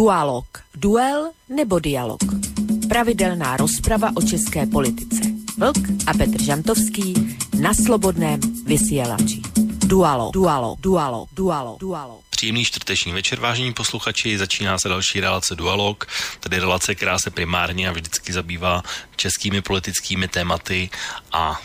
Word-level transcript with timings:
Dualog. 0.00 0.44
Duel 0.74 1.30
nebo 1.48 1.78
dialog. 1.78 2.20
Pravidelná 2.88 3.56
rozprava 3.56 4.10
o 4.16 4.22
české 4.22 4.66
politice. 4.66 5.20
Vlk 5.58 5.76
a 6.06 6.12
Petr 6.12 6.42
Žantovský 6.42 7.36
na 7.60 7.74
slobodném 7.74 8.40
vysielači. 8.64 9.40
Dualog. 9.86 10.32
Dualog. 10.32 10.80
Dualog. 10.80 11.28
Dualog. 11.32 11.80
Dualog. 11.80 12.20
Příjemný 12.30 12.64
čtvrteční 12.64 13.12
večer, 13.12 13.40
vážení 13.40 13.72
posluchači, 13.72 14.38
začíná 14.38 14.78
se 14.78 14.88
další 14.88 15.20
relace 15.20 15.54
Dualog, 15.54 16.06
tedy 16.40 16.58
relace, 16.58 16.94
která 16.94 17.18
se 17.18 17.30
primárně 17.30 17.88
a 17.88 17.92
vždycky 17.92 18.32
zabývá 18.32 18.82
českými 19.16 19.62
politickými 19.62 20.28
tématy 20.28 20.90
a 21.32 21.60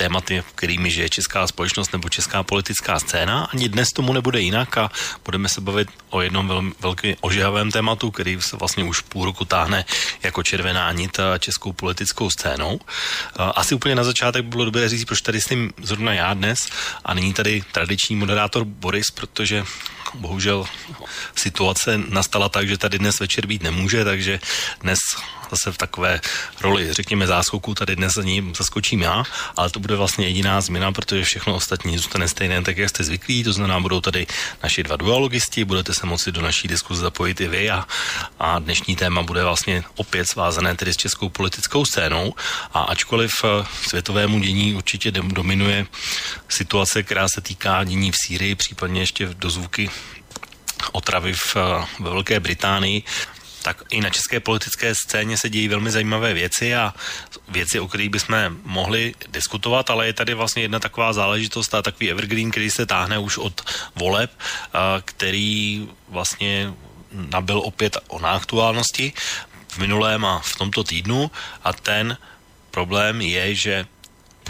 tématy, 0.00 0.42
kterými 0.54 0.90
žije 0.90 1.08
česká 1.08 1.46
společnost 1.46 1.92
nebo 1.92 2.08
česká 2.08 2.42
politická 2.42 2.96
scéna. 2.98 3.52
Ani 3.52 3.68
dnes 3.68 3.92
tomu 3.92 4.12
nebude 4.12 4.40
jinak 4.40 4.78
a 4.78 4.90
budeme 5.24 5.48
se 5.48 5.60
bavit 5.60 5.88
o 6.10 6.20
jednom 6.20 6.48
velmi 6.48 6.72
velký 6.80 7.16
ožehavém 7.20 7.70
tématu, 7.70 8.10
který 8.10 8.40
se 8.40 8.56
vlastně 8.56 8.84
už 8.84 9.00
půl 9.00 9.24
roku 9.24 9.44
táhne 9.44 9.84
jako 10.22 10.42
červená 10.42 10.92
nit 10.92 11.20
českou 11.38 11.72
politickou 11.72 12.30
scénou. 12.30 12.80
Asi 13.36 13.74
úplně 13.74 13.94
na 13.94 14.04
začátek 14.04 14.44
by 14.44 14.48
bylo 14.48 14.64
dobré 14.64 14.88
říct, 14.88 15.04
proč 15.04 15.20
tady 15.20 15.40
s 15.40 15.44
tím 15.44 15.72
zrovna 15.82 16.12
já 16.12 16.34
dnes 16.34 16.58
a 17.04 17.14
není 17.14 17.32
tady 17.32 17.62
tradiční 17.72 18.16
moderátor 18.16 18.64
Boris, 18.64 19.10
protože 19.14 19.64
bohužel 20.14 20.64
situace 21.36 22.00
nastala 22.08 22.48
tak, 22.48 22.68
že 22.68 22.78
tady 22.78 22.98
dnes 22.98 23.20
večer 23.20 23.46
být 23.46 23.62
nemůže, 23.62 24.04
takže 24.04 24.40
dnes 24.80 24.98
zase 25.50 25.72
v 25.72 25.78
takové 25.78 26.20
roli, 26.60 26.92
řekněme, 26.92 27.26
záskoku 27.26 27.74
tady 27.74 27.96
dnes 27.96 28.12
za 28.12 28.22
ním 28.22 28.54
zaskočím 28.54 29.02
já, 29.02 29.24
ale 29.56 29.70
to 29.70 29.80
bude 29.80 29.96
vlastně 29.96 30.26
jediná 30.26 30.60
změna, 30.60 30.92
protože 30.92 31.24
všechno 31.24 31.54
ostatní 31.54 31.96
zůstane 31.96 32.28
stejné, 32.28 32.62
tak 32.62 32.76
jak 32.78 32.88
jste 32.88 33.04
zvyklí, 33.04 33.44
to 33.44 33.52
znamená, 33.52 33.80
budou 33.80 34.00
tady 34.00 34.26
naši 34.62 34.82
dva 34.82 34.96
dualogisti, 34.96 35.64
budete 35.64 35.94
se 35.94 36.06
moci 36.06 36.32
do 36.32 36.42
naší 36.42 36.68
diskuze 36.68 37.00
zapojit 37.02 37.40
i 37.40 37.48
vy 37.48 37.70
a, 37.70 37.86
a 38.38 38.58
dnešní 38.58 38.96
téma 38.96 39.22
bude 39.22 39.44
vlastně 39.44 39.84
opět 39.96 40.26
svázané 40.26 40.76
tedy 40.76 40.92
s 40.92 40.96
českou 40.96 41.28
politickou 41.28 41.84
scénou. 41.84 42.34
A 42.72 42.82
ačkoliv 42.82 43.32
eh, 43.44 43.66
světovému 43.88 44.38
dění 44.40 44.74
určitě 44.74 45.10
dominuje 45.10 45.86
situace, 46.48 47.02
která 47.02 47.28
se 47.28 47.40
týká 47.40 47.84
dění 47.84 48.12
v 48.12 48.16
Sýrii, 48.26 48.54
případně 48.54 49.00
ještě 49.00 49.26
dozvuky 49.26 49.90
otravy 50.92 51.32
v, 51.32 51.56
eh, 51.56 51.86
ve 52.00 52.10
Velké 52.10 52.40
Británii, 52.40 53.02
tak 53.62 53.82
i 53.90 54.00
na 54.00 54.10
české 54.10 54.40
politické 54.40 54.94
scéně 54.94 55.38
se 55.38 55.50
dějí 55.50 55.68
velmi 55.68 55.90
zajímavé 55.90 56.34
věci 56.34 56.74
a 56.74 56.94
věci, 57.48 57.80
o 57.80 57.88
kterých 57.88 58.10
bychom 58.10 58.56
mohli 58.64 59.14
diskutovat, 59.28 59.90
ale 59.90 60.06
je 60.06 60.12
tady 60.12 60.34
vlastně 60.34 60.62
jedna 60.62 60.78
taková 60.78 61.12
záležitost 61.12 61.74
a 61.74 61.82
takový 61.82 62.10
evergreen, 62.10 62.50
který 62.50 62.70
se 62.70 62.86
táhne 62.86 63.18
už 63.18 63.38
od 63.38 63.60
voleb, 63.94 64.30
který 65.04 65.88
vlastně 66.08 66.72
nabil 67.12 67.58
opět 67.58 67.96
o 68.08 68.18
náaktuálnosti 68.18 69.12
v 69.68 69.78
minulém 69.78 70.24
a 70.24 70.38
v 70.38 70.56
tomto 70.56 70.84
týdnu. 70.84 71.30
A 71.64 71.72
ten 71.72 72.16
problém 72.70 73.20
je, 73.20 73.54
že 73.54 73.86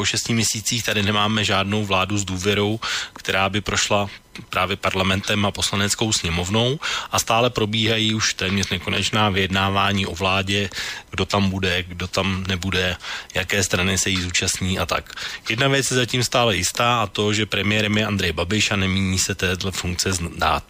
po 0.00 0.04
šesti 0.04 0.34
měsících 0.34 0.82
tady 0.82 1.02
nemáme 1.02 1.44
žádnou 1.44 1.84
vládu 1.84 2.18
s 2.18 2.24
důvěrou, 2.24 2.80
která 3.12 3.48
by 3.48 3.60
prošla 3.60 4.08
právě 4.50 4.76
parlamentem 4.76 5.46
a 5.46 5.50
poslaneckou 5.50 6.12
sněmovnou 6.12 6.80
a 7.12 7.18
stále 7.18 7.50
probíhají 7.50 8.14
už 8.14 8.34
téměř 8.34 8.68
nekonečná 8.68 9.28
vyjednávání 9.28 10.06
o 10.06 10.14
vládě, 10.14 10.70
kdo 11.10 11.24
tam 11.24 11.50
bude, 11.50 11.82
kdo 11.82 12.08
tam 12.08 12.44
nebude, 12.48 12.96
jaké 13.34 13.64
strany 13.64 13.98
se 13.98 14.10
jí 14.10 14.22
zúčastní 14.22 14.78
a 14.78 14.86
tak. 14.86 15.12
Jedna 15.48 15.68
věc 15.68 15.90
je 15.90 15.96
zatím 15.96 16.24
stále 16.24 16.56
jistá 16.56 17.02
a 17.02 17.06
to, 17.06 17.32
že 17.32 17.46
premiérem 17.46 17.98
je 17.98 18.06
Andrej 18.06 18.32
Babiš 18.32 18.70
a 18.70 18.76
nemíní 18.76 19.18
se 19.18 19.34
této 19.34 19.72
funkce 19.72 20.12
zdát. 20.12 20.64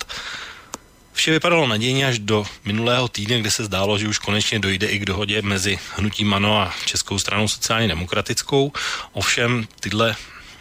Vše 1.13 1.31
vypadalo 1.31 1.67
nadějně 1.67 2.07
až 2.07 2.19
do 2.19 2.45
minulého 2.65 3.09
týdne, 3.09 3.41
kde 3.41 3.51
se 3.51 3.65
zdálo, 3.65 3.99
že 3.99 4.09
už 4.09 4.19
konečně 4.19 4.59
dojde 4.59 4.87
i 4.87 4.99
k 4.99 5.05
dohodě 5.05 5.43
mezi 5.43 5.79
hnutím 5.97 6.35
ANO 6.35 6.59
a 6.59 6.75
Českou 6.87 7.19
stranou 7.19 7.49
sociálně 7.49 7.89
demokratickou. 7.89 8.73
Ovšem 9.13 9.67
tyhle 9.81 10.17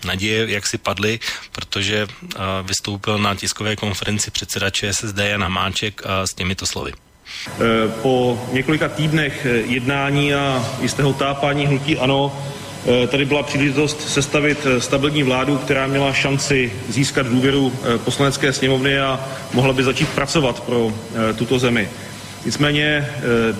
naděje, 0.05 0.51
jak 0.51 0.67
si 0.67 0.77
padly, 0.77 1.19
protože 1.51 2.05
uh, 2.05 2.29
vystoupil 2.63 3.17
na 3.17 3.35
tiskové 3.35 3.75
konferenci 3.75 4.31
předseda 4.31 4.69
ČSSD 4.69 5.17
Jan 5.17 5.51
Máček 5.51 6.01
uh, 6.05 6.11
s 6.25 6.33
těmito 6.33 6.65
slovy. 6.65 6.93
E, 7.47 7.87
po 8.01 8.47
několika 8.51 8.89
týdnech 8.89 9.47
jednání 9.65 10.33
a 10.33 10.65
jistého 10.81 11.13
tápání 11.13 11.67
hnutí 11.67 11.97
ANO 11.97 12.31
Eh, 12.31 12.68
tady 13.07 13.25
byla 13.25 13.43
příležitost 13.43 14.09
sestavit 14.09 14.57
eh, 14.65 14.81
stabilní 14.81 15.23
vládu, 15.23 15.57
která 15.57 15.87
měla 15.87 16.13
šanci 16.13 16.73
získat 16.89 17.27
důvěru 17.27 17.73
eh, 17.73 17.97
poslanecké 17.97 18.53
sněmovny 18.53 18.99
a 18.99 19.19
mohla 19.53 19.73
by 19.73 19.83
začít 19.83 20.09
pracovat 20.09 20.59
pro 20.59 20.93
tuto 21.35 21.59
zemi. 21.59 21.89
Nicméně 22.45 23.09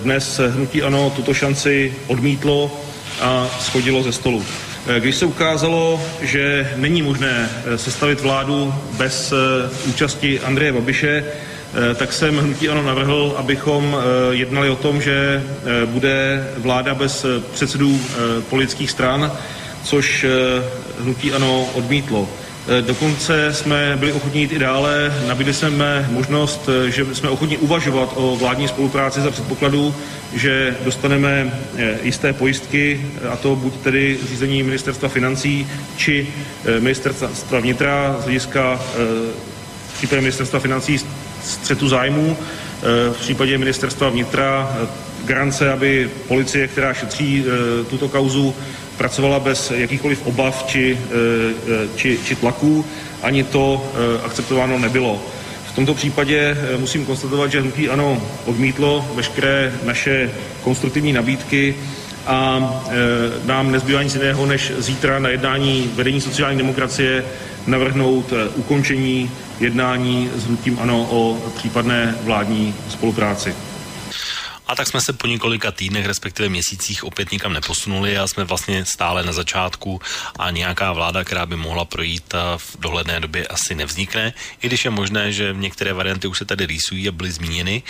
dnes 0.02 0.40
hnutí 0.48 0.82
ANO 0.82 1.12
tuto 1.16 1.34
šanci 1.34 1.94
odmítlo 2.06 2.80
a 3.20 3.48
schodilo 3.60 4.02
ze 4.02 4.12
stolu. 4.12 4.44
Když 4.98 5.16
se 5.16 5.26
ukázalo, 5.26 6.00
že 6.22 6.72
není 6.76 7.02
možné 7.02 7.50
sestavit 7.76 8.20
vládu 8.20 8.74
bez 8.96 9.32
účasti 9.86 10.40
Andreje 10.40 10.72
Babiše, 10.72 11.24
Eh, 11.24 11.59
tak 11.94 12.12
jsem 12.12 12.38
hnutí 12.38 12.68
ANO 12.68 12.82
navrhl, 12.82 13.34
abychom 13.36 13.96
eh, 13.96 14.34
jednali 14.34 14.70
o 14.70 14.76
tom, 14.76 15.00
že 15.02 15.42
eh, 15.42 15.86
bude 15.86 16.48
vláda 16.56 16.94
bez 16.94 17.26
předsedů 17.52 18.00
politických 18.50 18.90
stran, 18.90 19.32
což 19.84 20.26
hnutí 21.00 21.32
ANO 21.32 21.64
odmítlo. 21.74 22.28
Dokonce 22.80 23.54
jsme 23.54 23.96
byli 23.96 24.12
ochotní 24.12 24.40
jít 24.40 24.52
i 24.52 24.58
dále, 24.58 25.22
nabídli 25.26 25.54
jsme 25.54 26.08
možnost, 26.10 26.68
že 26.88 27.14
jsme 27.14 27.28
ochotní 27.28 27.56
uvažovat 27.56 28.12
o 28.14 28.36
vládní 28.36 28.68
spolupráci 28.68 29.20
za 29.20 29.30
předpokladu, 29.30 29.94
že 30.34 30.76
dostaneme 30.84 31.60
jisté 32.02 32.32
pojistky, 32.32 33.06
a 33.30 33.36
to 33.36 33.56
buď 33.56 33.74
tedy 33.76 34.18
řízení 34.28 34.62
ministerstva 34.62 35.08
financí, 35.08 35.66
či 35.96 36.26
ministerstva 36.80 37.60
vnitra 37.60 38.16
z 38.20 38.24
hlediska 38.24 38.80
případě 40.00 40.20
ministerstva 40.20 40.60
financí 40.60 40.98
střetu 41.44 41.88
zájmů, 41.88 42.36
eh, 42.36 43.12
v 43.12 43.20
případě 43.20 43.58
ministerstva 43.58 44.08
vnitra 44.08 44.76
eh, 44.82 44.86
garance, 45.24 45.72
aby 45.72 46.10
policie, 46.28 46.68
která 46.68 46.94
šetří 46.94 47.44
eh, 47.46 47.84
tuto 47.84 48.08
kauzu, 48.08 48.54
pracovala 48.96 49.40
bez 49.40 49.70
jakýchkoliv 49.70 50.26
obav 50.26 50.64
či, 50.66 50.98
či, 51.96 52.18
či 52.24 52.36
tlaků, 52.36 52.84
ani 53.22 53.44
to 53.44 53.92
akceptováno 54.24 54.78
nebylo. 54.78 55.22
V 55.72 55.74
tomto 55.74 55.94
případě 55.94 56.56
musím 56.76 57.06
konstatovat, 57.06 57.50
že 57.50 57.60
hnutí 57.60 57.88
ANO 57.88 58.22
odmítlo 58.46 59.10
veškeré 59.14 59.72
naše 59.84 60.30
konstruktivní 60.62 61.12
nabídky 61.12 61.74
a 62.26 62.70
nám 63.44 63.72
nezbývá 63.72 64.02
nic 64.02 64.14
jiného, 64.14 64.46
než 64.46 64.72
zítra 64.78 65.18
na 65.18 65.28
jednání 65.28 65.90
vedení 65.94 66.20
sociální 66.20 66.58
demokracie 66.58 67.24
navrhnout 67.66 68.32
ukončení 68.56 69.30
jednání 69.60 70.30
s 70.34 70.46
hnutím 70.46 70.78
ANO 70.80 71.06
o 71.10 71.50
případné 71.56 72.14
vládní 72.22 72.74
spolupráci. 72.88 73.54
A 74.66 74.74
tak 74.74 74.86
jsme 74.86 75.00
se 75.00 75.12
po 75.12 75.26
několika 75.26 75.72
týdnech, 75.72 76.06
respektive 76.06 76.48
měsících 76.48 77.04
opět 77.04 77.32
nikam 77.32 77.52
neposunuli 77.52 78.18
a 78.18 78.26
jsme 78.26 78.44
vlastně 78.44 78.84
stále 78.84 79.22
na 79.22 79.32
začátku 79.32 80.00
a 80.38 80.50
nějaká 80.50 80.92
vláda, 80.92 81.24
která 81.24 81.46
by 81.46 81.56
mohla 81.56 81.84
projít 81.84 82.34
v 82.56 82.76
dohledné 82.80 83.20
době 83.20 83.46
asi 83.46 83.74
nevznikne, 83.74 84.32
i 84.62 84.66
když 84.66 84.84
je 84.84 84.90
možné, 84.90 85.32
že 85.32 85.54
některé 85.58 85.92
varianty 85.92 86.28
už 86.28 86.38
se 86.38 86.44
tady 86.44 86.66
rýsují 86.66 87.08
a 87.08 87.12
byly 87.12 87.32
zmíněny. 87.32 87.82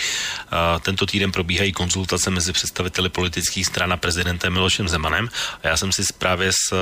Tento 0.81 1.05
týden 1.05 1.31
probíhají 1.31 1.71
konzultace 1.71 2.29
mezi 2.29 2.53
představiteli 2.53 3.09
politických 3.09 3.65
stran 3.65 3.93
a 3.93 3.97
prezidentem 3.97 4.53
Milošem 4.53 4.89
Zemanem 4.89 5.29
a 5.63 5.67
já 5.67 5.77
jsem 5.77 5.91
si 5.91 6.03
právě 6.17 6.51
s 6.51 6.73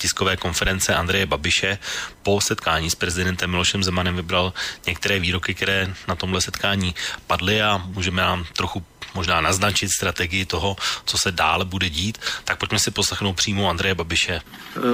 tiskové 0.00 0.36
konference 0.36 0.94
Andreje 0.94 1.26
Babiše 1.26 1.78
po 2.22 2.40
setkání 2.40 2.90
s 2.90 2.94
prezidentem 2.94 3.50
Milošem 3.50 3.84
Zemanem 3.84 4.16
vybral 4.16 4.52
některé 4.86 5.20
výroky, 5.20 5.54
které 5.54 5.94
na 6.08 6.14
tomhle 6.16 6.40
setkání 6.40 6.94
padly 7.26 7.62
a 7.62 7.82
můžeme 7.86 8.22
nám 8.22 8.44
trochu 8.56 8.84
možná 9.14 9.40
naznačit 9.40 9.88
strategii 9.90 10.44
toho, 10.44 10.76
co 11.04 11.18
se 11.18 11.32
dále 11.32 11.64
bude 11.64 11.88
dít, 11.88 12.18
tak 12.44 12.58
pojďme 12.58 12.78
si 12.78 12.90
poslechnout 12.90 13.32
přímo 13.36 13.70
Andreje 13.70 13.94
Babiše. 13.94 14.40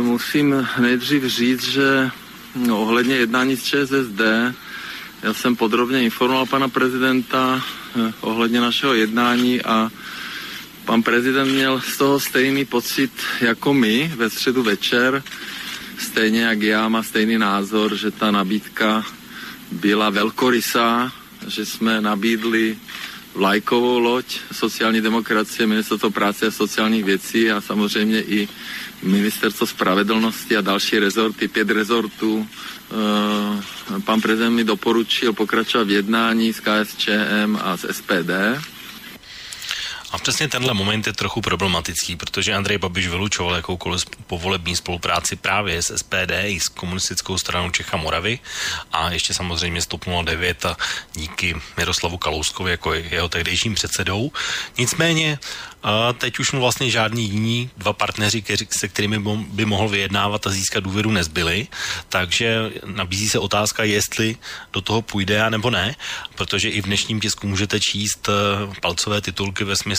Musím 0.00 0.68
nejdřív 0.78 1.24
říct, 1.24 1.64
že 1.68 2.10
no, 2.54 2.82
ohledně 2.82 3.14
jednání 3.14 3.56
s 3.56 3.62
ČSSD 3.62 4.20
já 5.22 5.34
jsem 5.34 5.56
podrobně 5.56 6.02
informoval 6.02 6.46
pana 6.46 6.68
prezidenta 6.68 7.62
eh, 7.98 8.12
ohledně 8.20 8.60
našeho 8.60 8.94
jednání 8.94 9.62
a 9.62 9.90
Pan 10.86 11.02
prezident 11.02 11.52
měl 11.52 11.80
z 11.80 11.96
toho 11.96 12.20
stejný 12.20 12.64
pocit 12.64 13.10
jako 13.40 13.74
my 13.74 14.12
ve 14.16 14.30
středu 14.30 14.62
večer, 14.62 15.22
stejně 15.98 16.42
jak 16.42 16.62
já 16.62 16.88
má 16.88 17.02
stejný 17.02 17.38
názor, 17.38 17.96
že 17.96 18.10
ta 18.10 18.30
nabídka 18.30 19.06
byla 19.72 20.10
velkorysá, 20.10 21.12
že 21.46 21.66
jsme 21.66 22.00
nabídli 22.00 22.76
vlajkovou 23.34 23.98
loď 23.98 24.38
sociální 24.52 25.00
demokracie, 25.00 25.66
ministerstvo 25.66 26.10
práce 26.10 26.46
a 26.46 26.50
sociálních 26.50 27.04
věcí 27.04 27.50
a 27.50 27.60
samozřejmě 27.60 28.22
i 28.22 28.48
ministerstvo 29.02 29.66
spravedlnosti 29.66 30.56
a 30.56 30.60
další 30.60 30.98
rezorty, 30.98 31.48
pět 31.48 31.70
rezortů. 31.70 32.48
Pan 34.04 34.20
prezident 34.20 34.54
mi 34.54 34.64
doporučil 34.64 35.32
pokračovat 35.32 35.88
v 35.88 35.90
jednání 35.90 36.52
s 36.52 36.60
KSČM 36.60 37.58
a 37.60 37.76
s 37.76 37.92
SPD 37.92 38.30
a 40.10 40.18
přesně 40.18 40.48
tenhle 40.48 40.74
moment 40.74 41.06
je 41.06 41.12
trochu 41.12 41.40
problematický, 41.40 42.16
protože 42.16 42.54
Andrej 42.54 42.78
Babiš 42.78 43.08
vylučoval 43.08 43.54
jakoukoliv 43.54 44.04
povolební 44.26 44.76
spolupráci 44.76 45.36
právě 45.36 45.82
s 45.82 45.96
SPD 45.96 46.32
i 46.44 46.60
s 46.60 46.68
komunistickou 46.68 47.38
stranou 47.38 47.70
Čecha 47.70 47.96
Moravy 47.96 48.38
a 48.92 49.10
ještě 49.10 49.34
samozřejmě 49.34 49.82
s 49.82 49.86
TOP 49.86 50.04
09 50.24 50.64
a 50.64 50.76
díky 51.14 51.56
Miroslavu 51.76 52.18
Kalouskovi 52.18 52.70
jako 52.70 52.94
jeho 52.94 53.28
tehdejším 53.28 53.74
předsedou. 53.74 54.32
Nicméně 54.78 55.38
a 55.86 56.12
teď 56.12 56.38
už 56.38 56.52
mu 56.52 56.60
vlastně 56.60 56.90
žádní 56.90 57.30
jiní 57.30 57.70
dva 57.76 57.92
partneři, 57.92 58.44
se 58.70 58.88
kterými 58.88 59.18
by 59.38 59.64
mohl 59.64 59.88
vyjednávat 59.88 60.46
a 60.46 60.50
získat 60.50 60.84
důvěru, 60.84 61.10
nezbyli. 61.10 61.66
Takže 62.08 62.70
nabízí 62.84 63.28
se 63.28 63.38
otázka, 63.38 63.84
jestli 63.84 64.36
do 64.72 64.80
toho 64.80 65.02
půjde 65.02 65.42
a 65.42 65.50
nebo 65.50 65.70
ne, 65.70 65.94
protože 66.34 66.68
i 66.68 66.80
v 66.82 66.84
dnešním 66.84 67.20
tisku 67.20 67.46
můžete 67.46 67.80
číst 67.80 68.28
eh, 68.28 68.32
palcové 68.80 69.20
titulky 69.20 69.64
ve 69.64 69.76
smyslu, 69.76 69.95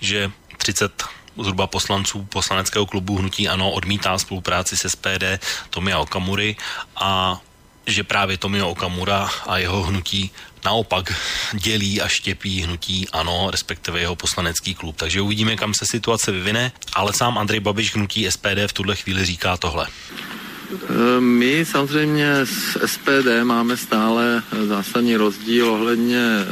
že 0.00 0.30
30 0.56 1.04
zhruba 1.38 1.66
poslanců 1.66 2.24
poslaneckého 2.24 2.86
klubu 2.86 3.16
Hnutí 3.16 3.48
Ano 3.48 3.70
odmítá 3.70 4.18
spolupráci 4.18 4.76
se 4.76 4.90
SPD 4.90 5.24
Tomia 5.70 5.98
Okamury 5.98 6.56
a 6.96 7.40
že 7.86 8.04
právě 8.04 8.38
Tomio 8.38 8.68
Okamura 8.68 9.30
a 9.46 9.58
jeho 9.58 9.82
hnutí 9.82 10.30
naopak 10.64 11.14
dělí 11.52 12.00
a 12.00 12.08
štěpí 12.08 12.62
hnutí 12.62 13.08
ANO, 13.12 13.48
respektive 13.50 14.00
jeho 14.00 14.16
poslanecký 14.16 14.74
klub. 14.74 14.96
Takže 14.96 15.20
uvidíme, 15.20 15.56
kam 15.56 15.74
se 15.74 15.86
situace 15.86 16.32
vyvine, 16.32 16.72
ale 16.92 17.12
sám 17.12 17.38
Andrej 17.38 17.60
Babiš 17.60 17.94
hnutí 17.94 18.26
SPD 18.30 18.66
v 18.66 18.72
tuhle 18.72 18.96
chvíli 18.96 19.24
říká 19.24 19.56
tohle. 19.56 19.86
E, 19.86 21.20
my 21.20 21.64
samozřejmě 21.64 22.32
s 22.44 22.86
SPD 22.86 23.44
máme 23.44 23.76
stále 23.76 24.42
zásadní 24.66 25.16
rozdíl 25.16 25.68
ohledně 25.68 26.18
e, 26.18 26.46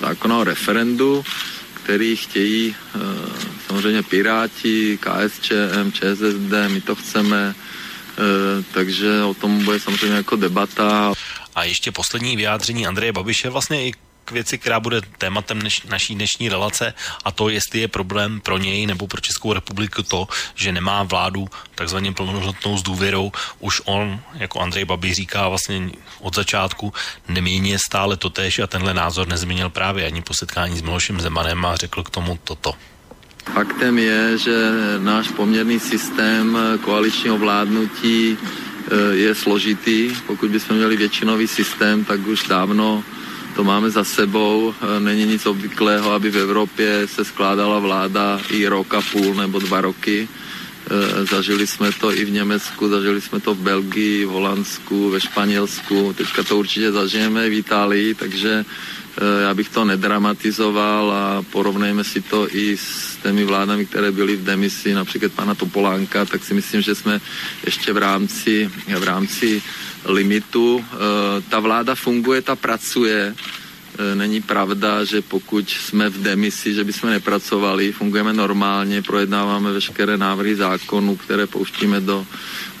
zákona 0.00 0.38
o 0.38 0.44
referendu, 0.44 1.24
který 1.84 2.16
chtějí 2.16 2.74
e, 2.74 2.98
samozřejmě 3.66 4.02
Piráti, 4.02 4.98
KSČM, 4.98 5.92
ČSSD, 5.92 6.52
my 6.68 6.80
to 6.80 6.94
chceme, 6.94 7.54
takže 8.74 9.22
o 9.22 9.34
tom 9.34 9.64
bude 9.64 9.80
samozřejmě 9.80 10.16
jako 10.16 10.36
debata. 10.36 11.12
A 11.54 11.64
ještě 11.64 11.92
poslední 11.92 12.36
vyjádření 12.36 12.86
Andreje 12.86 13.12
Babiše 13.12 13.50
vlastně 13.50 13.86
i 13.86 13.92
k 14.24 14.30
věci, 14.32 14.58
která 14.58 14.80
bude 14.80 15.00
tématem 15.18 15.58
dneš, 15.58 15.82
naší 15.82 16.14
dnešní 16.14 16.48
relace 16.48 16.94
a 17.24 17.32
to, 17.32 17.48
jestli 17.48 17.80
je 17.80 17.88
problém 17.88 18.40
pro 18.40 18.58
něj 18.58 18.86
nebo 18.86 19.06
pro 19.06 19.20
Českou 19.20 19.52
republiku 19.52 20.02
to, 20.02 20.28
že 20.54 20.72
nemá 20.72 21.02
vládu 21.02 21.48
takzvaně 21.74 22.12
plnohodnotnou 22.12 22.78
s 22.78 22.82
důvěrou. 22.82 23.32
Už 23.58 23.82
on, 23.84 24.20
jako 24.34 24.60
Andrej 24.60 24.84
Babiš 24.84 25.16
říká 25.16 25.48
vlastně 25.48 25.90
od 26.20 26.34
začátku, 26.34 26.92
nemění 27.28 27.78
stále 27.78 28.16
totéž 28.16 28.58
a 28.58 28.66
tenhle 28.66 28.94
názor 28.94 29.28
nezměnil 29.28 29.70
právě 29.70 30.06
ani 30.06 30.22
po 30.22 30.34
setkání 30.34 30.78
s 30.78 30.82
Milošem 30.82 31.20
Zemanem 31.20 31.66
a 31.66 31.76
řekl 31.76 32.02
k 32.02 32.10
tomu 32.10 32.38
toto. 32.44 32.74
Faktem 33.54 33.98
je, 33.98 34.38
že 34.38 34.70
náš 34.98 35.28
poměrný 35.28 35.80
systém 35.80 36.58
koaličního 36.84 37.38
vládnutí 37.38 38.38
Eh, 38.92 39.14
je 39.14 39.34
složitý. 39.34 40.10
Pokud 40.26 40.50
bychom 40.50 40.76
měli 40.76 40.96
většinový 40.96 41.48
systém, 41.48 42.04
tak 42.04 42.26
už 42.26 42.48
dávno 42.48 43.04
to 43.56 43.64
máme 43.64 43.90
za 43.90 44.04
sebou. 44.04 44.74
Eh, 44.74 45.00
není 45.00 45.24
nic 45.24 45.46
obvyklého, 45.46 46.12
aby 46.12 46.30
v 46.30 46.36
Evropě 46.36 47.06
se 47.06 47.24
skládala 47.24 47.78
vláda 47.78 48.40
i 48.50 48.66
rok 48.66 48.94
a 48.94 49.02
půl 49.12 49.34
nebo 49.34 49.58
dva 49.58 49.80
roky. 49.80 50.28
Eh, 50.28 51.24
zažili 51.24 51.66
jsme 51.66 51.92
to 51.92 52.12
i 52.16 52.24
v 52.24 52.30
Německu, 52.30 52.88
zažili 52.88 53.20
jsme 53.20 53.40
to 53.40 53.54
v 53.54 53.58
Belgii, 53.58 54.24
v 54.24 54.28
Holandsku, 54.28 55.10
ve 55.10 55.20
Španělsku. 55.20 56.14
Teďka 56.16 56.42
to 56.42 56.58
určitě 56.58 56.92
zažijeme 56.92 57.48
v 57.48 57.52
Itálii, 57.52 58.14
takže 58.14 58.64
Eh, 59.16 59.42
já 59.42 59.54
bych 59.54 59.68
to 59.68 59.84
nedramatizoval 59.84 61.12
a 61.12 61.42
porovnejme 61.52 62.04
si 62.04 62.20
to 62.20 62.56
i 62.56 62.76
s 62.76 63.16
těmi 63.22 63.44
vládami, 63.44 63.86
které 63.86 64.12
byly 64.12 64.36
v 64.36 64.44
demisi, 64.44 64.94
například 64.94 65.32
pana 65.32 65.54
Topolánka, 65.54 66.24
tak 66.24 66.44
si 66.44 66.54
myslím, 66.54 66.80
že 66.80 66.94
jsme 66.94 67.20
ještě 67.64 67.92
v 67.92 67.96
rámci, 67.96 68.70
v 68.98 69.02
rámci 69.02 69.62
limitu. 70.04 70.84
Eh, 70.84 70.96
ta 71.48 71.60
vláda 71.60 71.94
funguje, 71.94 72.42
ta 72.42 72.56
pracuje. 72.56 73.34
Eh, 73.34 74.14
není 74.14 74.42
pravda, 74.42 75.04
že 75.04 75.22
pokud 75.22 75.70
jsme 75.70 76.08
v 76.08 76.22
demisi, 76.22 76.74
že 76.74 76.84
bychom 76.84 77.10
nepracovali, 77.10 77.92
fungujeme 77.92 78.32
normálně, 78.32 79.02
projednáváme 79.02 79.72
veškeré 79.72 80.16
návrhy 80.16 80.56
zákonů, 80.56 81.16
které 81.16 81.46
pouštíme 81.46 82.00
do 82.00 82.26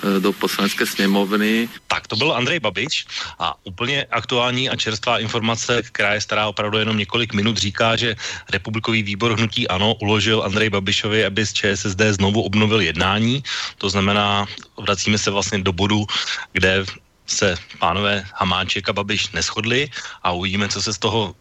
Eh, 0.02 0.20
do 0.20 0.32
poslanecké 0.32 0.86
sněmovny. 0.86 1.68
Tak 1.86 2.06
to 2.06 2.16
byl 2.16 2.32
Andrej 2.32 2.60
Babič 2.60 3.06
a 3.38 3.54
úplně 3.64 4.04
aktuální 4.10 4.70
a 4.70 4.76
čerstvá 4.76 5.18
informace, 5.18 5.82
která 5.82 6.14
je 6.14 6.20
stará 6.20 6.46
opravdu 6.46 6.78
jenom 6.78 6.96
několik 6.96 7.34
minut, 7.34 7.56
říká, 7.56 7.96
že 7.96 8.16
republikový 8.50 9.02
výbor 9.02 9.38
hnutí 9.38 9.68
ANO 9.68 9.94
uložil 9.94 10.42
Andrej 10.42 10.70
Babišovi, 10.70 11.24
aby 11.24 11.46
z 11.46 11.52
ČSSD 11.52 12.00
znovu 12.18 12.42
obnovil 12.42 12.80
jednání. 12.80 13.42
To 13.78 13.90
znamená, 13.90 14.46
vracíme 14.74 15.18
se 15.18 15.30
vlastně 15.30 15.62
do 15.62 15.72
bodu, 15.72 16.06
kde 16.52 16.84
se 17.32 17.56
pánové 17.78 18.24
Hamáček 18.34 18.88
a 18.88 18.92
Babiš 18.92 19.30
neschodli 19.30 19.90
a 20.22 20.32
uvidíme, 20.32 20.68
co 20.68 20.82
se 20.82 20.92
z 20.92 20.98
toho 20.98 21.34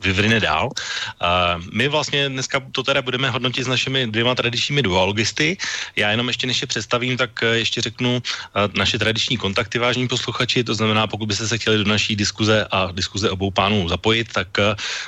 vyvrne 0.00 0.40
dál. 0.40 0.70
Uh, 0.70 0.76
my 1.72 1.88
vlastně 1.88 2.28
dneska 2.28 2.60
to 2.72 2.82
teda 2.82 3.02
budeme 3.02 3.30
hodnotit 3.30 3.64
s 3.64 3.68
našimi 3.68 4.06
dvěma 4.06 4.34
tradičními 4.34 4.82
dualogisty. 4.82 5.56
Já 5.96 6.10
jenom 6.10 6.28
ještě 6.28 6.46
než 6.46 6.60
je 6.60 6.66
představím, 6.66 7.16
tak 7.16 7.42
eh, 7.42 7.46
ještě 7.46 7.80
řeknu 7.80 8.16
uh, 8.16 8.22
naše 8.74 8.98
tradiční 8.98 9.36
kontakty, 9.36 9.78
vážní 9.78 10.08
posluchači, 10.08 10.64
to 10.64 10.74
znamená, 10.74 11.06
pokud 11.06 11.26
byste 11.26 11.48
se 11.48 11.58
chtěli 11.58 11.78
do 11.78 11.84
naší 11.84 12.16
diskuze 12.16 12.66
a 12.70 12.92
diskuze 12.92 13.30
obou 13.30 13.50
pánů 13.50 13.88
zapojit, 13.88 14.32
tak 14.32 14.48
uh, 14.58 14.64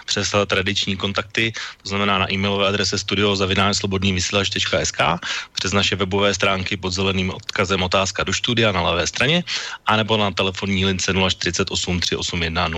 přes 0.06 0.34
tradiční 0.46 0.96
kontakty, 0.96 1.52
to 1.82 1.88
znamená 1.88 2.18
na 2.18 2.32
e-mailové 2.32 2.68
adrese 2.68 2.98
studiozavináčslobodnývysílač.sk, 2.98 5.00
přes 5.52 5.72
naše 5.72 5.96
webové 5.96 6.34
stránky 6.34 6.76
pod 6.76 6.90
zeleným 6.90 7.30
odkazem 7.30 7.82
otázka 7.82 8.24
do 8.24 8.32
studia 8.32 8.72
na 8.72 8.82
levé 8.82 9.06
straně, 9.06 9.44
anebo 9.86 10.16
na 10.16 10.30
telefonní 10.30 10.84
lince 10.84 11.12
048 11.12 12.00
381 12.00 12.68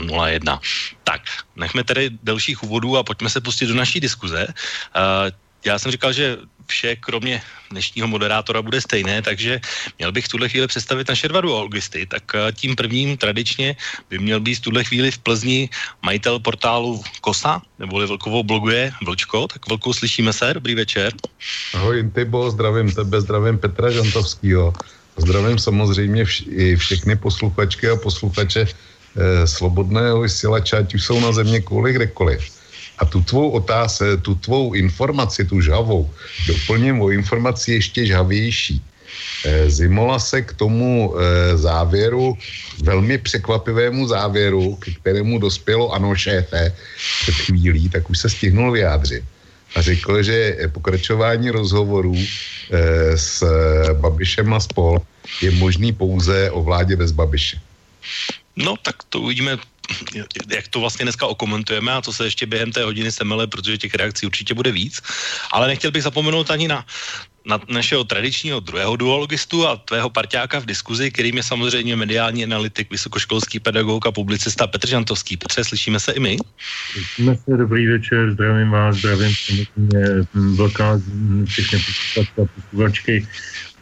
0101. 0.00 0.60
Tak, 1.08 1.24
nechme 1.56 1.80
tedy 1.84 2.20
delších 2.20 2.60
úvodů 2.68 3.00
a 3.00 3.02
pojďme 3.02 3.32
se 3.32 3.40
pustit 3.40 3.66
do 3.66 3.74
naší 3.74 3.96
diskuze. 3.96 4.44
Uh, 4.44 5.32
já 5.64 5.78
jsem 5.80 5.88
říkal, 5.88 6.12
že 6.12 6.36
vše 6.68 6.96
kromě 7.00 7.40
dnešního 7.72 8.08
moderátora 8.08 8.60
bude 8.60 8.76
stejné, 8.80 9.24
takže 9.24 9.60
měl 9.98 10.12
bych 10.12 10.24
v 10.24 10.28
tuhle 10.28 10.48
chvíli 10.48 10.66
představit 10.68 11.08
naše 11.08 11.28
dva 11.32 11.40
duologisty. 11.40 12.04
Tak 12.04 12.24
uh, 12.36 12.52
tím 12.52 12.76
prvním 12.76 13.16
tradičně 13.16 13.76
by 14.12 14.18
měl 14.20 14.40
být 14.40 14.54
v 14.54 14.64
tuhle 14.68 14.84
chvíli 14.84 15.08
v 15.10 15.18
Plzni 15.18 15.68
majitel 16.04 16.44
portálu 16.44 17.00
Kosa, 17.24 17.64
neboli 17.80 18.04
Vlkovo 18.04 18.44
bloguje 18.44 18.92
Vlčko. 19.00 19.48
Tak 19.48 19.64
Vlku, 19.64 19.96
slyšíme 19.96 20.32
se, 20.32 20.60
dobrý 20.60 20.74
večer. 20.76 21.12
Ahoj 21.74 22.04
Intibo, 22.04 22.52
zdravím 22.52 22.92
tebe, 22.92 23.20
zdravím 23.20 23.56
Petra 23.58 23.90
Žantovského. 23.90 24.76
Zdravím 25.16 25.58
samozřejmě 25.58 26.24
vš- 26.24 26.46
i 26.52 26.76
všechny 26.76 27.16
posluchačky 27.16 27.88
a 27.88 27.96
posluchače 27.96 28.68
Eh, 29.16 29.46
svobodného 29.46 30.20
vysílače, 30.20 30.76
ať 30.76 30.94
už 30.94 31.04
jsou 31.04 31.20
na 31.20 31.32
země 31.32 31.60
kvůli 31.60 31.92
kdekoliv. 31.92 32.40
A 32.98 33.04
tu 33.04 33.22
tvou 33.22 33.50
otázku, 33.50 34.04
tu 34.22 34.34
tvou 34.34 34.74
informaci, 34.74 35.44
tu 35.44 35.60
žhavou, 35.60 36.10
doplním 36.46 37.00
o 37.00 37.10
informaci 37.10 37.72
ještě 37.72 38.06
žhavější. 38.06 38.82
Eh, 39.44 39.70
Zimola 39.70 40.18
se 40.18 40.42
k 40.42 40.52
tomu 40.52 41.14
eh, 41.16 41.56
závěru, 41.56 42.36
velmi 42.82 43.18
překvapivému 43.18 44.08
závěru, 44.08 44.76
k 44.76 45.00
kterému 45.00 45.38
dospělo 45.38 45.90
ano 45.90 46.14
šéfe 46.14 46.74
před 47.22 47.34
chvílí, 47.34 47.88
tak 47.88 48.10
už 48.10 48.18
se 48.18 48.28
stihnul 48.28 48.72
vyjádřit. 48.72 49.24
A 49.76 49.82
řekl, 49.82 50.22
že 50.22 50.56
pokračování 50.72 51.50
rozhovorů 51.50 52.16
s 53.14 53.44
Babišem 54.00 54.48
a 54.54 54.60
spol 54.60 54.96
je 55.42 55.50
možný 55.50 55.92
pouze 55.92 56.50
o 56.50 56.62
vládě 56.62 56.96
bez 56.96 57.12
Babiše. 57.12 57.60
No, 58.58 58.74
tak 58.82 59.02
to 59.08 59.20
uvidíme, 59.20 59.58
jak 60.50 60.68
to 60.68 60.80
vlastně 60.80 61.04
dneska 61.04 61.26
okomentujeme 61.26 61.92
a 61.92 62.02
co 62.02 62.12
se 62.12 62.24
ještě 62.24 62.46
během 62.46 62.72
té 62.72 62.82
hodiny 62.82 63.12
semele, 63.12 63.46
protože 63.46 63.78
těch 63.78 63.94
reakcí 63.94 64.26
určitě 64.26 64.54
bude 64.54 64.72
víc. 64.72 65.00
Ale 65.52 65.66
nechtěl 65.66 65.90
bych 65.90 66.02
zapomenout 66.02 66.50
ani 66.50 66.68
na, 66.68 66.86
na 67.46 67.60
našeho 67.68 68.04
tradičního 68.04 68.60
druhého 68.60 68.96
duologistu 68.96 69.66
a 69.66 69.76
tvého 69.76 70.10
parťáka 70.10 70.58
v 70.58 70.66
diskuzi, 70.66 71.10
kterým 71.10 71.36
je 71.36 71.42
samozřejmě 71.42 71.96
mediální 71.96 72.44
analytik, 72.44 72.90
vysokoškolský 72.90 73.60
pedagog 73.60 74.06
a 74.06 74.12
publicista 74.12 74.66
Petr 74.66 74.88
Žantovský. 74.88 75.36
Petře, 75.36 75.64
slyšíme 75.64 76.00
se 76.00 76.12
i 76.12 76.20
my? 76.20 76.36
Slyšíme 76.92 77.36
se, 77.36 77.56
dobrý 77.56 77.86
večer, 77.86 78.32
zdravím 78.32 78.70
vás, 78.70 78.96
zdravím 78.96 79.34
samozřejmě 79.34 80.26
vlka, 80.34 81.00
všechny 81.44 81.78
posluchačky 82.34 83.26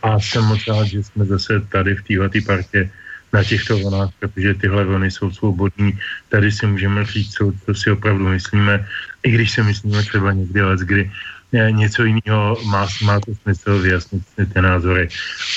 a 0.02 0.20
jsem 0.20 0.44
moc 0.44 0.60
rád, 0.68 0.84
že 0.84 1.02
jsme 1.02 1.24
zase 1.24 1.60
tady 1.72 1.96
v 1.96 2.02
této 2.02 2.46
partě 2.46 2.90
na 3.36 3.44
těchto 3.44 3.78
vlnách, 3.78 4.10
protože 4.18 4.54
tyhle 4.54 4.84
vlny 4.84 5.10
jsou 5.10 5.30
svobodní. 5.30 5.92
Tady 6.28 6.48
si 6.52 6.64
můžeme 6.66 7.04
říct, 7.04 7.32
co, 7.36 7.52
co 7.52 7.70
si 7.74 7.90
opravdu 7.90 8.28
myslíme, 8.28 8.86
i 9.22 9.28
když 9.30 9.50
si 9.52 9.62
myslíme 9.62 10.02
třeba 10.02 10.32
někdy 10.32 10.60
let, 10.62 10.80
kdy 10.80 11.10
něco 11.52 12.04
jiného 12.04 12.58
má, 12.64 12.86
má 13.02 13.20
to 13.20 13.34
smysl 13.42 13.78
vyjasnit 13.78 14.22
ty 14.52 14.60
názory 14.60 15.08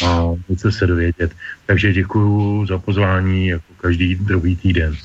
a 0.05 0.29
něco 0.49 0.71
se 0.71 0.87
dovědět. 0.87 1.31
Takže 1.65 1.93
děkuji 1.93 2.65
za 2.65 2.77
pozvání 2.77 3.47
jako 3.47 3.73
každý 3.81 4.15
druhý 4.15 4.55
týden. 4.55 4.97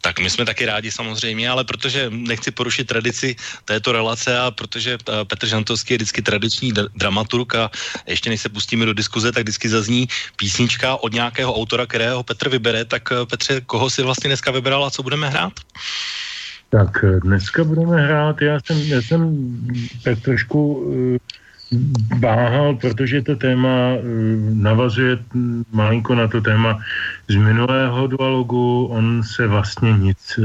Tak 0.00 0.20
my 0.20 0.30
jsme 0.30 0.44
taky 0.44 0.66
rádi 0.66 0.90
samozřejmě, 0.90 1.48
ale 1.50 1.64
protože 1.64 2.10
nechci 2.10 2.50
porušit 2.50 2.84
tradici 2.84 3.36
této 3.64 3.92
relace 3.92 4.38
a 4.38 4.50
protože 4.50 4.98
eh, 5.08 5.24
Petr 5.24 5.46
Žantovský 5.46 5.94
je 5.94 5.98
vždycky 5.98 6.22
tradiční 6.22 6.72
dramaturg 6.96 7.54
a 7.54 7.70
ještě 8.06 8.30
než 8.30 8.40
se 8.40 8.48
pustíme 8.48 8.86
do 8.86 8.94
diskuze, 8.94 9.32
tak 9.32 9.42
vždycky 9.42 9.68
zazní 9.68 10.08
písnička 10.36 10.96
od 10.96 11.12
nějakého 11.12 11.54
autora, 11.54 11.86
kterého 11.86 12.22
Petr 12.22 12.48
vybere. 12.48 12.84
Tak 12.84 13.12
eh, 13.12 13.26
Petře, 13.26 13.60
koho 13.60 13.90
si 13.90 14.02
vlastně 14.02 14.28
dneska 14.28 14.50
vybral 14.50 14.84
a 14.84 14.90
co 14.90 15.02
budeme 15.02 15.28
hrát? 15.28 15.52
Tak 16.70 17.04
eh, 17.04 17.20
dneska 17.20 17.64
budeme 17.64 18.02
hrát, 18.02 18.42
já 18.42 18.58
jsem, 18.64 18.78
já 18.78 19.02
jsem 19.02 19.20
tak 20.04 20.20
trošku 20.20 20.86
váhal, 22.18 22.74
protože 22.76 23.22
to 23.22 23.36
téma 23.36 24.02
navazuje 24.52 25.18
malinko 25.72 26.14
na 26.14 26.28
to 26.28 26.40
téma 26.40 26.82
z 27.28 27.36
minulého 27.36 28.06
dualogu. 28.06 28.86
On 28.86 29.22
se 29.22 29.46
vlastně 29.46 29.92
nic 29.92 30.40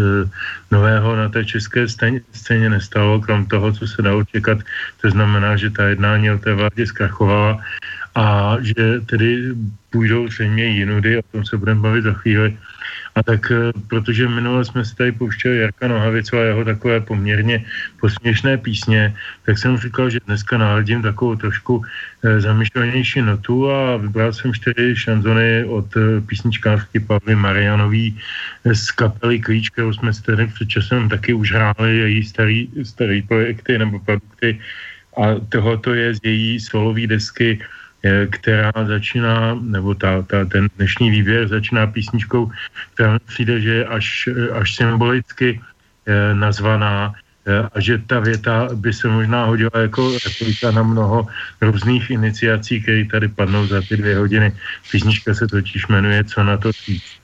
nového 0.71 1.15
na 1.15 1.29
té 1.29 1.45
české 1.45 1.85
scéně 2.31 2.69
nestalo, 2.69 3.21
krom 3.21 3.45
toho, 3.45 3.73
co 3.73 3.87
se 3.87 4.01
dalo 4.01 4.23
čekat. 4.23 4.57
To 5.01 5.09
znamená, 5.09 5.57
že 5.57 5.69
ta 5.69 5.83
jednání 5.83 6.31
o 6.31 6.37
té 6.37 6.53
vládě 6.53 6.87
zkrachovala 6.87 7.59
a 8.15 8.57
že 8.61 9.01
tedy 9.05 9.53
půjdou 9.89 10.27
zřejmě 10.27 10.65
jinudy, 10.65 11.17
o 11.17 11.21
tom 11.31 11.45
se 11.45 11.57
budeme 11.57 11.81
bavit 11.81 12.03
za 12.03 12.13
chvíli, 12.13 12.57
a 13.15 13.23
tak, 13.23 13.51
eh, 13.51 13.71
protože 13.87 14.27
minule 14.27 14.65
jsme 14.65 14.85
si 14.85 14.95
tady 14.95 15.11
pouštěli 15.11 15.57
Jarka 15.57 15.87
Nohavicu 15.87 16.37
a 16.37 16.43
jeho 16.43 16.65
takové 16.65 17.01
poměrně 17.01 17.65
posměšné 17.99 18.57
písně, 18.57 19.15
tak 19.45 19.57
jsem 19.57 19.77
říkal, 19.77 20.09
že 20.09 20.19
dneska 20.27 20.57
náladím 20.57 21.01
takovou 21.01 21.35
trošku 21.35 21.81
e, 22.23 23.21
notu 23.21 23.71
a 23.71 23.97
vybral 23.97 24.33
jsem 24.33 24.53
čtyři 24.53 24.95
šanzony 24.95 25.65
od 25.65 25.87
e, 25.97 26.21
písničkářky 26.21 26.99
Pavly 26.99 27.35
Marianový 27.35 28.19
z 28.65 28.91
kapely 28.91 29.39
Klíč, 29.39 29.69
kterou 29.69 29.93
jsme 29.93 30.13
si 30.13 30.23
tady 30.23 30.47
před 30.47 30.67
časem 30.69 31.09
taky 31.09 31.33
už 31.33 31.51
hráli, 31.51 31.97
její 31.97 32.23
starý, 32.23 32.69
starý 32.83 33.21
projekty 33.21 33.77
nebo 33.77 33.99
produkty. 33.99 34.59
A 35.17 35.39
tohoto 35.49 35.93
je 35.93 36.15
z 36.15 36.19
její 36.23 36.59
solový 36.59 37.07
desky 37.07 37.63
která 38.31 38.71
začíná, 38.87 39.57
nebo 39.61 39.95
ta, 39.95 40.21
ta, 40.21 40.45
ten 40.45 40.67
dnešní 40.77 41.09
výběr 41.09 41.47
začíná 41.47 41.87
písničkou, 41.87 42.51
která 42.93 43.19
přijde, 43.25 43.61
že 43.61 43.73
je 43.73 43.85
až, 43.85 44.29
eh, 44.31 44.49
až 44.49 44.75
symbolicky 44.75 45.61
eh, 46.05 46.33
nazvaná 46.33 47.13
a 47.45 47.77
že 47.77 47.97
ta 48.09 48.19
věta 48.19 48.69
by 48.73 48.93
se 48.93 49.07
možná 49.07 49.45
hodila 49.45 49.77
jako 49.77 50.17
replika 50.17 50.71
na 50.71 50.83
mnoho 50.83 51.27
různých 51.61 52.09
iniciací, 52.09 52.81
které 52.81 53.05
tady 53.05 53.27
padnou 53.27 53.67
za 53.67 53.81
ty 53.81 53.97
dvě 53.97 54.17
hodiny. 54.17 54.49
Písnička 54.91 55.33
se 55.33 55.47
totiž 55.47 55.87
jmenuje 55.87 56.23
Co 56.23 56.43
na 56.43 56.57
to 56.57 56.71
říct. 56.71 57.21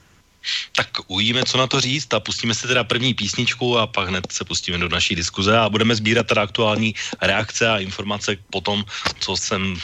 Tak 0.75 0.87
ujíme, 1.07 1.43
co 1.45 1.57
na 1.57 1.67
to 1.67 1.81
říct 1.81 2.13
a 2.13 2.19
pustíme 2.19 2.53
se 2.53 2.67
teda 2.67 2.83
první 2.83 3.13
písničku 3.13 3.77
a 3.77 3.87
pak 3.87 4.09
hned 4.09 4.25
se 4.31 4.45
pustíme 4.45 4.77
do 4.77 4.89
naší 4.89 5.15
diskuze 5.15 5.57
a 5.57 5.69
budeme 5.69 5.95
sbírat 5.95 6.27
teda 6.27 6.41
aktuální 6.41 6.95
reakce 7.21 7.69
a 7.69 7.77
informace 7.77 8.37
po 8.49 8.61
tom, 8.61 8.83
co 9.19 9.37
jsem 9.37 9.77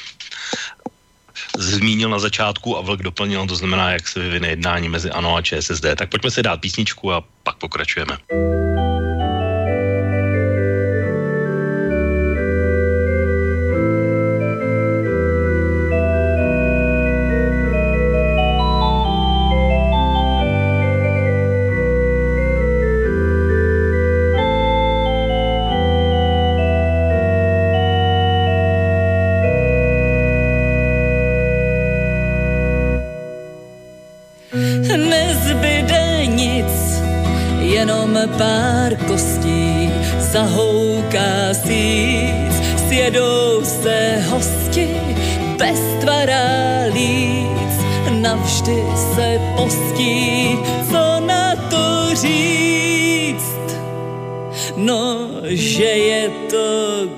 zmínil 1.57 2.09
na 2.09 2.19
začátku 2.19 2.77
a 2.77 2.81
Vlk 2.81 3.03
doplnil, 3.03 3.47
to 3.47 3.55
znamená, 3.55 3.91
jak 3.91 4.07
se 4.07 4.19
vyvine 4.19 4.47
jednání 4.47 4.89
mezi 4.89 5.11
ANO 5.11 5.35
a 5.35 5.41
ČSSD. 5.41 5.85
Tak 5.95 6.09
pojďme 6.09 6.31
si 6.31 6.43
dát 6.43 6.61
písničku 6.61 7.13
a 7.13 7.23
pak 7.43 7.57
pokračujeme. 7.57 8.17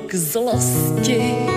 k 0.09 0.17
zlosti. 0.17 1.48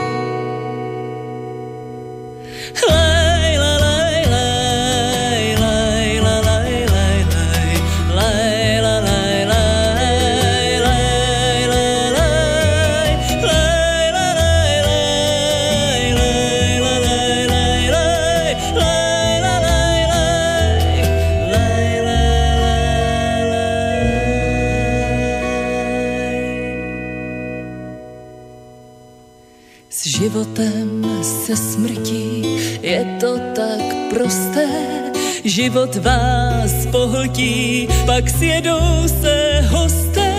Život 35.63 35.97
vás 35.97 36.87
pohltí, 36.91 37.89
pak 38.07 38.31
sjedou 38.31 39.09
se 39.21 39.61
hosté, 39.71 40.33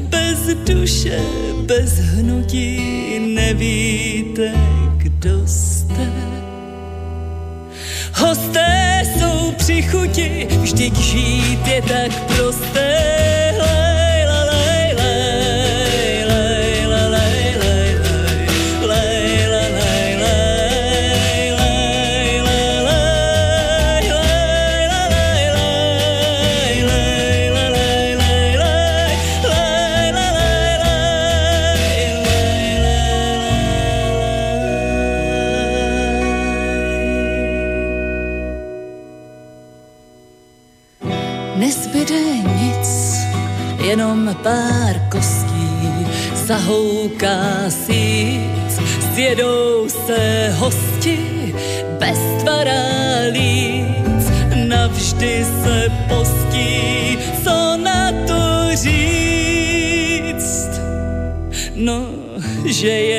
bez 0.00 0.38
duše, 0.66 1.20
bez 1.66 1.98
hnutí, 1.98 2.78
nevíte, 3.34 4.52
kdo 4.96 5.46
jste. 5.46 6.06
Hosté 8.14 9.02
jsou 9.04 9.52
při 9.52 9.82
chuti, 9.82 10.48
vždyť 10.62 10.98
žít 10.98 11.66
je 11.66 11.82
tak 11.82 12.22
prosté, 12.36 13.11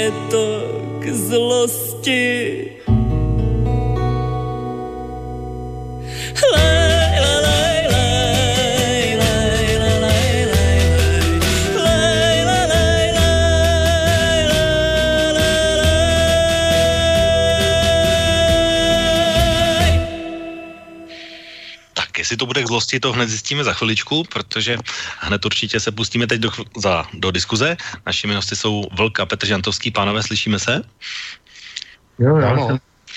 že 0.04 0.12
je 0.12 0.28
zlosti, 22.94 23.00
to 23.00 23.14
hned 23.14 23.30
zjistíme 23.30 23.64
za 23.64 23.74
chviličku, 23.74 24.24
protože 24.30 24.78
hned 25.20 25.46
určitě 25.46 25.80
se 25.80 25.92
pustíme 25.92 26.28
teď 26.28 26.42
do, 26.42 26.50
za, 26.78 27.06
do 27.14 27.32
diskuze. 27.32 27.78
Našimi 28.06 28.36
hosty 28.36 28.56
jsou 28.56 28.86
Vlk 28.94 29.20
a 29.20 29.26
Petr 29.26 29.46
Žantovský. 29.46 29.92
Pánové, 29.92 30.24
slyšíme 30.24 30.60
se? 30.60 30.82
Jo, 32.20 32.38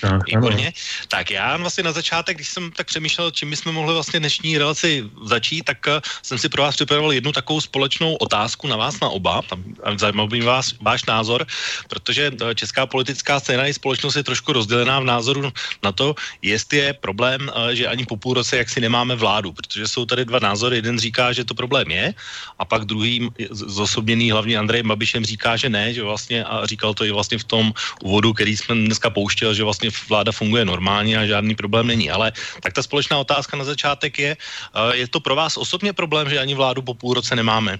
tak, 0.00 0.26
Výborně. 0.26 0.72
Tak 1.08 1.30
já 1.30 1.56
vlastně 1.56 1.84
na 1.84 1.92
začátek, 1.92 2.36
když 2.36 2.48
jsem 2.48 2.70
tak 2.70 2.86
přemýšlel, 2.86 3.30
čím 3.30 3.50
bychom 3.50 3.74
mohli 3.74 3.94
vlastně 3.94 4.20
dnešní 4.20 4.58
relaci 4.58 5.04
začít, 5.22 5.62
tak 5.62 5.78
uh, 5.86 6.00
jsem 6.22 6.38
si 6.38 6.48
pro 6.48 6.62
vás 6.62 6.74
připravoval 6.74 7.12
jednu 7.12 7.32
takovou 7.32 7.60
společnou 7.60 8.14
otázku 8.14 8.66
na 8.66 8.76
vás 8.76 9.00
na 9.00 9.08
oba. 9.08 9.42
Tam 9.42 9.64
zajímal 9.96 10.28
by 10.28 10.40
vás 10.40 10.74
váš 10.80 11.04
názor, 11.04 11.46
protože 11.88 12.30
uh, 12.30 12.50
česká 12.54 12.86
politická 12.86 13.40
scéna 13.40 13.66
i 13.66 13.74
společnost 13.74 14.16
je 14.16 14.22
trošku 14.22 14.52
rozdělená 14.52 15.00
v 15.00 15.04
názoru 15.04 15.52
na 15.82 15.92
to, 15.92 16.14
jestli 16.42 16.78
je 16.78 16.92
problém, 16.92 17.50
že 17.72 17.86
ani 17.86 18.06
po 18.06 18.16
půl 18.16 18.34
roce 18.34 18.56
jak 18.56 18.68
si 18.68 18.80
nemáme 18.80 19.14
vládu, 19.14 19.52
protože 19.52 19.88
jsou 19.88 20.06
tady 20.06 20.24
dva 20.24 20.38
názory. 20.38 20.76
Jeden 20.76 20.98
říká, 20.98 21.32
že 21.32 21.44
to 21.44 21.54
problém 21.54 21.90
je, 21.90 22.14
a 22.58 22.64
pak 22.64 22.84
druhý 22.84 23.30
zosobněný 23.50 24.30
hlavně 24.30 24.58
Andrej 24.58 24.82
Babišem 24.82 25.24
říká, 25.24 25.56
že 25.56 25.68
ne, 25.68 25.94
že 25.94 26.02
vlastně 26.02 26.44
a 26.44 26.66
říkal 26.66 26.94
to 26.94 27.04
i 27.04 27.10
vlastně 27.10 27.38
v 27.38 27.44
tom 27.44 27.72
úvodu, 28.02 28.32
který 28.32 28.56
jsme 28.56 28.74
dneska 28.74 29.10
pouštěl, 29.10 29.54
že 29.54 29.64
vlastně 29.64 29.90
vláda 30.08 30.32
funguje 30.32 30.64
normálně 30.64 30.95
a 30.96 31.26
žádný 31.26 31.54
problém 31.54 31.86
není. 31.86 32.10
Ale 32.10 32.32
tak 32.62 32.72
ta 32.72 32.82
společná 32.82 33.18
otázka 33.18 33.56
na 33.56 33.64
začátek 33.64 34.18
je, 34.18 34.32
eh, 34.36 34.96
je 34.96 35.06
to 35.08 35.20
pro 35.20 35.36
vás 35.36 35.56
osobně 35.56 35.92
problém, 35.92 36.28
že 36.30 36.38
ani 36.38 36.54
vládu 36.54 36.82
po 36.82 36.94
půl 36.94 37.14
roce 37.14 37.36
nemáme? 37.36 37.78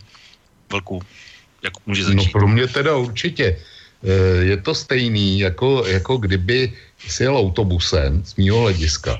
Velkou. 0.71 1.03
Jak 1.65 1.73
může 1.87 2.05
začít? 2.05 2.35
No 2.35 2.41
pro 2.41 2.49
mě 2.49 2.67
teda 2.67 2.97
určitě. 2.97 3.57
Eh, 3.57 4.45
je 4.45 4.57
to 4.57 4.75
stejný, 4.75 5.41
jako, 5.41 5.87
jako 5.87 6.17
kdyby 6.17 6.73
si 7.09 7.23
jel 7.23 7.37
autobusem 7.37 8.23
z 8.25 8.37
mýho 8.37 8.61
hlediska, 8.61 9.19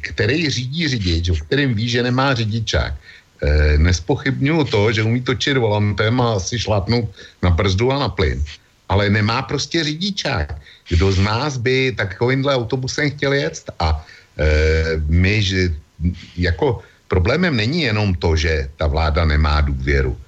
který 0.00 0.50
řídí 0.50 0.88
řidič, 0.88 1.30
o 1.30 1.36
kterým 1.36 1.74
ví, 1.74 1.88
že 1.88 2.02
nemá 2.02 2.34
řidičák. 2.34 2.94
Eh, 3.42 3.78
nespochybnuju 3.78 4.64
to, 4.64 4.92
že 4.92 5.02
umí 5.02 5.20
točit 5.20 5.58
volantem 5.58 6.20
a 6.20 6.38
si 6.38 6.58
šlápnout 6.58 7.10
na 7.42 7.50
brzdu 7.50 7.92
a 7.92 7.98
na 7.98 8.08
plyn 8.08 8.38
ale 8.88 9.10
nemá 9.10 9.42
prostě 9.42 9.84
řidičák. 9.84 10.54
Kdo 10.88 11.12
z 11.12 11.18
nás 11.18 11.56
by 11.56 11.92
takovýmhle 11.96 12.54
autobusem 12.54 13.10
chtěl 13.10 13.32
jet? 13.32 13.70
A 13.78 14.04
e, 14.38 14.44
my, 15.08 15.42
že, 15.42 15.74
jako 16.36 16.82
problémem 17.08 17.56
není 17.56 17.82
jenom 17.82 18.14
to, 18.14 18.36
že 18.36 18.68
ta 18.76 18.86
vláda 18.86 19.24
nemá 19.24 19.60
důvěru. 19.60 20.18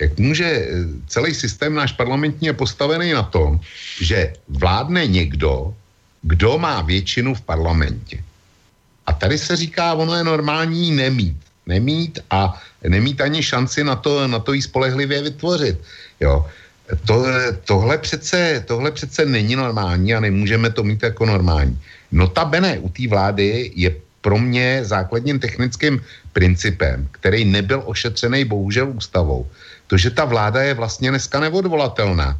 Jak 0.00 0.18
může 0.18 0.44
e, 0.44 0.68
celý 1.06 1.34
systém 1.34 1.74
náš 1.74 1.92
parlamentní 1.92 2.46
je 2.46 2.52
postavený 2.52 3.12
na 3.12 3.22
tom, 3.22 3.60
že 4.00 4.32
vládne 4.48 5.06
někdo, 5.06 5.74
kdo 6.22 6.58
má 6.58 6.80
většinu 6.82 7.34
v 7.34 7.40
parlamentě. 7.40 8.24
A 9.06 9.12
tady 9.12 9.38
se 9.38 9.56
říká, 9.56 9.94
ono 9.94 10.14
je 10.14 10.24
normální 10.24 10.90
nemít. 10.92 11.36
Nemít 11.66 12.18
a 12.30 12.56
nemít 12.80 13.20
ani 13.20 13.42
šanci 13.42 13.84
na 13.84 13.96
to, 13.96 14.28
na 14.28 14.38
to 14.38 14.52
jí 14.52 14.62
spolehlivě 14.62 15.22
vytvořit. 15.22 15.76
Jo 16.20 16.46
to, 17.06 17.24
tohle, 17.64 17.98
přece, 17.98 18.64
tohle 18.66 18.90
přece 18.90 19.26
není 19.26 19.56
normální 19.56 20.14
a 20.14 20.20
nemůžeme 20.20 20.70
to 20.70 20.82
mít 20.82 21.02
jako 21.02 21.26
normální. 21.26 21.78
Notabene 22.12 22.78
u 22.78 22.88
té 22.88 23.08
vlády 23.08 23.72
je 23.74 23.94
pro 24.20 24.38
mě 24.38 24.80
základním 24.84 25.38
technickým 25.38 26.00
principem, 26.32 27.08
který 27.10 27.44
nebyl 27.44 27.82
ošetřený 27.86 28.44
bohužel 28.44 28.88
ústavou, 28.88 29.46
to, 29.86 29.96
že 29.96 30.10
ta 30.10 30.24
vláda 30.24 30.62
je 30.62 30.74
vlastně 30.74 31.10
dneska 31.10 31.40
neodvolatelná. 31.40 32.38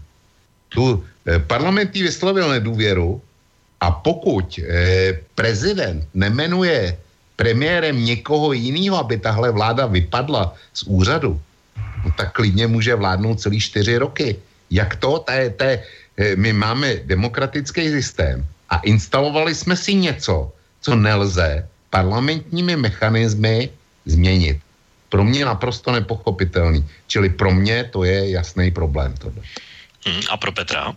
Tu 0.68 1.04
eh, 1.26 1.38
parlament 1.38 1.96
jí 1.96 2.02
vyslovil 2.02 2.48
nedůvěru 2.48 3.20
a 3.80 3.90
pokud 3.90 4.60
eh, 4.60 5.18
prezident 5.34 6.08
nemenuje 6.14 6.98
premiérem 7.36 7.94
někoho 8.04 8.52
jiného, 8.52 8.98
aby 8.98 9.16
tahle 9.16 9.50
vláda 9.50 9.86
vypadla 9.86 10.54
z 10.74 10.82
úřadu, 10.82 11.40
no 12.04 12.10
tak 12.16 12.32
klidně 12.32 12.66
může 12.66 12.94
vládnout 12.94 13.40
celý 13.40 13.60
čtyři 13.60 13.98
roky. 13.98 14.36
Jak 14.70 14.96
to? 14.96 15.18
to, 15.18 15.32
je, 15.32 15.50
to 15.50 15.64
je, 15.64 15.82
my 16.36 16.52
máme 16.52 16.94
demokratický 17.04 17.88
systém 17.88 18.46
a 18.70 18.78
instalovali 18.78 19.54
jsme 19.54 19.76
si 19.76 19.94
něco, 19.94 20.52
co 20.80 20.96
nelze 20.96 21.68
parlamentními 21.90 22.76
mechanismy 22.76 23.70
změnit. 24.04 24.58
Pro 25.08 25.24
mě 25.24 25.44
naprosto 25.44 25.92
nepochopitelný. 25.92 26.84
Čili 27.06 27.28
pro 27.28 27.50
mě 27.50 27.84
to 27.84 28.04
je 28.04 28.30
jasný 28.30 28.70
problém. 28.70 29.14
Tohle. 29.18 29.42
Hmm, 30.06 30.20
a 30.30 30.36
pro 30.36 30.52
Petra? 30.52 30.92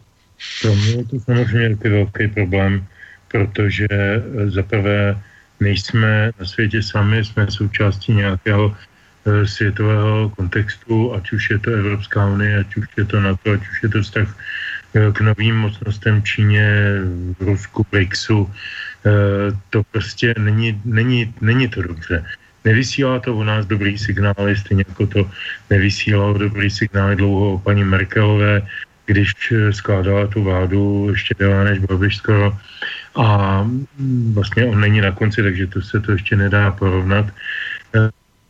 Pro 0.61 0.75
mě 0.75 0.91
je 0.91 1.05
to 1.05 1.19
samozřejmě 1.19 1.75
taky 1.75 1.89
velký 1.89 2.27
problém, 2.27 2.87
protože 3.31 3.87
eh, 3.91 4.49
zaprvé 4.49 5.21
nejsme 5.59 6.31
na 6.39 6.45
světě 6.45 6.83
sami, 6.83 7.25
jsme 7.25 7.51
součástí 7.51 8.13
nějakého 8.13 8.75
světového 9.45 10.29
kontextu, 10.29 11.13
ať 11.13 11.31
už 11.31 11.49
je 11.49 11.59
to 11.59 11.69
Evropská 11.71 12.25
unie, 12.25 12.57
ať 12.59 12.69
už 12.77 12.85
je 12.97 13.05
to 13.05 13.19
NATO, 13.21 13.51
ať 13.51 13.61
už 13.61 13.77
je 13.83 13.89
to 13.89 13.99
vztah 14.01 14.29
eh, 14.95 15.11
k 15.11 15.17
novým 15.21 15.55
mocnostem 15.55 16.23
Číně, 16.23 16.65
Rusku, 17.39 17.85
BRICSu. 17.91 18.49
Eh, 19.05 19.09
to 19.69 19.83
prostě 19.91 20.33
není, 20.37 20.81
není, 20.85 21.33
není 21.41 21.67
to 21.67 21.81
dobře. 21.81 22.25
Nevysílá 22.65 23.19
to 23.19 23.35
u 23.35 23.43
nás 23.43 23.65
dobrý 23.65 23.97
signály, 23.97 24.55
stejně 24.57 24.85
jako 24.87 25.07
to 25.07 25.21
nevysílalo 25.69 26.37
dobrý 26.37 26.69
signály 26.69 27.15
dlouho 27.15 27.53
o 27.53 27.59
paní 27.59 27.83
Merkelové, 27.83 28.61
když 29.05 29.33
skládala 29.71 30.27
tu 30.27 30.43
vládu 30.43 31.07
ještě 31.09 31.35
déle 31.39 31.65
než 31.65 31.79
Babiš 31.79 32.17
skoro. 32.17 32.57
A 33.15 33.61
mm, 33.63 34.33
vlastně 34.33 34.65
on 34.65 34.79
není 34.81 35.01
na 35.01 35.11
konci, 35.11 35.43
takže 35.43 35.67
to 35.67 35.81
se 35.81 35.99
to 35.99 36.11
ještě 36.11 36.35
nedá 36.35 36.71
porovnat 36.71 37.25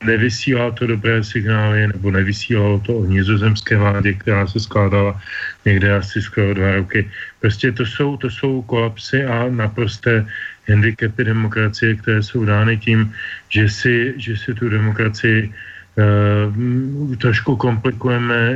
nevysílá 0.03 0.71
to 0.71 0.87
dobré 0.87 1.23
signály, 1.23 1.87
nebo 1.87 2.11
nevysílalo 2.11 2.79
to 2.79 2.97
o 2.97 3.05
nizozemské 3.05 3.77
vládě, 3.77 4.13
která 4.13 4.47
se 4.47 4.59
skládala 4.59 5.21
někde 5.65 5.95
asi 5.95 6.21
skoro 6.21 6.53
dva 6.53 6.75
roky. 6.75 7.09
Prostě 7.39 7.71
to 7.71 7.85
jsou, 7.85 8.17
to 8.17 8.29
jsou 8.29 8.61
kolapsy 8.61 9.25
a 9.25 9.49
naprosté 9.49 10.25
handicapy 10.69 11.23
demokracie, 11.23 11.95
které 11.95 12.23
jsou 12.23 12.45
dány 12.45 12.77
tím, 12.77 13.13
že 13.49 13.69
si, 13.69 14.13
že 14.17 14.37
si 14.37 14.53
tu 14.53 14.69
demokracii 14.69 15.49
uh, 15.49 17.15
trošku 17.15 17.55
komplikujeme 17.55 18.55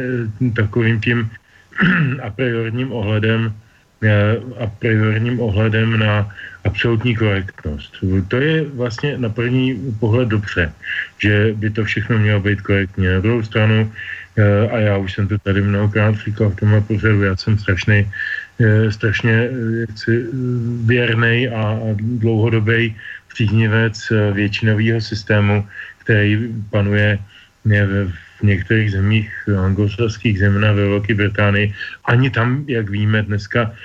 takovým 0.56 1.02
tím 1.02 1.30
a 2.24 2.30
priorním 2.30 2.92
ohledem 2.92 3.54
a 4.60 4.68
priorním 4.68 5.40
ohledem 5.40 6.00
na 6.00 6.30
absolutní 6.66 7.16
korektnost. 7.16 7.94
To 8.28 8.38
je 8.38 8.66
vlastně 8.66 9.18
na 9.18 9.30
první 9.30 9.78
pohled 10.00 10.28
dobře, 10.28 10.74
že 11.22 11.54
by 11.56 11.70
to 11.70 11.86
všechno 11.86 12.18
mělo 12.18 12.40
být 12.42 12.62
korektní. 12.62 13.06
Na 13.08 13.20
druhou 13.20 13.44
stranu, 13.44 13.92
eh, 14.38 14.70
a 14.70 14.78
já 14.78 14.98
už 14.98 15.14
jsem 15.14 15.28
to 15.28 15.38
tady 15.38 15.62
mnohokrát 15.62 16.16
říkal 16.26 16.50
v 16.50 16.60
tomhle 16.60 16.82
pořadu, 16.82 17.24
já 17.24 17.36
jsem 17.38 17.58
strašný, 17.58 18.00
eh, 18.60 18.92
strašně 18.92 19.36
eh, 19.48 19.50
jaksi 19.88 20.14
věrný 20.86 21.48
a 21.54 21.80
dlouhodobý 22.20 22.96
příznivec 23.30 24.00
většinového 24.32 25.02
systému, 25.02 25.68
který 26.08 26.56
panuje 26.72 27.20
v 28.40 28.44
některých 28.44 28.92
zemích 28.92 29.30
anglosaských 29.50 30.40
zemí 30.40 30.60
ve 30.62 30.88
Velké 30.88 31.14
Británii. 31.14 31.74
Ani 32.06 32.30
tam, 32.30 32.64
jak 32.68 32.90
víme 32.90 33.28
dneska, 33.28 33.76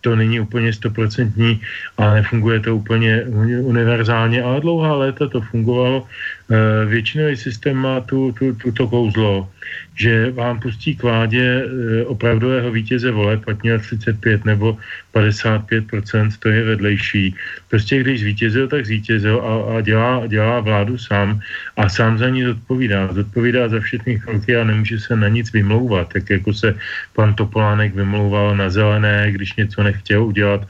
to 0.00 0.16
není 0.16 0.40
úplně 0.40 0.72
stoprocentní 0.72 1.60
a 1.98 2.14
nefunguje 2.14 2.60
to 2.60 2.76
úplně 2.76 3.22
univerzálně, 3.62 4.42
ale 4.42 4.60
dlouhá 4.60 4.94
léta 4.94 5.28
to 5.28 5.40
fungovalo. 5.40 6.06
Eh, 6.50 6.84
většinový 6.84 7.36
systém 7.36 7.76
má 7.78 8.00
tu, 8.00 8.34
tu, 8.34 8.54
tuto 8.58 8.88
kouzlo, 8.90 9.46
že 9.94 10.34
vám 10.34 10.58
pustí 10.58 10.98
k 10.98 11.02
vládě 11.02 11.46
eh, 11.62 12.04
opravdového 12.10 12.70
vítěze 12.74 13.10
voleb, 13.10 13.46
ať 13.46 13.62
měl 13.62 13.78
35 13.78 14.44
nebo 14.44 14.74
55%, 15.14 16.42
to 16.42 16.48
je 16.48 16.64
vedlejší. 16.64 17.34
Prostě 17.70 18.02
když 18.02 18.20
zvítězil, 18.20 18.66
tak 18.68 18.86
zvítězil 18.86 19.38
a, 19.38 19.78
a 19.78 19.80
dělá, 19.80 20.26
dělá 20.26 20.60
vládu 20.60 20.98
sám 20.98 21.38
a 21.76 21.88
sám 21.88 22.18
za 22.18 22.28
ní 22.28 22.42
zodpovídá. 22.42 23.14
Zodpovídá 23.14 23.68
za 23.68 23.80
všechny 23.80 24.18
kroky 24.18 24.56
a 24.56 24.64
nemůže 24.64 24.98
se 24.98 25.16
na 25.16 25.28
nic 25.30 25.52
vymlouvat, 25.54 26.12
tak 26.12 26.30
jako 26.30 26.50
se 26.50 26.74
pan 27.14 27.34
Topolánek 27.34 27.94
vymlouval 27.94 28.56
na 28.56 28.70
zelené, 28.70 29.30
když 29.30 29.54
něco 29.54 29.82
nechtěl 29.82 30.24
udělat. 30.26 30.66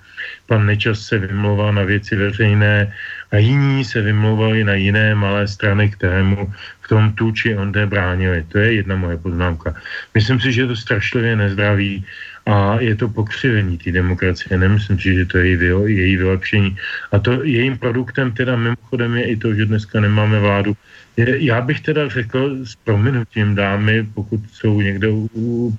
Pan 0.46 0.66
Nečas 0.66 1.00
se 1.08 1.18
vymlouval 1.18 1.72
na 1.72 1.82
věci 1.88 2.16
veřejné 2.16 2.92
a 3.30 3.36
jiní 3.36 3.84
se 3.84 4.02
vymlouvali 4.02 4.64
na 4.64 4.74
jiné 4.74 5.14
malé 5.14 5.48
strany, 5.48 5.88
které 5.88 6.22
mu 6.22 6.52
v 6.80 6.88
tom 6.88 7.12
tu 7.12 7.32
či 7.32 7.56
onde 7.56 7.86
bránili. 7.86 8.44
To 8.48 8.58
je 8.58 8.72
jedna 8.72 8.96
moje 8.96 9.16
poznámka. 9.16 9.74
Myslím 10.14 10.40
si, 10.40 10.52
že 10.52 10.60
je 10.62 10.66
to 10.66 10.76
strašlivě 10.76 11.36
nezdravý 11.36 12.04
a 12.46 12.80
je 12.80 12.94
to 12.96 13.08
pokřivení 13.08 13.78
té 13.78 13.92
demokracie. 13.92 14.58
Nemyslím 14.58 14.98
si, 14.98 15.14
že 15.14 15.26
to 15.26 15.38
je 15.38 15.46
její, 15.46 15.96
její 15.96 16.16
vylepšení. 16.16 16.76
A 17.12 17.18
to 17.18 17.44
jejím 17.44 17.78
produktem 17.78 18.32
teda 18.32 18.56
mimochodem 18.56 19.16
je 19.16 19.24
i 19.24 19.36
to, 19.36 19.54
že 19.54 19.66
dneska 19.66 20.00
nemáme 20.00 20.40
vládu. 20.40 20.76
Já 21.16 21.60
bych 21.60 21.80
teda 21.80 22.08
řekl 22.08 22.64
s 22.64 22.74
prominutím 22.74 23.54
dámy, 23.54 24.06
pokud 24.14 24.40
jsou 24.52 24.80
někde 24.80 25.08
u, 25.08 25.28
u, 25.34 25.78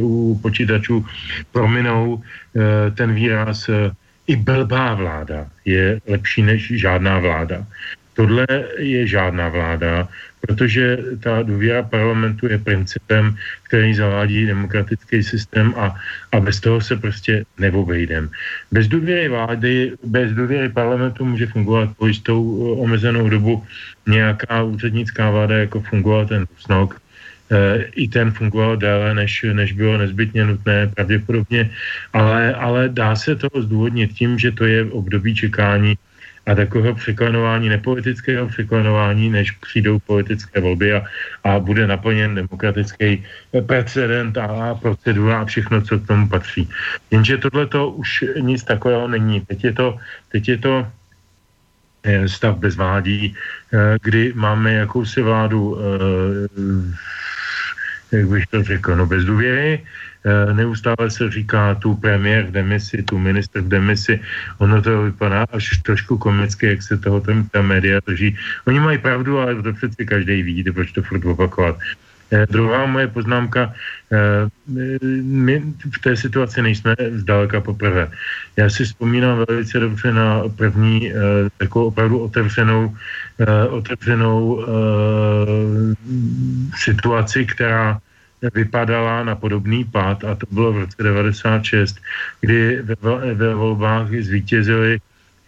u 0.00 0.38
počítačů, 0.42 1.06
prominou 1.52 2.22
eh, 2.56 2.90
ten 2.90 3.14
výraz 3.14 3.68
eh, 3.68 3.90
i 4.30 4.36
blbá 4.36 4.94
vláda 4.94 5.50
je 5.64 5.98
lepší 6.06 6.42
než 6.42 6.70
žádná 6.78 7.18
vláda. 7.18 7.66
Tohle 8.14 8.46
je 8.78 9.06
žádná 9.06 9.48
vláda, 9.48 10.08
protože 10.40 10.98
ta 11.20 11.42
důvěra 11.42 11.82
parlamentu 11.82 12.46
je 12.46 12.58
principem, 12.58 13.36
který 13.66 13.94
zavádí 13.94 14.46
demokratický 14.46 15.22
systém 15.22 15.74
a, 15.76 15.94
a 16.32 16.40
bez 16.40 16.60
toho 16.60 16.80
se 16.80 16.96
prostě 16.96 17.44
neobejdem. 17.58 18.30
Bez 18.70 18.88
důvěry 18.88 19.28
vlády, 19.28 19.92
bez 20.04 20.32
důvěry 20.32 20.68
parlamentu 20.68 21.24
může 21.24 21.46
fungovat 21.46 21.90
po 21.98 22.06
jistou 22.06 22.38
omezenou 22.78 23.28
dobu 23.28 23.64
nějaká 24.06 24.62
úřednická 24.62 25.30
vláda, 25.30 25.58
jako 25.58 25.80
fungoval 25.80 26.26
ten 26.26 26.46
Rusnok, 26.54 27.00
i 27.94 28.08
ten 28.08 28.30
fungoval 28.30 28.76
déle, 28.76 29.14
než, 29.14 29.46
než 29.52 29.72
bylo 29.72 29.98
nezbytně 29.98 30.44
nutné 30.44 30.86
pravděpodobně, 30.86 31.70
ale, 32.12 32.54
ale 32.54 32.88
dá 32.88 33.16
se 33.16 33.36
to 33.36 33.48
zdůvodnit 33.62 34.12
tím, 34.12 34.38
že 34.38 34.52
to 34.52 34.64
je 34.64 34.84
období 34.84 35.34
čekání 35.34 35.98
a 36.46 36.54
takového 36.54 36.94
překlenování, 36.94 37.68
nepolitického 37.68 38.48
překlenování, 38.48 39.30
než 39.30 39.50
přijdou 39.50 39.98
politické 39.98 40.60
volby 40.60 40.92
a, 40.92 41.04
a 41.44 41.58
bude 41.58 41.86
naplněn 41.86 42.34
demokratický 42.34 43.24
precedent 43.66 44.38
a 44.38 44.74
procedura 44.74 45.40
a 45.40 45.44
všechno, 45.44 45.82
co 45.82 45.98
k 45.98 46.06
tomu 46.06 46.28
patří. 46.28 46.68
Jenže 47.10 47.38
tohle 47.38 47.66
to 47.66 47.90
už 47.90 48.24
nic 48.40 48.64
takového 48.64 49.08
není. 49.08 49.40
Teď 49.40 49.64
je 49.64 49.72
to, 49.72 49.98
teď 50.32 50.48
je 50.48 50.58
to 50.58 50.86
eh, 52.02 52.28
stav 52.28 52.58
bezvádí, 52.58 53.34
eh, 53.72 53.96
kdy 54.02 54.32
máme 54.34 54.72
jakousi 54.72 55.22
vládu, 55.22 55.78
eh, 55.78 57.20
jak 58.12 58.28
bych 58.28 58.46
to 58.46 58.62
řekl, 58.62 58.96
no 58.96 59.06
bez 59.06 59.24
důvěry, 59.24 59.82
Eh, 60.24 60.54
neustále 60.54 61.10
se 61.10 61.30
říká 61.30 61.74
tu 61.74 61.96
premiér 61.96 62.44
v 62.44 62.50
demisi, 62.50 63.02
tu 63.02 63.18
ministr 63.18 63.60
v 63.60 63.68
demisi. 63.68 64.20
Ono 64.58 64.82
to 64.82 65.02
vypadá 65.02 65.46
až 65.52 65.80
trošku 65.80 66.18
komicky, 66.18 66.66
jak 66.66 66.82
se 66.82 66.96
toho 66.96 67.20
tam 67.20 67.48
ta 67.48 67.62
média 67.62 68.00
drží. 68.06 68.36
Oni 68.66 68.80
mají 68.80 68.98
pravdu, 68.98 69.38
ale 69.38 69.62
to 69.62 69.72
přeci 69.72 70.06
každý 70.06 70.42
ví, 70.42 70.64
proč 70.64 70.92
to 70.92 71.02
furt 71.02 71.24
opakovat. 71.24 71.78
Eh, 72.30 72.46
druhá 72.46 72.86
moje 72.86 73.08
poznámka, 73.08 73.74
eh, 74.12 74.46
my 75.22 75.62
v 75.90 75.98
té 75.98 76.16
situaci 76.16 76.62
nejsme 76.62 76.94
zdaleka 77.10 77.60
poprvé. 77.60 78.08
Já 78.56 78.70
si 78.70 78.84
vzpomínám 78.84 79.44
velice 79.48 79.80
dobře 79.80 80.12
na 80.12 80.42
první 80.56 81.12
takovou 81.58 81.86
opravdu 81.86 82.18
otevřenou, 82.18 82.94
otevřenou 83.70 84.66
situaci, 86.76 87.46
která 87.46 88.00
vypadala 88.54 89.24
na 89.24 89.34
podobný 89.36 89.84
pád 89.84 90.24
a 90.24 90.34
to 90.34 90.46
bylo 90.50 90.72
v 90.72 90.78
roce 90.78 91.02
96, 91.02 92.00
kdy 92.40 92.82
ve, 92.82 92.96
ve 93.34 93.54
volbách 93.54 94.08
zvítězili 94.20 95.00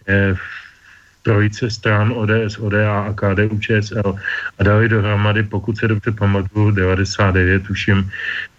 eh, 0.07 0.35
trojice 1.23 1.69
stran 1.69 2.13
ODS, 2.15 2.59
ODA 2.59 3.01
a 3.01 3.13
KDU 3.13 3.59
ČSL 3.59 4.15
a 4.59 4.63
dali 4.63 4.89
dohromady, 4.89 5.43
pokud 5.43 5.77
se 5.77 5.87
dobře 5.87 6.11
pamatuju, 6.11 6.71
99, 6.71 7.63
tuším, 7.63 8.11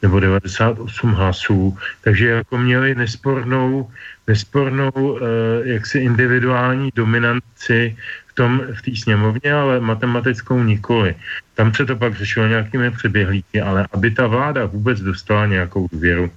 nebo 0.02 0.20
98 0.20 1.12
hlasů. 1.12 1.78
Takže 2.00 2.28
jako 2.28 2.58
měli 2.58 2.94
nespornou, 2.94 3.90
nespornou 4.26 4.90
eh, 4.92 5.22
jaksi 5.68 5.98
individuální 5.98 6.90
dominanci 6.94 7.96
tom, 8.34 8.62
v 8.74 8.82
té 8.82 8.96
sněmovně, 8.96 9.52
ale 9.52 9.80
matematickou 9.80 10.62
nikoli. 10.62 11.14
Tam 11.54 11.74
se 11.74 11.86
to 11.86 11.96
pak 11.96 12.14
řešilo 12.14 12.46
nějakými 12.46 12.90
přeběhlíky, 12.90 13.60
ale 13.60 13.86
aby 13.92 14.10
ta 14.10 14.26
vláda 14.26 14.66
vůbec 14.66 15.00
dostala 15.00 15.46
nějakou 15.46 15.88
důvěru, 15.92 16.30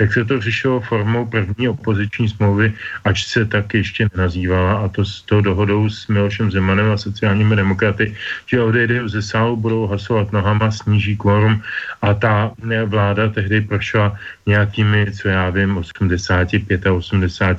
tak 0.00 0.12
se 0.12 0.24
to 0.24 0.40
řešilo 0.40 0.80
formou 0.80 1.28
první 1.28 1.68
opoziční 1.68 2.28
smlouvy, 2.28 2.72
ač 3.04 3.28
se 3.28 3.44
tak 3.44 3.74
ještě 3.74 4.08
nenazývala, 4.16 4.80
a 4.80 4.88
to 4.88 5.04
s 5.04 5.20
tou 5.28 5.44
dohodou 5.44 5.92
s 5.92 6.08
Milošem 6.08 6.50
Zemanem 6.50 6.88
a 6.88 6.96
sociálními 6.96 7.56
demokraty, 7.56 8.16
že 8.48 8.64
odejdou 8.64 9.08
ze 9.08 9.20
sálu, 9.20 9.60
budou 9.60 9.86
hlasovat 9.86 10.32
nohama, 10.32 10.70
sníží 10.72 11.20
kvorum 11.20 11.60
a 12.00 12.14
ta 12.14 12.52
vláda 12.88 13.28
tehdy 13.28 13.60
prošla 13.60 14.16
nějakými, 14.46 15.12
co 15.12 15.28
já 15.28 15.50
vím, 15.50 15.76
85 15.76 16.86
a 16.86 16.92
80, 16.92 17.56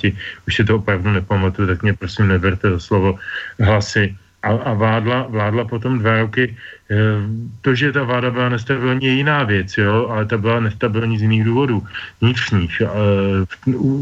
už 0.47 0.55
si 0.55 0.63
to 0.65 0.81
opravdu 0.81 1.13
nepamatuju, 1.13 1.67
tak 1.67 1.83
mě 1.85 1.93
prosím 1.93 2.27
neberte 2.27 2.71
za 2.73 2.79
slovo, 2.79 3.21
hlasy 3.61 4.17
a, 4.43 4.49
a 4.49 4.73
vládla, 4.73 5.29
vládla 5.29 5.63
potom 5.65 5.99
dva 5.99 6.25
roky. 6.25 6.57
Eh, 6.91 6.95
to, 7.61 7.75
že 7.75 7.91
ta 7.91 8.03
vláda 8.03 8.31
byla 8.31 8.49
nestabilní, 8.49 9.05
je 9.05 9.13
jiná 9.13 9.43
věc, 9.43 9.77
jo, 9.77 10.07
ale 10.09 10.25
ta 10.25 10.37
byla 10.37 10.59
nestabilní 10.59 11.17
z 11.17 11.21
jiných 11.21 11.43
důvodů, 11.43 11.83
vnitřních, 12.21 12.81
eh, 12.81 12.89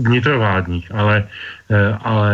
vnitrovládních, 0.08 0.88
ale, 0.95 1.28
eh, 1.69 1.93
ale 2.02 2.34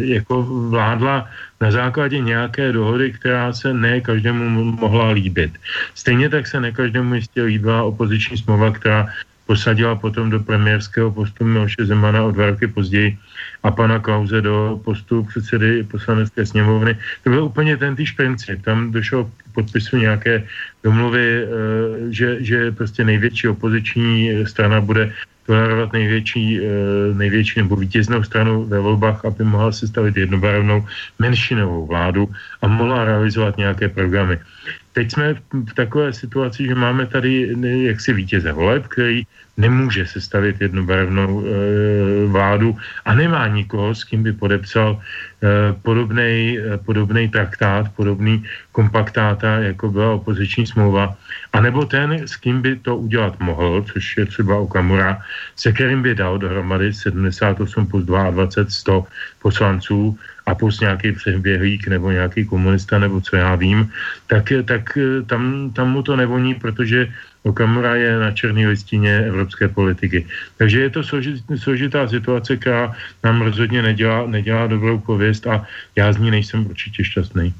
jako 0.00 0.42
vládla 0.70 1.26
na 1.60 1.70
základě 1.70 2.20
nějaké 2.20 2.72
dohody, 2.72 3.12
která 3.12 3.52
se 3.52 3.74
ne 3.74 4.00
každému 4.00 4.76
mohla 4.78 5.10
líbit. 5.10 5.58
Stejně 5.94 6.28
tak 6.28 6.46
se 6.46 6.60
ne 6.60 6.72
každému 6.72 7.14
jistě 7.14 7.42
líbila 7.42 7.82
opoziční 7.82 8.38
smlouva, 8.38 8.70
která 8.70 9.08
posadila 9.48 9.96
potom 9.96 10.30
do 10.30 10.40
premiérského 10.44 11.10
postu 11.10 11.44
Miloše 11.44 11.88
Zemana 11.88 12.22
o 12.24 12.30
dva 12.30 12.52
roky 12.52 12.68
později 12.68 13.18
a 13.62 13.70
pana 13.70 13.98
Klauze 13.98 14.40
do 14.40 14.80
postu 14.84 15.22
předsedy 15.22 15.82
poslanecké 15.82 16.46
sněmovny. 16.46 16.98
To 17.24 17.30
byl 17.30 17.44
úplně 17.44 17.76
ten 17.76 17.96
týž 17.96 18.12
princip. 18.12 18.62
Tam 18.62 18.92
došlo 18.92 19.24
k 19.24 19.52
podpisu 19.54 19.96
nějaké 19.96 20.42
domluvy, 20.84 21.26
eh, 21.42 21.46
že, 22.10 22.36
že 22.40 22.72
prostě 22.72 23.04
největší 23.04 23.48
opoziční 23.48 24.46
strana 24.46 24.80
bude 24.80 25.12
tolerovat 25.46 25.92
největší, 25.92 26.60
eh, 26.60 26.62
největší 27.14 27.60
nebo 27.64 27.76
vítěznou 27.76 28.22
stranu 28.22 28.64
ve 28.68 28.78
volbách, 28.78 29.24
aby 29.24 29.44
mohla 29.44 29.72
sestavit 29.72 30.16
jednobarevnou 30.16 30.84
menšinovou 31.18 31.86
vládu 31.86 32.28
a 32.62 32.68
mohla 32.68 33.04
realizovat 33.04 33.56
nějaké 33.56 33.88
programy. 33.88 34.38
Teď 34.92 35.12
jsme 35.12 35.34
v 35.52 35.74
takové 35.74 36.12
situaci, 36.12 36.66
že 36.66 36.74
máme 36.74 37.06
tady 37.06 37.54
jaksi 37.62 38.12
vítěze 38.12 38.52
voleb, 38.52 38.86
který 38.86 39.26
nemůže 39.58 40.06
sestavit 40.06 40.60
jednobarevnou 40.60 41.42
e, 41.42 41.46
vládu 42.26 42.76
a 43.04 43.14
nemá 43.14 43.46
nikoho, 43.48 43.94
s 43.94 44.04
kým 44.04 44.22
by 44.22 44.32
podepsal 44.32 44.98
e, 44.98 45.72
podobný 45.82 46.58
e, 46.58 47.28
traktát, 47.28 47.90
podobný 47.96 48.44
kompaktáta, 48.72 49.58
jako 49.58 49.90
byla 49.90 50.12
opoziční 50.12 50.66
smlouva. 50.66 51.14
A 51.52 51.60
nebo 51.60 51.84
ten, 51.84 52.12
s 52.26 52.36
kým 52.36 52.62
by 52.62 52.76
to 52.76 52.96
udělat 52.96 53.40
mohl, 53.40 53.82
což 53.92 54.16
je 54.16 54.26
třeba 54.26 54.56
Okamura, 54.58 55.18
se 55.56 55.72
kterým 55.72 56.02
by 56.02 56.14
dal 56.14 56.38
dohromady 56.38 56.94
78 56.94 57.86
plus 57.86 58.04
22 58.04 58.70
100 58.70 59.06
poslanců 59.42 60.18
a 60.48 60.54
plus 60.54 60.80
nějaký 60.80 61.12
přeběhlík 61.12 61.88
nebo 61.88 62.10
nějaký 62.10 62.48
komunista 62.48 62.98
nebo 62.98 63.20
co 63.20 63.36
já 63.36 63.54
vím, 63.54 63.92
tak, 64.26 64.52
tak 64.64 64.98
tam, 65.26 65.70
tam 65.76 65.86
mu 65.92 66.02
to 66.02 66.16
nevoní, 66.16 66.54
protože 66.54 67.12
Okamura 67.42 67.94
je 67.94 68.18
na 68.18 68.30
černé 68.32 68.68
listině 68.68 69.28
evropské 69.28 69.68
politiky. 69.68 70.26
Takže 70.56 70.80
je 70.80 70.90
to 70.90 71.00
složitá 71.56 72.08
situace, 72.08 72.56
která 72.56 72.92
nám 73.24 73.40
rozhodně 73.40 73.82
nedělá, 73.82 74.26
nedělá 74.26 74.66
dobrou 74.66 74.98
pověst 74.98 75.46
a 75.46 75.64
já 75.96 76.12
z 76.12 76.16
ní 76.18 76.30
nejsem 76.30 76.66
určitě 76.66 77.04
šťastný. 77.04 77.54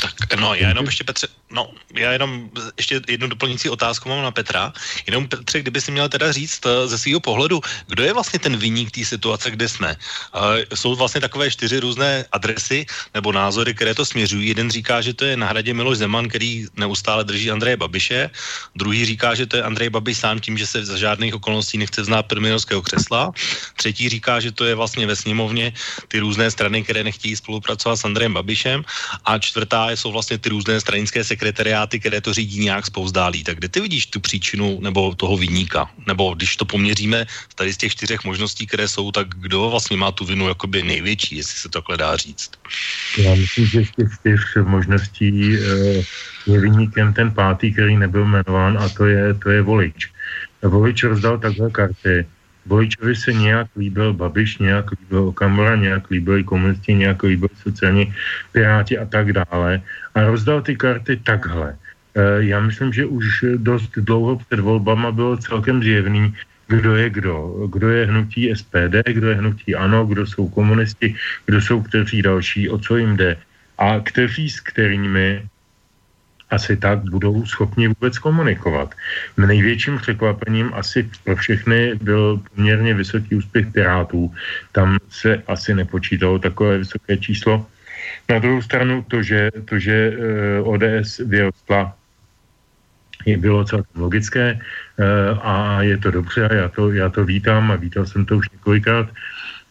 Tak 0.00 0.40
no, 0.40 0.54
já 0.54 0.68
jenom 0.68 0.86
ještě 0.86 1.04
Petře, 1.04 1.28
no, 1.50 1.70
já 1.94 2.12
jenom 2.12 2.50
ještě 2.76 3.00
jednu 3.08 3.28
doplňující 3.28 3.68
otázku 3.68 4.08
mám 4.08 4.22
na 4.22 4.30
Petra. 4.30 4.72
Jenom 5.06 5.28
Petře, 5.28 5.60
kdyby 5.60 5.80
si 5.80 5.90
měl 5.92 6.08
teda 6.08 6.32
říct 6.32 6.66
uh, 6.66 6.86
ze 6.86 6.98
svého 6.98 7.20
pohledu, 7.20 7.60
kdo 7.86 8.04
je 8.04 8.12
vlastně 8.12 8.38
ten 8.38 8.56
vyník 8.56 8.90
té 8.90 9.04
situace, 9.04 9.50
kde 9.50 9.68
jsme? 9.68 9.96
Uh, 10.34 10.42
jsou 10.74 10.94
vlastně 10.94 11.20
takové 11.20 11.50
čtyři 11.50 11.80
různé 11.80 12.24
adresy 12.32 12.86
nebo 13.14 13.32
názory, 13.32 13.74
které 13.74 13.94
to 13.94 14.04
směřují. 14.04 14.48
Jeden 14.48 14.70
říká, 14.70 15.00
že 15.00 15.14
to 15.14 15.24
je 15.24 15.36
na 15.36 15.46
hradě 15.46 15.74
Miloš 15.74 15.98
Zeman, 15.98 16.28
který 16.28 16.66
neustále 16.76 17.24
drží 17.24 17.50
Andreje 17.50 17.76
Babiše. 17.76 18.30
Druhý 18.74 19.06
říká, 19.06 19.34
že 19.34 19.46
to 19.46 19.56
je 19.56 19.62
Andrej 19.62 19.90
Babiš 19.90 20.18
sám 20.18 20.40
tím, 20.40 20.58
že 20.58 20.66
se 20.66 20.84
za 20.84 20.96
žádných 20.96 21.34
okolností 21.34 21.78
nechce 21.78 22.04
znát 22.04 22.26
premiérovského 22.26 22.82
křesla. 22.82 23.32
Třetí 23.76 24.08
říká, 24.08 24.40
že 24.40 24.52
to 24.52 24.64
je 24.64 24.74
vlastně 24.74 25.06
ve 25.06 25.16
sněmovně 25.16 25.72
ty 26.08 26.18
různé 26.18 26.50
strany, 26.50 26.82
které 26.82 27.04
nechtějí 27.04 27.36
spolupracovat 27.36 27.96
s 27.96 28.04
Andrejem 28.04 28.34
Babišem. 28.34 28.84
A 29.24 29.38
čtvrtá 29.38 29.75
jsou 29.84 30.12
vlastně 30.12 30.38
ty 30.38 30.48
různé 30.48 30.80
stranické 30.80 31.24
sekretariáty, 31.24 32.00
které 32.00 32.20
to 32.20 32.34
řídí 32.34 32.64
nějak 32.64 32.86
spouzdálí. 32.86 33.44
Tak 33.44 33.58
kde 33.58 33.68
ty 33.68 33.80
vidíš 33.80 34.06
tu 34.06 34.20
příčinu 34.20 34.78
nebo 34.80 35.14
toho 35.14 35.36
vyníka? 35.36 35.90
Nebo 36.06 36.34
když 36.34 36.56
to 36.56 36.64
poměříme 36.64 37.26
tady 37.54 37.72
z 37.72 37.76
těch 37.76 37.92
čtyřech 37.92 38.24
možností, 38.24 38.66
které 38.66 38.88
jsou, 38.88 39.12
tak 39.12 39.28
kdo 39.28 39.70
vlastně 39.70 39.96
má 39.96 40.12
tu 40.12 40.24
vinu 40.24 40.48
jakoby 40.48 40.82
největší, 40.82 41.36
jestli 41.36 41.56
se 41.58 41.68
to 41.68 41.78
takhle 41.78 41.96
dá 41.96 42.16
říct? 42.16 42.50
Já 43.18 43.34
myslím, 43.34 43.66
že 43.66 43.84
z 43.84 43.90
těch 43.96 44.08
čtyř 44.20 44.40
možností 44.64 45.56
eh, 45.56 46.02
je 46.46 46.60
vyníkem 46.60 47.12
ten 47.12 47.30
pátý, 47.30 47.72
který 47.72 47.96
nebyl 47.96 48.24
jmenován 48.24 48.78
a 48.78 48.88
to 48.88 49.06
je, 49.06 49.34
to 49.34 49.50
je 49.50 49.62
volič. 49.62 50.08
Volič 50.62 51.02
rozdal 51.02 51.38
takhle 51.38 51.70
karty 51.70 52.26
Vojčovi 52.66 53.16
se 53.16 53.32
nějak 53.32 53.66
líbil 53.76 54.12
Babiš, 54.14 54.58
nějak 54.58 54.90
líbil 54.90 55.22
Okamura, 55.28 55.76
nějak 55.76 56.10
líbil 56.10 56.44
komunisti, 56.44 56.94
nějak 56.94 57.22
líbil 57.22 57.48
sociální 57.62 58.14
piráti 58.52 58.98
a 58.98 59.06
tak 59.06 59.32
dále. 59.32 59.82
A 60.14 60.18
rozdal 60.22 60.62
ty 60.62 60.76
karty 60.76 61.16
takhle. 61.16 61.76
E, 62.14 62.44
já 62.50 62.60
myslím, 62.60 62.92
že 62.92 63.06
už 63.06 63.44
dost 63.56 63.90
dlouho 63.96 64.36
před 64.36 64.60
volbama 64.60 65.12
bylo 65.12 65.36
celkem 65.36 65.82
zjevný, 65.82 66.34
kdo 66.68 66.96
je 66.96 67.10
kdo. 67.10 67.68
Kdo 67.72 67.88
je 67.90 68.06
hnutí 68.06 68.50
SPD, 68.54 69.06
kdo 69.06 69.28
je 69.28 69.34
hnutí 69.34 69.74
ANO, 69.74 70.06
kdo 70.06 70.26
jsou 70.26 70.48
komunisti, 70.48 71.14
kdo 71.46 71.60
jsou 71.60 71.82
kteří 71.82 72.22
další, 72.22 72.68
o 72.68 72.78
co 72.78 72.96
jim 72.96 73.16
jde. 73.16 73.36
A 73.78 74.00
kteří 74.00 74.50
s 74.50 74.60
kterými 74.60 75.46
asi 76.50 76.76
tak 76.76 76.98
budou 77.10 77.46
schopni 77.46 77.88
vůbec 77.88 78.18
komunikovat. 78.18 78.94
Největším 79.36 79.98
překvapením 79.98 80.70
asi 80.74 81.10
pro 81.24 81.36
všechny 81.36 81.94
byl 82.02 82.40
poměrně 82.54 82.94
vysoký 82.94 83.34
úspěch 83.34 83.66
Pirátů. 83.66 84.32
Tam 84.72 84.98
se 85.10 85.42
asi 85.46 85.74
nepočítalo 85.74 86.38
takové 86.38 86.78
vysoké 86.78 87.16
číslo. 87.16 87.66
Na 88.28 88.38
druhou 88.38 88.62
stranu 88.62 89.04
to, 89.08 89.22
že, 89.22 89.50
to, 89.64 89.78
že 89.78 90.12
eh, 90.12 90.60
ODS 90.60 91.18
vyrostla, 91.18 91.96
je 93.26 93.36
bylo 93.36 93.64
celkem 93.64 94.02
logické 94.02 94.46
eh, 94.54 95.04
a 95.42 95.82
je 95.82 95.98
to 95.98 96.10
dobře 96.10 96.48
a 96.48 96.54
já 96.54 96.68
to, 96.68 96.92
já 96.92 97.08
to 97.08 97.24
vítám 97.24 97.70
a 97.70 97.76
vítal 97.76 98.06
jsem 98.06 98.24
to 98.24 98.36
už 98.36 98.50
několikrát. 98.50 99.06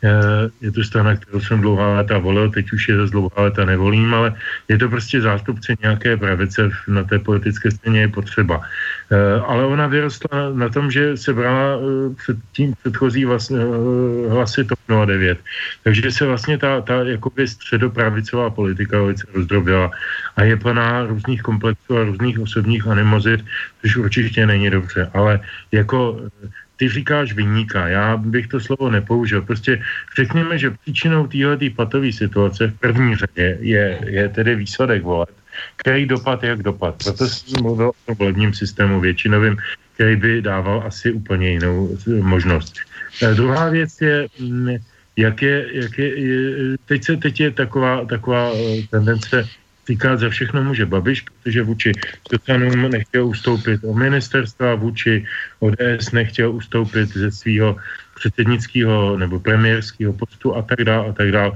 Eh, 0.06 0.50
je 0.62 0.72
to 0.72 0.84
strana, 0.84 1.16
kterou 1.16 1.42
jsem 1.42 1.62
dlouhá 1.62 1.98
léta 1.98 2.18
volil, 2.18 2.52
teď 2.52 2.74
už 2.74 2.90
je 2.90 2.98
zase 2.98 3.12
dlouhá 3.12 3.42
léta 3.50 3.66
nevolím, 3.66 4.14
ale 4.14 4.36
je 4.70 4.78
to 4.78 4.90
prostě 4.90 5.22
zástupce 5.22 5.74
nějaké 5.82 6.18
pravice 6.18 6.70
na 6.88 7.04
té 7.04 7.20
politické 7.20 7.72
scéně 7.72 8.02
je 8.02 8.08
potřeba. 8.14 8.62
Eh, 9.10 9.42
ale 9.42 9.66
ona 9.66 9.88
vyrostla 9.88 10.54
na 10.54 10.70
tom, 10.70 10.92
že 10.92 11.18
se 11.18 11.34
brala 11.34 11.82
eh, 11.82 12.14
před 12.22 12.38
tím 12.54 12.74
předchozí 12.82 13.26
vlastně 13.26 13.58
hlasy 14.30 14.64
TOP 14.64 14.80
09. 15.06 15.40
Takže 15.84 16.12
se 16.12 16.26
vlastně 16.26 16.58
ta, 16.58 16.82
ta 16.82 17.02
jakoby 17.04 17.48
středopravicová 17.48 18.50
politika 18.50 19.02
velice 19.02 19.26
rozdrobila 19.34 19.92
a 20.36 20.44
je 20.44 20.58
plná 20.58 21.06
různých 21.06 21.42
komplexů 21.42 21.98
a 21.98 22.04
různých 22.04 22.40
osobních 22.40 22.88
animozit, 22.88 23.42
což 23.82 23.98
určitě 23.98 24.46
není 24.46 24.70
dobře. 24.70 25.10
Ale 25.14 25.40
jako 25.72 26.30
ty 26.78 26.90
říkáš 26.90 27.34
vyníka, 27.34 27.88
já 27.88 28.18
bych 28.18 28.48
to 28.48 28.60
slovo 28.60 28.90
nepoužil. 28.90 29.42
Prostě 29.42 29.82
řekněme, 30.16 30.58
že 30.58 30.72
příčinou 30.72 31.28
téhle 31.28 31.58
patové 31.76 32.12
situace 32.12 32.68
v 32.68 32.80
první 32.80 33.16
řadě 33.16 33.58
je, 33.62 34.00
je 34.06 34.30
tedy 34.30 34.56
výsledek 34.56 35.04
voleb, 35.04 35.36
který 35.76 36.06
dopad 36.06 36.44
jak 36.44 36.64
dopad. 36.64 36.96
Proto 37.04 37.28
jsem 37.28 37.64
mluvil 37.64 37.92
o 38.06 38.16
volebním 38.16 38.54
systému 38.54 39.00
většinovým, 39.00 39.58
který 39.94 40.16
by 40.16 40.42
dával 40.42 40.84
asi 40.86 41.12
úplně 41.12 41.52
jinou 41.52 41.98
možnost. 42.22 42.76
A 43.30 43.34
druhá 43.34 43.70
věc 43.70 44.02
je, 44.02 44.28
mm, 44.40 44.76
jak 45.16 45.42
je, 45.42 45.66
jak 45.72 45.98
je, 45.98 46.12
teď, 46.86 47.04
se, 47.04 47.18
teď 47.18 47.40
je 47.40 47.52
taková, 47.52 48.06
taková 48.06 48.52
eh, 48.52 48.88
tendence 48.92 49.48
říká, 49.88 50.18
za 50.18 50.30
všechno 50.30 50.64
může 50.64 50.86
Babiš, 50.86 51.22
protože 51.22 51.62
vůči 51.64 51.92
sociálům 52.32 52.90
nechtěl 52.90 53.28
ustoupit 53.28 53.82
o 53.84 53.94
ministerstva, 53.94 54.76
vůči 54.76 55.26
ODS 55.60 56.12
nechtěl 56.12 56.52
ustoupit 56.52 57.10
ze 57.10 57.32
svého 57.32 57.78
předsednického 58.16 59.18
nebo 59.18 59.40
premiérského 59.40 60.14
postu 60.14 60.56
a 60.56 60.62
tak 60.62 60.84
dále 60.84 61.10
a 61.10 61.14
tak 61.14 61.32
dále. 61.32 61.52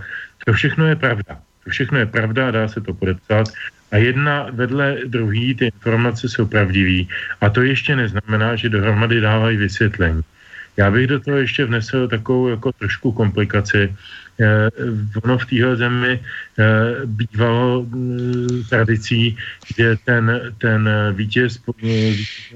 To 0.45 0.53
všechno 0.53 0.85
je 0.87 0.95
pravda. 0.95 1.39
To 1.63 1.69
všechno 1.69 1.97
je 1.99 2.05
pravda, 2.05 2.51
dá 2.51 2.67
se 2.67 2.81
to 2.81 2.93
podepsat. 2.93 3.47
A 3.91 3.97
jedna 3.97 4.47
vedle 4.51 4.97
druhý 5.05 5.55
ty 5.55 5.65
informace 5.65 6.29
jsou 6.29 6.45
pravdivý. 6.45 7.09
A 7.41 7.49
to 7.49 7.61
ještě 7.61 7.95
neznamená, 7.95 8.55
že 8.55 8.69
dohromady 8.69 9.21
dávají 9.21 9.57
vysvětlení. 9.57 10.21
Já 10.79 10.91
bych 10.91 11.07
do 11.07 11.19
toho 11.19 11.37
ještě 11.37 11.65
vnesl 11.65 12.07
takovou 12.07 12.47
jako 12.47 12.71
trošku 12.71 13.11
komplikaci, 13.11 13.91
Eh, 14.39 14.71
ono 15.23 15.37
v 15.37 15.45
téhle 15.45 15.75
zemi 15.75 16.15
eh, 16.15 16.63
bývalo 17.05 17.83
mm, 17.83 18.63
tradicí, 18.69 19.35
že 19.75 19.99
ten, 20.05 20.55
ten 20.57 20.89
vítěz, 21.11 21.59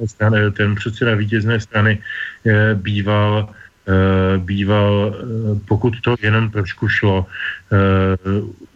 strany, 0.06 0.52
ten 0.52 0.76
předseda 0.76 1.16
vítězné 1.16 1.60
strany 1.60 2.00
eh, 2.00 2.76
býval 2.76 3.50
býval, 4.38 5.16
pokud 5.68 5.92
to 6.02 6.16
jenom 6.24 6.48
trošku 6.56 6.88
šlo, 6.88 7.28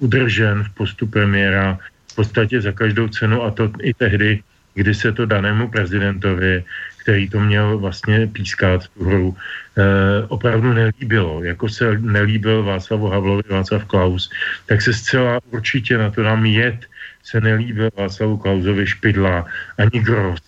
udržen 0.04 0.64
v 0.64 0.70
postu 0.70 1.08
premiéra 1.08 1.80
v 2.12 2.16
podstatě 2.16 2.62
za 2.62 2.72
každou 2.76 3.08
cenu 3.08 3.44
a 3.44 3.52
to 3.52 3.72
i 3.80 3.94
tehdy, 3.94 4.44
kdy 4.76 4.94
se 4.94 5.12
to 5.16 5.26
danému 5.26 5.72
prezidentovi 5.72 6.64
který 7.08 7.30
to 7.30 7.40
měl 7.40 7.80
vlastně 7.80 8.28
pískat 8.28 8.92
tu 8.92 9.08
hru, 9.08 9.32
eh, 9.32 10.28
opravdu 10.28 10.76
nelíbilo. 10.76 11.40
Jako 11.44 11.70
se 11.72 11.96
nelíbil 12.04 12.68
Václavu 12.68 13.08
Havlovi 13.08 13.48
Václav 13.48 13.88
Klaus, 13.88 14.28
tak 14.68 14.84
se 14.84 14.92
zcela 14.92 15.40
určitě 15.56 15.96
na 15.98 16.12
to 16.12 16.20
nám 16.20 16.44
jet 16.46 16.84
se 17.24 17.40
nelíbil 17.40 17.90
Václavu 17.96 18.38
Klausovi 18.44 18.88
Špidla 18.88 19.48
ani 19.80 20.04
Gross, 20.04 20.44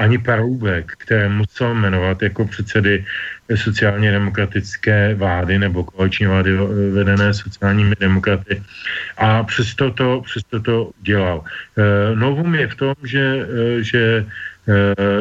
ani 0.00 0.16
Paroubek, 0.16 0.96
které 0.96 1.28
musel 1.28 1.76
jmenovat 1.76 2.22
jako 2.22 2.48
předsedy 2.48 3.04
sociálně 3.52 4.12
demokratické 4.12 5.14
vlády 5.14 5.58
nebo 5.58 5.84
koaliční 5.84 6.26
vlády 6.26 6.56
vedené 6.92 7.34
sociálními 7.36 7.96
demokraty. 8.00 8.62
A 9.16 9.44
přesto 9.44 9.92
to, 9.92 10.20
přesto 10.24 10.56
to 10.60 10.90
dělal. 11.00 11.44
E, 11.44 12.16
novum 12.16 12.54
je 12.54 12.68
v 12.68 12.74
tom, 12.74 12.94
že, 13.04 13.24
e, 13.24 13.82
že 13.84 14.00
Eh, 14.24 14.57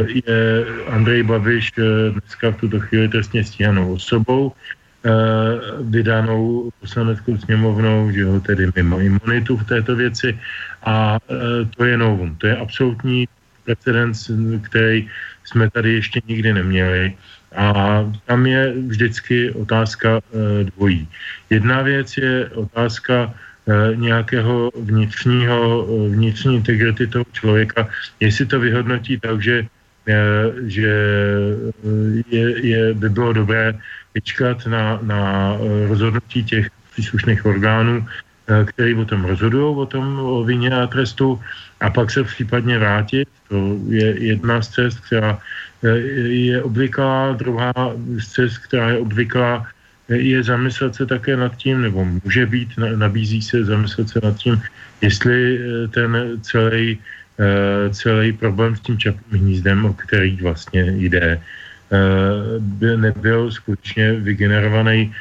je 0.07 0.65
Andrej 0.87 1.23
Babiš 1.23 1.71
eh, 1.77 2.11
dneska 2.11 2.51
v 2.51 2.57
tuto 2.57 2.79
chvíli 2.79 3.07
trestně 3.07 3.43
stíhanou 3.43 3.93
osobou, 3.93 4.51
eh, 4.51 5.09
vydanou 5.81 6.69
poslaneckou 6.79 7.37
sněmovnou, 7.37 8.11
že 8.11 8.25
ho 8.25 8.39
tedy 8.39 8.71
mimo 8.75 8.99
imunitu 8.99 9.57
v 9.57 9.67
této 9.67 9.95
věci 9.95 10.39
a 10.83 11.19
to 11.77 11.85
je 11.85 11.97
novum. 11.97 12.35
To 12.35 12.47
je 12.47 12.57
absolutní 12.57 13.27
precedens, 13.65 14.31
který 14.63 15.09
jsme 15.43 15.69
tady 15.69 15.93
ještě 15.93 16.21
nikdy 16.27 16.53
neměli. 16.53 17.13
A 17.55 18.03
tam 18.25 18.45
je 18.45 18.73
vždycky 18.87 19.51
otázka 19.51 20.19
dvojí. 20.75 21.07
Jedna 21.49 21.81
věc 21.81 22.17
je 22.17 22.49
otázka 22.55 23.33
Eh, 23.33 23.46
nějakého 23.95 24.71
vnitřního, 24.75 25.87
eh, 25.87 26.09
vnitřní 26.15 26.55
integrity 26.55 27.07
toho 27.07 27.25
člověka, 27.31 27.87
jestli 28.19 28.45
to 28.45 28.59
vyhodnotí 28.59 29.19
tak, 29.19 29.41
že, 29.41 29.67
eh, 30.07 30.47
že 30.71 30.91
je, 32.31 32.45
je, 32.67 32.81
by 32.93 33.09
bylo 33.09 33.33
dobré 33.33 33.75
vyčkat 34.15 34.65
na, 34.65 34.99
na 35.01 35.53
rozhodnutí 35.87 36.43
těch 36.43 36.71
příslušných 36.91 37.45
orgánů, 37.45 38.07
který 38.47 38.95
o 38.95 39.05
tom 39.05 39.27
rozhodují, 39.27 39.75
o 39.75 39.85
tom 39.85 40.19
o 40.19 40.43
vině 40.43 40.71
a 40.71 40.87
trestu, 40.87 41.35
a 41.83 41.91
pak 41.91 42.11
se 42.11 42.23
případně 42.23 42.79
vrátit. 42.79 43.27
To 43.51 43.77
je 43.91 44.07
jedna 44.23 44.63
z 44.63 44.67
cest, 44.69 44.97
která 45.05 45.37
je 46.31 46.63
obvyklá, 46.63 47.35
druhá 47.35 47.73
z 48.17 48.25
cest, 48.27 48.57
která 48.57 48.89
je 48.89 48.97
obvyklá, 48.97 49.67
je 50.09 50.43
zamyslet 50.43 50.95
se 50.95 51.05
také 51.05 51.37
nad 51.37 51.55
tím, 51.55 51.81
nebo 51.81 52.05
může 52.05 52.45
být, 52.45 52.69
nabízí 52.95 53.41
se 53.41 53.65
zamyslet 53.65 54.09
se 54.09 54.19
nad 54.23 54.35
tím, 54.37 54.61
jestli 55.01 55.59
eh, 55.59 55.87
ten 55.87 56.39
celý, 56.41 56.99
eh, 57.39 57.89
celý 57.93 58.33
problém 58.33 58.75
s 58.75 58.79
tím 58.79 58.97
čapým 58.97 59.39
hnízdem, 59.39 59.85
o 59.85 59.93
který 59.93 60.37
vlastně 60.41 60.83
jde, 60.95 61.27
eh, 61.37 61.99
by 62.59 62.97
nebyl 62.97 63.51
skutečně 63.51 64.13
vygenerovaný 64.13 65.11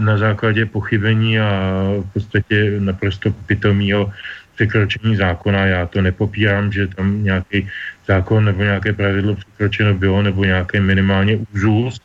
na 0.00 0.18
základě 0.18 0.66
pochybení 0.66 1.38
a 1.38 1.50
v 2.02 2.08
podstatě 2.12 2.74
naprosto 2.82 3.30
pitomího 3.46 4.10
překročení 4.58 5.14
zákona. 5.14 5.66
Já 5.66 5.86
to 5.86 6.02
nepopírám, 6.02 6.74
že 6.74 6.90
tam 6.90 7.22
nějaký 7.22 7.70
zákon 8.02 8.50
nebo 8.50 8.66
nějaké 8.66 8.92
pravidlo 8.92 9.38
překročeno 9.38 9.94
bylo, 9.94 10.22
nebo 10.26 10.42
nějaké 10.42 10.82
minimálně 10.82 11.38
úzus, 11.54 12.02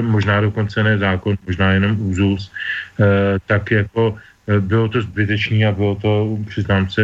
možná 0.00 0.40
dokonce 0.40 0.82
ne 0.82 0.98
zákon, 0.98 1.36
možná 1.46 1.72
jenom 1.72 2.00
úzus, 2.00 2.52
eh, 3.00 3.38
tak 3.46 3.70
jako 3.70 4.16
eh, 4.48 4.60
bylo 4.60 4.88
to 4.88 5.02
zbytečný 5.02 5.64
a 5.66 5.72
bylo 5.72 5.94
to, 5.94 6.38
přiznám 6.48 6.90
se, 6.90 7.02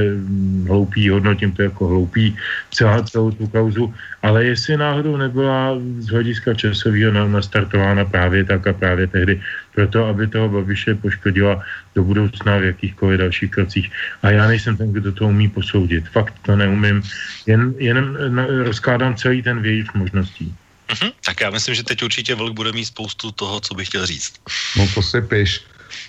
hloupý, 0.66 1.08
hodnotím 1.08 1.52
to 1.52 1.62
jako 1.62 1.86
hloupý 1.86 2.36
celá, 2.70 3.02
celou 3.02 3.30
tu 3.30 3.46
kauzu, 3.46 3.94
ale 4.22 4.44
jestli 4.44 4.76
náhodou 4.76 5.16
nebyla 5.16 5.78
z 5.98 6.08
hlediska 6.08 6.54
časového 6.54 7.28
nastartována 7.28 8.04
právě 8.04 8.44
tak 8.44 8.66
a 8.66 8.72
právě 8.72 9.06
tehdy, 9.06 9.40
proto 9.74 10.06
aby 10.06 10.26
toho 10.26 10.48
Babiše 10.48 10.94
poškodila 10.94 11.62
do 11.94 12.04
budoucna 12.04 12.58
v 12.58 12.64
jakýchkoliv 12.64 13.20
dalších 13.20 13.50
krocích. 13.50 13.86
A 14.22 14.30
já 14.30 14.48
nejsem 14.48 14.76
ten, 14.76 14.92
kdo 14.92 15.12
to 15.12 15.28
umí 15.28 15.48
posoudit. 15.48 16.08
Fakt 16.08 16.34
to 16.42 16.56
neumím. 16.56 17.02
Jen, 17.46 17.74
jen 17.78 18.18
rozkládám 18.64 19.14
celý 19.14 19.42
ten 19.42 19.62
vějíř 19.62 19.92
možností. 19.94 20.54
Uh-huh. 20.90 21.12
Tak 21.24 21.40
já 21.40 21.50
myslím, 21.50 21.74
že 21.74 21.82
teď 21.82 22.02
určitě 22.02 22.34
Vlk 22.34 22.54
bude 22.54 22.72
mít 22.72 22.84
spoustu 22.84 23.32
toho, 23.32 23.60
co 23.60 23.74
bych 23.74 23.88
chtěl 23.88 24.06
říct. 24.06 24.32
No 24.76 24.88
to 24.94 25.02
si 25.02 25.22
piš. 25.22 25.60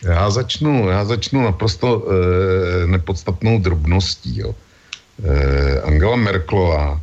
Já 0.04 0.30
začnu, 0.30 0.89
já 0.89 1.06
začnu 1.06 1.44
naprosto 1.44 2.06
e, 2.06 2.88
nepodstatnou 2.88 3.60
drobností. 3.60 4.38
Jo. 4.38 4.56
E, 5.26 5.82
Angela 5.82 6.15
Merklová 6.15 7.02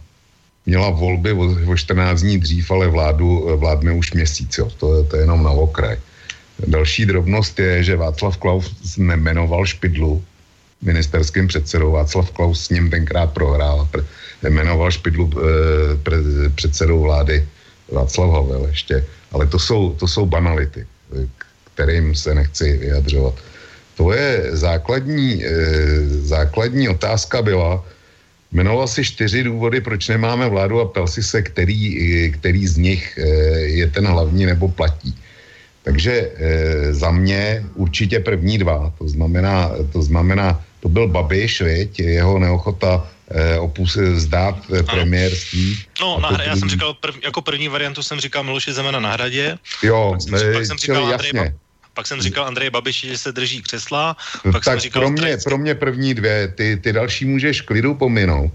měla 0.66 0.90
volby 0.90 1.32
o, 1.32 1.70
o 1.70 1.76
14 1.76 2.20
dní 2.20 2.38
dřív, 2.38 2.70
ale 2.70 2.88
vládu, 2.88 3.56
vládne 3.56 3.92
už 3.92 4.12
měsíc. 4.12 4.58
Jo. 4.58 4.70
To, 4.78 5.04
to 5.04 5.16
je 5.16 5.22
jenom 5.22 5.42
na 5.42 5.50
okraj. 5.50 5.98
Další 6.66 7.06
drobnost 7.06 7.58
je, 7.58 7.82
že 7.82 7.96
Václav 7.96 8.36
Klaus 8.36 8.96
nemenoval 8.98 9.66
Špidlu 9.66 10.24
ministerským 10.82 11.48
předsedou. 11.48 11.92
Václav 11.92 12.30
Klaus 12.30 12.66
s 12.66 12.68
ním 12.70 12.90
tenkrát 12.90 13.32
prohrál. 13.32 13.88
Jmenoval 14.42 14.90
Špidlu 14.90 15.30
e, 15.30 15.96
pre, 15.96 16.16
předsedou 16.54 17.02
vlády 17.02 17.46
Václav 17.92 18.30
Havel 18.30 18.66
ještě, 18.66 19.04
ale 19.32 19.46
to 19.46 19.58
jsou, 19.58 19.92
to 19.94 20.08
jsou 20.08 20.26
banality, 20.26 20.86
kterým 21.74 22.14
se 22.14 22.34
nechci 22.34 22.76
vyjadřovat. 22.76 23.34
To 23.96 24.12
je 24.12 24.56
základní, 24.56 25.44
e, 25.44 25.50
základní 26.22 26.88
otázka 26.88 27.42
byla, 27.42 27.84
jmenovala 28.52 28.86
si 28.86 29.04
čtyři 29.04 29.42
důvody, 29.42 29.80
proč 29.80 30.08
nemáme 30.08 30.48
vládu 30.48 30.80
a 30.80 30.88
ptal 30.88 31.06
si 31.06 31.22
se, 31.22 31.42
který, 31.42 31.98
který 32.38 32.66
z 32.66 32.76
nich 32.76 33.18
e, 33.18 33.28
je 33.82 33.86
ten 33.90 34.06
hlavní 34.06 34.46
nebo 34.46 34.68
platí. 34.68 35.14
Takže 35.82 36.12
e, 36.12 36.28
za 36.94 37.10
mě 37.10 37.64
určitě 37.74 38.20
první 38.20 38.58
dva, 38.58 38.92
to 38.98 39.08
znamená, 39.08 39.72
to 39.92 40.02
znamená, 40.02 40.62
to 40.80 40.88
byl 40.88 41.08
Babiš, 41.08 41.60
věď, 41.60 42.00
jeho 42.00 42.38
neochota 42.38 43.02
eh, 43.02 43.17
opus, 43.60 43.96
zdát 43.96 44.56
eh, 44.72 44.82
premiérství. 44.82 45.78
No, 46.00 46.20
na, 46.20 46.42
já 46.42 46.56
jsem 46.56 46.68
říkal, 46.68 46.94
prv, 46.94 47.14
jako 47.24 47.42
první 47.42 47.68
variantu 47.68 48.02
jsem 48.02 48.20
říkal 48.20 48.44
Miloši 48.44 48.72
Zemana 48.72 49.00
na 49.00 49.12
hradě. 49.12 49.58
Jo, 49.82 50.10
pak 50.12 50.22
jsem, 50.22 50.32
ne, 50.32 50.52
pak 50.52 50.66
jsem 50.66 50.78
říkal 50.78 51.04
Andrej, 51.06 51.30
jasně. 51.34 51.54
pak 51.94 52.06
jsem 52.06 52.20
říkal 52.20 52.44
Andrej 52.44 52.70
Babiši, 52.70 53.08
že 53.08 53.18
se 53.18 53.32
drží 53.32 53.62
křesla. 53.62 54.16
tak 54.42 54.52
Pak 54.52 54.64
jsem 54.64 54.78
říkal 54.80 55.02
pro, 55.02 55.10
mě, 55.10 55.36
pro 55.44 55.58
mě 55.58 55.74
první 55.74 56.14
dvě, 56.14 56.48
ty, 56.48 56.76
ty 56.76 56.92
další 56.92 57.24
můžeš 57.24 57.60
klidu 57.60 57.94
pominout, 57.94 58.52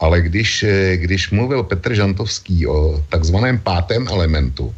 ale 0.00 0.20
když, 0.20 0.62
eh, 0.62 0.96
když 0.96 1.30
mluvil 1.30 1.62
Petr 1.62 1.94
Žantovský 1.94 2.66
o 2.66 3.04
takzvaném 3.08 3.58
pátém 3.58 4.08
elementu, 4.08 4.74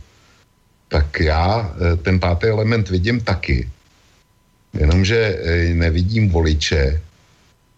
tak 0.88 1.20
já 1.20 1.70
eh, 1.70 1.96
ten 1.96 2.20
pátý 2.20 2.46
element 2.46 2.88
vidím 2.88 3.20
taky. 3.20 3.70
Jenomže 4.74 5.16
eh, 5.16 5.74
nevidím 5.74 6.28
voliče, 6.28 7.00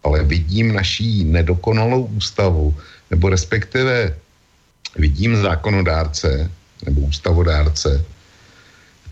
ale 0.08 0.24
vidím 0.24 0.72
naší 0.72 1.24
nedokonalou 1.28 2.16
ústavu, 2.16 2.72
nebo 3.12 3.28
respektive 3.28 4.16
vidím 4.96 5.36
zákonodárce 5.36 6.50
nebo 6.88 7.00
ústavodárce, 7.12 8.00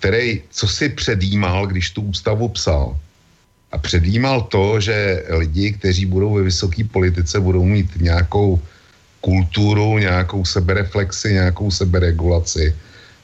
který 0.00 0.42
co 0.50 0.64
si 0.68 0.88
předjímal, 0.88 1.66
když 1.68 1.90
tu 1.92 2.00
ústavu 2.02 2.48
psal. 2.48 2.96
A 3.72 3.78
předjímal 3.78 4.48
to, 4.48 4.80
že 4.80 5.24
lidi, 5.28 5.76
kteří 5.76 6.06
budou 6.06 6.40
ve 6.40 6.42
vysoké 6.48 6.84
politice, 6.84 7.40
budou 7.40 7.64
mít 7.64 8.00
nějakou 8.00 8.56
kulturu, 9.20 9.98
nějakou 9.98 10.44
sebereflexi, 10.44 11.32
nějakou 11.32 11.70
seberegulaci 11.70 12.72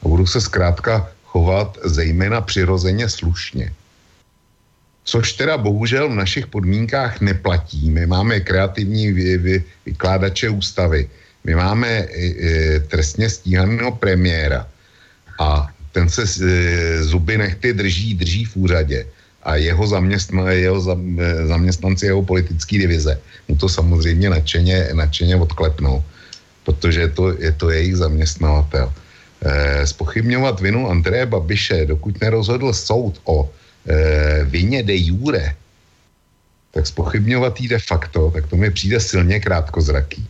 a 0.02 0.08
budou 0.08 0.26
se 0.26 0.40
zkrátka 0.40 1.08
chovat 1.24 1.78
zejména 1.84 2.40
přirozeně 2.40 3.08
slušně. 3.08 3.72
Což 5.04 5.32
teda 5.32 5.58
bohužel 5.58 6.08
v 6.08 6.14
našich 6.14 6.46
podmínkách 6.46 7.20
neplatí. 7.20 7.90
My 7.90 8.06
máme 8.06 8.40
kreativní 8.40 9.12
vy, 9.12 9.38
vy, 9.38 9.64
vykládače 9.86 10.48
ústavy. 10.48 11.10
My 11.44 11.54
máme 11.54 11.88
e, 11.88 12.06
e, 12.06 12.80
trestně 12.80 13.28
stíhaného 13.30 13.92
premiéra 13.98 14.66
a 15.40 15.66
ten 15.92 16.08
se 16.08 16.22
e, 16.22 17.02
zuby 17.02 17.38
nechty 17.38 17.72
drží, 17.72 18.14
drží 18.14 18.44
v 18.44 18.56
úřadě 18.56 19.06
a 19.42 19.56
jeho, 19.56 19.86
zaměstna, 19.86 20.50
jeho 20.50 20.78
e, 20.78 21.46
zaměstnanci 21.46 22.06
jeho 22.06 22.22
politické 22.22 22.78
divize 22.78 23.18
mu 23.48 23.56
to 23.56 23.68
samozřejmě 23.68 24.30
nadšeně, 24.30 24.88
nadšeně 24.94 25.36
odklepnou, 25.36 26.04
protože 26.64 27.08
to, 27.08 27.34
je 27.42 27.52
to 27.52 27.70
jejich 27.70 27.96
zaměstnavatel. 27.96 28.92
E, 29.42 29.86
spochybňovat 29.86 30.60
vinu 30.60 30.90
Andreje 30.90 31.26
Babiše, 31.26 31.86
dokud 31.86 32.20
nerozhodl 32.20 32.72
soud 32.72 33.18
o 33.24 33.50
e, 33.86 34.44
vině 34.44 34.82
de 34.82 34.96
jure, 34.96 35.54
tak 36.70 36.86
spochybňovat 36.86 37.60
jí 37.60 37.68
de 37.68 37.78
facto, 37.78 38.30
tak 38.30 38.46
to 38.46 38.56
mi 38.56 38.70
přijde 38.70 39.00
silně 39.00 39.40
krátkozraký. 39.40 40.28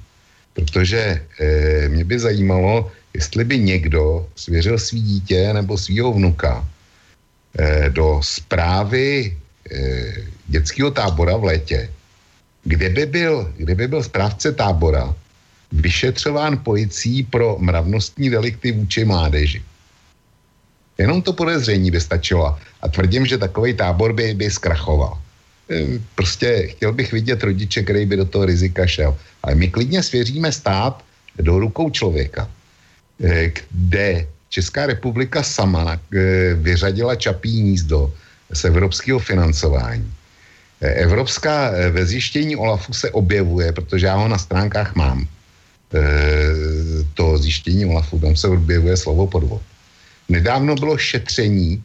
Protože 0.53 1.23
e, 1.41 1.89
mě 1.89 2.05
by 2.05 2.19
zajímalo, 2.19 2.93
jestli 3.15 3.45
by 3.45 3.59
někdo 3.59 4.29
svěřil 4.37 4.79
svý 4.79 5.03
dítě 5.03 5.53
nebo 5.53 5.79
svého 5.79 6.13
vnuka 6.13 6.69
e, 7.59 7.91
do 7.91 8.21
zprávy 8.23 9.37
e, 9.71 9.79
dětského 10.49 10.91
tábora 10.91 11.37
v 11.37 11.45
létě, 11.45 11.91
kde 12.65 12.89
by 12.89 13.07
byl, 13.07 13.53
kde 13.57 13.75
by 13.75 13.89
byl 13.89 14.03
správce 14.03 14.53
tábora 14.53 15.15
vyšetřován 15.73 16.59
policií 16.59 17.23
pro 17.23 17.57
mravnostní 17.59 18.31
delikty 18.31 18.73
vůči 18.73 19.05
mládeži. 19.05 19.63
Jenom 20.99 21.23
to 21.23 21.33
podezření 21.33 21.91
by 21.91 22.01
stačilo 22.01 22.59
a 22.83 22.89
tvrdím, 22.89 23.27
že 23.27 23.39
takový 23.39 23.75
tábor 23.75 24.13
by, 24.13 24.35
by 24.35 24.51
zkrachoval. 24.51 25.19
E, 25.71 25.99
prostě 26.15 26.67
chtěl 26.77 26.93
bych 26.93 27.13
vidět 27.13 27.43
rodiče, 27.43 27.83
který 27.83 28.07
by 28.07 28.17
do 28.17 28.25
toho 28.25 28.45
rizika 28.45 28.87
šel. 28.87 29.17
Ale 29.43 29.55
my 29.55 29.69
klidně 29.69 30.03
svěříme 30.03 30.53
stát 30.53 31.05
do 31.39 31.59
rukou 31.59 31.91
člověka, 31.91 32.49
e, 33.25 33.53
kde 33.71 34.27
Česká 34.49 34.87
republika 34.87 35.43
sama 35.43 35.97
e, 35.97 35.99
vyřadila 36.55 37.17
čapí 37.17 37.63
nízdo 37.63 38.13
z 38.53 38.65
evropského 38.65 39.19
financování. 39.19 40.13
Evropská 40.83 41.71
ve 41.91 42.07
zjištění 42.07 42.57
OLAFu 42.57 42.93
se 42.93 43.11
objevuje, 43.11 43.73
protože 43.73 44.07
já 44.07 44.19
ho 44.19 44.29
na 44.29 44.39
stránkách 44.39 44.95
mám, 44.95 45.29
to 47.15 47.39
zjištění 47.39 47.87
OLAFu, 47.87 48.19
tam 48.19 48.37
se 48.37 48.49
objevuje 48.49 48.97
slovo 48.97 49.27
podvod. 49.27 49.63
Nedávno 50.29 50.75
bylo 50.75 50.99
šetření, 50.99 51.83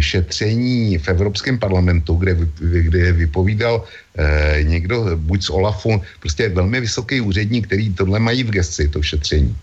šetření 0.00 0.98
v 0.98 1.08
Evropském 1.08 1.58
parlamentu, 1.58 2.14
kde, 2.14 2.36
kde 2.60 3.12
vypovídal 3.12 3.84
eh, 3.84 4.62
někdo, 4.62 5.16
buď 5.16 5.44
z 5.44 5.50
OLAFu, 5.50 6.02
prostě 6.20 6.48
velmi 6.48 6.80
vysoký 6.80 7.20
úředník, 7.20 7.66
který 7.66 7.94
tohle 7.94 8.18
mají 8.18 8.44
v 8.44 8.50
gesci, 8.50 8.88
to 8.88 9.02
šetření. 9.02 9.56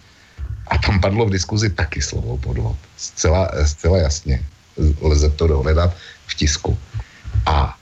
A 0.67 0.77
tam 0.77 1.01
padlo 1.01 1.25
v 1.25 1.38
diskuzi 1.38 1.69
taky 1.69 2.01
slovo 2.01 2.38
podvod. 2.38 2.77
Zcela, 2.97 3.51
zcela 3.65 3.97
jasně. 3.97 4.41
Lze 5.01 5.29
to 5.29 5.47
dohledat 5.47 5.95
v 6.27 6.33
tisku. 6.35 6.77
A 7.45 7.77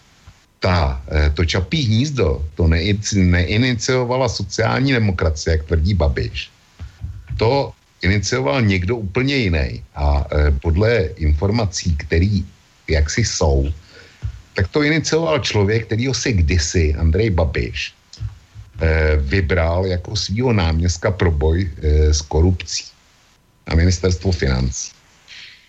ta, 0.60 1.02
eh, 1.12 1.30
to 1.34 1.46
čapí 1.46 1.82
hnízdo, 1.84 2.44
to 2.56 2.68
neiniciovala 3.16 4.30
sociální 4.30 4.94
demokracie, 4.94 5.52
jak 5.52 5.64
tvrdí 5.64 5.94
Babiš. 5.94 6.52
To 7.40 7.72
inicioval 8.04 8.62
někdo 8.62 8.96
úplně 8.96 9.36
jiný. 9.36 9.84
A 9.96 10.26
e, 10.28 10.52
podle 10.52 11.16
informací, 11.16 11.96
které 11.96 12.44
jaksi 12.88 13.24
jsou, 13.24 13.72
tak 14.54 14.68
to 14.68 14.84
inicioval 14.84 15.40
člověk, 15.40 15.86
kterýho 15.86 16.14
si 16.14 16.34
kdysi 16.34 16.94
Andrej 17.00 17.30
Babiš 17.30 17.94
e, 18.82 19.16
vybral 19.16 19.86
jako 19.86 20.16
svého 20.16 20.54
náměstka 20.54 21.12
pro 21.12 21.32
boj 21.32 21.64
e, 21.64 22.14
s 22.14 22.22
korupcí 22.22 22.86
na 23.68 23.76
ministerstvo 23.76 24.32
financí. 24.32 24.92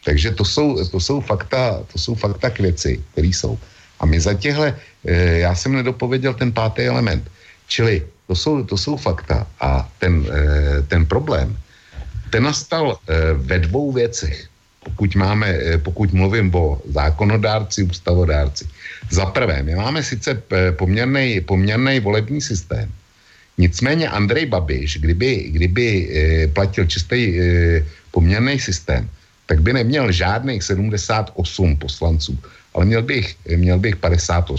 Takže 0.05 0.31
to 0.31 0.45
jsou, 0.45 0.85
to 0.89 1.01
jsou 1.01 1.21
fakta, 1.21 1.81
to 1.93 1.97
jsou 1.99 2.15
fakta 2.15 2.51
k 2.51 2.61
věci, 2.61 3.01
které 3.13 3.29
jsou. 3.31 3.59
A 4.01 4.07
my 4.07 4.21
za 4.21 4.35
těhle, 4.35 4.77
já 5.41 5.55
jsem 5.55 5.73
nedopověděl 5.73 6.35
ten 6.35 6.53
pátý 6.53 6.83
element. 6.83 7.25
Čili 7.67 8.05
to 8.27 8.37
jsou, 8.37 8.65
to 8.65 8.77
jsou 8.77 8.97
fakta 8.97 9.47
a 9.61 9.89
ten, 9.99 10.27
ten 10.89 11.07
problém 11.07 11.57
ten 12.31 12.43
nastal 12.43 12.99
eh, 13.09 13.33
ve 13.35 13.59
dvou 13.59 13.93
věcech, 13.93 14.49
pokud, 14.85 15.15
máme, 15.15 15.49
eh, 15.49 15.79
pokud 15.79 16.13
mluvím 16.13 16.55
o 16.55 16.81
zákonodárci, 16.89 17.83
ústavodárci. 17.83 18.69
Za 19.11 19.27
prvé, 19.27 19.63
my 19.63 19.75
máme 19.75 20.03
sice 20.03 20.43
eh, 20.53 20.73
poměrný 21.47 22.01
volební 22.01 22.41
systém, 22.41 22.91
nicméně 23.59 24.09
Andrej 24.09 24.47
Babiš, 24.47 24.99
kdyby, 24.99 25.31
kdyby 25.55 25.87
platil 26.53 26.85
čistý 26.91 27.39
poměrný 28.11 28.59
systém, 28.59 29.09
tak 29.47 29.63
by 29.63 29.73
neměl 29.73 30.13
žádných 30.13 30.63
78 30.63 31.77
poslanců, 31.77 32.39
ale 32.75 32.85
měl 32.85 33.03
bych, 33.03 33.37
měl 33.57 33.79
bych 33.79 33.97
58. 33.97 34.59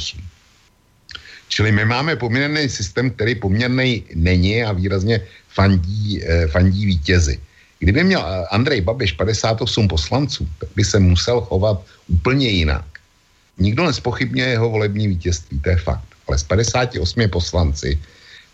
Čili 1.47 1.71
my 1.71 1.86
máme 1.86 2.15
poměrný 2.15 2.69
systém, 2.69 3.12
který 3.12 3.36
poměrný 3.36 4.04
není 4.15 4.63
a 4.63 4.71
výrazně 4.71 5.21
fandí, 5.51 6.23
fandí 6.47 6.86
vítězy. 6.86 7.39
Kdyby 7.86 8.04
měl 8.04 8.26
eh, 8.26 8.45
Andrej 8.50 8.82
Babiš 8.82 9.12
58 9.13 9.62
poslanců, 9.88 10.50
tak 10.58 10.69
by 10.76 10.84
se 10.84 10.98
musel 11.00 11.41
chovat 11.41 11.86
úplně 12.10 12.50
jinak. 12.50 12.86
Nikdo 13.62 13.86
nespochybňuje 13.86 14.58
jeho 14.58 14.69
volební 14.69 15.08
vítězství, 15.08 15.62
to 15.62 15.69
je 15.69 15.78
fakt. 15.78 16.10
Ale 16.28 16.38
z 16.38 16.43
58 16.43 17.30
poslanci 17.30 18.02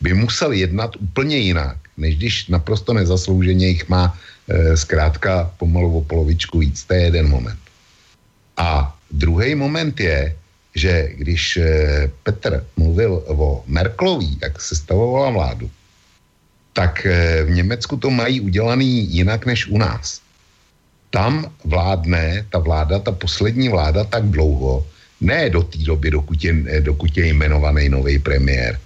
by 0.04 0.14
musel 0.14 0.52
jednat 0.52 1.00
úplně 1.00 1.38
jinak, 1.48 1.78
než 1.98 2.20
když 2.20 2.48
naprosto 2.52 2.92
nezaslouženě 2.94 3.68
jich 3.68 3.88
má 3.88 4.12
e, 4.12 4.78
zkrátka 4.78 5.48
pomalu 5.58 5.98
o 5.98 6.02
polovičku 6.04 6.60
víc. 6.60 6.84
To 6.84 6.94
je 6.94 7.02
jeden 7.16 7.32
moment. 7.32 7.60
A 8.60 8.92
druhý 9.12 9.56
moment 9.56 9.96
je, 9.96 10.36
že 10.76 11.08
když 11.16 11.58
e, 11.58 11.64
Petr 12.24 12.68
mluvil 12.76 13.24
o 13.32 13.64
Merklový, 13.68 14.38
jak 14.44 14.60
se 14.62 14.76
stavovala 14.76 15.30
vládu, 15.30 15.72
tak 16.74 17.06
eh, 17.06 17.44
v 17.44 17.50
Německu 17.52 17.98
to 17.98 18.10
mají 18.10 18.42
udělaný 18.42 19.12
jinak 19.12 19.46
než 19.46 19.68
u 19.68 19.78
nás. 19.78 20.22
Tam 21.10 21.52
vládne 21.64 22.46
ta 22.50 22.60
vláda, 22.60 23.00
ta 23.00 23.12
poslední 23.12 23.70
vláda 23.70 24.04
tak 24.04 24.24
dlouho, 24.32 24.88
ne 25.22 25.50
do 25.50 25.64
té 25.64 25.78
doby, 25.78 26.12
dokud 26.12 26.44
je, 26.44 26.54
eh, 26.68 26.82
dokud 26.82 27.12
je 27.18 27.28
jmenovaný 27.28 27.90
nový 27.90 28.20
premiér, 28.20 28.80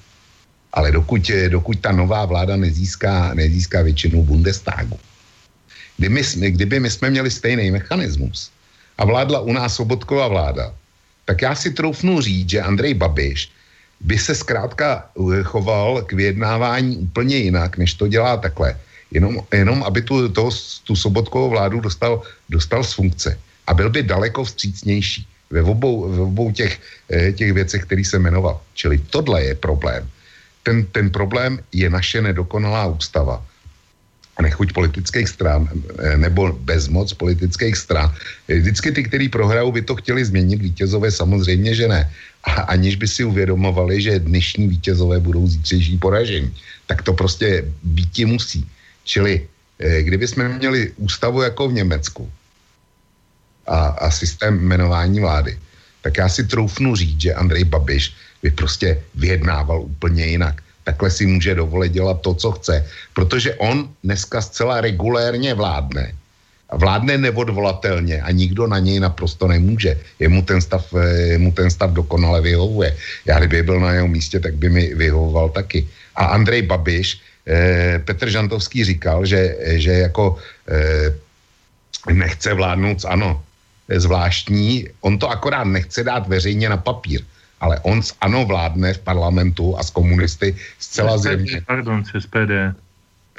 ale 0.74 0.92
dokud, 0.92 1.32
dokud 1.50 1.80
ta 1.80 1.92
nová 1.92 2.26
vláda 2.26 2.56
nezíská, 2.58 3.34
nezíská 3.34 3.82
většinu 3.82 4.24
Bundestagu. 4.24 5.00
Kdyby 5.98 6.14
my, 6.14 6.52
kdyby 6.52 6.76
my 6.80 6.90
jsme 6.92 7.08
měli 7.10 7.32
stejný 7.32 7.72
mechanismus 7.72 8.52
a 8.98 9.06
vládla 9.06 9.40
u 9.40 9.54
nás 9.54 9.76
Sobotková 9.76 10.28
vláda, 10.28 10.74
tak 11.26 11.42
já 11.42 11.56
si 11.56 11.72
troufnu 11.72 12.22
říct, 12.22 12.50
že 12.50 12.62
Andrej 12.62 12.94
Babiš 12.94 13.52
by 14.00 14.18
se 14.18 14.36
zkrátka 14.36 15.10
choval 15.44 16.02
k 16.02 16.14
vyjednávání 16.14 16.98
úplně 16.98 17.38
jinak, 17.38 17.78
než 17.78 17.94
to 17.94 18.08
dělá 18.08 18.38
takhle. 18.38 18.78
Jenom, 19.12 19.40
jenom 19.54 19.84
aby 19.84 20.02
tu, 20.02 20.30
toho, 20.30 20.52
tu 20.84 20.96
sobotkovou 20.96 21.50
vládu 21.50 21.80
dostal, 21.80 22.22
dostal 22.50 22.84
z 22.84 22.94
funkce. 22.94 23.40
A 23.68 23.74
byl 23.74 23.90
by 23.90 24.04
daleko 24.04 24.44
vstřícnější 24.44 25.28
ve 25.50 25.62
obou, 25.62 26.10
ve 26.10 26.22
obou 26.22 26.52
těch, 26.52 26.80
eh, 27.10 27.32
těch 27.32 27.54
věcech, 27.54 27.86
který 27.86 28.06
se 28.06 28.20
jmenoval. 28.20 28.62
Čili 28.74 28.98
tohle 28.98 29.44
je 29.44 29.56
problém. 29.56 30.10
Ten, 30.64 30.86
ten 30.92 31.10
problém 31.10 31.60
je 31.72 31.90
naše 31.90 32.22
nedokonalá 32.22 32.88
ústava 32.88 33.46
nechuť 34.42 34.76
politických 34.76 35.30
stran 35.30 35.70
eh, 35.72 36.18
nebo 36.18 36.52
bezmoc 36.52 37.14
politických 37.14 37.76
stran. 37.78 38.12
Vždycky 38.48 38.92
ty, 38.92 39.02
kteří 39.04 39.30
prohrajou, 39.30 39.72
by 39.72 39.82
to 39.82 39.96
chtěli 39.96 40.26
změnit, 40.26 40.62
vítězové 40.62 41.12
samozřejmě, 41.12 41.76
že 41.76 41.88
ne. 41.88 42.12
A 42.46 42.52
aniž 42.78 42.96
by 42.96 43.08
si 43.08 43.24
uvědomovali, 43.24 44.02
že 44.02 44.20
dnešní 44.20 44.68
vítězové 44.68 45.20
budou 45.20 45.48
zítřejší 45.48 45.98
poražení. 45.98 46.54
Tak 46.88 47.02
to 47.02 47.14
prostě 47.14 47.66
býti 47.84 48.26
musí. 48.26 48.70
Čili 49.04 49.48
eh, 49.80 50.04
kdyby 50.04 50.28
jsme 50.28 50.50
měli 50.50 50.92
ústavu 50.98 51.42
jako 51.42 51.68
v 51.68 51.74
Německu 51.74 52.32
a, 53.68 53.78
a 53.88 54.12
systém 54.12 54.60
jmenování 54.60 55.20
vlády, 55.20 55.60
tak 56.02 56.18
já 56.18 56.30
si 56.30 56.44
troufnu 56.44 56.96
říct, 56.96 57.22
že 57.22 57.34
Andrej 57.34 57.64
Babiš 57.64 58.14
by 58.44 58.52
prostě 58.52 59.02
vyjednával 59.16 59.82
úplně 59.82 60.26
jinak 60.26 60.62
takhle 60.86 61.12
si 61.12 61.26
může 61.26 61.56
dovolit 61.56 61.92
dělat 61.92 62.22
to, 62.22 62.34
co 62.34 62.52
chce. 62.52 62.86
Protože 63.14 63.56
on 63.56 63.90
dneska 64.04 64.42
zcela 64.42 64.82
regulérně 64.82 65.54
vládne. 65.54 66.14
Vládne 66.74 67.18
neodvolatelně 67.18 68.22
a 68.22 68.32
nikdo 68.32 68.68
na 68.68 68.80
něj 68.80 69.00
naprosto 69.00 69.48
nemůže. 69.48 70.00
Jemu 70.20 70.42
ten 70.42 70.62
stav, 70.62 70.82
eh, 70.94 71.38
jemu 71.38 71.52
ten 71.52 71.70
stav 71.70 71.92
dokonale 71.94 72.42
vyhovuje. 72.42 72.98
Já 73.26 73.40
kdyby 73.40 73.64
byl 73.64 73.80
na 73.80 73.92
jeho 73.94 74.08
místě, 74.08 74.40
tak 74.40 74.58
by 74.58 74.70
mi 74.70 74.84
vyhovoval 74.96 75.50
taky. 75.50 75.88
A 76.16 76.26
Andrej 76.34 76.62
Babiš, 76.66 77.22
eh, 77.48 78.02
Petr 78.06 78.30
Žantovský 78.30 78.84
říkal, 78.84 79.26
že, 79.26 79.56
že 79.78 80.10
jako 80.10 80.42
eh, 80.66 81.14
nechce 82.14 82.54
vládnout, 82.54 83.06
ano, 83.06 83.42
zvláštní, 83.86 84.90
on 85.06 85.22
to 85.22 85.30
akorát 85.30 85.70
nechce 85.70 86.04
dát 86.04 86.28
veřejně 86.28 86.70
na 86.70 86.78
papír 86.78 87.22
ale 87.66 87.80
on 87.82 88.04
s 88.04 88.14
ANO 88.22 88.46
vládne 88.46 88.94
v 88.94 89.02
parlamentu 89.02 89.78
a 89.78 89.84
s 89.84 89.90
komunisty 89.90 90.56
zcela 90.80 91.18
zjevně. 91.18 91.62
Pardon, 91.66 92.06
s 92.06 92.14
SPD. 92.20 92.52
E, 92.52 92.74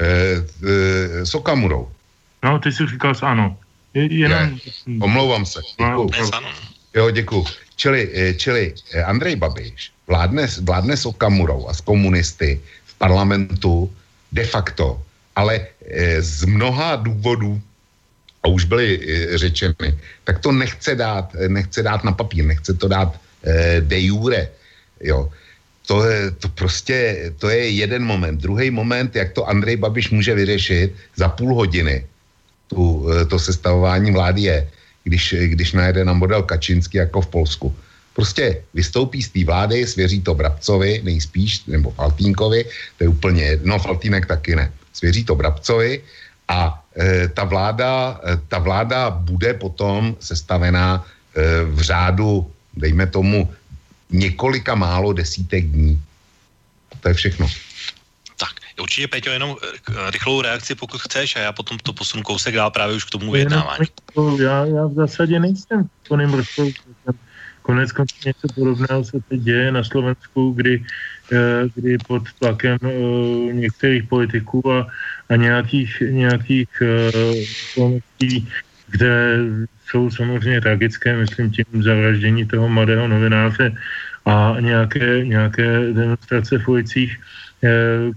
e, 0.02 1.26
s 1.26 1.34
Okamurou. 1.34 1.88
No, 2.46 2.58
ty 2.58 2.72
jsi 2.72 2.86
říkal 2.86 3.14
s 3.14 3.22
ANO. 3.22 3.58
Jenom... 3.94 4.60
Je, 4.86 5.02
omlouvám 5.02 5.46
se. 5.46 5.60
Děkuju. 5.78 6.10
No, 6.30 6.40
jo, 6.94 7.10
děkuju. 7.10 7.44
Čili, 7.76 8.00
e, 8.14 8.34
čili 8.34 8.74
e, 8.94 9.02
Andrej 9.02 9.36
Babiš 9.36 9.92
vládne, 10.06 10.46
vládne 10.62 10.96
s 10.96 11.06
Okamurou 11.06 11.66
a 11.68 11.74
s 11.74 11.80
komunisty 11.82 12.60
v 12.86 12.94
parlamentu 13.02 13.90
de 14.32 14.44
facto, 14.46 15.02
ale 15.36 15.66
e, 15.82 16.22
z 16.22 16.44
mnoha 16.46 16.96
důvodů, 16.96 17.60
a 18.42 18.48
už 18.48 18.64
byly 18.64 19.00
řečeny, 19.34 19.98
tak 20.24 20.38
to 20.38 20.52
nechce 20.52 20.94
dát, 20.94 21.34
nechce 21.48 21.82
dát 21.82 22.04
na 22.04 22.12
papír, 22.12 22.44
nechce 22.44 22.74
to 22.74 22.88
dát 22.88 23.10
Eh, 23.46 23.80
de 23.80 23.98
jure. 24.00 24.50
Jo. 25.00 25.30
To 25.86 26.02
je, 26.02 26.30
to 26.30 26.48
prostě, 26.48 27.30
to 27.38 27.48
je 27.48 27.70
jeden 27.70 28.02
moment. 28.02 28.42
Druhý 28.42 28.70
moment, 28.70 29.16
jak 29.16 29.32
to 29.32 29.46
Andrej 29.46 29.76
Babiš 29.76 30.10
může 30.10 30.34
vyřešit 30.34 30.94
za 31.16 31.28
půl 31.28 31.54
hodiny, 31.54 32.06
tu, 32.66 33.06
eh, 33.10 33.24
to 33.24 33.38
sestavování 33.38 34.12
vlády 34.12 34.42
je, 34.42 34.58
když, 35.04 35.34
když 35.54 35.72
najede 35.72 36.04
na 36.04 36.12
model 36.12 36.42
Kačinsky 36.42 36.98
jako 36.98 37.20
v 37.20 37.26
Polsku. 37.26 37.74
Prostě 38.16 38.64
vystoupí 38.74 39.22
z 39.22 39.28
té 39.28 39.44
vlády, 39.44 39.86
svěří 39.86 40.20
to 40.20 40.34
Brabcovi, 40.34 41.00
nejspíš, 41.04 41.64
nebo 41.66 41.90
Faltínkovi, 41.90 42.64
to 42.98 43.04
je 43.04 43.08
úplně 43.08 43.42
jedno, 43.42 43.78
Faltínek 43.78 44.26
taky 44.26 44.56
ne. 44.56 44.72
Svěří 44.92 45.24
to 45.24 45.34
Brabcovi 45.34 46.00
a 46.48 46.82
e, 46.96 47.28
ta, 47.28 47.44
vláda, 47.44 48.20
e, 48.24 48.40
ta 48.48 48.58
vláda 48.58 49.10
bude 49.10 49.54
potom 49.54 50.16
sestavená 50.20 51.04
e, 51.04 51.64
v 51.64 51.80
řádu 51.80 52.50
dejme 52.76 53.06
tomu, 53.06 53.52
několika 54.10 54.74
málo 54.74 55.12
desítek 55.12 55.64
dní. 55.64 56.00
To 57.00 57.08
je 57.08 57.14
všechno. 57.14 57.46
Určitě, 58.80 59.08
Peťo, 59.08 59.30
jenom 59.30 59.56
eh, 59.62 60.10
rychlou 60.10 60.42
reakci, 60.42 60.74
pokud 60.74 61.00
chceš, 61.00 61.36
a 61.36 61.38
já 61.40 61.52
potom 61.52 61.78
to 61.78 61.92
posunu 61.92 62.22
kousek 62.22 62.54
dál 62.54 62.70
právě 62.70 62.96
už 62.96 63.04
k 63.04 63.10
tomu 63.10 63.32
vyjednávání. 63.32 63.86
Já, 64.38 64.64
já 64.64 64.86
v 64.86 64.94
zásadě 64.94 65.40
nejsem 65.40 65.88
plným 66.08 66.34
rozpočtem. 66.34 66.92
Konec 67.62 67.92
konců 67.92 68.16
něco 68.26 68.46
podobného 68.54 69.04
se 69.04 69.18
teď 69.28 69.40
děje 69.40 69.72
na 69.72 69.84
Slovensku, 69.84 70.52
kdy, 70.52 70.84
eh, 71.32 71.62
kdy 71.74 71.98
pod 71.98 72.22
tlakem 72.38 72.78
eh, 72.82 73.52
některých 73.52 74.04
politiků 74.04 74.72
a, 74.72 74.86
a 75.28 75.36
nějakých, 75.36 76.02
nějakých 76.10 76.82
okolností 77.74 78.48
kde 78.88 79.38
jsou 79.86 80.10
samozřejmě 80.10 80.60
tragické, 80.60 81.16
myslím 81.16 81.50
tím 81.50 81.82
zavraždění 81.82 82.46
toho 82.46 82.68
mladého 82.68 83.08
novináře 83.08 83.74
a 84.26 84.56
nějaké, 84.60 85.24
nějaké 85.24 85.92
demonstrace 85.92 86.58
v 86.58 86.68
ulicích, 86.68 87.12
eh, 87.12 87.22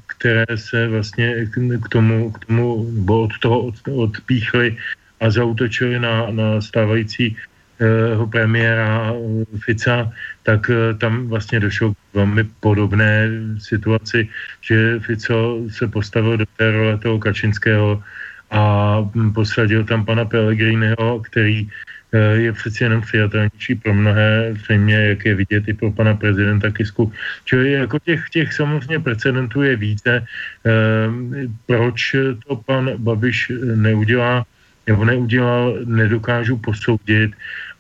které 0.08 0.46
se 0.56 0.88
vlastně 0.88 1.46
k 1.84 1.90
tomu, 1.90 2.32
k 2.32 2.46
tomu 2.46 2.92
nebo 2.92 3.22
od 3.24 3.38
toho 3.40 3.62
od, 3.62 3.76
odpíchly 3.88 4.78
a 5.20 5.30
zautočili 5.30 6.00
na, 6.00 6.32
na 6.32 6.62
stávající 6.62 7.38
jeho 7.80 8.28
premiéra 8.28 9.14
eh, 9.16 9.46
Fica, 9.64 10.12
tak 10.44 10.70
eh, 10.70 10.94
tam 10.94 11.28
vlastně 11.28 11.60
došlo 11.60 11.94
k 11.94 11.98
velmi 12.14 12.44
podobné 12.60 13.30
situaci, 13.60 14.30
že 14.62 15.00
Fico 15.00 15.64
se 15.72 15.88
postavil 15.88 16.38
do 16.38 16.46
té 16.58 16.72
role 16.72 16.98
toho 16.98 17.20
Kačinského 17.20 18.04
a 18.52 18.62
hm, 19.02 19.34
posadil 19.34 19.84
tam 19.84 20.06
pana 20.06 20.26
Pellegriniho, 20.26 21.20
který 21.20 21.70
eh, 22.12 22.18
je 22.36 22.52
přeci 22.54 22.84
jenom 22.84 23.02
přijatelnější 23.02 23.76
pro 23.76 23.94
mnohé, 23.94 24.54
zřejmě, 24.54 24.96
jak 24.96 25.26
je 25.26 25.36
vidět 25.36 25.64
i 25.68 25.74
pro 25.74 25.92
pana 25.92 26.16
prezidenta 26.16 26.72
Kisku. 26.72 27.12
Čili 27.46 27.72
jako 27.72 28.00
těch, 28.00 28.30
těch 28.30 28.54
samozřejmě 28.54 29.00
precedentů 29.00 29.62
je 29.62 29.76
více. 29.76 30.26
Ehm, 30.66 31.58
proč 31.66 32.16
to 32.48 32.56
pan 32.56 32.92
Babiš 32.98 33.52
neudělá, 33.76 34.46
nebo 34.88 35.06
neudělal, 35.06 35.78
nedokážu 35.86 36.58
posoudit, 36.58 37.32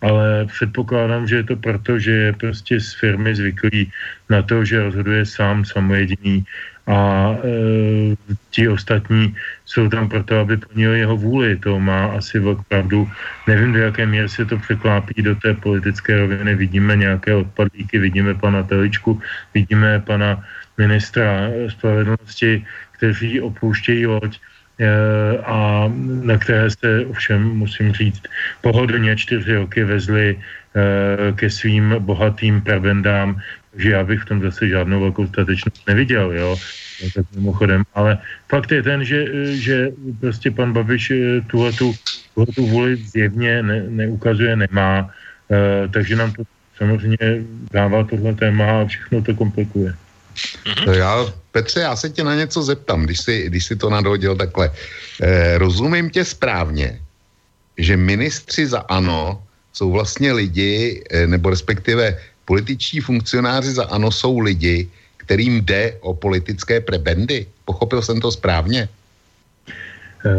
ale 0.01 0.45
předpokládám, 0.45 1.27
že 1.27 1.35
je 1.35 1.43
to 1.43 1.55
proto, 1.55 1.99
že 1.99 2.11
je 2.11 2.33
prostě 2.33 2.79
z 2.79 2.93
firmy 2.93 3.35
zvyklý 3.35 3.91
na 4.29 4.41
to, 4.41 4.65
že 4.65 4.83
rozhoduje 4.83 5.25
sám 5.25 5.65
samojediný 5.65 6.45
a 6.89 6.99
e, 7.37 7.49
ti 8.49 8.65
ostatní 8.67 9.35
jsou 9.65 9.89
tam 9.89 10.09
proto, 10.09 10.39
aby 10.39 10.57
plnili 10.57 10.99
jeho 10.99 11.17
vůli. 11.17 11.55
To 11.61 11.79
má 11.79 12.17
asi 12.17 12.39
opravdu, 12.39 13.05
nevím, 13.47 13.73
do 13.73 13.79
jaké 13.79 14.05
míry 14.05 14.29
se 14.29 14.45
to 14.45 14.57
překlápí 14.57 15.21
do 15.21 15.35
té 15.35 15.53
politické 15.53 16.17
roviny. 16.17 16.55
Vidíme 16.55 16.95
nějaké 16.95 17.35
odpadlíky, 17.35 17.99
vidíme 17.99 18.33
pana 18.33 18.63
Teličku, 18.63 19.21
vidíme 19.53 20.01
pana 20.01 20.41
ministra 20.77 21.53
spravedlnosti, 21.67 22.65
kteří 22.97 23.41
opouštějí 23.41 24.05
loď 24.05 24.39
e, 24.79 24.89
a 25.45 25.85
na 26.25 26.37
které 26.37 26.69
se 26.69 27.05
ovšem, 27.05 27.43
musím 27.43 27.93
říct, 27.93 28.23
pohodlně 28.61 29.15
čtyři 29.15 29.55
roky 29.55 29.83
vezli 29.83 30.33
e, 30.33 30.39
ke 31.37 31.49
svým 31.49 31.95
bohatým 31.99 32.61
prebendám, 32.61 33.37
takže 33.79 33.95
já 33.95 34.03
bych 34.03 34.21
v 34.21 34.25
tom 34.25 34.41
zase 34.43 34.67
žádnou 34.67 34.99
velkou 34.99 35.27
statečnost 35.27 35.87
neviděl, 35.87 36.31
jo, 36.35 36.59
tak 37.15 37.25
mimochodem. 37.35 37.87
Ale 37.95 38.19
fakt 38.51 38.71
je 38.71 38.83
ten, 38.83 38.99
že, 39.07 39.25
že 39.55 39.95
prostě 40.19 40.51
pan 40.51 40.75
Babiš 40.75 41.11
eh, 41.11 41.41
tuhle 41.47 41.71
tu 41.71 41.95
vůli 42.59 42.99
zjevně 42.99 43.63
ne, 43.63 43.83
neukazuje, 43.87 44.55
nemá, 44.55 45.07
e, 45.51 45.87
takže 45.87 46.15
nám 46.15 46.31
to 46.31 46.43
samozřejmě 46.77 47.17
dává 47.71 48.03
tohle 48.03 48.35
téma 48.35 48.83
a 48.83 48.85
všechno 48.85 49.23
to 49.23 49.31
komplikuje. 49.35 49.95
To 50.83 50.91
já, 50.91 51.25
Petře, 51.51 51.79
já 51.79 51.95
se 51.95 52.09
tě 52.09 52.23
na 52.23 52.35
něco 52.35 52.63
zeptám, 52.63 53.03
když 53.07 53.19
jsi, 53.19 53.47
když 53.47 53.65
jsi 53.65 53.75
to 53.75 53.89
nadhodil 53.89 54.35
takhle. 54.35 54.71
E, 55.23 55.57
rozumím 55.57 56.09
tě 56.09 56.25
správně, 56.25 56.99
že 57.77 57.97
ministři 57.97 58.67
za 58.67 58.79
ANO 58.91 59.43
jsou 59.73 59.91
vlastně 59.91 60.31
lidi, 60.31 61.03
nebo 61.27 61.49
respektive 61.49 62.19
političtí 62.49 62.97
funkcionáři 63.05 63.77
za 63.77 63.85
ANO 63.93 64.09
jsou 64.09 64.41
lidi, 64.41 64.89
kterým 65.21 65.61
jde 65.61 66.01
o 66.01 66.17
politické 66.17 66.81
prebendy. 66.81 67.45
Pochopil 67.65 68.01
jsem 68.01 68.17
to 68.17 68.33
správně? 68.33 68.89
E, 68.89 70.33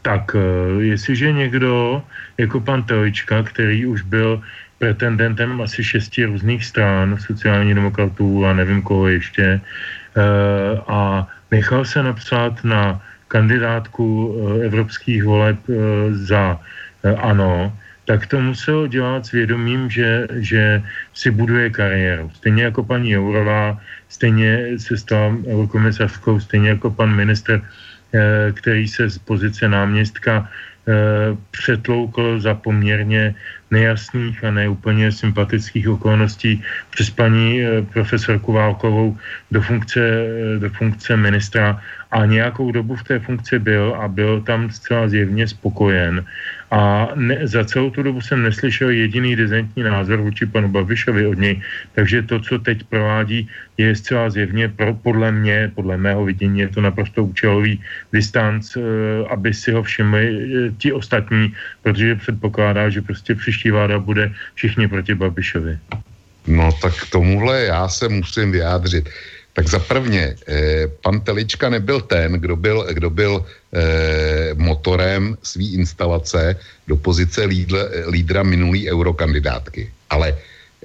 tak, 0.00 0.32
e, 0.32 0.40
jestliže 0.96 1.32
někdo, 1.32 2.00
jako 2.40 2.56
pan 2.64 2.88
Telička, 2.88 3.44
který 3.44 3.84
už 3.84 4.08
byl 4.08 4.40
pretendentem 4.80 5.60
asi 5.60 5.84
šesti 5.84 6.24
různých 6.24 6.64
stran, 6.64 7.20
sociální 7.20 7.76
demokratů 7.76 8.48
a 8.48 8.56
nevím 8.56 8.80
koho 8.80 9.12
ještě, 9.12 9.44
e, 9.44 9.60
a 10.88 11.28
nechal 11.52 11.84
se 11.84 12.00
napsat 12.00 12.64
na 12.64 12.96
kandidátku 13.28 14.08
evropských 14.64 15.24
voleb 15.24 15.60
za 16.16 16.60
ANO, 17.04 17.72
tak 18.04 18.26
to 18.26 18.40
musel 18.40 18.86
dělat 18.86 19.26
s 19.26 19.30
vědomím, 19.32 19.90
že, 19.90 20.26
že 20.30 20.82
si 21.14 21.30
buduje 21.30 21.70
kariéru. 21.70 22.30
Stejně 22.34 22.62
jako 22.62 22.84
paní 22.84 23.10
Jourová, 23.10 23.80
stejně 24.08 24.78
se 24.78 24.96
stala 24.96 25.36
komisařskou, 25.68 26.40
stejně 26.40 26.68
jako 26.68 26.90
pan 26.90 27.14
ministr, 27.14 27.62
který 28.54 28.88
se 28.88 29.10
z 29.10 29.18
pozice 29.18 29.68
náměstka 29.68 30.48
přetloukl 31.50 32.40
za 32.40 32.54
poměrně 32.54 33.34
nejasných 33.70 34.44
a 34.44 34.50
neúplně 34.50 35.12
sympatických 35.12 35.88
okolností 35.88 36.62
přes 36.90 37.10
paní 37.10 37.62
eh, 37.62 37.82
profesorku 37.82 38.52
Válkovou 38.52 39.16
do 39.50 39.62
funkce, 39.62 40.00
eh, 40.00 40.58
do 40.60 40.70
funkce 40.70 41.16
ministra 41.16 41.80
a 42.14 42.26
nějakou 42.26 42.70
dobu 42.72 42.94
v 42.96 43.02
té 43.02 43.18
funkci 43.18 43.58
byl 43.58 43.98
a 43.98 44.08
byl 44.08 44.40
tam 44.40 44.70
zcela 44.70 45.08
zjevně 45.08 45.48
spokojen. 45.48 46.24
A 46.70 47.08
ne, 47.14 47.42
za 47.42 47.64
celou 47.64 47.90
tu 47.90 48.02
dobu 48.02 48.20
jsem 48.20 48.42
neslyšel 48.42 48.90
jediný 48.90 49.36
dezentní 49.36 49.82
názor 49.82 50.22
vůči 50.22 50.46
panu 50.46 50.68
Babišovi 50.68 51.26
od 51.26 51.38
něj. 51.38 51.62
Takže 51.94 52.22
to, 52.22 52.40
co 52.40 52.58
teď 52.58 52.84
provádí, 52.86 53.50
je 53.78 53.96
zcela 53.96 54.30
zjevně 54.30 54.68
pro, 54.68 54.94
podle 54.94 55.32
mě, 55.32 55.70
podle 55.74 55.96
mého 55.96 56.24
vidění, 56.24 56.60
je 56.60 56.68
to 56.68 56.80
naprosto 56.80 57.24
účelový 57.24 57.82
distanc, 58.12 58.76
e, 58.76 58.80
aby 59.30 59.54
si 59.54 59.74
ho 59.74 59.82
všimli 59.82 60.22
e, 60.22 60.70
ti 60.78 60.92
ostatní, 60.92 61.50
protože 61.82 62.14
předpokládá, 62.14 62.90
že 62.90 63.02
prostě 63.02 63.34
příští 63.34 63.70
vláda 63.70 63.98
bude 63.98 64.30
všichni 64.54 64.88
proti 64.88 65.14
Babišovi. 65.14 65.78
No 66.46 66.70
tak 66.82 66.94
k 66.94 67.10
tomuhle 67.10 67.64
já 67.64 67.88
se 67.88 68.08
musím 68.08 68.52
vyjádřit. 68.52 69.08
Tak 69.54 69.68
za 69.70 69.78
prvně, 69.78 70.34
eh, 70.46 70.86
pan 71.00 71.20
Telička 71.20 71.70
nebyl 71.70 72.00
ten, 72.00 72.32
kdo 72.42 72.56
byl, 72.56 72.86
kdo 72.90 73.10
byl 73.10 73.32
eh, 73.46 74.54
motorem 74.54 75.38
svý 75.42 75.74
instalace 75.78 76.58
do 76.90 76.96
pozice 76.96 77.44
lídle, 77.46 78.10
lídra 78.10 78.42
minulý 78.42 78.90
eurokandidátky. 78.90 80.10
Ale 80.10 80.34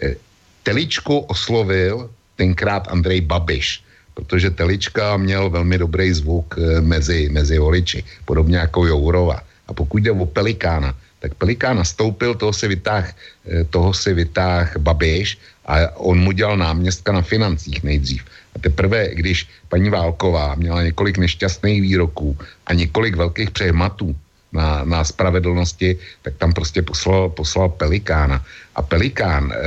eh, 0.02 0.16
Teličku 0.64 1.20
oslovil 1.34 2.10
tenkrát 2.38 2.88
Andrej 2.88 3.22
Babiš, 3.26 3.84
protože 4.14 4.50
Telička 4.50 5.18
měl 5.18 5.50
velmi 5.50 5.78
dobrý 5.78 6.14
zvuk 6.14 6.56
eh, 6.56 6.82
mezi, 6.82 7.30
mezi 7.32 7.58
voliči, 7.60 8.04
podobně 8.26 8.58
jako 8.58 8.86
Jourova. 8.86 9.42
A 9.68 9.74
pokud 9.74 9.98
jde 9.98 10.12
o 10.12 10.26
Pelikána, 10.26 10.96
tak 11.20 11.36
Pelikán 11.36 11.78
nastoupil, 11.78 12.36
toho 12.36 12.54
si 12.54 12.68
vytáh, 12.68 13.12
eh, 13.48 13.64
toho 13.68 13.94
si 13.94 14.14
vytáh 14.14 14.78
Babiš 14.78 15.38
a 15.66 15.96
on 16.00 16.20
mu 16.20 16.32
dělal 16.32 16.58
náměstka 16.58 17.12
na 17.12 17.22
financích 17.22 17.84
nejdřív. 17.84 18.24
Teprve, 18.62 19.16
když 19.16 19.48
paní 19.70 19.90
Válková 19.90 20.56
měla 20.56 20.84
několik 20.84 21.18
nešťastných 21.18 21.82
výroků 21.82 22.38
a 22.66 22.74
několik 22.74 23.16
velkých 23.16 23.52
přehmatů 23.52 24.16
na, 24.54 24.84
na 24.84 25.04
spravedlnosti, 25.04 25.98
tak 26.22 26.34
tam 26.38 26.54
prostě 26.54 26.82
poslal, 26.82 27.30
poslal 27.30 27.70
Pelikána. 27.70 28.46
A 28.76 28.82
Pelikán, 28.82 29.54
e, 29.54 29.58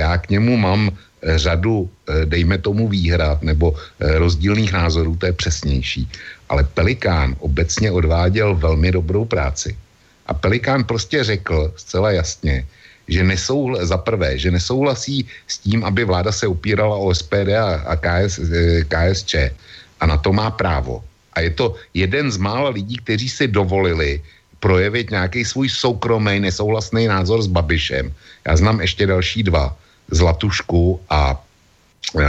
já 0.00 0.18
k 0.18 0.30
němu 0.30 0.56
mám 0.56 0.90
eh, 0.90 1.38
řadu, 1.38 1.90
e, 2.08 2.26
dejme 2.26 2.58
tomu 2.58 2.88
výhrad 2.88 3.42
nebo 3.42 3.74
e, 3.74 4.18
rozdílných 4.18 4.72
názorů, 4.72 5.16
to 5.16 5.26
je 5.26 5.32
přesnější. 5.32 6.08
Ale 6.48 6.64
Pelikán 6.64 7.36
obecně 7.38 7.90
odváděl 7.90 8.54
velmi 8.54 8.92
dobrou 8.92 9.24
práci. 9.24 9.76
A 10.26 10.34
Pelikán 10.34 10.84
prostě 10.84 11.24
řekl 11.24 11.72
zcela 11.76 12.10
jasně, 12.10 12.66
že 13.08 13.22
nesouhla, 13.24 13.86
za 13.86 13.98
prvé, 13.98 14.38
že 14.38 14.50
nesouhlasí 14.50 15.26
s 15.46 15.58
tím, 15.58 15.84
aby 15.84 16.04
vláda 16.04 16.32
se 16.32 16.46
upírala 16.46 16.96
o 16.96 17.14
SPD 17.14 17.54
a, 17.54 17.86
a 17.86 17.96
KS, 17.96 18.38
eh, 18.38 18.84
KSČ. 18.84 19.34
A 20.00 20.06
na 20.06 20.16
to 20.16 20.32
má 20.32 20.50
právo. 20.50 21.04
A 21.32 21.40
je 21.40 21.50
to 21.50 21.74
jeden 21.94 22.32
z 22.32 22.36
mála 22.36 22.70
lidí, 22.70 22.96
kteří 22.96 23.28
si 23.28 23.48
dovolili 23.48 24.22
projevit 24.60 25.10
nějaký 25.10 25.44
svůj 25.44 25.68
soukromý 25.68 26.40
nesouhlasný 26.40 27.06
názor 27.06 27.42
s 27.42 27.46
Babišem. 27.46 28.12
Já 28.48 28.56
znám 28.56 28.80
ještě 28.80 29.06
další 29.06 29.42
dva. 29.42 29.76
Zlatušku 30.10 31.00
a 31.10 31.34
e, 32.18 32.24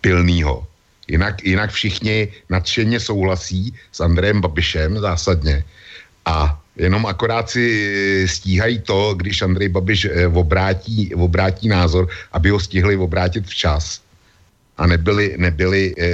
Pilnýho. 0.00 0.66
Jinak, 1.08 1.44
jinak 1.44 1.70
všichni 1.70 2.28
nadšeně 2.50 3.00
souhlasí 3.00 3.74
s 3.92 4.00
Andrejem 4.00 4.40
Babišem 4.40 4.98
zásadně. 4.98 5.64
A 6.24 6.60
Jenom 6.76 7.06
akorát 7.06 7.50
si 7.50 7.62
eh, 7.62 8.28
stíhají 8.28 8.78
to, 8.78 9.14
když 9.14 9.42
Andrej 9.42 9.68
Babiš 9.68 10.04
eh, 10.04 10.26
obrátí, 10.26 11.14
obrátí 11.14 11.68
názor, 11.68 12.08
aby 12.32 12.50
ho 12.50 12.60
stihli 12.60 12.96
obrátit 12.96 13.46
včas. 13.46 14.00
A 14.78 14.86
nebyli, 14.86 15.34
nebyli 15.38 15.94
eh, 15.94 16.06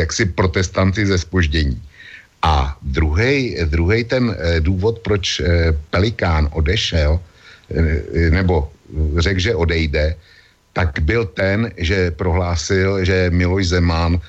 jaksi 0.00 0.24
protestanti 0.32 1.06
ze 1.06 1.18
spoždění. 1.18 1.82
A 2.42 2.78
druhý 3.62 4.04
ten 4.06 4.36
důvod, 4.60 4.98
proč 4.98 5.42
Pelikán 5.90 6.48
odešel, 6.54 7.18
nebo 8.30 8.70
řekl, 9.18 9.40
že 9.40 9.54
odejde, 9.54 10.14
tak 10.72 11.02
byl 11.02 11.26
ten, 11.26 11.66
že 11.76 12.14
prohlásil, 12.14 13.04
že 13.04 13.26
Miloš 13.34 13.74
Zeman, 13.74 14.22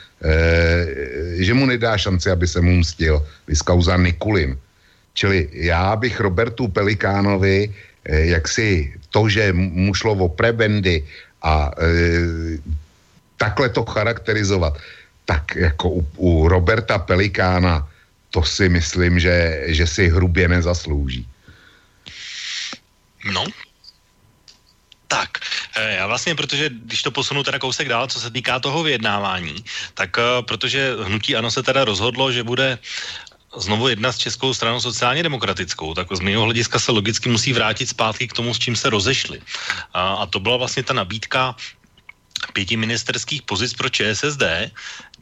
že 1.38 1.54
mu 1.54 1.66
nedá 1.70 1.98
šanci, 1.98 2.34
aby 2.34 2.48
se 2.48 2.62
mu 2.62 2.82
mstil. 2.82 3.22
Vyskauza 3.48 3.98
Nikulin 3.98 4.58
Čili 5.14 5.50
já 5.52 5.96
bych 5.96 6.20
Robertu 6.20 6.68
Pelikánovi, 6.68 7.70
eh, 8.06 8.26
jak 8.26 8.48
si 8.48 8.94
to, 9.10 9.30
že 9.30 9.54
mu 9.54 9.94
šlo 9.94 10.14
o 10.14 10.30
prebendy 10.30 11.04
a 11.42 11.72
e, 11.72 12.58
takhle 13.38 13.70
to 13.70 13.86
charakterizovat, 13.86 14.78
tak 15.26 15.56
jako 15.56 15.90
u, 15.90 16.02
u 16.18 16.48
Roberta 16.48 17.00
Pelikána 17.00 17.88
to 18.30 18.44
si 18.44 18.70
myslím, 18.70 19.20
že, 19.20 19.64
že 19.66 19.88
si 19.88 20.10
hrubě 20.10 20.48
nezaslouží. 20.48 21.26
No, 23.34 23.46
tak, 25.08 25.30
eh, 25.76 25.96
já 25.96 26.08
vlastně, 26.08 26.36
protože 26.36 26.70
když 26.70 27.04
to 27.04 27.12
posunu 27.12 27.44
teda 27.44 27.60
kousek 27.60 27.88
dál, 27.90 28.08
co 28.08 28.20
se 28.20 28.30
týká 28.30 28.60
toho 28.60 28.84
vyjednávání, 28.84 29.66
tak 29.94 30.18
protože 30.46 30.96
hnutí 31.04 31.36
ANO 31.36 31.52
se 31.52 31.64
teda 31.64 31.84
rozhodlo, 31.86 32.32
že 32.32 32.44
bude 32.44 32.78
znovu 33.58 33.88
jedna 33.88 34.12
s 34.12 34.18
Českou 34.18 34.54
stranou 34.54 34.80
sociálně 34.80 35.24
demokratickou, 35.24 35.94
tak 35.94 36.08
z 36.12 36.20
mého 36.20 36.44
hlediska 36.44 36.80
se 36.80 36.92
logicky 36.92 37.30
musí 37.30 37.54
vrátit 37.54 37.90
zpátky 37.90 38.28
k 38.28 38.34
tomu, 38.34 38.54
s 38.54 38.60
čím 38.60 38.76
se 38.76 38.90
rozešli. 38.90 39.42
A, 39.94 40.14
a 40.14 40.26
to 40.26 40.40
byla 40.40 40.58
vlastně 40.58 40.84
ta 40.84 40.94
nabídka 40.94 41.56
pěti 42.54 42.78
ministerských 42.78 43.42
pozic 43.42 43.74
pro 43.74 43.90
ČSSD, 43.90 44.72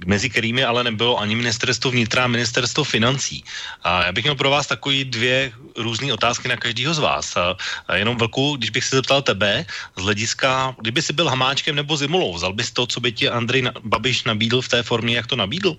mezi 0.05 0.29
kterými 0.29 0.63
ale 0.63 0.83
nebylo 0.83 1.17
ani 1.19 1.35
ministerstvo 1.35 1.91
vnitra 1.91 2.23
a 2.23 2.27
ministerstvo 2.27 2.83
financí. 2.83 3.43
A 3.83 4.05
já 4.05 4.11
bych 4.11 4.23
měl 4.23 4.35
pro 4.35 4.49
vás 4.49 4.67
takový 4.67 5.05
dvě 5.05 5.51
různé 5.77 6.13
otázky 6.13 6.47
na 6.47 6.57
každého 6.57 6.93
z 6.93 6.99
vás. 6.99 7.37
A 7.87 7.95
jenom 7.95 8.17
velkou, 8.17 8.57
když 8.57 8.69
bych 8.69 8.83
se 8.83 8.95
zeptal 8.95 9.21
tebe, 9.21 9.65
z 9.97 10.01
hlediska, 10.01 10.75
kdyby 10.81 11.01
si 11.01 11.13
byl 11.13 11.29
Hamáčkem 11.29 11.75
nebo 11.75 11.97
Zimulou, 11.97 12.33
vzal 12.33 12.53
bys 12.53 12.71
to, 12.71 12.87
co 12.87 12.99
by 12.99 13.11
ti 13.11 13.29
Andrej 13.29 13.63
Babiš 13.83 14.23
nabídl 14.23 14.61
v 14.61 14.69
té 14.69 14.83
formě, 14.83 15.15
jak 15.15 15.27
to 15.27 15.35
nabídl? 15.35 15.77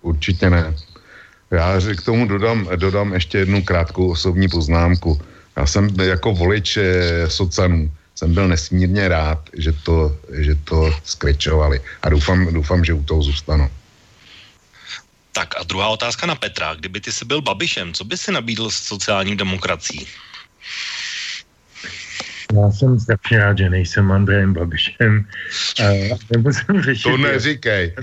Určitě 0.00 0.50
ne. 0.50 0.74
Já 1.54 1.80
k 1.96 2.02
tomu 2.02 2.26
dodám, 2.26 2.68
dodám 2.76 3.14
ještě 3.14 3.38
jednu 3.38 3.62
krátkou 3.62 4.10
osobní 4.10 4.48
poznámku. 4.48 5.20
Já 5.56 5.66
jsem 5.66 5.88
jako 6.00 6.32
volič 6.32 6.76
eh, 6.76 7.30
socanů, 7.30 7.90
jsem 8.14 8.34
byl 8.34 8.48
nesmírně 8.48 9.08
rád, 9.08 9.38
že 9.58 9.72
to, 9.72 10.18
že 10.32 10.54
to 10.54 10.90
skrečovali 11.04 11.80
a 12.02 12.08
doufám, 12.08 12.54
doufám, 12.54 12.84
že 12.84 12.92
u 12.92 13.02
toho 13.02 13.22
zůstanu. 13.22 13.70
Tak 15.32 15.54
a 15.58 15.62
druhá 15.62 15.88
otázka 15.88 16.26
na 16.26 16.34
Petra. 16.34 16.74
Kdyby 16.74 17.00
ty 17.00 17.12
jsi 17.12 17.24
byl 17.24 17.42
Babišem, 17.42 17.94
co 17.94 18.04
by 18.04 18.16
si 18.16 18.32
nabídl 18.32 18.70
s 18.70 18.74
sociální 18.74 19.36
demokracií? 19.36 20.06
Já 22.54 22.70
jsem 22.70 23.00
strašně 23.00 23.38
rád, 23.38 23.58
že 23.58 23.70
nejsem 23.70 24.12
Andrejem 24.12 24.54
Babišem. 24.54 25.24
Uh, 25.80 26.80
řešit, 26.80 27.02
to 27.02 27.16
neříkej. 27.16 27.94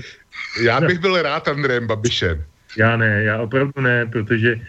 Já 0.62 0.80
bych 0.80 0.98
byl 0.98 1.22
rád 1.22 1.48
Andrejem 1.48 1.86
Babišem. 1.86 2.44
Já 2.76 2.96
ne, 2.96 3.22
já 3.22 3.38
opravdu 3.38 3.80
ne, 3.80 4.06
protože, 4.06 4.60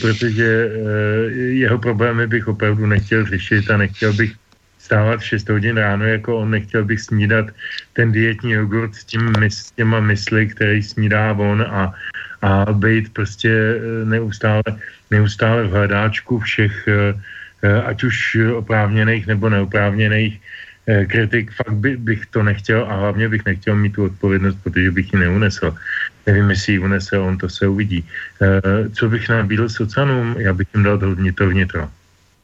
protože 0.00 0.66
uh, 0.66 1.32
jeho 1.32 1.78
problémy 1.78 2.26
bych 2.26 2.48
opravdu 2.48 2.86
nechtěl 2.86 3.26
řešit 3.26 3.70
a 3.70 3.76
nechtěl 3.76 4.12
bych 4.12 4.32
stávat 4.78 5.20
v 5.20 5.24
6 5.24 5.48
hodin 5.48 5.76
ráno, 5.76 6.04
jako 6.04 6.38
on 6.38 6.50
nechtěl 6.50 6.84
bych 6.84 7.00
snídat 7.00 7.46
ten 7.92 8.12
dietní 8.12 8.52
jogurt 8.52 8.94
s, 8.94 9.04
tím, 9.04 9.32
s 9.48 9.70
těma 9.72 10.00
mysli, 10.00 10.46
který 10.46 10.82
snídá 10.82 11.32
on 11.32 11.62
a, 11.62 11.94
a 12.42 12.72
být 12.72 13.12
prostě 13.12 13.50
eh, 13.50 14.04
neustále, 14.04 14.62
neustále 15.10 15.64
v 15.64 15.70
hledáčku 15.70 16.38
všech, 16.38 16.88
uh, 16.88 17.20
ať 17.84 18.04
už 18.04 18.36
oprávněných 18.54 19.26
nebo 19.26 19.48
neoprávněných 19.48 20.40
Eh, 20.40 20.67
kritik, 21.06 21.52
fakt 21.52 21.76
by, 21.76 21.96
bych 21.96 22.26
to 22.26 22.42
nechtěl 22.42 22.86
a 22.88 22.94
hlavně 22.96 23.28
bych 23.28 23.44
nechtěl 23.44 23.76
mít 23.76 23.92
tu 23.92 24.04
odpovědnost, 24.04 24.58
protože 24.62 24.90
bych 24.90 25.12
ji 25.12 25.18
neunesl. 25.18 25.76
Nevím, 26.26 26.50
jestli 26.50 26.72
ji 26.72 26.78
unese, 26.78 27.18
on 27.18 27.38
to 27.38 27.48
se 27.48 27.68
uvidí. 27.68 28.04
Eh, 28.42 28.90
co 28.90 29.08
bych 29.08 29.28
nabídl 29.28 29.68
socanům? 29.68 30.36
Já 30.38 30.52
bych 30.52 30.68
jim 30.74 30.82
dal 30.82 30.98
to 30.98 31.14
vnitro 31.14 31.48
vnitro. 31.48 31.88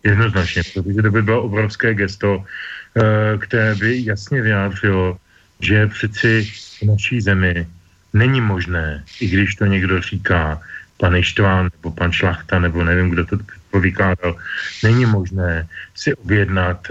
Jednoznačně, 0.04 0.62
protože 0.74 1.02
to 1.02 1.10
by 1.10 1.22
bylo 1.22 1.42
obrovské 1.42 1.94
gesto, 1.94 2.44
eh, 2.44 3.38
které 3.38 3.74
by 3.74 4.04
jasně 4.04 4.42
vyjádřilo, 4.42 5.16
že 5.60 5.86
přeci 5.86 6.44
v 6.80 6.82
naší 6.82 7.20
zemi 7.20 7.66
není 8.12 8.40
možné, 8.40 9.04
i 9.20 9.26
když 9.28 9.54
to 9.54 9.64
někdo 9.64 10.00
říká, 10.00 10.60
pan 10.96 11.16
Ištván 11.16 11.68
nebo 11.72 11.90
pan 11.96 12.12
Šlachta, 12.12 12.58
nebo 12.58 12.84
nevím, 12.84 13.10
kdo 13.10 13.26
to 13.26 13.36
vykládal, 13.80 14.36
není 14.82 15.04
možné 15.06 15.66
si 15.94 16.14
objednat 16.14 16.88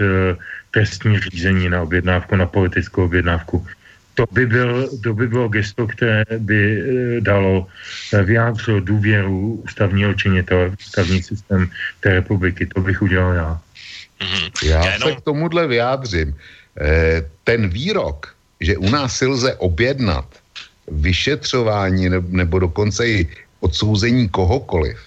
trestní 0.74 1.18
řízení 1.18 1.70
na 1.70 1.82
objednávku, 1.82 2.36
na 2.36 2.46
politickou 2.46 3.04
objednávku. 3.04 3.66
To 4.14 4.26
by, 4.30 4.46
byl, 4.46 4.90
to 5.02 5.14
by 5.14 5.28
bylo 5.28 5.48
gesto, 5.48 5.86
které 5.86 6.24
by 6.38 6.82
uh, 6.82 7.20
dalo, 7.22 7.66
uh, 7.66 8.20
vyjádřilo 8.22 8.80
důvěru 8.80 9.62
ústavního 9.66 10.14
činitele, 10.14 10.74
ústavní 10.74 11.22
systém 11.22 11.70
té 12.00 12.14
republiky. 12.14 12.66
To 12.66 12.80
bych 12.80 13.02
udělal 13.02 13.32
já. 13.32 13.50
Mm-hmm. 14.20 14.50
Já 14.66 14.82
se 14.98 15.12
k 15.12 15.20
tomuhle 15.20 15.66
vyjádřím. 15.66 16.34
E, 16.80 17.22
ten 17.44 17.68
výrok, 17.68 18.34
že 18.60 18.76
u 18.76 18.90
nás 18.90 19.18
si 19.18 19.26
lze 19.26 19.54
objednat 19.54 20.26
vyšetřování 20.90 22.08
nebo 22.28 22.58
dokonce 22.58 23.08
i 23.08 23.28
odsouzení 23.60 24.28
kohokoliv, 24.28 24.98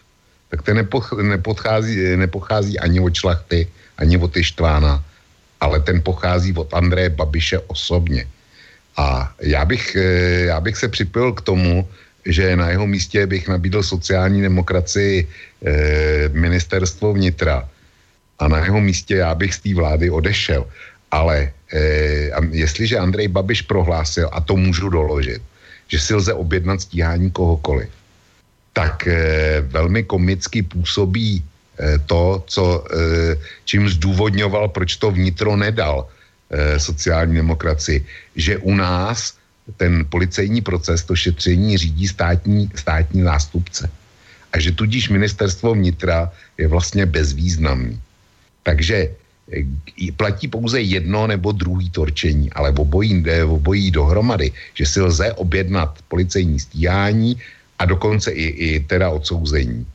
tak 0.49 0.61
ten 0.61 0.87
nepochází, 1.21 2.15
nepochází 2.15 2.79
ani 2.79 2.99
od 2.99 3.15
šlachty, 3.15 3.67
ani 3.97 4.17
od 4.17 4.37
Ištvána, 4.37 5.03
ale 5.61 5.79
ten 5.79 6.01
pochází 6.01 6.53
od 6.53 6.73
Andreje 6.73 7.09
Babiše 7.09 7.59
osobně. 7.67 8.27
A 8.97 9.33
já 9.41 9.65
bych, 9.65 9.95
eh, 9.95 10.53
já 10.53 10.61
bych 10.61 10.77
se 10.77 10.87
připojil 10.87 11.33
k 11.33 11.41
tomu, 11.41 11.87
že 12.27 12.55
na 12.55 12.69
jeho 12.69 12.87
místě 12.87 13.27
bych 13.27 13.47
nabídl 13.47 13.83
sociální 13.83 14.41
demokracii 14.41 15.23
eh, 15.23 16.29
ministerstvo 16.29 17.13
vnitra 17.13 17.69
a 18.39 18.47
na 18.47 18.59
jeho 18.59 18.81
místě 18.81 19.15
já 19.15 19.35
bych 19.35 19.53
z 19.53 19.59
té 19.59 19.71
vlády 19.73 20.09
odešel. 20.09 20.65
Ale 21.11 21.51
eh, 21.73 22.29
jestliže 22.51 22.99
Andrej 22.99 23.27
Babiš 23.27 23.61
prohlásil, 23.61 24.29
a 24.31 24.41
to 24.41 24.55
můžu 24.59 24.89
doložit, 24.89 25.41
že 25.87 25.99
si 25.99 26.13
lze 26.13 26.33
objednat 26.33 26.81
stíhání 26.81 27.31
kohokoliv, 27.31 27.89
tak 28.73 29.07
eh, 29.07 29.61
velmi 29.61 30.03
komicky 30.03 30.61
působí 30.61 31.43
to, 32.05 32.43
co, 32.47 32.63
eh, 32.89 33.37
čím 33.65 33.89
zdůvodňoval, 33.89 34.69
proč 34.69 34.95
to 34.97 35.11
vnitro 35.11 35.55
nedal 35.55 36.07
eh, 36.49 36.79
sociální 36.79 37.35
demokracii, 37.35 38.05
že 38.35 38.57
u 38.57 38.73
nás 38.73 39.37
ten 39.77 40.05
policejní 40.09 40.61
proces, 40.61 41.03
to 41.03 41.15
šetření 41.15 41.77
řídí 41.77 42.07
státní, 42.07 42.71
státní 42.75 43.21
zástupce. 43.21 43.89
A 44.53 44.59
že 44.59 44.71
tudíž 44.71 45.09
ministerstvo 45.09 45.73
vnitra 45.73 46.31
je 46.57 46.67
vlastně 46.67 47.05
bezvýznamný. 47.05 48.01
Takže 48.63 48.97
eh, 49.53 50.11
platí 50.17 50.47
pouze 50.47 50.81
jedno 50.81 51.27
nebo 51.27 51.51
druhý 51.51 51.89
torčení, 51.93 52.49
ale 52.57 52.73
obojí, 52.73 53.21
obojí 53.45 53.91
dohromady, 53.91 54.51
že 54.73 54.85
si 54.85 55.01
lze 55.01 55.33
objednat 55.33 55.99
policejní 56.07 56.59
stíhání 56.59 57.37
a 57.79 57.85
dokonce 57.85 58.31
i, 58.31 58.45
i 58.45 58.69
teda 58.79 59.09
odsouzení. 59.09 59.85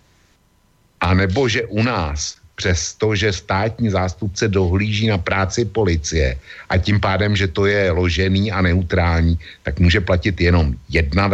A 1.03 1.15
nebo 1.15 1.49
že 1.49 1.67
u 1.67 1.83
nás 1.83 2.39
přes 2.55 2.95
to, 2.95 3.15
že 3.15 3.33
státní 3.33 3.91
zástupce 3.91 4.49
dohlíží 4.49 5.07
na 5.11 5.19
práci 5.19 5.65
policie 5.65 6.39
a 6.69 6.79
tím 6.79 7.01
pádem, 7.01 7.37
že 7.37 7.49
to 7.49 7.67
je 7.67 7.91
ložený 7.91 8.53
a 8.53 8.63
neutrální, 8.63 9.39
tak 9.63 9.81
může 9.81 10.01
platit 10.01 10.41
jenom 10.41 10.75
jedna, 10.89 11.31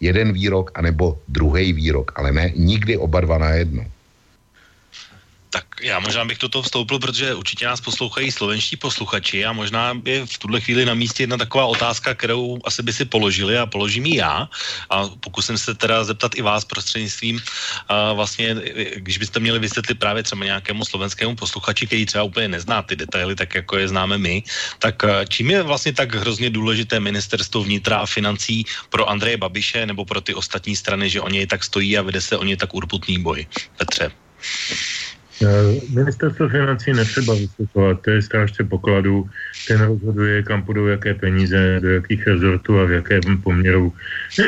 jeden 0.00 0.32
výrok 0.32 0.70
anebo 0.74 1.18
druhý 1.28 1.72
výrok, 1.72 2.12
ale 2.16 2.32
ne 2.32 2.52
nikdy 2.56 2.96
oba 2.96 3.20
dva 3.20 3.38
na 3.38 3.50
jedno. 3.50 3.84
Tak 5.50 5.64
já 5.82 6.00
možná 6.00 6.24
bych 6.24 6.38
do 6.38 6.48
toho 6.48 6.62
vstoupil, 6.62 6.98
protože 6.98 7.34
určitě 7.34 7.66
nás 7.66 7.80
poslouchají 7.80 8.32
slovenští 8.32 8.76
posluchači 8.76 9.44
a 9.44 9.52
možná 9.52 9.94
je 10.04 10.26
v 10.26 10.38
tuhle 10.38 10.60
chvíli 10.60 10.84
na 10.84 10.94
místě 10.94 11.22
jedna 11.22 11.36
taková 11.36 11.66
otázka, 11.66 12.14
kterou 12.14 12.58
asi 12.64 12.82
by 12.82 12.92
si 12.92 13.04
položili 13.04 13.58
a 13.58 13.66
položím 13.66 14.06
ji 14.06 14.16
já 14.16 14.48
a 14.90 15.08
pokusím 15.08 15.58
se 15.58 15.74
teda 15.74 16.04
zeptat 16.04 16.34
i 16.34 16.42
vás 16.42 16.64
prostřednictvím 16.64 17.40
a 17.88 18.12
vlastně, 18.12 18.56
když 18.96 19.18
byste 19.18 19.40
měli 19.40 19.58
vysvětlit 19.58 19.98
právě 19.98 20.22
třeba 20.22 20.44
nějakému 20.44 20.84
slovenskému 20.84 21.36
posluchači, 21.36 21.86
který 21.86 22.06
třeba 22.06 22.24
úplně 22.24 22.48
nezná 22.48 22.82
ty 22.82 22.96
detaily, 22.96 23.34
tak 23.34 23.54
jako 23.54 23.78
je 23.78 23.88
známe 23.88 24.18
my, 24.18 24.42
tak 24.78 25.02
čím 25.28 25.50
je 25.50 25.62
vlastně 25.62 25.92
tak 25.92 26.14
hrozně 26.14 26.50
důležité 26.50 27.00
ministerstvo 27.00 27.62
vnitra 27.62 27.98
a 27.98 28.06
financí 28.06 28.64
pro 28.90 29.08
Andreje 29.08 29.36
Babiše 29.36 29.86
nebo 29.86 30.04
pro 30.04 30.20
ty 30.20 30.34
ostatní 30.34 30.76
strany, 30.76 31.10
že 31.10 31.20
oni 31.20 31.46
tak 31.46 31.64
stojí 31.64 31.98
a 31.98 32.02
vede 32.02 32.20
se 32.20 32.36
o 32.36 32.44
ně 32.44 32.56
tak 32.56 32.74
urputný 32.74 33.18
boj? 33.18 33.46
Petře. 33.76 34.12
Eh, 35.36 35.80
ministerstvo 35.92 36.48
financí 36.48 36.92
netřeba 36.92 37.34
vysvětlovat, 37.34 38.00
to 38.00 38.10
je 38.10 38.22
strážce 38.22 38.64
pokladů, 38.64 39.28
ten 39.68 39.80
rozhoduje, 39.80 40.42
kam 40.42 40.62
půjdou 40.62 40.86
jaké 40.86 41.14
peníze, 41.14 41.80
do 41.80 41.88
jakých 41.88 42.26
rezortů 42.26 42.80
a 42.80 42.84
v 42.84 42.92
jakém 42.92 43.20
poměru. 43.44 43.92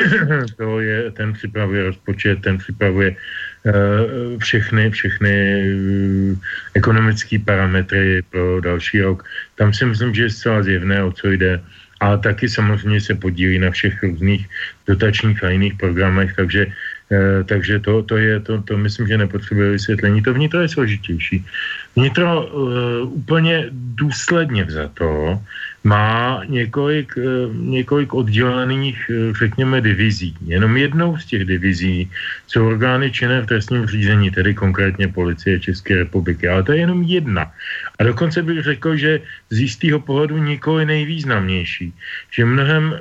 to 0.57 0.79
je, 0.79 1.11
ten 1.11 1.33
připravuje 1.33 1.83
rozpočet, 1.83 2.41
ten 2.41 2.57
připravuje 2.57 3.15
uh, 3.15 4.39
všechny, 4.39 4.89
všechny 4.89 5.33
uh, 5.61 6.37
ekonomické 6.73 7.39
parametry 7.39 8.21
pro 8.29 8.61
další 8.61 9.01
rok. 9.01 9.23
Tam 9.55 9.73
si 9.73 9.85
myslím, 9.85 10.13
že 10.15 10.23
je 10.23 10.29
zcela 10.29 10.63
zjevné, 10.63 11.03
o 11.03 11.11
co 11.11 11.27
jde. 11.29 11.61
A 11.99 12.17
taky 12.17 12.49
samozřejmě 12.49 13.01
se 13.01 13.15
podílí 13.15 13.59
na 13.59 13.71
všech 13.71 14.03
různých 14.03 14.49
dotačních 14.87 15.43
a 15.43 15.49
jiných 15.49 15.73
programech, 15.77 16.33
takže 16.35 16.71
takže 17.45 17.79
to, 17.79 18.03
to 18.03 18.17
je, 18.17 18.39
to, 18.39 18.61
to 18.61 18.77
myslím, 18.77 19.07
že 19.07 19.17
nepotřebuje 19.17 19.71
vysvětlení. 19.71 20.21
To 20.21 20.33
vnitro 20.33 20.61
je 20.61 20.69
složitější. 20.69 21.45
Vnitro 21.95 22.47
uh, 22.47 23.13
úplně 23.13 23.65
důsledně 23.71 24.65
to 24.93 25.41
má 25.83 26.41
několik, 26.47 27.17
uh, 27.17 27.55
několik 27.55 28.13
oddělených, 28.13 29.09
uh, 29.09 29.35
řekněme, 29.35 29.81
divizí. 29.81 30.35
Jenom 30.45 30.77
jednou 30.77 31.17
z 31.17 31.25
těch 31.25 31.45
divizí 31.45 32.11
jsou 32.47 32.67
orgány 32.67 33.11
činné 33.11 33.41
v 33.41 33.45
trestním 33.45 33.85
řízení, 33.85 34.31
tedy 34.31 34.53
konkrétně 34.53 35.07
policie 35.07 35.59
České 35.59 35.95
republiky. 35.95 36.47
Ale 36.47 36.63
to 36.63 36.71
je 36.71 36.79
jenom 36.79 37.03
jedna. 37.03 37.51
A 37.99 38.03
dokonce 38.03 38.43
bych 38.43 38.63
řekl, 38.63 38.95
že 38.95 39.21
z 39.49 39.59
jistého 39.59 39.99
pohledu 39.99 40.37
nikoli 40.37 40.85
nejvýznamnější, 40.85 41.93
že 42.31 42.45
mnohem 42.45 42.93
e, 42.93 42.99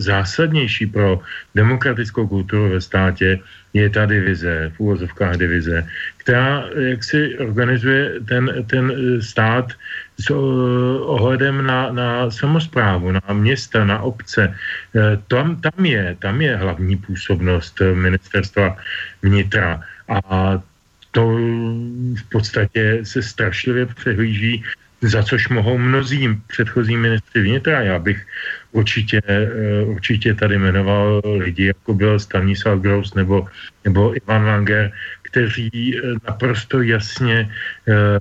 zásadnější 0.00 0.86
pro 0.86 1.20
demokratickou 1.54 2.26
kulturu 2.28 2.68
ve 2.68 2.80
státě 2.80 3.38
je 3.74 3.90
ta 3.90 4.06
divize, 4.06 4.72
v 4.76 4.80
úvozovkách 4.80 5.36
divize, 5.36 5.84
která 6.16 6.64
jak 6.76 7.04
si 7.04 7.38
organizuje 7.38 8.12
ten, 8.28 8.64
ten 8.66 8.92
stát 9.20 9.72
s 10.20 10.30
ohledem 11.00 11.66
na, 11.66 11.92
na 11.92 12.30
samozprávu, 12.30 13.12
na 13.12 13.20
města, 13.32 13.84
na 13.84 14.00
obce. 14.00 14.48
E, 14.48 14.54
tam, 15.28 15.60
tam, 15.60 15.84
je, 15.84 16.16
tam 16.18 16.40
je 16.40 16.56
hlavní 16.56 16.96
působnost 16.96 17.82
ministerstva 17.94 18.76
vnitra. 19.22 19.82
A 20.08 20.20
to 21.10 21.32
v 22.16 22.24
podstatě 22.28 23.00
se 23.02 23.22
strašlivě 23.22 23.86
přehlíží, 23.86 24.64
za 25.00 25.22
což 25.22 25.48
mohou 25.48 25.78
mnozí 25.78 26.28
předchozí 26.46 26.96
ministři 26.96 27.40
vnitra. 27.40 27.80
Já 27.80 27.98
bych 27.98 28.26
určitě, 28.72 29.20
eh, 29.24 29.82
určitě 29.84 30.34
tady 30.34 30.58
jmenoval 30.58 31.20
lidi, 31.24 31.66
jako 31.66 31.94
byl 31.94 32.20
Stanislav 32.20 32.78
Gross 32.80 33.14
nebo, 33.14 33.48
nebo 33.84 34.16
Ivan 34.16 34.44
Langer, 34.44 34.92
kteří 35.22 35.70
eh, 35.72 36.00
naprosto 36.28 36.82
jasně 36.82 37.48
eh, 37.88 38.20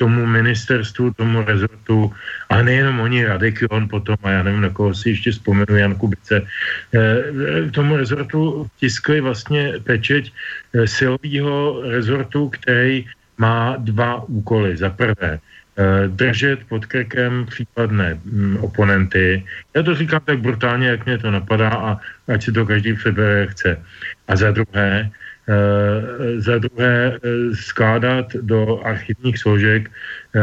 tomu 0.00 0.24
ministerstvu, 0.24 1.12
tomu 1.12 1.44
rezortu, 1.44 2.08
a 2.48 2.64
nejenom 2.64 3.04
oni, 3.04 3.28
Radek 3.28 3.68
on 3.68 3.84
potom, 3.84 4.16
a 4.24 4.30
já 4.30 4.42
nevím, 4.42 4.64
na 4.64 4.72
koho 4.72 4.96
si 4.96 5.12
ještě 5.12 5.36
vzpomenu, 5.36 5.76
Jan 5.76 5.94
Kubice, 6.00 6.40
eh, 6.40 7.68
tomu 7.68 8.00
rezortu 8.00 8.64
tiskli 8.80 9.20
vlastně 9.20 9.84
pečeť 9.84 10.32
eh, 10.32 10.88
silového 10.88 11.84
rezortu, 11.84 12.48
který 12.48 13.04
má 13.36 13.76
dva 13.76 14.24
úkoly. 14.24 14.80
Za 14.80 14.88
prvé, 14.88 15.36
eh, 15.36 16.08
držet 16.08 16.64
pod 16.72 16.88
krkem 16.88 17.44
případné 17.44 18.16
mm, 18.24 18.64
oponenty. 18.64 19.44
Já 19.76 19.80
to 19.84 19.92
říkám 19.92 20.22
tak 20.24 20.40
brutálně, 20.40 20.96
jak 20.96 21.04
mě 21.04 21.18
to 21.20 21.28
napadá 21.28 21.70
a 21.70 21.90
ať 22.28 22.40
si 22.48 22.50
to 22.56 22.64
každý 22.64 22.96
přebere, 22.96 23.52
chce. 23.52 23.70
A 24.28 24.32
za 24.36 24.48
druhé, 24.50 24.92
Eh, 25.04 25.08
za 26.38 26.58
druhé 26.58 27.16
eh, 27.16 27.18
skládat 27.54 28.32
do 28.42 28.80
archivních 28.84 29.38
složek 29.38 29.90
eh, 29.90 30.40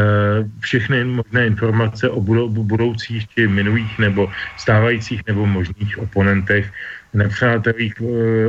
všechny 0.60 1.04
možné 1.04 1.46
informace 1.46 2.08
o 2.08 2.20
budoucích 2.50 3.28
či 3.28 3.48
minulých 3.48 3.98
nebo 3.98 4.30
stávajících 4.56 5.22
nebo 5.26 5.46
možných 5.46 5.98
oponentech, 5.98 6.72
nepřátelích, 7.14 7.94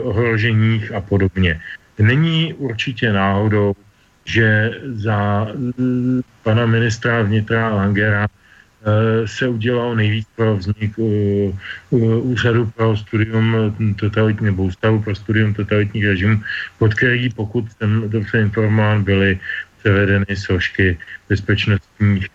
ohroženích 0.02 0.92
a 0.92 1.02
podobně. 1.02 1.62
Není 2.00 2.54
určitě 2.54 3.14
náhodou, 3.14 3.76
že 4.26 4.72
za 5.00 5.48
pana 6.44 6.66
ministra 6.66 7.22
vnitra 7.22 7.70
Langera 7.70 8.28
Eh, 8.28 8.39
se 9.26 9.48
udělal 9.48 9.96
nejvíc 9.96 10.28
pro 10.36 10.58
vznik 10.58 10.98
uh, 10.98 11.56
uh, 11.90 12.32
úřadu 12.32 12.66
pro 12.76 12.98
studium 12.98 13.76
totalitní 14.00 14.46
nebo 14.46 14.64
ústavu 14.64 15.02
pro 15.02 15.16
studium 15.16 15.54
totalitních 15.54 16.06
režimů, 16.06 16.42
pod 16.78 16.94
který, 16.94 17.30
pokud 17.30 17.66
jsem 17.72 18.10
dobře 18.10 18.42
informován, 18.42 19.04
byly 19.04 19.40
převedeny 19.80 20.36
složky 20.36 20.98
bezpečnostních 21.30 22.28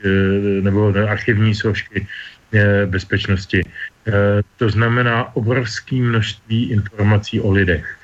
nebo 0.60 0.94
archivní 1.08 1.54
složky 1.54 2.06
bezpečnosti. 2.86 3.62
To 4.56 4.68
znamená 4.68 5.36
obrovské 5.36 5.96
množství 5.96 6.70
informací 6.70 7.40
o 7.40 7.50
lidech. 7.50 7.96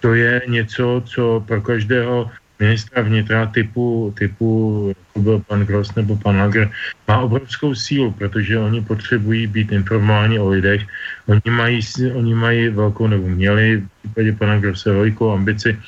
To 0.00 0.14
je 0.14 0.42
něco, 0.46 1.02
co 1.06 1.44
pro 1.46 1.60
každého 1.60 2.30
ministra 2.60 3.02
vnitra 3.02 3.46
typu, 3.46 4.14
typu 4.18 4.48
jako 4.88 5.18
byl 5.20 5.38
pan 5.38 5.60
Gross 5.66 5.94
nebo 5.94 6.16
pan 6.16 6.38
Lager, 6.38 6.70
má 7.08 7.18
obrovskou 7.18 7.74
sílu, 7.74 8.10
protože 8.10 8.58
oni 8.58 8.80
potřebují 8.80 9.46
být 9.46 9.72
informováni 9.72 10.38
o 10.38 10.48
lidech. 10.48 10.82
Oni 11.26 11.50
mají, 11.50 11.80
oni 12.14 12.34
mají 12.34 12.68
velkou, 12.68 13.06
nebo 13.06 13.28
měli 13.28 13.76
v 13.76 13.88
případě 14.02 14.32
pana 14.32 14.58
Grosse 14.58 14.92
velikou 14.92 15.32
ambici 15.32 15.78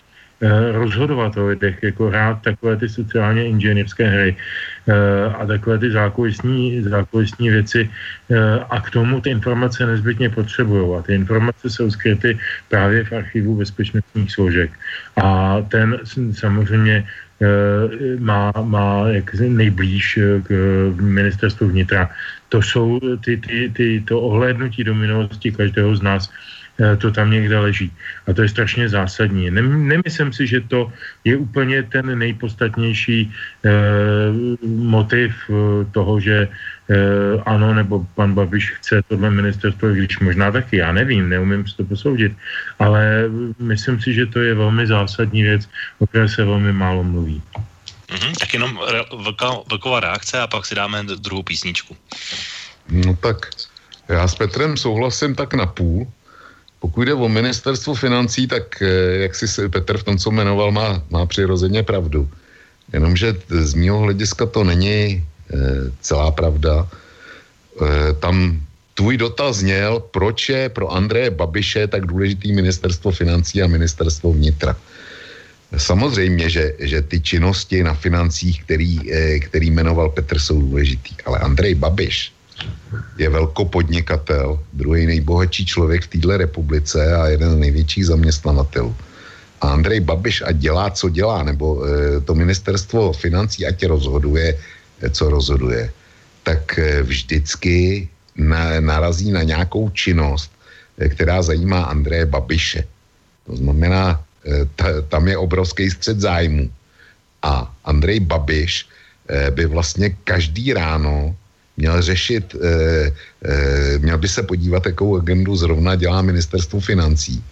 rozhodovat 0.73 1.37
o 1.37 1.47
lidech, 1.47 1.83
jako 1.83 2.09
hrát 2.09 2.43
takové 2.43 2.77
ty 2.77 2.89
sociálně 2.89 3.49
inženýrské 3.49 4.05
hry 4.09 4.37
eh, 4.37 4.95
a 5.33 5.47
takové 5.47 5.79
ty 5.79 5.91
zákulisní, 5.91 6.83
zákulisní 6.83 7.51
věci 7.51 7.91
eh, 8.31 8.61
a 8.71 8.81
k 8.81 8.91
tomu 8.91 9.21
ty 9.21 9.31
informace 9.31 9.87
nezbytně 9.87 10.29
potřebují. 10.31 10.99
A 10.99 11.03
ty 11.03 11.15
informace 11.15 11.71
jsou 11.71 11.91
skryty 11.91 12.39
právě 12.69 13.05
v 13.05 13.13
archivu 13.13 13.57
bezpečnostních 13.57 14.33
složek. 14.33 14.71
A 15.17 15.57
ten 15.69 16.01
samozřejmě 16.33 17.09
má, 18.19 18.53
má 18.65 19.13
jak 19.13 19.35
nejblíž 19.35 20.19
k 20.49 20.51
ministerstvu 21.01 21.69
vnitra. 21.69 22.09
To 22.49 22.63
jsou 22.63 23.01
ty, 23.21 23.37
ty, 23.37 23.71
ty, 23.77 24.01
to 24.09 24.21
ohlédnutí 24.21 24.85
do 24.85 24.95
minulosti 24.95 25.53
každého 25.53 25.97
z 25.97 26.03
nás 26.03 26.33
Eh, 26.33 26.56
to 26.77 27.11
tam 27.11 27.31
někde 27.31 27.59
leží. 27.59 27.93
A 28.27 28.33
to 28.33 28.43
je 28.43 28.49
strašně 28.49 28.89
zásadní. 28.89 29.51
Nemyslím 29.51 30.33
si, 30.33 30.47
že 30.47 30.61
to 30.61 30.93
je 31.25 31.37
úplně 31.37 31.83
ten 31.83 32.19
nejpodstatnější 32.19 33.33
eh, 33.65 33.71
motiv 34.67 35.33
eh, 35.49 35.85
toho, 35.93 36.21
že 36.21 36.49
eh, 36.49 36.97
ano, 37.47 37.75
nebo 37.75 38.07
pan 38.15 38.35
Babiš 38.35 38.71
chce 38.71 39.03
tohle 39.09 39.31
ministerstvo, 39.31 39.89
když 39.89 40.19
možná 40.19 40.53
taky, 40.53 40.77
já 40.77 40.93
nevím, 40.93 41.29
neumím 41.29 41.67
si 41.67 41.77
to 41.77 41.85
posoudit, 41.85 42.33
ale 42.79 43.25
myslím 43.59 44.01
si, 44.01 44.13
že 44.13 44.27
to 44.27 44.41
je 44.41 44.55
velmi 44.55 44.87
zásadní 44.87 45.43
věc, 45.43 45.69
o 45.99 46.07
které 46.07 46.29
se 46.29 46.45
velmi 46.45 46.73
málo 46.73 47.05
mluví. 47.05 47.43
Mm-hmm, 48.09 48.33
tak 48.41 48.55
jenom 48.55 48.79
re- 48.93 49.09
velká, 49.23 49.51
velká 49.71 50.01
reakce 50.01 50.41
a 50.41 50.47
pak 50.47 50.67
si 50.67 50.75
dáme 50.75 51.03
druhou 51.03 51.43
písničku. 51.43 51.97
No 52.89 53.17
tak 53.17 53.51
já 54.09 54.29
s 54.29 54.35
Petrem 54.35 54.77
souhlasím 54.77 55.35
tak 55.35 55.55
na 55.55 55.67
půl, 55.67 56.07
pokud 56.81 57.05
jde 57.05 57.15
o 57.15 57.29
ministerstvo 57.29 57.95
financí, 57.95 58.47
tak 58.47 58.83
eh, 58.83 59.27
jak 59.27 59.35
si 59.35 59.69
Petr 59.69 59.99
v 59.99 60.05
tom, 60.05 60.19
co 60.19 60.31
jmenoval, 60.31 60.73
má, 60.73 61.03
má 61.11 61.27
přirozeně 61.27 61.83
pravdu. 61.83 62.29
Jenomže 62.93 63.35
z 63.49 63.75
mého 63.75 63.99
hlediska 63.99 64.47
to 64.47 64.65
není 64.65 65.03
e, 65.03 65.23
celá 66.01 66.31
pravda. 66.31 66.87
E, 66.87 68.13
tam 68.23 68.63
tvůj 68.95 69.17
dotaz 69.17 69.57
zněl, 69.57 70.01
proč 70.11 70.49
je 70.49 70.69
pro 70.69 70.89
Andreje 70.93 71.31
Babiše 71.31 71.87
tak 71.87 72.07
důležitý 72.07 72.53
ministerstvo 72.53 73.11
financí 73.11 73.63
a 73.63 73.67
ministerstvo 73.67 74.33
vnitra. 74.33 74.77
Samozřejmě, 75.77 76.51
že, 76.51 76.73
že 76.79 77.03
ty 77.03 77.21
činnosti 77.21 77.83
na 77.83 77.95
financích, 77.95 78.63
který, 78.63 78.99
který 79.51 79.71
jmenoval 79.71 80.15
Petr, 80.15 80.39
jsou 80.39 80.61
důležitý, 80.61 81.15
ale 81.27 81.39
Andrej 81.39 81.75
Babiš 81.75 82.33
je 83.19 83.29
velkopodnikatel, 83.29 84.61
druhý 84.73 85.07
nejbohatší 85.07 85.67
člověk 85.67 86.05
v 86.05 86.09
této 86.09 86.37
republice 86.37 87.17
a 87.17 87.27
jeden 87.27 87.51
z 87.51 87.59
největších 87.59 88.07
zaměstnavatelů. 88.07 88.97
A 89.61 89.73
Andrej 89.73 90.01
Babiš 90.01 90.43
a 90.47 90.53
dělá, 90.53 90.91
co 90.91 91.09
dělá, 91.09 91.43
nebo 91.43 91.85
e, 91.85 92.21
to 92.21 92.35
ministerstvo 92.35 93.13
financí 93.13 93.67
ať 93.67 93.87
rozhoduje, 93.87 94.59
e, 95.01 95.11
co 95.11 95.25
rozhoduje, 95.31 95.91
tak 96.43 96.79
e, 96.79 97.03
vždycky 97.03 98.09
na, 98.37 98.81
narazí 98.81 99.33
na 99.33 99.43
nějakou 99.43 99.89
činnost, 99.91 100.53
která 101.09 101.43
zajímá 101.43 101.89
Andreje 101.89 102.27
Babiše. 102.27 102.85
To 103.47 103.57
znamená, 103.57 104.21
ta, 104.77 105.03
tam 105.09 105.29
je 105.29 105.37
obrovský 105.37 105.91
střed 105.91 106.21
zájmu. 106.21 106.71
A 107.43 107.75
Andrej 107.85 108.21
Babiš 108.21 108.89
by 109.51 109.67
vlastně 109.67 110.17
každý 110.25 110.73
ráno 110.73 111.37
měl 111.77 112.03
řešit, 112.03 112.57
eh, 112.57 113.13
eh, 113.45 113.99
měl 113.99 114.19
by 114.19 114.29
se 114.29 114.43
podívat, 114.43 114.87
jakou 114.87 115.17
agendu 115.17 115.57
zrovna 115.57 115.95
dělá 115.95 116.23
ministerstvo 116.23 116.81
financí 116.81 117.45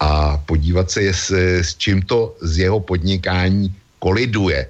a 0.00 0.38
podívat 0.46 0.90
se, 0.90 1.02
s, 1.12 1.30
s 1.62 1.74
čím 1.74 2.02
to 2.02 2.36
z 2.40 2.58
jeho 2.58 2.80
podnikání 2.80 3.74
koliduje. 3.98 4.68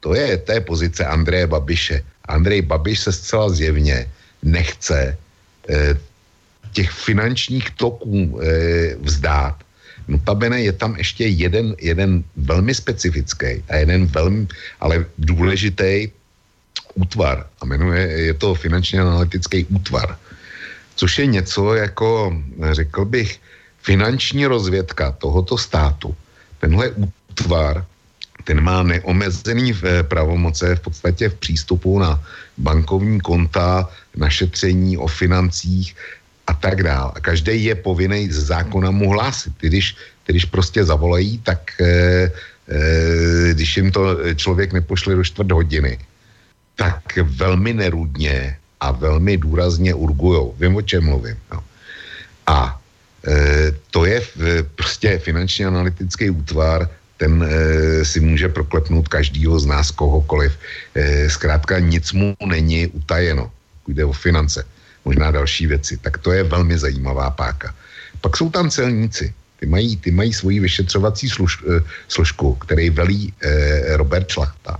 To 0.00 0.14
je 0.14 0.36
té 0.36 0.60
pozice 0.60 1.04
Andreje 1.04 1.46
Babiše. 1.46 2.02
Andrej 2.28 2.62
Babiš 2.62 3.00
se 3.00 3.12
zcela 3.12 3.50
zjevně 3.50 4.10
nechce 4.42 5.18
eh, 5.70 5.94
těch 6.72 6.90
finančních 6.90 7.70
toků 7.70 8.40
eh, 8.42 8.96
vzdát. 9.02 9.56
Notabene 10.08 10.62
je 10.62 10.72
tam 10.72 10.96
ještě 10.96 11.26
jeden, 11.26 11.76
jeden 11.80 12.24
velmi 12.36 12.74
specifický 12.74 13.60
a 13.68 13.76
jeden 13.76 14.06
velmi, 14.06 14.46
ale 14.80 15.04
důležitý 15.18 16.08
útvar 16.98 17.46
a 17.60 17.66
jmenuje, 17.66 18.02
je 18.02 18.34
to 18.34 18.54
finančně 18.54 19.00
analytický 19.00 19.64
útvar, 19.70 20.18
což 20.96 21.18
je 21.18 21.26
něco 21.26 21.74
jako, 21.74 22.34
řekl 22.72 23.04
bych, 23.04 23.40
finanční 23.82 24.46
rozvědka 24.46 25.12
tohoto 25.22 25.58
státu. 25.58 26.14
Tenhle 26.58 26.90
útvar, 26.90 27.86
ten 28.44 28.60
má 28.60 28.82
neomezený 28.82 29.72
v 29.72 29.84
eh, 29.84 30.02
pravomoce 30.02 30.76
v 30.76 30.80
podstatě 30.80 31.28
v 31.28 31.34
přístupu 31.34 31.98
na 31.98 32.18
bankovní 32.58 33.20
konta, 33.20 33.88
na 34.16 34.28
šetření 34.30 34.98
o 34.98 35.06
financích 35.06 35.94
a 36.46 36.52
tak 36.54 36.82
dále. 36.82 37.12
A 37.14 37.20
každý 37.20 37.64
je 37.64 37.74
povinný 37.74 38.32
z 38.32 38.56
zákona 38.56 38.90
mu 38.90 39.10
hlásit. 39.12 39.52
Když, 39.60 39.96
když 40.26 40.44
prostě 40.44 40.84
zavolají, 40.84 41.38
tak 41.44 41.60
e, 41.80 41.86
e, 41.86 43.52
když 43.52 43.76
jim 43.76 43.92
to 43.92 44.16
člověk 44.34 44.72
nepošle 44.72 45.14
do 45.14 45.24
čtvrt 45.24 45.52
hodiny, 45.52 45.98
tak 46.78 47.18
velmi 47.22 47.74
nerudně 47.74 48.56
a 48.80 48.94
velmi 48.94 49.36
důrazně 49.36 49.94
urgujou. 49.94 50.54
Vím, 50.58 50.76
o 50.76 50.82
čem 50.82 51.04
mluvím. 51.04 51.36
No. 51.52 51.58
A 52.46 52.80
e, 53.26 53.74
to 53.90 54.06
je 54.06 54.20
v, 54.20 54.62
prostě 54.62 55.18
finančně 55.18 55.66
analytický 55.66 56.30
útvar, 56.30 56.86
ten 57.18 57.42
e, 57.42 58.04
si 58.04 58.22
může 58.22 58.48
proklepnout 58.48 59.10
každýho 59.10 59.58
z 59.58 59.66
nás, 59.66 59.90
kohokoliv. 59.90 60.54
E, 60.94 61.30
zkrátka 61.30 61.78
nic 61.82 62.12
mu 62.12 62.38
není 62.46 62.86
utajeno, 62.86 63.50
jde 63.88 64.04
o 64.04 64.14
finance, 64.14 64.62
možná 65.04 65.30
další 65.34 65.66
věci. 65.66 65.98
Tak 65.98 66.22
to 66.22 66.30
je 66.32 66.46
velmi 66.46 66.78
zajímavá 66.78 67.30
páka. 67.30 67.74
Pak 68.22 68.36
jsou 68.36 68.50
tam 68.54 68.70
celníci. 68.70 69.34
Ty 69.58 69.66
mají, 69.66 69.96
ty 69.96 70.10
mají 70.14 70.30
svoji 70.30 70.60
vyšetřovací 70.62 71.26
služ, 71.28 71.58
e, 71.66 71.82
složku, 72.08 72.54
který 72.54 72.90
velí 72.90 73.34
e, 73.42 73.96
Robert 73.98 74.30
Šlachta. 74.30 74.78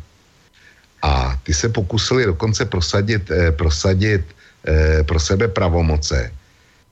A 1.02 1.38
ty 1.42 1.54
se 1.54 1.68
pokusili 1.68 2.24
dokonce 2.24 2.64
prosadit, 2.64 3.30
eh, 3.30 3.52
prosadit 3.52 4.24
eh, 4.66 5.04
pro 5.04 5.20
sebe 5.20 5.48
pravomoce, 5.48 6.32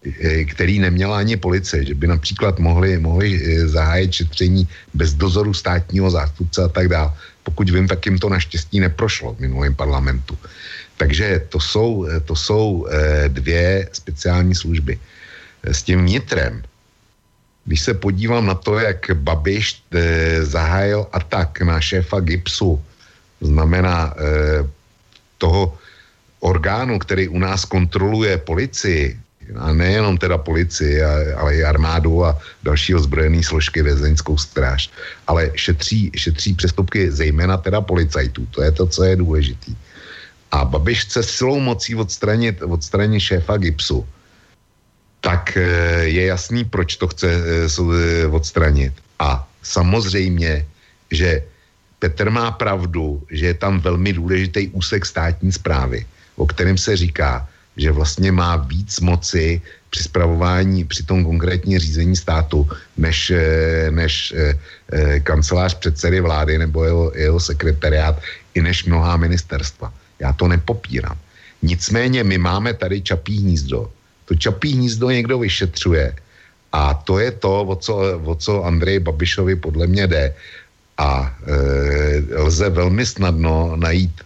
eh, 0.06 0.44
který 0.44 0.78
neměla 0.78 1.18
ani 1.18 1.36
policie, 1.36 1.84
že 1.84 1.94
by 1.94 2.06
například 2.06 2.58
mohli, 2.58 2.98
mohli 2.98 3.38
zahájit 3.68 4.12
šetření 4.12 4.68
bez 4.94 5.14
dozoru 5.14 5.54
státního 5.54 6.10
zástupce 6.10 6.62
a 6.62 6.68
tak 6.68 6.88
dále. 6.88 7.10
Pokud 7.42 7.70
vím, 7.70 7.88
tak 7.88 8.06
jim 8.06 8.18
to 8.18 8.28
naštěstí 8.28 8.80
neprošlo 8.80 9.34
v 9.34 9.40
minulém 9.40 9.74
parlamentu. 9.74 10.38
Takže 10.96 11.46
to 11.48 11.60
jsou, 11.60 12.06
to 12.24 12.34
jsou 12.36 12.86
dvě 13.28 13.88
speciální 13.92 14.54
služby. 14.54 14.98
S 15.62 15.82
tím 15.82 16.00
vnitrem, 16.02 16.62
když 17.64 17.80
se 17.80 17.94
podívám 17.94 18.46
na 18.46 18.54
to, 18.54 18.78
jak 18.78 19.10
Babiš 19.14 19.82
zahájil 20.42 21.06
atak 21.12 21.60
na 21.60 21.80
šéfa 21.80 22.20
GIPSu, 22.20 22.82
znamená 23.40 24.14
eh, 24.16 24.68
toho 25.38 25.78
orgánu, 26.40 26.98
který 26.98 27.28
u 27.28 27.38
nás 27.38 27.64
kontroluje 27.64 28.38
policii, 28.38 29.18
a 29.54 29.72
nejenom 29.72 30.18
teda 30.18 30.38
policii, 30.38 31.02
ale 31.38 31.56
i 31.56 31.64
armádu 31.64 32.24
a 32.24 32.38
další 32.62 32.94
ozbrojené 32.94 33.42
složky 33.42 33.82
vězeňskou 33.82 34.38
stráž, 34.38 34.90
ale 35.26 35.50
šetří, 35.54 36.10
šetří 36.16 36.54
přestupky 36.54 37.10
zejména 37.10 37.56
teda 37.56 37.80
policajtů. 37.80 38.46
To 38.50 38.62
je 38.62 38.72
to, 38.72 38.86
co 38.86 39.04
je 39.04 39.16
důležitý. 39.16 39.76
A 40.50 40.64
Babiš 40.64 41.00
chce 41.04 41.22
silou 41.22 41.60
mocí 41.60 41.94
odstranit, 41.94 42.62
odstranit 42.62 43.20
šéfa 43.20 43.56
Gipsu. 43.56 44.06
Tak 45.20 45.56
eh, 45.56 45.62
je 46.10 46.26
jasný, 46.26 46.64
proč 46.64 46.96
to 46.96 47.06
chce 47.08 47.28
eh, 47.30 48.26
odstranit. 48.26 48.94
A 49.18 49.48
samozřejmě, 49.62 50.66
že 51.10 51.42
Petr 52.06 52.30
má 52.30 52.54
pravdu, 52.54 53.18
že 53.34 53.50
je 53.50 53.56
tam 53.58 53.82
velmi 53.82 54.14
důležitý 54.14 54.70
úsek 54.78 55.02
státní 55.02 55.50
zprávy, 55.50 56.06
o 56.38 56.46
kterém 56.46 56.78
se 56.78 56.94
říká, 56.96 57.42
že 57.74 57.90
vlastně 57.90 58.30
má 58.30 58.62
víc 58.62 59.02
moci 59.02 59.58
při 59.90 60.02
spravování, 60.06 60.86
při 60.86 61.02
tom 61.02 61.26
konkrétní 61.26 61.78
řízení 61.82 62.14
státu, 62.14 62.62
než, 62.94 63.34
eh, 63.34 63.90
než 63.90 64.30
eh, 64.38 64.54
eh, 64.54 65.20
kancelář 65.20 65.74
předsedy 65.82 66.22
vlády 66.22 66.62
nebo 66.62 66.86
jeho, 66.86 67.06
jeho 67.18 67.40
sekretariát, 67.42 68.22
i 68.54 68.62
než 68.62 68.86
mnohá 68.86 69.18
ministerstva. 69.18 69.90
Já 70.22 70.30
to 70.30 70.46
nepopírám. 70.46 71.18
Nicméně 71.58 72.22
my 72.22 72.38
máme 72.38 72.70
tady 72.78 73.02
čapí 73.02 73.42
hnízdo. 73.42 73.90
To 74.30 74.38
čapí 74.38 74.78
hnízdo 74.78 75.10
někdo 75.10 75.42
vyšetřuje 75.42 76.14
a 76.72 76.94
to 76.94 77.18
je 77.18 77.30
to, 77.34 77.66
o 77.66 77.74
co, 77.76 77.94
o 78.24 78.34
co 78.38 78.52
Andrej 78.62 79.02
Babišovi 79.02 79.58
podle 79.58 79.86
mě 79.90 80.06
jde. 80.06 80.34
A 80.98 81.36
e, 81.46 82.40
lze 82.40 82.70
velmi 82.70 83.06
snadno 83.06 83.76
najít 83.76 84.20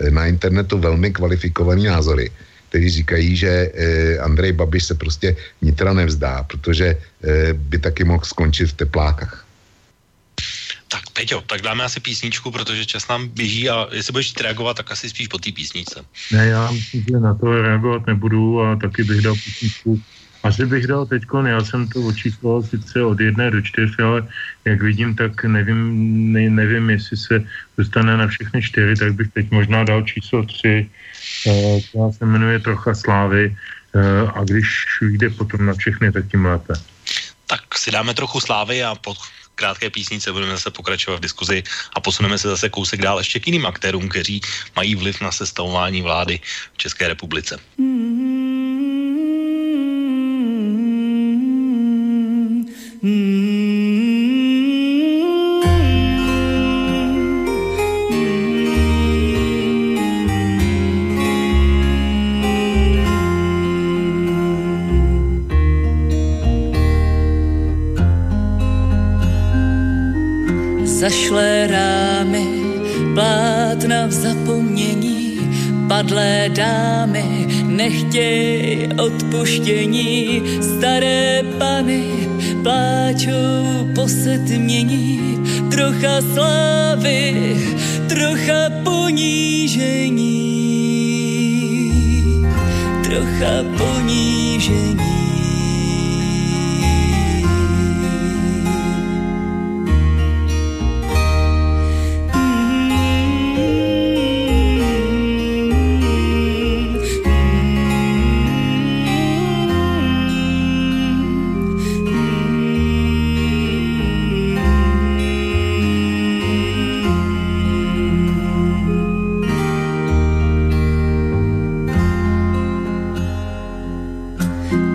e, 0.00 0.10
na 0.10 0.26
internetu 0.26 0.78
velmi 0.78 1.12
kvalifikovaný 1.12 1.84
názory, 1.84 2.30
kteří 2.68 2.90
říkají, 2.90 3.36
že 3.36 3.48
e, 3.48 4.18
Andrej 4.18 4.52
Babiš 4.52 4.84
se 4.84 4.94
prostě 4.94 5.36
nitra 5.62 5.92
nevzdá, 5.92 6.42
protože 6.42 6.86
e, 6.86 7.52
by 7.52 7.78
taky 7.78 8.04
mohl 8.04 8.24
skončit 8.24 8.66
v 8.66 8.72
teplákách. 8.72 9.44
Tak 10.88 11.10
Peťo, 11.12 11.40
tak 11.46 11.62
dáme 11.62 11.84
asi 11.84 12.00
písničku, 12.00 12.50
protože 12.50 12.86
čas 12.86 13.08
nám 13.08 13.28
běží 13.28 13.70
a 13.70 13.88
jestli 13.92 14.12
budeš 14.12 14.34
reagovat, 14.40 14.76
tak 14.76 14.90
asi 14.90 15.10
spíš 15.10 15.28
po 15.28 15.38
té 15.38 15.52
písničce. 15.52 16.04
Ne, 16.32 16.46
já 16.46 16.70
myslím, 16.70 17.04
že 17.08 17.18
na 17.18 17.34
to 17.34 17.62
reagovat 17.62 18.06
nebudu 18.06 18.62
a 18.62 18.76
taky 18.76 19.04
bych 19.04 19.20
dal 19.20 19.34
písničku 19.34 20.02
asi 20.44 20.66
bych 20.66 20.86
dal 20.86 21.06
teď, 21.06 21.22
já 21.46 21.64
jsem 21.64 21.88
to 21.88 22.00
očísloval 22.00 22.62
sice 22.62 23.02
od 23.02 23.20
jedné 23.20 23.50
do 23.50 23.60
čtyř, 23.62 23.98
ale 23.98 24.28
jak 24.64 24.82
vidím, 24.82 25.16
tak 25.16 25.44
nevím, 25.44 25.80
ne, 26.32 26.50
nevím, 26.50 26.90
jestli 26.90 27.16
se 27.16 27.34
dostane 27.78 28.16
na 28.16 28.26
všechny 28.28 28.62
čtyři, 28.62 28.96
tak 28.96 29.12
bych 29.14 29.28
teď 29.32 29.50
možná 29.50 29.84
dal 29.84 30.02
číslo 30.02 30.44
tři, 30.44 30.90
eh, 31.48 31.80
která 31.88 32.12
se 32.12 32.24
jmenuje 32.26 32.60
Trocha 32.60 32.94
slávy 32.94 33.56
eh, 33.94 34.28
a 34.34 34.44
když 34.44 34.68
jde 35.00 35.30
potom 35.30 35.66
na 35.66 35.74
všechny, 35.74 36.12
tak 36.12 36.28
tím 36.28 36.44
lépe. 36.44 36.74
Tak 37.46 37.78
si 37.78 37.90
dáme 37.90 38.14
trochu 38.14 38.40
slávy 38.40 38.84
a 38.84 38.94
po 38.94 39.14
krátké 39.54 39.90
písnice 39.90 40.32
budeme 40.32 40.52
zase 40.52 40.70
pokračovat 40.70 41.16
v 41.16 41.26
diskuzi 41.28 41.62
a 41.94 42.00
posuneme 42.00 42.38
se 42.38 42.48
zase 42.48 42.68
kousek 42.68 43.00
dál 43.00 43.18
ještě 43.18 43.40
k 43.40 43.46
jiným 43.46 43.66
aktérům, 43.66 44.08
kteří 44.08 44.40
mají 44.76 44.94
vliv 44.94 45.20
na 45.20 45.32
sestavování 45.32 46.02
vlády 46.02 46.40
v 46.74 46.78
České 46.78 47.08
republice. 47.08 47.56
Mm-hmm. 47.78 48.63
Zašlé 53.04 53.16
rámy, 71.66 72.46
plátna 73.14 74.06
v 74.06 74.12
zapomnění, 74.12 75.38
padlé 75.88 76.48
dámy, 76.48 77.46
nechtěj 77.68 78.88
odpuštění, 78.96 80.42
staré 80.62 81.42
pany 81.58 82.24
pláčou 82.64 83.88
posetmění, 83.94 85.20
trocha 85.70 86.20
slávy, 86.34 87.56
trocha 88.08 88.70
ponížení, 88.84 90.24
trocha 93.04 93.54
ponížení. 93.78 95.23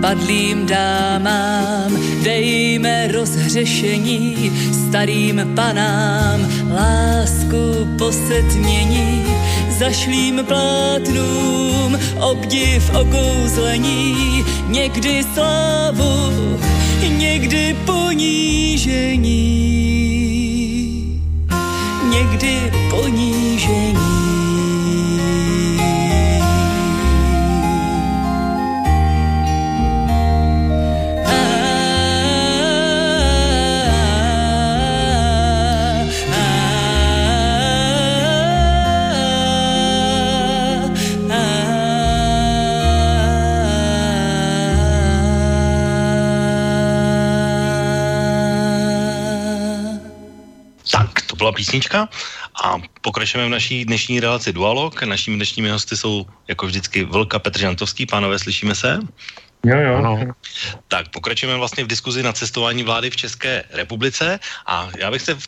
Padlým 0.01 0.65
dámám. 0.65 1.97
Dejme 2.23 3.07
rozhřešení, 3.07 4.51
starým 4.87 5.41
panám. 5.55 6.39
Lásku 6.71 7.87
posetmění, 7.97 9.25
zašlým 9.79 10.45
plátnům. 10.45 11.99
Obdiv 12.19 12.91
okouzlení, 12.95 14.45
někdy 14.67 15.23
slávu, 15.33 16.59
někdy 17.17 17.75
ponížení, 17.85 19.39
někdy 22.09 22.71
ponížení. 22.89 23.88
Písnička 51.60 52.07
a 52.55 52.80
pokračujeme 53.03 53.51
v 53.51 53.57
naší 53.60 53.76
dnešní 53.84 54.24
relaci 54.24 54.55
Dualog. 54.55 54.95
Našimi 55.03 55.36
dnešními 55.36 55.70
hosty 55.70 55.99
jsou 55.99 56.24
jako 56.47 56.72
vždycky 56.72 57.03
Vlka 57.03 57.39
Petr 57.39 57.60
Žantovský. 57.60 58.07
Pánové, 58.07 58.39
slyšíme 58.39 58.72
se? 58.76 59.03
Jo, 59.68 59.76
jo. 59.76 59.93
Ano. 59.99 60.32
Tak 60.88 61.12
pokračujeme 61.12 61.60
vlastně 61.60 61.84
v 61.84 61.91
diskuzi 61.91 62.24
na 62.24 62.32
cestování 62.32 62.88
vlády 62.88 63.10
v 63.12 63.20
České 63.28 63.64
republice 63.76 64.39
a 64.66 64.88
já 64.97 65.12
bych 65.12 65.22
se 65.22 65.36
v, 65.36 65.43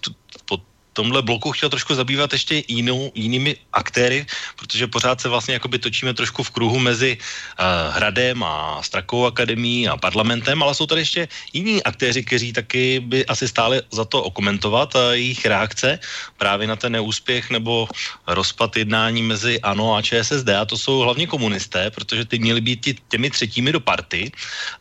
po 0.45 0.59
tomhle 0.93 1.21
bloku 1.21 1.51
chtěl 1.51 1.69
trošku 1.69 1.95
zabývat 1.95 2.33
ještě 2.33 2.63
jinou, 2.67 3.11
jinými 3.15 3.55
aktéry, 3.73 4.25
protože 4.55 4.87
pořád 4.87 5.21
se 5.21 5.29
vlastně 5.29 5.53
jakoby 5.53 5.79
točíme 5.79 6.13
trošku 6.13 6.43
v 6.43 6.49
kruhu 6.49 6.79
mezi 6.79 7.17
uh, 7.17 7.95
Hradem 7.95 8.43
a 8.43 8.83
Strakovou 8.83 9.25
akademií 9.25 9.87
a 9.87 9.97
parlamentem, 9.97 10.63
ale 10.63 10.75
jsou 10.75 10.85
tady 10.85 11.01
ještě 11.01 11.27
jiní 11.53 11.83
aktéři, 11.83 12.23
kteří 12.23 12.53
taky 12.53 12.99
by 12.99 13.25
asi 13.25 13.47
stále 13.47 13.81
za 13.91 14.05
to 14.05 14.23
okomentovat 14.23 14.95
uh, 14.95 15.01
jejich 15.11 15.45
reakce 15.45 15.99
právě 16.37 16.67
na 16.67 16.75
ten 16.75 16.91
neúspěch 16.91 17.49
nebo 17.49 17.87
rozpad 18.27 18.77
jednání 18.77 19.23
mezi 19.23 19.61
ANO 19.61 19.95
a 19.95 20.01
ČSSD 20.01 20.49
a 20.49 20.65
to 20.65 20.77
jsou 20.77 20.99
hlavně 20.99 21.27
komunisté, 21.27 21.91
protože 21.91 22.25
ty 22.25 22.39
měli 22.39 22.61
být 22.61 22.99
těmi 23.07 23.29
třetími 23.29 23.71
do 23.71 23.79
party. 23.79 24.31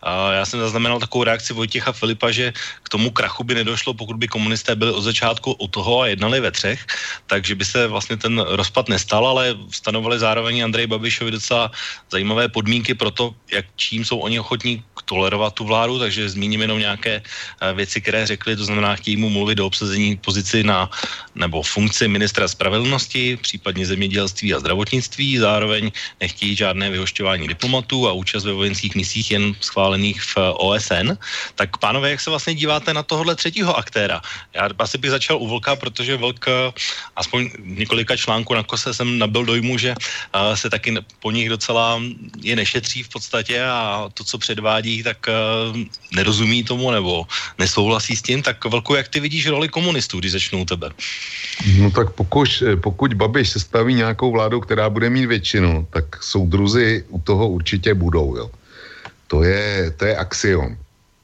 Uh, 0.02 0.34
já 0.34 0.46
jsem 0.46 0.60
zaznamenal 0.60 0.98
takovou 0.98 1.24
reakci 1.24 1.52
Vojtěcha 1.52 1.92
Filipa, 1.92 2.30
že 2.30 2.52
k 2.82 2.88
tomu 2.88 3.10
krachu 3.10 3.44
by 3.44 3.54
nedošlo, 3.54 3.94
pokud 3.94 4.16
by 4.16 4.28
komunisté 4.28 4.74
byli 4.76 4.92
od 4.92 5.02
začátku 5.02 5.52
u 5.52 5.68
toho 5.68 5.99
a 6.00 6.06
jednali 6.06 6.40
ve 6.40 6.50
třech, 6.50 6.86
takže 7.26 7.54
by 7.54 7.64
se 7.64 7.86
vlastně 7.86 8.16
ten 8.16 8.38
rozpad 8.38 8.88
nestal, 8.88 9.26
ale 9.26 9.56
stanovali 9.70 10.18
zároveň 10.18 10.64
Andrej 10.64 10.86
Babišovi 10.86 11.30
docela 11.30 11.70
zajímavé 12.10 12.48
podmínky 12.48 12.94
pro 12.94 13.10
to, 13.10 13.34
jak 13.52 13.66
čím 13.76 14.04
jsou 14.04 14.18
oni 14.18 14.40
ochotní 14.40 14.84
tolerovat 15.04 15.54
tu 15.54 15.64
vládu, 15.64 15.98
takže 15.98 16.30
zmíním 16.30 16.62
jenom 16.62 16.78
nějaké 16.78 17.22
eh, 17.22 17.72
věci, 17.74 18.00
které 18.00 18.26
řekli, 18.26 18.56
to 18.56 18.64
znamená, 18.64 18.94
chtějí 18.94 19.16
mu 19.16 19.30
mluvit 19.30 19.58
do 19.58 19.66
obsazení 19.66 20.16
pozici 20.16 20.62
na 20.62 20.90
nebo 21.34 21.62
funkci 21.62 22.06
ministra 22.08 22.46
spravedlnosti, 22.48 23.38
případně 23.42 23.86
zemědělství 23.86 24.54
a 24.54 24.62
zdravotnictví, 24.62 25.38
zároveň 25.38 25.90
nechtějí 26.20 26.56
žádné 26.56 26.90
vyhošťování 26.90 27.48
diplomatů 27.48 28.06
a 28.08 28.12
účast 28.12 28.44
ve 28.44 28.52
vojenských 28.52 28.94
misích 28.94 29.30
jen 29.30 29.54
schválených 29.60 30.22
v 30.22 30.34
OSN. 30.62 31.18
Tak 31.54 31.76
pánové, 31.82 32.10
jak 32.14 32.20
se 32.20 32.30
vlastně 32.30 32.54
díváte 32.54 32.94
na 32.94 33.02
tohle 33.02 33.34
třetího 33.34 33.74
aktéra? 33.74 34.22
Já 34.54 34.68
asi 34.78 34.98
bych 34.98 35.10
začal 35.10 35.42
u 35.42 35.48
Vlka, 35.48 35.76
protože 35.90 36.16
Vlk, 36.16 36.46
aspoň 37.16 37.50
několika 37.58 38.16
článků 38.16 38.54
na 38.54 38.62
kose 38.62 38.94
jsem 38.94 39.18
nabil 39.18 39.44
dojmu, 39.44 39.78
že 39.78 39.94
uh, 39.98 40.54
se 40.54 40.70
taky 40.70 40.94
po 41.22 41.30
nich 41.30 41.48
docela 41.48 42.00
je 42.42 42.56
nešetří 42.56 43.02
v 43.02 43.08
podstatě 43.08 43.62
a 43.62 44.08
to, 44.14 44.24
co 44.24 44.38
předvádí, 44.38 45.02
tak 45.02 45.26
uh, 45.26 45.76
nerozumí 46.14 46.64
tomu 46.64 46.90
nebo 46.90 47.26
nesouhlasí 47.58 48.16
s 48.16 48.22
tím. 48.22 48.42
Tak 48.42 48.64
Vlku, 48.64 48.94
jak 48.94 49.08
ty 49.08 49.20
vidíš 49.20 49.46
roli 49.46 49.68
komunistů, 49.68 50.18
když 50.18 50.32
začnou 50.32 50.64
tebe? 50.64 50.90
No 51.78 51.90
tak 51.90 52.10
pokud, 52.14 52.62
pokud 52.82 53.14
Babiš 53.14 53.50
sestaví 53.50 53.94
nějakou 53.94 54.32
vládu, 54.32 54.60
která 54.60 54.90
bude 54.90 55.10
mít 55.10 55.26
většinu, 55.26 55.86
tak 55.90 56.22
soudruzi 56.22 57.04
u 57.08 57.20
toho 57.20 57.48
určitě 57.48 57.94
budou, 57.94 58.36
jo. 58.36 58.50
To 59.26 59.42
je, 59.42 59.90
to 59.96 60.04
je 60.04 60.16
axiom. 60.16 60.76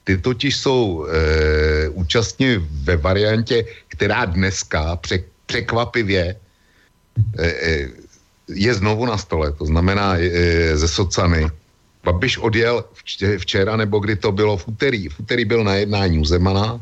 Ty 0.07 0.19
totiž 0.19 0.57
jsou 0.57 1.07
e, 1.07 1.89
účastní 1.89 2.63
ve 2.87 2.97
variantě, 2.97 3.65
která 3.89 4.25
dneska 4.25 4.97
pře, 4.97 5.19
překvapivě 5.47 6.25
e, 6.31 7.47
e, 7.47 7.89
je 8.49 8.75
znovu 8.75 9.07
na 9.07 9.19
stole. 9.19 9.53
To 9.53 9.67
znamená 9.67 10.15
e, 10.15 10.77
ze 10.79 10.89
Socany. 10.89 11.51
Babiš 12.07 12.39
odjel 12.39 12.85
včera, 13.39 13.77
nebo 13.77 13.99
kdy 13.99 14.17
to 14.17 14.31
bylo 14.33 14.57
v 14.57 14.69
úterý. 14.69 15.09
V 15.09 15.21
úterý 15.27 15.45
byl 15.45 15.65
na 15.67 15.75
jednání 15.75 16.23
u 16.23 16.25
Zemana 16.25 16.79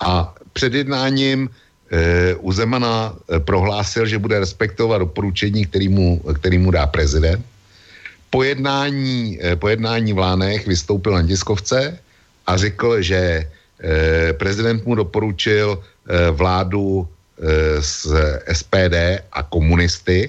a 0.00 0.34
před 0.52 0.74
jednáním 0.74 1.50
e, 1.90 2.34
u 2.38 2.52
Zemana 2.54 3.18
e, 3.18 3.40
prohlásil, 3.42 4.06
že 4.06 4.22
bude 4.22 4.38
respektovat 4.38 4.98
doporučení, 5.02 5.66
který 5.66 5.90
mu, 5.90 6.22
který 6.38 6.58
mu 6.58 6.70
dá 6.70 6.86
prezident. 6.86 7.42
Po 8.30 8.46
jednání, 8.46 9.42
e, 9.42 9.56
po 9.58 9.68
jednání 9.68 10.12
v 10.14 10.18
Lánech 10.18 10.70
vystoupil 10.70 11.18
na 11.18 11.26
tiskovce 11.26 11.98
a 12.46 12.56
řekl, 12.56 13.02
že 13.02 13.16
e, 13.16 14.32
prezident 14.32 14.86
mu 14.86 14.94
doporučil 14.94 15.78
e, 15.78 16.30
vládu 16.30 17.08
z 17.80 18.06
SPD 18.52 19.24
a 19.32 19.42
komunisty 19.42 20.28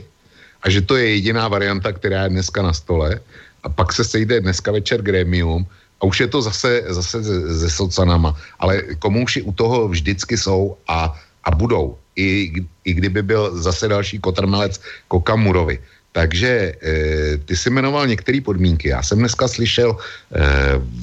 a 0.64 0.70
že 0.70 0.82
to 0.82 0.96
je 0.96 1.20
jediná 1.20 1.48
varianta, 1.48 1.92
která 1.92 2.24
je 2.24 2.30
dneska 2.40 2.62
na 2.62 2.74
stole. 2.74 3.20
A 3.64 3.70
pak 3.70 3.94
se 3.94 4.04
sejde 4.04 4.42
dneska 4.42 4.72
večer 4.72 5.02
gremium 5.02 5.66
a 6.02 6.06
už 6.06 6.20
je 6.20 6.28
to 6.28 6.42
zase, 6.42 6.84
zase 6.88 7.24
se, 7.24 7.60
se 7.60 7.70
socanama. 7.70 8.36
Ale 8.60 8.82
komouši 9.00 9.42
u 9.42 9.52
toho 9.52 9.88
vždycky 9.88 10.38
jsou 10.38 10.78
a, 10.88 11.14
a 11.44 11.50
budou. 11.52 11.98
I, 12.16 12.54
I 12.84 12.94
kdyby 12.94 13.22
byl 13.22 13.58
zase 13.58 13.88
další 13.88 14.20
kotrmelec 14.20 14.82
Kokamurovi. 15.08 15.80
Takže 16.12 16.50
e, 16.50 17.38
ty 17.38 17.56
jsi 17.58 17.70
jmenoval 17.70 18.08
některé 18.08 18.42
podmínky. 18.42 18.88
Já 18.90 19.04
jsem 19.04 19.20
dneska 19.20 19.48
slyšel 19.48 19.96
e, 19.96 20.00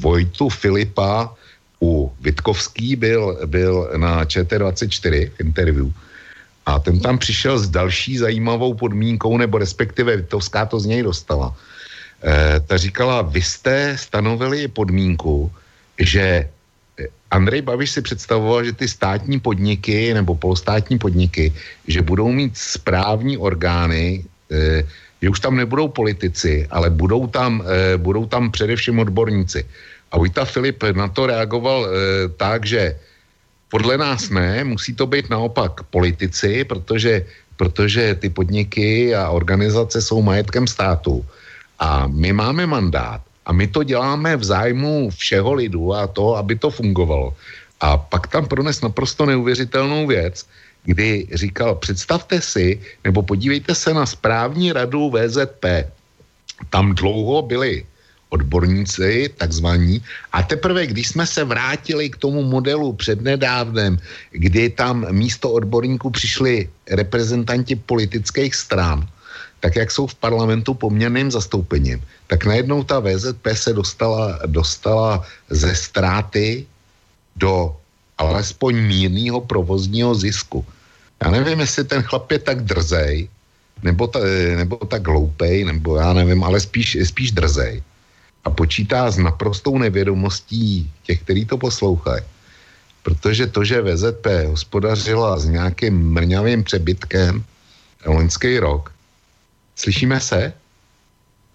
Vojtu 0.01 0.49
Filipa 0.49 1.35
u 1.81 2.13
Vitkovský, 2.21 2.97
byl, 2.97 3.39
byl 3.47 3.91
na 3.97 4.25
ČT24 4.25 5.31
v 5.31 5.41
interview 5.41 5.89
a 6.67 6.79
ten 6.79 7.01
tam 7.01 7.19
přišel 7.19 7.59
s 7.59 7.69
další 7.69 8.19
zajímavou 8.19 8.75
podmínkou, 8.75 9.37
nebo 9.37 9.59
respektive 9.59 10.17
Vitkovská 10.17 10.67
to 10.67 10.81
z 10.81 10.87
něj 10.87 11.03
dostala. 11.03 11.57
E, 12.25 12.61
ta 12.61 12.77
říkala, 12.77 13.23
vy 13.23 13.43
jste 13.43 13.97
stanovili 13.97 14.69
podmínku, 14.69 15.53
že 15.99 16.49
Andrej 17.31 17.63
Babiš 17.63 17.91
si 17.91 18.03
představoval, 18.03 18.65
že 18.65 18.73
ty 18.73 18.89
státní 18.89 19.41
podniky 19.41 20.15
nebo 20.15 20.35
polostátní 20.35 20.99
podniky, 20.99 21.53
že 21.87 22.03
budou 22.03 22.33
mít 22.33 22.57
správní 22.57 23.39
orgány, 23.39 24.25
že 25.23 25.29
už 25.31 25.41
tam 25.41 25.57
nebudou 25.57 25.89
politici, 25.89 26.67
ale 26.71 26.91
budou 26.91 27.27
tam, 27.27 27.63
eh, 27.67 27.97
budou 27.99 28.27
tam 28.27 28.51
především 28.51 28.99
odborníci. 28.99 29.67
A 30.13 30.19
Vojta 30.19 30.45
Filip 30.45 30.83
na 30.95 31.09
to 31.09 31.27
reagoval 31.27 31.87
eh, 31.87 31.91
tak, 32.37 32.67
že 32.67 32.97
podle 33.69 33.99
nás 33.99 34.31
ne, 34.31 34.65
musí 34.65 34.95
to 34.95 35.07
být 35.07 35.31
naopak 35.31 35.83
politici, 35.91 36.65
protože, 36.65 37.27
protože 37.57 38.15
ty 38.15 38.29
podniky 38.31 39.15
a 39.15 39.29
organizace 39.29 40.01
jsou 40.01 40.23
majetkem 40.23 40.67
státu. 40.67 41.25
A 41.79 42.07
my 42.09 42.33
máme 42.33 42.67
mandát 42.67 43.21
a 43.47 43.53
my 43.53 43.67
to 43.69 43.83
děláme 43.83 44.37
v 44.37 44.45
zájmu 44.45 45.11
všeho 45.11 45.53
lidu 45.53 45.95
a 45.95 46.07
to, 46.07 46.37
aby 46.37 46.57
to 46.57 46.71
fungovalo. 46.71 47.35
A 47.81 47.97
pak 47.97 48.27
tam 48.27 48.47
prones 48.47 48.81
naprosto 48.81 49.27
neuvěřitelnou 49.27 50.07
věc, 50.07 50.47
kdy 50.89 51.29
říkal, 51.37 51.77
představte 51.85 52.41
si, 52.41 52.81
nebo 53.05 53.21
podívejte 53.21 53.77
se 53.77 53.93
na 53.93 54.09
správní 54.09 54.73
radu 54.73 55.13
VZP. 55.13 55.93
Tam 56.73 56.97
dlouho 56.97 57.45
byli 57.45 57.85
odborníci, 58.33 59.29
takzvaní, 59.37 60.01
a 60.33 60.43
teprve, 60.43 60.87
když 60.87 61.09
jsme 61.09 61.27
se 61.29 61.45
vrátili 61.45 62.09
k 62.09 62.17
tomu 62.17 62.41
modelu 62.41 62.93
přednedávnem, 62.93 64.01
kdy 64.33 64.73
tam 64.73 65.05
místo 65.13 65.53
odborníků 65.53 66.11
přišli 66.11 66.69
reprezentanti 66.89 67.77
politických 67.77 68.55
stran, 68.55 69.05
tak 69.61 69.77
jak 69.77 69.93
jsou 69.93 70.07
v 70.07 70.15
parlamentu 70.15 70.73
poměrným 70.75 71.29
zastoupením, 71.31 72.01
tak 72.33 72.49
najednou 72.49 72.85
ta 72.85 73.01
VZP 73.01 73.45
se 73.53 73.73
dostala, 73.77 74.41
dostala 74.49 75.21
ze 75.53 75.75
ztráty 75.77 76.65
do 77.37 77.77
alespoň 78.19 78.77
mírného 78.89 79.41
provozního 79.41 80.15
zisku. 80.15 80.65
Já 81.25 81.31
nevím, 81.31 81.61
jestli 81.61 81.85
ten 81.85 82.03
chlap 82.03 82.31
je 82.31 82.39
tak 82.39 82.63
drzej, 82.63 83.29
nebo, 83.83 84.07
ta, 84.07 84.21
nebo 84.57 84.77
tak 84.77 85.09
hloupej, 85.09 85.65
nebo 85.65 85.97
já 85.97 86.13
nevím, 86.13 86.45
ale 86.45 86.61
spíš, 86.61 86.99
spíš 87.05 87.33
drzej. 87.33 87.83
A 88.45 88.51
počítá 88.51 89.11
s 89.11 89.19
naprostou 89.19 89.79
nevědomostí 89.79 90.91
těch, 91.03 91.21
kteří 91.23 91.45
to 91.45 91.59
poslouchají. 91.59 92.23
Protože 93.03 93.47
to, 93.47 93.65
že 93.65 93.83
VZP 93.83 94.27
hospodařila 94.47 95.39
s 95.39 95.49
nějakým 95.49 96.13
mrňavým 96.13 96.65
přebytkem 96.65 97.45
loňský 98.07 98.59
rok, 98.59 98.93
slyšíme 99.77 100.21
se? 100.21 100.53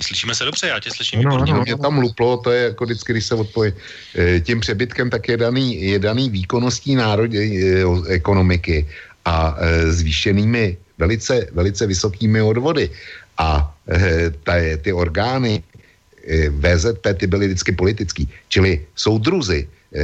Slyšíme 0.01 0.35
se 0.35 0.43
dobře, 0.43 0.67
já 0.67 0.79
tě 0.79 0.91
slyším. 0.91 1.21
No, 1.21 1.45
no, 1.45 1.61
mě 1.61 1.77
tam 1.77 1.97
luplo, 1.99 2.37
to 2.37 2.51
je 2.51 2.63
jako 2.63 2.85
vždycky, 2.85 3.13
když 3.13 3.25
se 3.25 3.35
odpojí. 3.35 3.73
E, 4.17 4.39
tím 4.39 4.59
přebytkem 4.59 5.09
tak 5.09 5.27
je 5.27 5.37
daný, 5.37 5.81
je 5.81 5.99
daný 5.99 6.29
výkonností 6.29 6.95
národě, 6.95 7.39
e, 7.39 7.85
ekonomiky 8.07 8.87
a 9.25 9.57
e, 9.59 9.91
zvýšenými 9.91 10.77
velice, 10.97 11.47
velice 11.51 11.87
vysokými 11.87 12.41
odvody. 12.41 12.89
A 13.37 13.75
e, 13.89 14.29
ta, 14.43 14.53
ty 14.81 14.93
orgány 14.93 15.63
e, 16.27 16.49
VZP 16.49 17.03
ty 17.17 17.27
byly 17.27 17.47
vždycky 17.47 17.71
politický. 17.71 18.23
Čili 18.49 18.85
soudruzy, 18.95 19.67
e, 19.95 20.03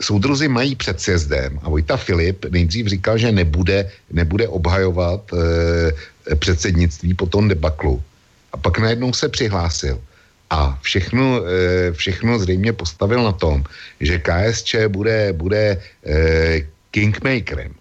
soudruzy 0.00 0.48
mají 0.48 0.76
před 0.76 1.00
sjezdem 1.00 1.58
a 1.62 1.68
Vojta 1.68 1.96
Filip 1.96 2.44
nejdřív 2.50 2.86
říkal, 2.86 3.18
že 3.18 3.32
nebude, 3.32 3.90
nebude 4.10 4.48
obhajovat 4.48 5.30
předsednictví 6.38 7.14
po 7.14 7.26
tom 7.26 7.48
debaklu. 7.48 8.02
A 8.52 8.56
pak 8.56 8.78
najednou 8.78 9.12
se 9.12 9.28
přihlásil. 9.28 10.00
A 10.50 10.78
všechno, 10.82 11.40
všechno 11.92 12.38
zřejmě 12.38 12.72
postavil 12.72 13.24
na 13.24 13.32
tom, 13.32 13.64
že 14.00 14.20
KSČ 14.20 14.92
bude, 14.92 15.32
bude 15.32 15.80
kingmakerem. 16.90 17.72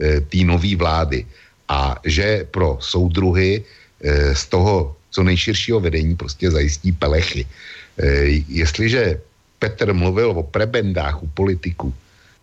Eh, 0.00 0.20
té 0.20 0.40
nové 0.48 0.72
vlády 0.76 1.28
a 1.68 2.00
že 2.08 2.48
pro 2.50 2.80
soudruhy 2.80 3.60
eh, 3.60 4.32
z 4.32 4.42
toho 4.48 4.96
co 5.10 5.20
nejširšího 5.22 5.80
vedení 5.80 6.16
prostě 6.16 6.50
zajistí 6.50 6.92
pelechy. 6.92 7.44
Eh, 7.44 8.40
jestliže 8.48 9.20
Petr 9.60 9.92
mluvil 9.92 10.30
o 10.30 10.42
prebendách 10.42 11.22
u 11.22 11.26
politiků, 11.36 11.92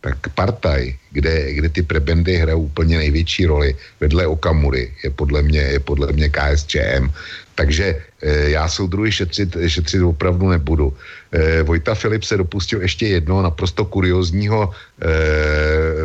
tak 0.01 0.29
partaj, 0.37 0.93
kde, 1.11 1.53
kde 1.53 1.69
ty 1.69 1.81
prebendy 1.81 2.37
hrajou 2.37 2.69
úplně 2.69 2.97
největší 2.97 3.45
roli 3.45 3.75
vedle 3.99 4.27
Okamury, 4.27 4.93
je 5.03 5.09
podle 5.09 5.41
mě, 5.41 5.59
je 5.59 5.79
podle 5.79 6.13
mě 6.13 6.29
KSČM. 6.29 7.09
Takže 7.57 7.85
e, 8.21 8.49
já 8.49 8.69
soudruhy 8.69 9.11
šetřit, 9.11 9.57
šetřit 9.67 10.01
opravdu 10.05 10.49
nebudu. 10.49 10.93
E, 11.33 11.63
Vojta 11.63 11.95
Filip 11.95 12.23
se 12.23 12.37
dopustil 12.37 12.81
ještě 12.81 13.07
jednoho 13.17 13.41
naprosto 13.41 13.85
kuriozního 13.85 14.69
e, 14.69 15.09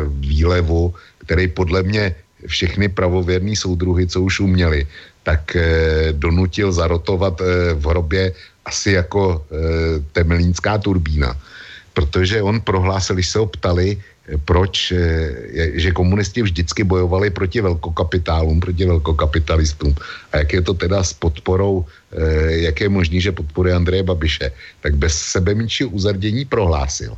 výlevu, 0.09 0.93
který 1.25 1.47
podle 1.47 1.83
mě 1.83 2.15
všechny 2.47 2.89
pravověrní 2.89 3.55
soudruhy, 3.55 4.07
co 4.07 4.21
už 4.21 4.39
uměli, 4.39 4.87
tak 5.23 5.55
e, 5.55 5.63
donutil 6.11 6.71
zarotovat 6.71 7.41
e, 7.41 7.73
v 7.73 7.83
hrobě 7.85 8.33
asi 8.65 8.91
jako 8.91 9.39
e, 9.39 9.99
temelínská 10.11 10.77
turbína. 10.77 11.35
Protože 11.93 12.41
on 12.41 12.61
prohlásil, 12.61 13.15
když 13.15 13.29
se 13.29 13.39
ho 13.39 13.45
ptali, 13.45 14.01
proč, 14.45 14.93
že 15.73 15.91
komunisti 15.91 16.41
vždycky 16.41 16.83
bojovali 16.83 17.29
proti 17.29 17.61
velkokapitálům, 17.61 18.59
proti 18.59 18.85
velkokapitalistům. 18.85 19.95
A 20.31 20.37
jak 20.37 20.53
je 20.53 20.61
to 20.61 20.73
teda 20.73 21.03
s 21.03 21.13
podporou, 21.13 21.85
jak 22.47 22.81
je 22.81 22.89
možný, 22.89 23.21
že 23.21 23.35
podporuje 23.35 23.75
Andreje 23.75 24.03
Babiše, 24.03 24.51
tak 24.81 24.95
bez 24.95 25.13
sebe 25.13 25.53
uzardění 25.85 26.45
prohlásil, 26.45 27.13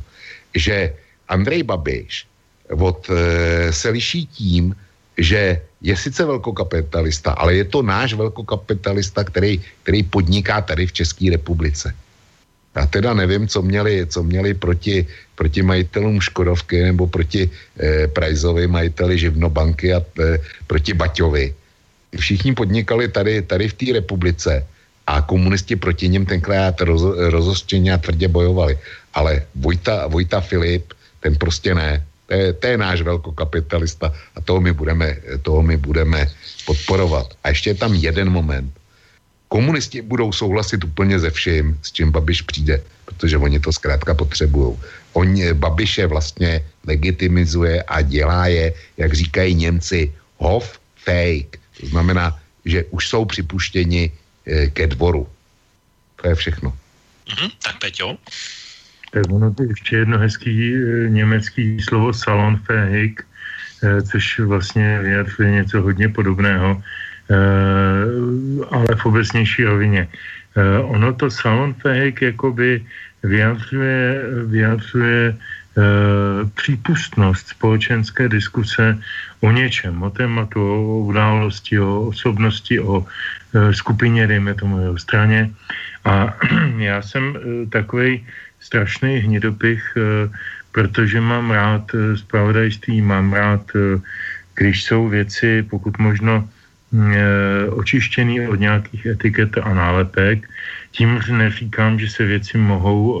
že 0.54 0.92
Andrej 1.30 1.62
Babiš 1.62 2.26
od, 2.70 3.10
e, 3.10 3.72
se 3.72 3.88
liší 3.90 4.26
tím, 4.26 4.74
že 5.18 5.60
je 5.82 5.96
sice 5.96 6.24
velkokapitalista, 6.24 7.32
ale 7.32 7.54
je 7.54 7.64
to 7.64 7.82
náš 7.82 8.14
velkokapitalista, 8.14 9.24
který, 9.24 9.62
který 9.82 10.02
podniká 10.02 10.60
tady 10.60 10.86
v 10.86 10.92
České 10.92 11.30
republice. 11.30 11.94
Já 12.76 12.86
teda 12.86 13.14
nevím, 13.14 13.48
co 13.48 13.62
měli, 13.62 14.06
co 14.06 14.22
měli 14.22 14.54
proti, 14.54 15.06
proti 15.34 15.62
majitelům 15.62 16.20
Škodovky 16.20 16.82
nebo 16.82 17.06
proti 17.06 17.48
eh, 17.48 18.08
Prajzovi, 18.08 18.66
majiteli 18.66 19.18
Živnobanky 19.18 19.94
a 19.94 20.04
eh, 20.04 20.38
proti 20.66 20.92
Baťovi. 20.92 21.54
Všichni 22.16 22.52
podnikali 22.52 23.08
tady, 23.08 23.42
tady 23.42 23.68
v 23.68 23.74
té 23.74 23.86
republice 23.92 24.66
a 25.06 25.22
komunisti 25.22 25.76
proti 25.76 26.08
něm 26.08 26.26
tenkrát 26.26 26.80
roz, 26.80 27.02
rozostřeně 27.16 27.94
a 27.94 27.98
tvrdě 27.98 28.28
bojovali. 28.28 28.78
Ale 29.14 29.42
Vojta, 29.54 30.06
Vojta 30.06 30.40
Filip, 30.40 30.92
ten 31.20 31.36
prostě 31.36 31.74
ne. 31.74 32.04
To 32.26 32.34
je, 32.34 32.52
to 32.52 32.66
je 32.66 32.76
náš 32.78 33.02
velkokapitalista 33.02 34.12
a 34.34 34.38
toho 34.40 34.60
my, 34.60 34.72
budeme, 34.72 35.16
toho 35.42 35.62
my 35.62 35.76
budeme 35.76 36.26
podporovat. 36.66 37.26
A 37.44 37.48
ještě 37.48 37.70
je 37.70 37.74
tam 37.74 37.94
jeden 37.94 38.30
moment. 38.30 38.72
komunisti 39.48 40.02
budou 40.02 40.32
souhlasit 40.32 40.84
úplně 40.84 41.18
ze 41.18 41.30
vším, 41.30 41.78
s 41.82 41.92
čím 41.92 42.10
Babiš 42.10 42.42
přijde, 42.42 42.82
protože 43.04 43.38
oni 43.38 43.60
to 43.60 43.72
zkrátka 43.72 44.14
potřebují. 44.14 44.76
On 45.12 45.54
Babiše 45.54 46.06
vlastně 46.06 46.64
legitimizuje 46.86 47.82
a 47.82 48.02
dělá 48.02 48.46
je, 48.46 48.74
jak 48.96 49.14
říkají 49.14 49.54
Němci, 49.54 50.12
hof 50.36 50.78
fake. 50.96 51.62
To 51.80 51.86
znamená, 51.86 52.38
že 52.64 52.84
už 52.90 53.08
jsou 53.08 53.24
připuštěni 53.24 54.12
e, 54.46 54.66
ke 54.66 54.86
dvoru. 54.86 55.28
To 56.22 56.28
je 56.28 56.34
všechno. 56.34 56.74
Mm-hmm, 57.30 57.50
tak 57.62 57.78
Peťo? 57.78 58.18
Tak 59.16 59.32
ono 59.32 59.48
to 59.48 59.62
ještě 59.62 59.96
jedno 59.96 60.18
hezký 60.18 60.52
e, 60.76 61.08
německý 61.08 61.80
slovo 61.80 62.12
salonfähig, 62.12 63.24
e, 63.80 64.02
což 64.02 64.40
vlastně 64.44 65.00
vyjadřuje 65.02 65.50
něco 65.50 65.82
hodně 65.82 66.08
podobného, 66.08 66.76
e, 66.76 67.36
ale 68.70 68.86
v 68.96 69.06
obecnější 69.06 69.64
rovině. 69.64 70.08
Ono 70.88 71.12
to 71.12 71.28
salonfähig 71.28 72.16
jakoby 72.20 72.84
vyjadřuje, 73.22 74.22
vyjadřuje 74.46 75.36
přípustnost 76.54 77.48
společenské 77.48 78.28
diskuse 78.28 78.96
o 79.40 79.52
něčem, 79.52 80.02
o 80.02 80.10
tématu, 80.10 80.60
o 80.60 81.00
události, 81.12 81.76
o 81.80 82.08
osobnosti, 82.08 82.80
o 82.80 83.04
skupině, 83.72 84.26
dejme 84.26 84.54
tomu, 84.54 84.90
o 84.90 84.96
straně. 84.96 85.52
A 86.04 86.32
já 86.78 87.02
jsem 87.02 87.36
takový 87.68 88.24
strašný 88.60 89.16
hnidopich, 89.16 89.82
e, 89.96 90.30
protože 90.76 91.24
mám 91.24 91.50
rád 91.50 91.88
e, 91.96 92.20
zpravodajství, 92.20 93.00
mám 93.00 93.32
rád, 93.32 93.64
e, 93.72 93.96
když 94.60 94.84
jsou 94.84 95.08
věci, 95.08 95.64
pokud 95.72 95.96
možno, 95.96 96.44
e, 96.44 97.70
očištěný 97.72 98.44
od 98.52 98.60
nějakých 98.60 99.06
etiket 99.16 99.56
a 99.56 99.72
nálepek. 99.72 100.44
Tím 100.92 101.20
neříkám, 101.32 101.96
že 101.96 102.08
se 102.12 102.22
věci 102.24 102.60
mohou 102.60 103.20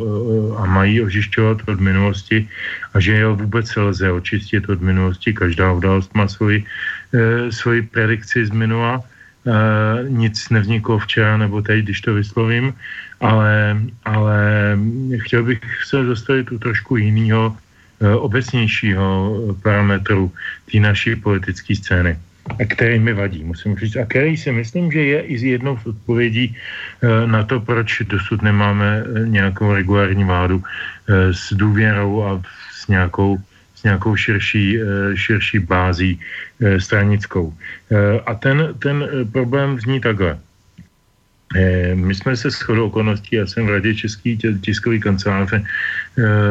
a 0.56 0.64
mají 0.64 1.00
ožišťovat 1.00 1.68
od 1.68 1.80
minulosti 1.80 2.48
a 2.92 3.00
že 3.00 3.12
je 3.12 3.26
vůbec 3.28 3.68
lze 3.76 4.08
očistit 4.12 4.68
od 4.68 4.80
minulosti. 4.80 5.32
Každá 5.32 5.72
událost 5.72 6.08
má 6.16 6.24
svoji, 6.24 6.64
svoji 7.52 7.84
predikci 7.84 8.48
z 8.48 8.50
minula. 8.56 9.04
Nic 10.08 10.40
nevzniklo 10.48 11.04
včera 11.04 11.36
nebo 11.36 11.60
teď, 11.60 11.84
když 11.84 12.00
to 12.00 12.16
vyslovím, 12.16 12.72
ale, 13.20 13.80
ale 14.04 14.38
chtěl 15.18 15.42
bych 15.42 15.60
se 15.84 16.04
zastavit 16.04 16.52
u 16.52 16.58
trošku 16.58 16.96
jiného, 16.96 17.56
obecnějšího 17.96 19.36
parametru 19.62 20.32
té 20.72 20.80
naší 20.80 21.16
politické 21.16 21.76
scény 21.76 22.16
který 22.68 22.98
mi 22.98 23.12
vadí, 23.12 23.44
musím 23.44 23.76
říct, 23.76 23.96
a 23.96 24.06
který 24.06 24.36
si 24.36 24.52
myslím, 24.52 24.92
že 24.92 25.02
je 25.02 25.20
i 25.20 25.38
z 25.38 25.42
jednou 25.44 25.78
z 25.78 25.86
odpovědí 25.86 26.56
eh, 26.56 27.26
na 27.26 27.42
to, 27.42 27.60
proč 27.60 28.02
dosud 28.06 28.42
nemáme 28.42 29.04
eh, 29.04 29.28
nějakou 29.28 29.72
regulární 29.72 30.24
vládu 30.24 30.62
eh, 30.62 31.34
s 31.34 31.52
důvěrou 31.52 32.24
a 32.24 32.42
s 32.72 32.88
nějakou, 32.88 33.38
s 33.74 33.82
nějakou 33.82 34.16
širší, 34.16 34.78
širší 35.14 35.58
bází 35.58 36.20
stranickou. 36.78 37.54
A 38.26 38.34
ten, 38.34 38.74
ten 38.78 39.08
problém 39.32 39.80
zní 39.80 40.00
takhle. 40.00 40.38
My 41.94 42.14
jsme 42.14 42.36
se 42.36 42.50
shodou 42.50 42.86
okolností, 42.86 43.36
já 43.36 43.46
jsem 43.46 43.66
v 43.66 43.70
Radě 43.70 43.94
Český 43.94 44.38
tiskový 44.60 45.00
kanceláře 45.00 45.64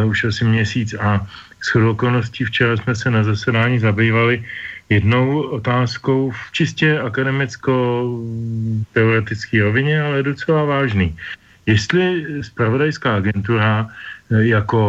už 0.06 0.24
asi 0.24 0.46
měsíc 0.46 0.94
a 0.94 1.28
shodou 1.66 1.92
okolností 1.92 2.46
včera 2.46 2.78
jsme 2.78 2.96
se 2.96 3.12
na 3.12 3.24
zasedání 3.24 3.80
zabývali 3.80 4.44
jednou 4.90 5.42
otázkou 5.42 6.32
v 6.32 6.52
čistě 6.52 7.00
akademicko-teoretické 7.00 9.64
rovině, 9.64 10.02
ale 10.02 10.24
docela 10.24 10.64
vážný. 10.64 11.18
Jestli 11.66 12.26
spravodajská 12.42 13.16
agentura 13.16 13.90
eh, 13.90 13.92
jako 14.54 14.82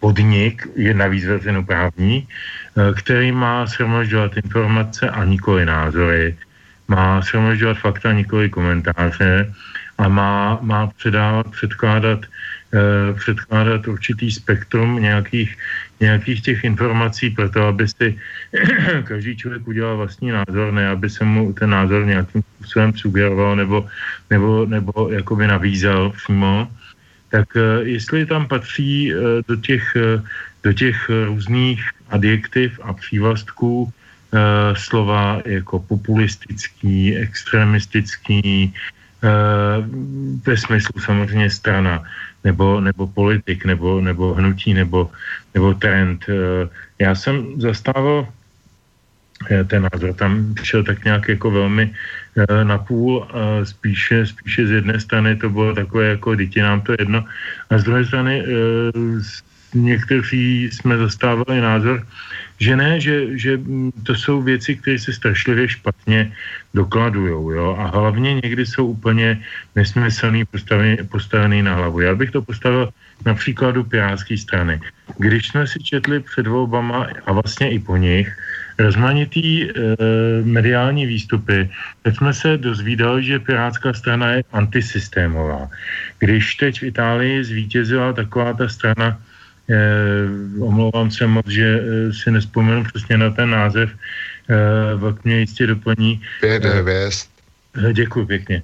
podnik 0.00 0.68
je 0.76 0.94
navíc 0.94 1.24
právní, 1.66 2.28
eh, 2.28 2.30
který 2.94 3.32
má 3.32 3.66
shromažďovat 3.66 4.36
informace 4.36 5.10
a 5.10 5.24
nikoli 5.24 5.66
názory, 5.66 6.36
má 6.88 7.20
shromažďovat 7.20 7.78
fakta, 7.78 8.12
nikoli 8.12 8.50
komentáře 8.50 9.54
a 9.98 10.08
má, 10.08 10.58
má 10.62 10.86
předávat, 10.86 11.50
předkládat 11.50 12.20
Eh, 12.74 13.14
předkládat 13.14 13.86
určitý 13.88 14.30
spektrum 14.30 14.98
nějakých, 14.98 15.56
nějakých 16.00 16.42
těch 16.42 16.64
informací 16.64 17.30
pro 17.30 17.46
to, 17.50 17.70
aby 17.70 17.88
si 17.88 18.18
každý 19.04 19.36
člověk 19.36 19.68
udělal 19.68 19.96
vlastní 19.96 20.34
názor, 20.34 20.72
ne 20.72 20.88
aby 20.88 21.10
se 21.10 21.24
mu 21.24 21.52
ten 21.52 21.70
názor 21.70 22.06
nějakým 22.06 22.42
způsobem 22.42 22.90
sugeroval 22.98 23.56
nebo, 23.56 23.86
nebo, 24.30 24.66
nebo 24.66 24.92
jakoby 25.10 25.46
navízel 25.46 26.10
přímo. 26.10 26.66
Tak 27.30 27.46
eh, 27.56 27.86
jestli 27.86 28.26
tam 28.26 28.48
patří 28.48 29.12
eh, 29.12 29.16
do 29.46 29.56
těch, 29.56 29.96
do 30.64 30.72
těch 30.72 30.98
různých 31.26 31.90
adjektiv 32.10 32.80
a 32.82 32.92
přívlastků 32.92 33.92
slova 34.74 35.42
jako 35.44 35.78
populistický, 35.78 37.16
extremistický, 37.16 38.74
ve 40.46 40.56
smyslu 40.56 41.00
samozřejmě 41.00 41.50
strana, 41.50 42.04
nebo, 42.44 42.80
nebo 42.80 43.06
politik, 43.06 43.64
nebo, 43.64 44.00
nebo 44.00 44.34
hnutí, 44.34 44.74
nebo, 44.74 45.10
nebo 45.54 45.74
trend. 45.74 46.24
Eh, 46.28 46.68
já 46.98 47.14
jsem 47.14 47.60
zastával 47.60 48.28
eh, 49.50 49.64
ten 49.64 49.88
názor 49.92 50.12
tam 50.14 50.54
šel 50.62 50.84
tak 50.84 51.04
nějak 51.04 51.28
jako 51.28 51.50
velmi 51.50 51.84
eh, 52.36 52.64
na 52.64 52.78
půl, 52.78 53.26
spíše, 53.64 54.26
spíše 54.26 54.66
z 54.66 54.70
jedné 54.70 55.00
strany 55.00 55.36
to 55.36 55.50
bylo 55.50 55.74
takové 55.74 56.06
jako 56.08 56.34
dítě 56.34 56.62
nám 56.62 56.80
to 56.80 56.92
jedno 56.98 57.24
a 57.70 57.78
z 57.78 57.84
druhé 57.84 58.04
strany 58.04 58.44
někteří 59.74 60.70
jsme 60.70 60.98
zastávali 60.98 61.60
názor, 61.60 62.06
že 62.58 62.76
ne, 62.76 63.00
že, 63.00 63.38
že 63.38 63.60
to 64.02 64.14
jsou 64.14 64.42
věci, 64.42 64.76
které 64.76 64.98
se 64.98 65.12
strašlivě 65.12 65.68
špatně 65.68 66.32
dokladujou, 66.74 67.50
jo, 67.50 67.76
a 67.78 67.86
hlavně 67.86 68.34
někdy 68.34 68.66
jsou 68.66 68.86
úplně 68.86 69.42
nesmyslný 69.76 70.44
postavený, 70.44 70.96
postavený 71.08 71.62
na 71.62 71.74
hlavu. 71.74 72.00
Já 72.00 72.14
bych 72.14 72.30
to 72.30 72.42
postavil 72.42 72.88
na 73.26 73.34
příkladu 73.34 73.84
Pirátské 73.84 74.38
strany. 74.38 74.80
Když 75.18 75.48
jsme 75.48 75.66
si 75.66 75.78
četli 75.82 76.20
před 76.20 76.46
volbama 76.46 77.06
a 77.26 77.32
vlastně 77.32 77.70
i 77.70 77.78
po 77.78 77.96
nich 77.96 78.28
rozmanitý 78.78 79.70
e, 79.70 79.72
mediální 80.42 81.06
výstupy, 81.06 81.70
tak 82.02 82.16
jsme 82.16 82.34
se 82.34 82.58
dozvídali, 82.58 83.24
že 83.24 83.38
Pirátská 83.38 83.92
strana 83.92 84.30
je 84.30 84.44
antisystémová. 84.52 85.70
Když 86.18 86.54
teď 86.54 86.80
v 86.80 86.86
Itálii 86.90 87.44
zvítězila 87.44 88.12
taková 88.12 88.52
ta 88.52 88.68
strana, 88.68 89.18
omlouvám 90.60 91.10
se 91.10 91.26
moc, 91.26 91.46
že 91.48 91.80
eh, 91.80 92.12
si 92.12 92.30
nespomenu 92.30 92.84
přesně 92.84 93.16
na 93.16 93.30
ten 93.30 93.50
název. 93.50 93.90
Eh, 93.90 94.94
Vlk 94.94 95.24
mě 95.24 95.40
jistě 95.40 95.66
doplní. 95.66 96.20
Pět 96.40 96.64
hvězd. 96.64 97.34
Děkuji 97.92 98.26
pěkně. 98.26 98.62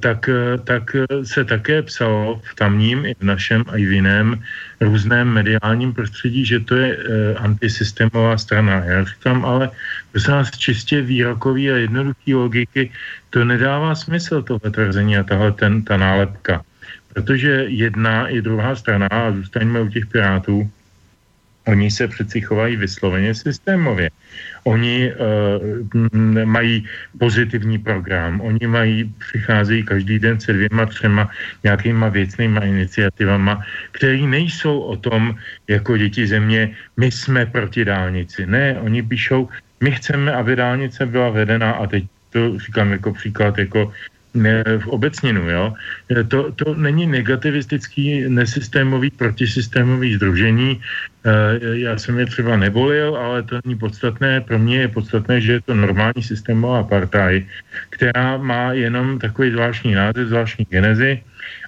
Tak, 0.00 0.30
tak 0.64 0.96
se 1.22 1.44
také 1.44 1.82
psalo 1.82 2.42
v 2.42 2.54
tamním 2.54 3.06
i 3.06 3.14
v 3.14 3.22
našem 3.22 3.64
a 3.70 3.78
i 3.78 3.86
v 3.86 3.92
jiném 3.92 4.42
různém 4.80 5.28
mediálním 5.30 5.94
prostředí, 5.94 6.44
že 6.44 6.60
to 6.60 6.74
je 6.74 6.98
antisystémová 7.38 8.38
strana. 8.38 8.82
Já 8.84 9.04
říkám, 9.04 9.44
ale 9.44 9.70
prosím 10.10 10.30
nás 10.30 10.50
čistě 10.50 11.02
výrokový 11.02 11.70
a 11.70 11.76
jednoduchý 11.76 12.34
logiky, 12.34 12.90
to 13.30 13.44
nedává 13.44 13.94
smysl 13.94 14.42
tohle 14.42 14.70
tvrzení 14.70 15.18
a 15.18 15.22
tahle 15.22 15.52
ten, 15.52 15.86
ta 15.86 15.96
nálepka 15.96 16.66
protože 17.14 17.64
jedna 17.68 18.28
i 18.28 18.42
druhá 18.42 18.76
strana, 18.76 19.06
a 19.06 19.32
zůstaňme 19.32 19.80
u 19.80 19.88
těch 19.88 20.06
pirátů, 20.06 20.70
oni 21.66 21.90
se 21.90 22.08
přeci 22.08 22.40
chovají 22.40 22.76
vysloveně 22.76 23.34
systémově. 23.34 24.10
Oni 24.64 25.12
uh, 25.14 26.44
mají 26.44 26.86
pozitivní 27.18 27.78
program, 27.78 28.40
oni 28.40 28.66
mají, 28.66 29.14
přicházejí 29.18 29.82
každý 29.82 30.18
den 30.18 30.40
se 30.40 30.52
dvěma, 30.52 30.86
třema 30.86 31.30
nějakýma 31.64 32.08
věcnýma 32.08 32.60
iniciativama, 32.60 33.62
které 33.92 34.18
nejsou 34.26 34.80
o 34.80 34.96
tom, 34.96 35.34
jako 35.68 35.96
děti 35.96 36.26
země, 36.26 36.74
my 36.96 37.10
jsme 37.10 37.46
proti 37.46 37.84
dálnici. 37.84 38.46
Ne, 38.46 38.78
oni 38.80 39.02
píšou, 39.02 39.48
my 39.80 39.90
chceme, 39.92 40.32
aby 40.32 40.56
dálnice 40.56 41.06
byla 41.06 41.30
vedena 41.30 41.72
a 41.72 41.86
teď 41.86 42.04
to 42.30 42.58
říkám 42.58 42.92
jako 42.92 43.12
příklad, 43.12 43.58
jako 43.58 43.92
v 44.78 44.86
obecninu, 44.88 45.50
jo. 45.50 45.74
E, 46.10 46.24
to, 46.24 46.52
to 46.52 46.74
není 46.74 47.06
negativistický, 47.06 48.28
nesystémový, 48.28 49.10
protisystémový 49.10 50.14
združení. 50.16 50.80
E, 50.80 51.30
já 51.78 51.98
jsem 51.98 52.18
je 52.18 52.26
třeba 52.26 52.56
nevolil, 52.56 53.16
ale 53.16 53.42
to 53.42 53.60
není 53.64 53.78
podstatné. 53.78 54.40
Pro 54.40 54.58
mě 54.58 54.80
je 54.80 54.88
podstatné, 54.88 55.40
že 55.40 55.52
je 55.52 55.60
to 55.60 55.74
normální 55.74 56.22
systémová 56.22 56.82
partaj, 56.82 57.44
která 57.90 58.36
má 58.36 58.72
jenom 58.72 59.18
takový 59.18 59.50
zvláštní 59.50 59.94
název, 59.94 60.28
zvláštní 60.28 60.64
genezi 60.70 61.20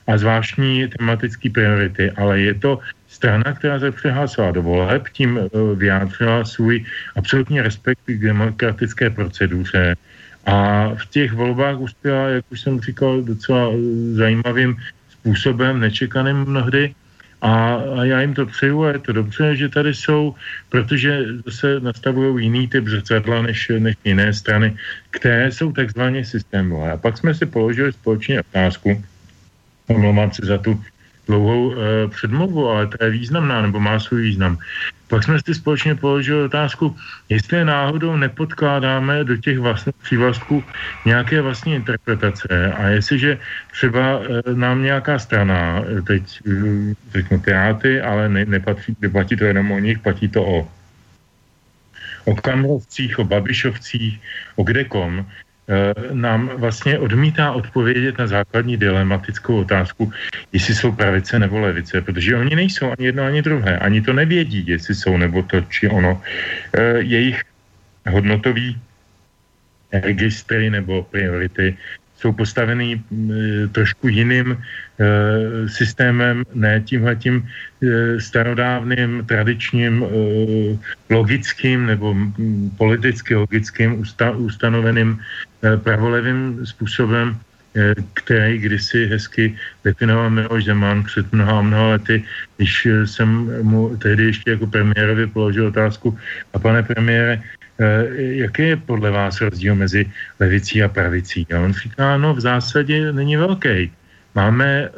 a 0.06 0.16
zvláštní 0.16 0.88
tematické 0.88 1.50
priority, 1.50 2.10
ale 2.10 2.40
je 2.40 2.54
to 2.54 2.78
strana, 3.08 3.52
která 3.52 3.80
se 3.80 3.92
přihlásila 3.92 4.50
do 4.50 4.62
voleb, 4.62 5.08
tím 5.12 5.38
e, 5.38 5.48
vyjádřila 5.74 6.44
svůj 6.44 6.84
absolutní 7.16 7.60
respekt 7.60 8.00
k 8.06 8.24
demokratické 8.24 9.10
proceduře, 9.10 9.96
A 10.46 10.88
v 10.94 11.06
těch 11.10 11.32
volbách 11.32 11.80
uspěla, 11.80 12.28
jak 12.28 12.44
už 12.50 12.60
jsem 12.60 12.80
říkal, 12.80 13.22
docela 13.22 13.70
zajímavým 14.12 14.76
způsobem, 15.08 15.80
nečekaným 15.80 16.36
mnohdy. 16.36 16.94
A, 17.40 17.74
a 17.74 18.04
já 18.04 18.20
jim 18.20 18.34
to 18.34 18.46
přeju 18.46 18.84
a 18.84 18.92
je 18.92 18.98
to 18.98 19.12
dobře, 19.12 19.56
že 19.56 19.68
tady 19.68 19.94
jsou, 19.94 20.34
protože 20.68 21.24
se 21.48 21.80
nastavují 21.80 22.44
jiný 22.44 22.68
typ 22.68 22.88
zrcadla 22.88 23.42
než, 23.42 23.72
než 23.78 23.96
jiné 24.04 24.32
strany, 24.32 24.76
které 25.10 25.52
jsou 25.52 25.72
takzvaně 25.72 26.24
systémové. 26.24 26.92
A 26.92 26.96
pak 26.96 27.18
jsme 27.18 27.34
si 27.34 27.46
položili 27.46 27.92
společně 27.92 28.40
otázku, 28.40 29.04
omlouvám 29.86 30.32
se 30.32 30.46
za 30.46 30.58
tu 30.58 30.80
dlouhou 31.26 31.72
e, 31.72 32.08
předmluvu, 32.08 32.68
ale 32.68 32.86
to 32.86 33.04
je 33.04 33.10
významná, 33.10 33.62
nebo 33.62 33.80
má 33.80 34.00
svůj 34.00 34.22
význam. 34.22 34.58
Pak 35.08 35.24
jsme 35.24 35.38
si 35.46 35.54
společně 35.54 35.94
položili 35.94 36.42
otázku, 36.42 36.96
jestli 37.28 37.64
náhodou 37.64 38.16
nepodkládáme 38.16 39.24
do 39.24 39.36
těch 39.36 39.58
vlastních 39.58 39.94
přívlastků 40.02 40.64
nějaké 41.04 41.40
vlastní 41.40 41.74
interpretace 41.74 42.72
a 42.72 42.88
jestliže 42.88 43.38
třeba 43.72 44.20
e, 44.20 44.54
nám 44.54 44.82
nějaká 44.82 45.18
strana, 45.18 45.82
e, 45.98 46.02
teď 46.02 46.22
řeknu 47.12 47.40
Piráty, 47.40 48.00
ale 48.00 48.28
ne, 48.28 48.44
nepatří, 48.44 48.96
neplatí 49.00 49.36
to 49.36 49.44
jenom 49.44 49.70
o 49.72 49.78
nich, 49.78 49.98
platí 49.98 50.28
to 50.28 50.44
o 50.44 50.68
o 52.24 52.34
Kamrovcích, 52.34 53.18
o 53.18 53.24
Babišovcích, 53.24 54.20
o 54.56 54.62
kdekom, 54.64 55.20
Eh, 55.20 55.43
nám 56.12 56.50
vlastně 56.60 56.98
odmítá 56.98 57.52
odpovědět 57.52 58.18
na 58.18 58.26
základní 58.26 58.76
dilematickou 58.76 59.60
otázku, 59.60 60.12
jestli 60.52 60.74
jsou 60.74 60.92
pravice 60.92 61.38
nebo 61.38 61.60
levice, 61.60 62.00
protože 62.00 62.36
oni 62.36 62.56
nejsou 62.56 62.92
ani 62.98 63.06
jedno, 63.06 63.24
ani 63.24 63.42
druhé, 63.42 63.78
ani 63.78 64.00
to 64.00 64.12
nevědí, 64.12 64.64
jestli 64.66 64.94
jsou 64.94 65.16
nebo 65.16 65.42
to, 65.42 65.60
či 65.60 65.88
ono. 65.88 66.20
Eh, 66.76 67.00
jejich 67.00 67.42
hodnotový 68.10 68.76
registry 69.92 70.70
nebo 70.70 71.02
priority 71.02 71.76
jsou 72.16 72.32
postavený 72.32 73.04
mm, 73.10 73.68
trošku 73.72 74.08
jiným 74.08 74.56
systémem, 75.66 76.42
ne 76.54 76.80
tímhletím 76.80 77.48
starodávným, 78.18 79.26
tradičním, 79.26 80.04
logickým 81.10 81.86
nebo 81.86 82.14
m, 82.14 82.32
politicky 82.78 83.34
logickým 83.34 84.00
usta, 84.00 84.30
ustanoveným 84.30 85.20
pravolevým 85.76 86.66
způsobem, 86.66 87.36
e, 87.76 87.94
který 88.14 88.58
kdysi 88.58 89.06
hezky 89.06 89.56
definoval 89.84 90.30
Miloš 90.30 90.64
Zeman 90.64 91.04
před 91.04 91.32
mnoha 91.32 91.62
mnoha 91.62 91.88
lety, 91.88 92.24
když 92.56 92.88
jsem 93.04 93.28
mu 93.62 93.96
tehdy 93.96 94.24
ještě 94.24 94.50
jako 94.50 94.66
premiérovi 94.66 95.26
položil 95.26 95.66
otázku, 95.66 96.18
a 96.54 96.58
pane 96.58 96.82
premiére, 96.82 97.42
Eh, 97.74 98.06
jaký 98.46 98.62
je 98.62 98.76
podle 98.76 99.10
vás 99.10 99.40
rozdíl 99.40 99.74
mezi 99.74 100.06
levicí 100.40 100.82
a 100.82 100.88
pravicí? 100.88 101.46
A 101.50 101.60
on 101.60 101.72
říká, 101.72 102.16
no 102.16 102.34
v 102.34 102.40
zásadě 102.40 103.12
není 103.12 103.36
velký. 103.36 103.90
Máme, 104.34 104.88
eh, 104.88 104.90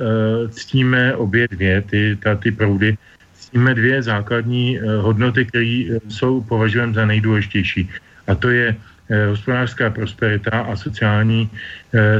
ctíme 0.48 1.16
obě 1.16 1.48
dvě, 1.48 1.82
ty, 1.82 2.16
ta, 2.20 2.36
ty 2.36 2.52
proudy, 2.52 2.96
ctíme 3.34 3.74
dvě 3.74 4.02
základní 4.02 4.76
eh, 4.76 4.84
hodnoty, 5.00 5.44
které 5.44 5.88
jsou 6.08 6.40
považujeme 6.44 6.92
za 6.92 7.06
nejdůležitější. 7.06 7.88
A 8.28 8.34
to 8.34 8.50
je 8.52 8.76
hospodářská 9.28 9.90
prosperita 9.90 10.50
a 10.50 10.76
sociální 10.76 11.50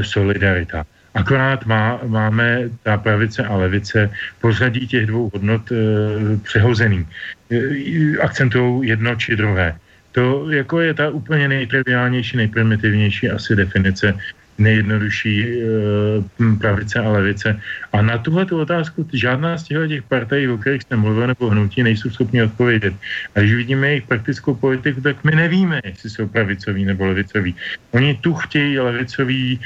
solidarita. 0.01 0.85
Akorát 1.17 1.65
má, 1.65 1.99
máme 2.05 2.69
ta 2.83 2.97
pravice 2.97 3.43
a 3.43 3.55
levice 3.55 4.09
pozadí 4.41 4.87
těch 4.87 5.05
dvou 5.05 5.29
hodnot 5.33 5.71
e, 5.71 5.75
přehozený. 6.45 7.07
E, 7.49 8.17
akcentují 8.21 8.89
jedno 8.89 9.15
či 9.15 9.35
druhé. 9.35 9.73
To 10.11 10.51
jako 10.51 10.81
je 10.81 10.93
ta 10.93 11.09
úplně 11.09 11.47
nejtriviálnější, 11.47 12.37
nejprimitivnější 12.37 13.29
asi 13.29 13.55
definice 13.55 14.13
nejjednodušší 14.57 15.35
e, 15.43 15.55
pravice 16.59 16.99
a 16.99 17.09
levice. 17.09 17.59
A 17.93 18.01
na 18.01 18.17
tuhle 18.17 18.45
tu 18.45 18.59
otázku 18.59 19.07
žádná 19.13 19.57
z 19.57 19.63
těchto 19.63 19.87
těch 19.87 20.03
partají, 20.03 20.47
o 20.47 20.57
kterých 20.57 20.81
jste 20.81 20.95
mluvil, 20.95 21.27
nebo 21.27 21.49
hnutí, 21.49 21.83
nejsou 21.83 22.09
schopni 22.09 22.43
odpovědět. 22.43 22.93
A 23.35 23.39
když 23.39 23.53
vidíme 23.53 23.87
jejich 23.87 24.07
praktickou 24.07 24.55
politiku, 24.55 25.01
tak 25.01 25.23
my 25.23 25.35
nevíme, 25.35 25.81
jestli 25.83 26.09
jsou 26.09 26.27
pravicoví 26.27 26.85
nebo 26.85 27.05
levicoví. 27.05 27.55
Oni 27.91 28.15
tu 28.21 28.33
chtějí 28.33 28.79
levicový 28.79 29.59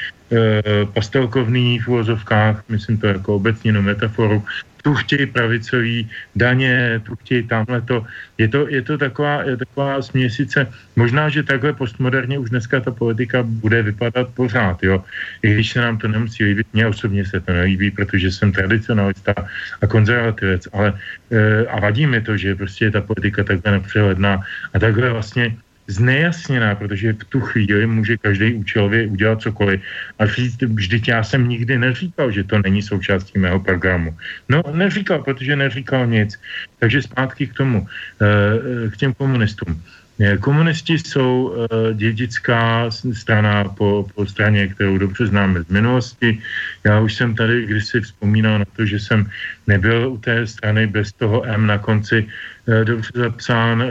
pastelkovný 0.93 1.79
v 1.79 1.87
úvozovkách, 1.87 2.63
myslím 2.69 2.97
to 2.97 3.07
jako 3.07 3.35
obecně 3.35 3.71
no 3.71 3.81
metaforu, 3.81 4.43
tu 4.81 4.93
chtějí 4.93 5.25
pravicový 5.25 6.09
daně, 6.35 7.01
tu 7.03 7.15
chtějí 7.15 7.43
tamhle 7.47 7.81
to. 7.81 8.05
Je 8.37 8.47
to, 8.47 8.67
je 8.67 8.81
to 8.81 8.97
taková, 8.97 9.43
je 9.43 9.57
taková 9.57 10.01
směsice. 10.01 10.67
Možná, 10.95 11.29
že 11.29 11.43
takhle 11.43 11.73
postmoderně 11.73 12.39
už 12.39 12.49
dneska 12.49 12.79
ta 12.79 12.91
politika 12.91 13.43
bude 13.43 13.81
vypadat 13.81 14.29
pořád, 14.33 14.83
jo. 14.83 15.03
I 15.43 15.53
když 15.53 15.71
se 15.71 15.81
nám 15.81 15.97
to 15.97 16.07
nemusí 16.07 16.43
líbit, 16.43 16.67
mně 16.73 16.87
osobně 16.87 17.25
se 17.25 17.39
to 17.39 17.53
nelíbí, 17.53 17.91
protože 17.91 18.31
jsem 18.31 18.51
tradicionalista 18.51 19.33
a 19.81 19.87
konzervativec, 19.87 20.67
ale 20.73 20.93
e, 21.31 21.65
a 21.65 21.79
vadí 21.79 22.07
mi 22.07 22.21
to, 22.21 22.37
že 22.37 22.55
prostě 22.55 22.85
je 22.85 22.91
ta 22.91 23.01
politika 23.01 23.43
takhle 23.43 23.71
nepřehledná 23.71 24.41
a 24.73 24.79
takhle 24.79 25.09
vlastně 25.09 25.55
znejasněná, 25.91 26.75
protože 26.75 27.13
v 27.13 27.23
tu 27.27 27.39
chvíli 27.39 27.87
může 27.87 28.17
každý 28.17 28.53
účelově 28.53 29.07
udělat 29.07 29.41
cokoliv. 29.41 29.81
A 30.19 30.25
říct, 30.25 30.61
vždyť 30.61 31.07
já 31.07 31.23
jsem 31.23 31.47
nikdy 31.47 31.77
neříkal, 31.77 32.31
že 32.31 32.43
to 32.43 32.59
není 32.63 32.81
součástí 32.81 33.39
mého 33.39 33.59
programu. 33.59 34.15
No, 34.49 34.63
neříkal, 34.71 35.23
protože 35.23 35.55
neříkal 35.55 36.07
nic. 36.07 36.39
Takže 36.79 37.01
zpátky 37.01 37.47
k 37.47 37.53
tomu, 37.53 37.87
eh, 38.21 38.89
k 38.89 38.97
těm 38.97 39.13
komunistům. 39.13 39.75
Eh, 40.21 40.37
komunisti 40.37 40.99
jsou 40.99 41.49
uh, 41.49 41.65
dědická 41.97 42.91
strana 43.13 43.63
po, 43.63 44.05
po 44.15 44.25
straně, 44.25 44.67
kterou 44.67 44.97
dobře 44.97 45.27
známe 45.27 45.63
z 45.63 45.67
minulosti. 45.67 46.37
Já 46.83 46.99
už 46.99 47.13
jsem 47.13 47.35
tady 47.35 47.65
kdysi 47.65 48.01
vzpomínal 48.01 48.59
na 48.59 48.65
to, 48.75 48.85
že 48.85 48.99
jsem 48.99 49.29
nebyl 49.67 50.13
u 50.13 50.17
té 50.17 50.47
strany 50.47 50.87
bez 50.87 51.13
toho 51.13 51.41
M 51.45 51.65
na 51.65 51.77
konci 51.77 52.21
uh, 52.21 52.85
dobře 52.85 53.11
zapsán, 53.15 53.83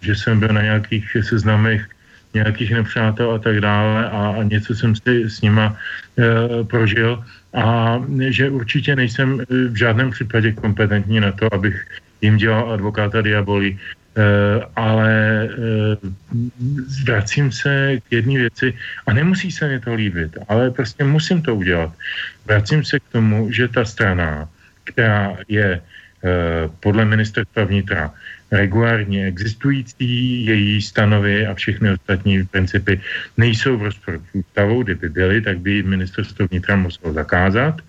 že 0.00 0.14
jsem 0.14 0.40
byl 0.40 0.48
na 0.48 0.62
nějakých 0.62 1.16
seznamech 1.20 1.82
nějakých 2.34 2.70
nepřátel 2.70 3.30
a 3.32 3.38
tak 3.38 3.60
dále 3.60 4.06
a, 4.06 4.34
a 4.38 4.42
něco 4.42 4.74
jsem 4.74 4.94
si 4.96 5.30
s 5.30 5.42
nima 5.42 5.74
uh, 5.74 6.66
prožil 6.66 7.24
a 7.54 7.98
že 8.28 8.50
určitě 8.50 8.96
nejsem 8.96 9.42
v 9.50 9.74
žádném 9.76 10.10
případě 10.10 10.52
kompetentní 10.52 11.20
na 11.20 11.32
to, 11.32 11.54
abych 11.54 11.86
jim 12.22 12.36
dělal 12.36 12.72
advokáta 12.72 13.20
diaboli. 13.20 13.76
Eh, 14.12 14.60
ale 14.76 15.48
eh, 15.48 15.96
vracím 17.08 17.48
se 17.52 17.96
k 18.04 18.12
jedné 18.12 18.44
věci 18.44 18.76
a 19.06 19.12
nemusí 19.12 19.48
se 19.48 19.68
mi 19.68 19.80
to 19.80 19.94
líbit, 19.94 20.36
ale 20.48 20.70
prostě 20.70 21.04
musím 21.04 21.42
to 21.42 21.56
udělat. 21.56 21.96
Vracím 22.44 22.84
se 22.84 23.00
k 23.00 23.08
tomu, 23.12 23.48
že 23.52 23.68
ta 23.72 23.84
strana, 23.84 24.48
která 24.84 25.36
je 25.48 25.80
eh, 25.80 26.68
podle 26.80 27.04
ministerstva 27.04 27.64
vnitra 27.64 28.12
regulárně 28.52 29.26
existující, 29.32 30.44
její 30.44 30.82
stanovy 30.82 31.46
a 31.46 31.54
všechny 31.54 31.96
ostatní 31.96 32.44
principy 32.44 33.00
nejsou 33.40 33.76
v 33.80 33.82
rozporu 33.82 34.20
s 34.20 34.34
ústavou, 34.44 34.82
kdyby 34.82 35.08
byly, 35.08 35.40
tak 35.40 35.58
by 35.64 35.82
ministerstvo 35.82 36.52
vnitra 36.52 36.76
muselo 36.76 37.12
zakázat, 37.16 37.80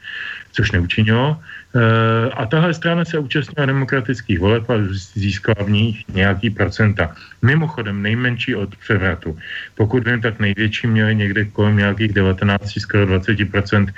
což 0.51 0.71
neučinilo. 0.71 1.35
Eh, 1.73 2.29
a 2.29 2.45
tahle 2.45 2.73
strana 2.73 3.05
se 3.05 3.17
účastnila 3.17 3.65
demokratických 3.65 4.39
voleb 4.39 4.69
a 4.69 4.73
získala 5.17 5.65
v 5.65 5.69
nich 5.69 5.97
nějaký 6.13 6.49
procenta. 6.49 7.15
Mimochodem 7.41 8.01
nejmenší 8.01 8.55
od 8.55 8.75
převratu. 8.75 9.37
Pokud 9.75 10.05
vím, 10.07 10.21
tak 10.21 10.39
největší 10.39 10.87
měli 10.87 11.15
někde 11.15 11.45
kolem 11.45 11.77
nějakých 11.77 12.13
19, 12.13 12.79
skoro 12.79 13.05
20%. 13.05 13.89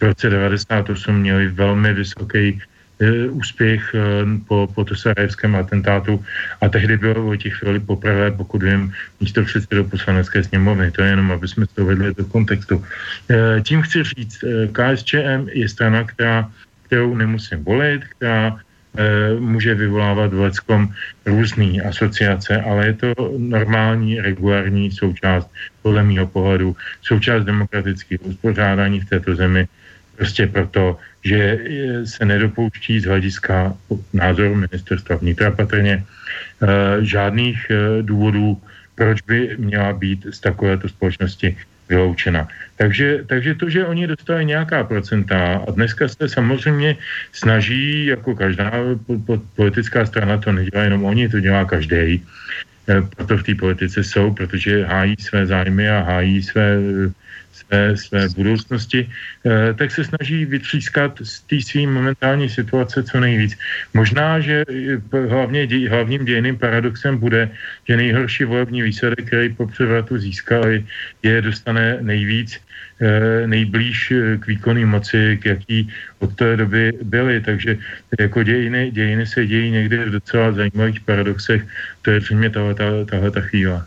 V 0.00 0.02
roce 0.02 0.30
98 0.30 1.18
měli 1.18 1.48
velmi 1.48 1.94
vysoký 1.94 2.62
e, 3.02 3.28
úspěch 3.28 3.82
e, 3.94 3.98
po, 4.46 4.70
po 4.74 4.84
tosarajevském 4.84 5.56
atentátu 5.56 6.24
a 6.60 6.68
tehdy 6.68 6.96
bylo 6.96 7.26
o 7.26 7.36
těch 7.36 7.54
chvíli 7.54 7.80
poprvé, 7.80 8.30
pokud 8.30 8.62
vím, 8.62 8.94
místo 9.20 9.42
předsedu 9.42 9.84
poslanecké 9.84 10.44
sněmovny. 10.44 10.90
To 10.90 11.02
je 11.02 11.10
jenom, 11.10 11.32
aby 11.32 11.48
jsme 11.48 11.66
to 11.66 11.84
vedli 11.84 12.14
do 12.14 12.24
kontextu. 12.24 12.84
Tím 13.62 13.82
chci 13.82 14.04
říct, 14.04 14.44
KSČM 14.70 15.50
je 15.50 15.68
strana, 15.68 16.04
která 16.04 16.46
kterou 16.94 17.14
nemusím 17.18 17.64
volit, 17.66 18.06
která 18.06 18.54
e, 18.54 18.54
může 19.34 19.74
vyvolávat 19.74 20.30
v 20.30 20.46
leckom 20.46 20.94
různé 21.26 21.82
asociace, 21.82 22.62
ale 22.62 22.86
je 22.86 22.94
to 22.94 23.10
normální, 23.34 24.22
regulární 24.22 24.94
součást, 24.94 25.50
podle 25.82 26.06
mého 26.06 26.26
pohledu, 26.30 26.78
součást 27.02 27.50
demokratického 27.50 28.30
uspořádání 28.30 29.00
v 29.02 29.10
této 29.10 29.34
zemi, 29.34 29.66
prostě 30.14 30.46
proto, 30.46 31.02
že 31.26 31.58
se 32.06 32.22
nedopouští 32.22 33.02
z 33.02 33.10
hlediska 33.10 33.74
názoru 34.14 34.54
ministerstva 34.54 35.18
vnitra 35.18 35.50
patrně 35.50 35.98
e, 35.98 36.04
žádných 37.02 37.58
důvodů, 38.06 38.62
proč 38.94 39.18
by 39.26 39.58
měla 39.58 39.92
být 39.98 40.30
z 40.30 40.38
takovéto 40.38 40.86
společnosti 40.86 41.58
vyloučena. 41.88 42.48
Takže, 42.76 43.24
takže 43.26 43.54
to, 43.54 43.70
že 43.70 43.86
oni 43.86 44.06
dostali 44.06 44.44
nějaká 44.44 44.84
procenta 44.84 45.62
a 45.68 45.70
dneska 45.70 46.08
se 46.08 46.28
samozřejmě 46.28 46.96
snaží, 47.32 48.06
jako 48.06 48.34
každá 48.34 48.72
politická 49.56 50.06
strana, 50.06 50.38
to 50.38 50.52
nedělá 50.52 50.84
jenom 50.84 51.04
oni, 51.04 51.28
to 51.28 51.40
dělá 51.40 51.64
každý, 51.64 52.22
proto 53.16 53.36
v 53.36 53.42
té 53.42 53.54
politice 53.54 54.04
jsou, 54.04 54.34
protože 54.34 54.84
hájí 54.84 55.16
své 55.18 55.46
zájmy 55.46 55.90
a 55.90 56.00
hájí 56.00 56.42
své 56.42 56.76
své, 57.94 58.28
budoucnosti, 58.36 59.08
eh, 59.08 59.74
tak 59.74 59.90
se 59.90 60.04
snaží 60.04 60.44
vytřískat 60.44 61.18
z 61.22 61.40
té 61.40 61.60
své 61.60 61.86
momentální 61.86 62.48
situace 62.48 63.02
co 63.02 63.20
nejvíc. 63.20 63.58
Možná, 63.94 64.40
že 64.40 64.64
eh, 64.68 65.26
hlavně, 65.28 65.68
hlavním 65.88 66.24
dějným 66.24 66.56
paradoxem 66.58 67.18
bude, 67.18 67.50
že 67.88 67.96
nejhorší 67.96 68.44
volební 68.44 68.82
výsledek, 68.82 69.26
který 69.26 69.48
po 69.54 69.66
převratu 69.66 70.18
získali, 70.18 70.84
je 71.22 71.42
dostane 71.42 71.98
nejvíc 72.00 72.60
eh, 73.00 73.46
nejblíž 73.46 74.12
k 74.40 74.46
výkonné 74.46 74.86
moci, 74.86 75.38
k 75.42 75.44
jaký 75.46 75.78
od 76.18 76.36
té 76.36 76.56
doby 76.56 76.92
byly. 77.02 77.40
Takže 77.40 77.78
jako 78.18 78.42
dějiny, 78.42 78.90
dějiny 78.90 79.24
se 79.26 79.46
dějí 79.46 79.70
někdy 79.70 79.96
v 80.04 80.10
docela 80.20 80.52
zajímavých 80.52 81.00
paradoxech. 81.00 81.62
To 82.02 82.10
je 82.10 82.20
tahle, 82.74 83.04
tahle 83.04 83.30
ta 83.30 83.40
chvíle. 83.40 83.84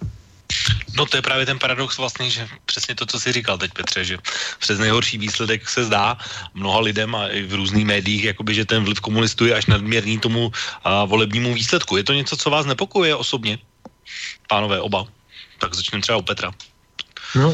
No 0.98 1.06
to 1.06 1.18
je 1.18 1.22
právě 1.22 1.46
ten 1.46 1.60
paradox 1.60 1.98
vlastně, 1.98 2.30
že 2.30 2.48
přesně 2.66 2.96
to, 2.96 3.06
co 3.06 3.20
jsi 3.20 3.32
říkal 3.32 3.58
teď 3.58 3.72
Petře, 3.74 4.06
že 4.06 4.18
přes 4.60 4.80
nejhorší 4.80 5.18
výsledek 5.18 5.70
se 5.70 5.84
zdá 5.84 6.18
mnoha 6.54 6.80
lidem 6.80 7.16
a 7.16 7.28
i 7.28 7.44
v 7.44 7.54
různých 7.54 7.86
médiích, 7.86 8.24
jakoby, 8.24 8.54
že 8.54 8.66
ten 8.66 8.84
vliv 8.84 9.00
komunistů 9.00 9.46
je 9.46 9.56
až 9.56 9.66
nadměrný 9.66 10.20
tomu 10.20 10.52
a, 10.84 11.06
volebnímu 11.06 11.54
výsledku. 11.54 11.98
Je 11.98 12.04
to 12.04 12.14
něco, 12.14 12.38
co 12.38 12.50
vás 12.50 12.66
nepokojuje 12.66 13.16
osobně? 13.16 13.58
Pánové, 14.50 14.82
oba. 14.82 15.06
Tak 15.60 15.74
začneme 15.74 16.02
třeba 16.02 16.18
u 16.18 16.22
Petra. 16.22 16.52
No, 17.36 17.54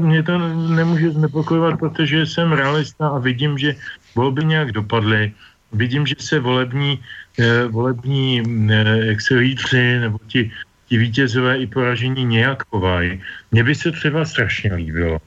mě 0.00 0.22
to 0.22 0.38
nemůže 0.74 1.10
znepokojovat, 1.10 1.78
protože 1.78 2.26
jsem 2.26 2.52
realista 2.52 3.08
a 3.08 3.18
vidím, 3.18 3.58
že 3.58 3.76
volby 4.14 4.44
nějak 4.44 4.72
dopadly. 4.72 5.32
Vidím, 5.72 6.06
že 6.06 6.14
se 6.18 6.40
volební, 6.40 6.98
eh, 7.38 7.66
volební 7.68 8.42
eh, 8.70 9.06
jak 9.06 9.20
se 9.20 9.34
lídři 9.34 9.98
nebo 9.98 10.18
ti 10.26 10.50
ti 10.92 11.00
vítězové 11.00 11.56
i 11.56 11.66
poražení 11.66 12.24
nějak 12.24 12.68
chovají. 12.68 13.16
Mně 13.48 13.64
by 13.64 13.74
se 13.74 13.88
třeba 13.96 14.28
strašně 14.28 14.74
líbilo, 14.76 15.24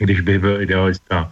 když 0.00 0.20
by 0.24 0.38
byl 0.40 0.62
idealista. 0.64 1.28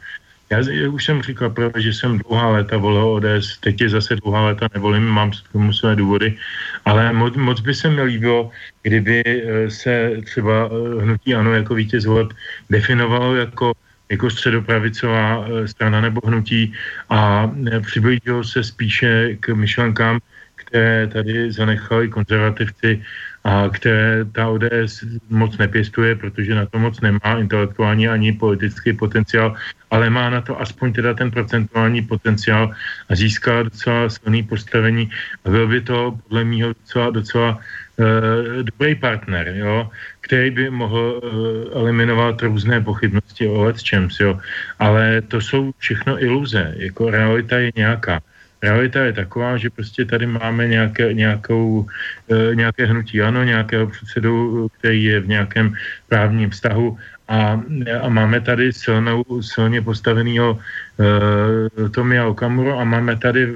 Já, 0.53 0.61
já 0.69 0.89
už 0.89 1.05
jsem 1.05 1.23
říkal 1.23 1.51
právě, 1.57 1.81
že 1.83 1.93
jsem 1.97 2.21
dlouhá 2.21 2.61
léta 2.61 2.77
volil 2.77 3.09
ODS, 3.09 3.57
teď 3.65 3.81
je 3.81 3.89
zase 3.89 4.21
dlouhá 4.21 4.53
léta 4.53 4.69
nevolím, 4.77 5.09
mám 5.09 5.33
k 5.33 5.53
tomu 5.53 5.73
své 5.73 5.97
důvody, 5.97 6.37
ale 6.85 7.13
moc, 7.13 7.37
moc 7.41 7.61
by 7.65 7.73
se 7.73 7.89
mi 7.89 8.03
líbilo, 8.03 8.53
kdyby 8.85 9.25
eh, 9.25 9.71
se 9.73 10.21
třeba 10.29 10.69
eh, 10.69 11.03
hnutí 11.09 11.33
ANO 11.33 11.57
jako 11.65 11.73
vítěz 11.75 12.05
voleb 12.05 12.29
definovalo 12.69 13.49
jako 13.49 13.73
jako 14.13 14.31
středopravicová 14.31 15.25
eh, 15.49 15.69
strana 15.69 16.01
nebo 16.05 16.21
hnutí 16.25 16.73
a 17.09 17.49
přiblížilo 17.81 18.45
se 18.45 18.61
spíše 18.61 19.41
k 19.41 19.57
myšlenkám, 19.57 20.21
které 20.57 21.07
tady 21.09 21.53
zanechali 21.53 22.09
konzervativci 22.09 23.01
a 23.45 23.69
které 23.73 24.25
ta 24.25 24.49
ODS 24.49 25.05
moc 25.31 25.59
nepěstuje, 25.59 26.15
protože 26.15 26.55
na 26.55 26.67
to 26.67 26.79
moc 26.79 27.01
nemá 27.01 27.39
intelektuální 27.39 28.09
ani 28.09 28.33
politický 28.33 28.93
potenciál, 28.93 29.55
ale 29.91 30.11
má 30.11 30.31
na 30.31 30.41
to 30.41 30.61
aspoň 30.61 30.93
teda 30.93 31.15
ten 31.15 31.31
procentuální 31.31 32.03
potenciál 32.03 32.75
a 33.09 33.15
získá 33.15 33.63
docela 33.63 34.09
silný 34.09 34.43
postavení 34.43 35.11
a 35.45 35.51
byl 35.51 35.69
by 35.69 35.81
to 35.81 36.19
podle 36.29 36.45
mého 36.45 36.69
docela, 36.69 37.11
docela 37.11 37.51
uh, 37.59 38.63
dobrý 38.63 38.95
partner, 38.95 39.49
jo, 39.57 39.91
který 40.21 40.51
by 40.51 40.71
mohl 40.71 41.21
uh, 41.23 41.83
eliminovat 41.83 42.43
různé 42.43 42.81
pochybnosti 42.81 43.49
o 43.49 43.63
let's 43.63 43.85
jo. 44.21 44.41
Ale 44.79 45.23
to 45.23 45.41
jsou 45.41 45.73
všechno 45.79 46.23
iluze, 46.23 46.75
jako 46.77 47.11
realita 47.11 47.59
je 47.59 47.73
nějaká. 47.77 48.21
Realita 48.63 49.05
je 49.05 49.13
taková, 49.13 49.57
že 49.57 49.71
prostě 49.71 50.05
tady 50.05 50.27
máme 50.27 50.67
nějaké, 50.69 51.15
nějakou, 51.15 51.87
e, 52.31 52.55
nějaké 52.55 52.87
hnutí 52.87 53.23
ano, 53.23 53.45
nějakého 53.45 53.87
předsedu, 53.87 54.69
který 54.79 55.05
je 55.05 55.21
v 55.21 55.29
nějakém 55.29 55.75
právním 56.09 56.51
vztahu 56.51 56.99
a, 57.29 57.61
a 58.03 58.09
máme 58.09 58.41
tady 58.41 58.73
silnou, 58.73 59.23
silně 59.41 59.83
postaveného 59.83 60.59
e, 60.59 61.89
Tomia 61.89 62.27
Okamuru 62.27 62.73
a 62.73 62.85
máme 62.85 63.17
tady 63.17 63.55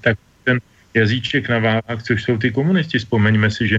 tak 0.00 0.18
ten 0.44 0.60
jazyček 0.94 1.48
na 1.48 1.58
váhách, 1.58 2.02
což 2.02 2.22
jsou 2.22 2.38
ty 2.38 2.50
komunisti. 2.50 2.98
Vzpomeňme 2.98 3.50
si, 3.50 3.68
že 3.68 3.76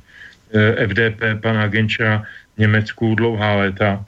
e, 0.53 0.87
FDP 0.87 1.41
pana 1.41 1.67
Genča 1.67 2.23
v 2.55 2.57
Německu 2.59 3.15
dlouhá 3.15 3.55
léta 3.55 4.05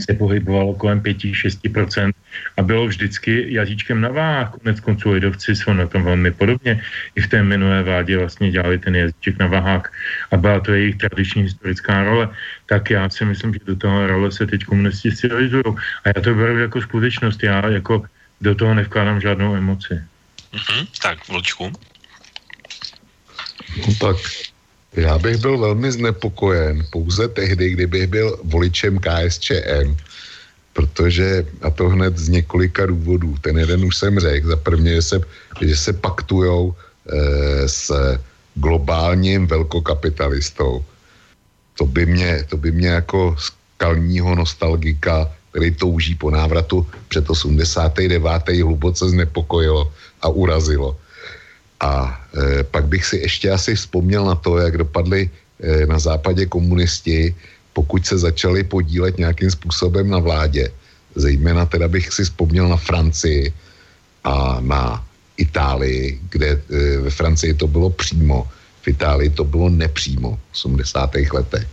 se 0.00 0.14
pohybovalo 0.14 0.74
kolem 0.74 1.00
5-6% 1.00 2.12
a 2.56 2.62
bylo 2.62 2.86
vždycky 2.86 3.52
jazyčkem 3.54 4.00
na 4.00 4.08
váh. 4.08 4.50
Konec 4.50 4.80
konců 4.80 5.10
lidovci 5.10 5.56
jsou 5.56 5.72
na 5.72 5.86
tom 5.86 6.02
velmi 6.04 6.30
podobně. 6.30 6.82
I 7.14 7.20
v 7.20 7.28
té 7.28 7.42
minulé 7.42 7.82
vládě 7.82 8.18
vlastně 8.18 8.50
dělali 8.50 8.78
ten 8.78 8.96
jazyček 8.96 9.38
na 9.38 9.46
váhách 9.46 9.92
a 10.30 10.36
byla 10.36 10.60
to 10.60 10.72
jejich 10.72 10.96
tradiční 10.96 11.42
historická 11.42 12.04
role. 12.04 12.28
Tak 12.66 12.90
já 12.90 13.10
si 13.10 13.24
myslím, 13.24 13.52
že 13.52 13.60
do 13.66 13.76
toho 13.76 14.06
role 14.06 14.32
se 14.32 14.46
teď 14.46 14.64
komunisti 14.64 15.10
stylizují. 15.10 15.64
A 16.04 16.16
já 16.16 16.18
to 16.22 16.34
beru 16.34 16.58
jako 16.58 16.82
skutečnost. 16.82 17.42
Já 17.42 17.68
jako 17.68 18.04
do 18.40 18.54
toho 18.54 18.74
nevkládám 18.74 19.20
žádnou 19.20 19.54
emoci. 19.54 19.94
Mm-hmm. 20.52 20.86
Tak, 21.02 21.28
Vlčku. 21.28 21.72
No 23.76 23.94
tak 24.00 24.16
já 24.96 25.18
bych 25.18 25.36
byl 25.36 25.58
velmi 25.58 25.92
znepokojen 25.92 26.84
pouze 26.90 27.28
tehdy, 27.28 27.70
kdybych 27.70 28.06
byl 28.06 28.40
voličem 28.44 28.98
KSČM, 28.98 29.96
protože, 30.72 31.44
a 31.62 31.70
to 31.70 31.88
hned 31.88 32.18
z 32.18 32.28
několika 32.28 32.86
důvodů, 32.86 33.34
ten 33.40 33.58
jeden 33.58 33.84
už 33.84 33.96
jsem 33.96 34.20
řekl, 34.20 34.48
za 34.48 34.56
prvně, 34.56 34.94
že 34.94 35.02
se, 35.02 35.16
že 35.60 35.76
se 35.76 35.92
paktujou 35.92 36.74
e, 36.74 37.68
s 37.68 37.92
globálním 38.54 39.46
velkokapitalistou. 39.46 40.84
To 41.78 41.86
by 41.86 42.06
mě, 42.06 42.44
to 42.48 42.56
by 42.56 42.72
mě 42.72 42.88
jako 42.88 43.36
skalního 43.38 44.34
nostalgika, 44.34 45.32
který 45.50 45.70
touží 45.74 46.14
po 46.14 46.30
návratu 46.30 46.86
před 47.08 47.30
89. 47.30 48.48
hluboce 48.48 49.08
znepokojilo 49.08 49.92
a 50.22 50.28
urazilo. 50.28 50.96
A 51.80 52.20
e, 52.32 52.64
pak 52.64 52.86
bych 52.88 53.04
si 53.04 53.16
ještě 53.16 53.50
asi 53.50 53.74
vzpomněl 53.74 54.24
na 54.24 54.34
to, 54.34 54.58
jak 54.58 54.76
dopadli 54.78 55.30
e, 55.60 55.86
na 55.86 55.98
západě 55.98 56.46
komunisti, 56.46 57.34
pokud 57.72 58.06
se 58.06 58.18
začali 58.18 58.64
podílet 58.64 59.18
nějakým 59.18 59.50
způsobem 59.50 60.08
na 60.10 60.18
vládě. 60.18 60.72
Zejména 61.14 61.66
teda 61.66 61.88
bych 61.88 62.12
si 62.12 62.24
vzpomněl 62.24 62.68
na 62.68 62.76
Francii 62.76 63.52
a 64.24 64.60
na 64.60 65.04
Itálii, 65.36 66.20
kde 66.30 66.48
e, 66.48 66.98
ve 66.98 67.10
Francii 67.10 67.54
to 67.54 67.66
bylo 67.66 67.90
přímo, 67.90 68.48
v 68.82 68.88
Itálii 68.88 69.30
to 69.30 69.44
bylo 69.44 69.68
nepřímo 69.68 70.40
v 70.52 70.64
80. 70.64 71.14
letech. 71.32 71.66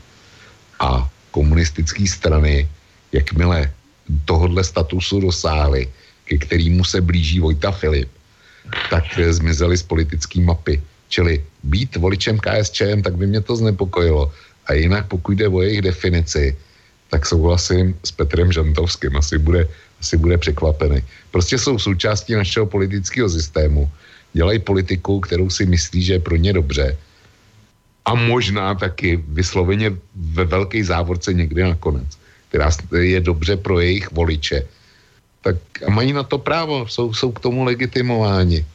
A 0.80 1.09
komunistické 1.31 2.07
strany, 2.07 2.67
jakmile 3.11 3.71
tohodle 4.25 4.63
statusu 4.63 5.19
dosáhly, 5.19 5.88
ke 6.25 6.38
kterému 6.38 6.84
se 6.84 7.01
blíží 7.01 7.39
Vojta 7.39 7.71
Filip, 7.71 8.09
tak 8.90 9.06
eh, 9.19 9.34
zmizely 9.34 9.77
z 9.77 9.84
politické 9.84 10.41
mapy. 10.41 10.81
Čili 11.10 11.44
být 11.64 11.95
voličem 11.95 12.40
KSČM, 12.40 13.02
tak 13.02 13.15
by 13.15 13.27
mě 13.27 13.41
to 13.41 13.56
znepokojilo. 13.56 14.31
A 14.65 14.73
jinak 14.73 15.07
pokud 15.07 15.31
jde 15.38 15.48
o 15.48 15.61
jejich 15.61 15.81
definici, 15.81 16.57
tak 17.10 17.26
souhlasím 17.26 17.94
s 18.03 18.11
Petrem 18.11 18.52
Žantovským. 18.52 19.18
Asi 19.18 19.38
bude, 19.38 19.68
asi 19.99 20.18
bude 20.18 20.38
překvapený. 20.38 21.03
Prostě 21.31 21.57
jsou 21.57 21.77
součástí 21.80 22.34
našeho 22.34 22.65
politického 22.65 23.30
systému. 23.30 23.90
Dělají 24.34 24.60
politiku, 24.60 25.19
kterou 25.19 25.49
si 25.49 25.65
myslí, 25.65 26.03
že 26.03 26.14
je 26.14 26.26
pro 26.26 26.35
ně 26.35 26.53
dobře. 26.53 26.98
A 28.06 28.15
možná 28.15 28.76
taky 28.76 29.22
vysloveně 29.27 29.94
ve 30.15 30.44
velké 30.45 30.84
závorce 30.84 31.34
někdy 31.34 31.64
nakonec, 31.64 32.18
která 32.49 32.69
je 32.98 33.19
dobře 33.19 33.57
pro 33.57 33.80
jejich 33.80 34.11
voliče 34.11 34.65
tak 35.44 35.60
mají 35.91 36.15
na 36.15 36.24
to 36.24 36.40
právo, 36.40 36.88
jsou, 36.88 37.14
jsou 37.14 37.32
k 37.32 37.44
tomu 37.44 37.64
legitimováni. 37.64 38.65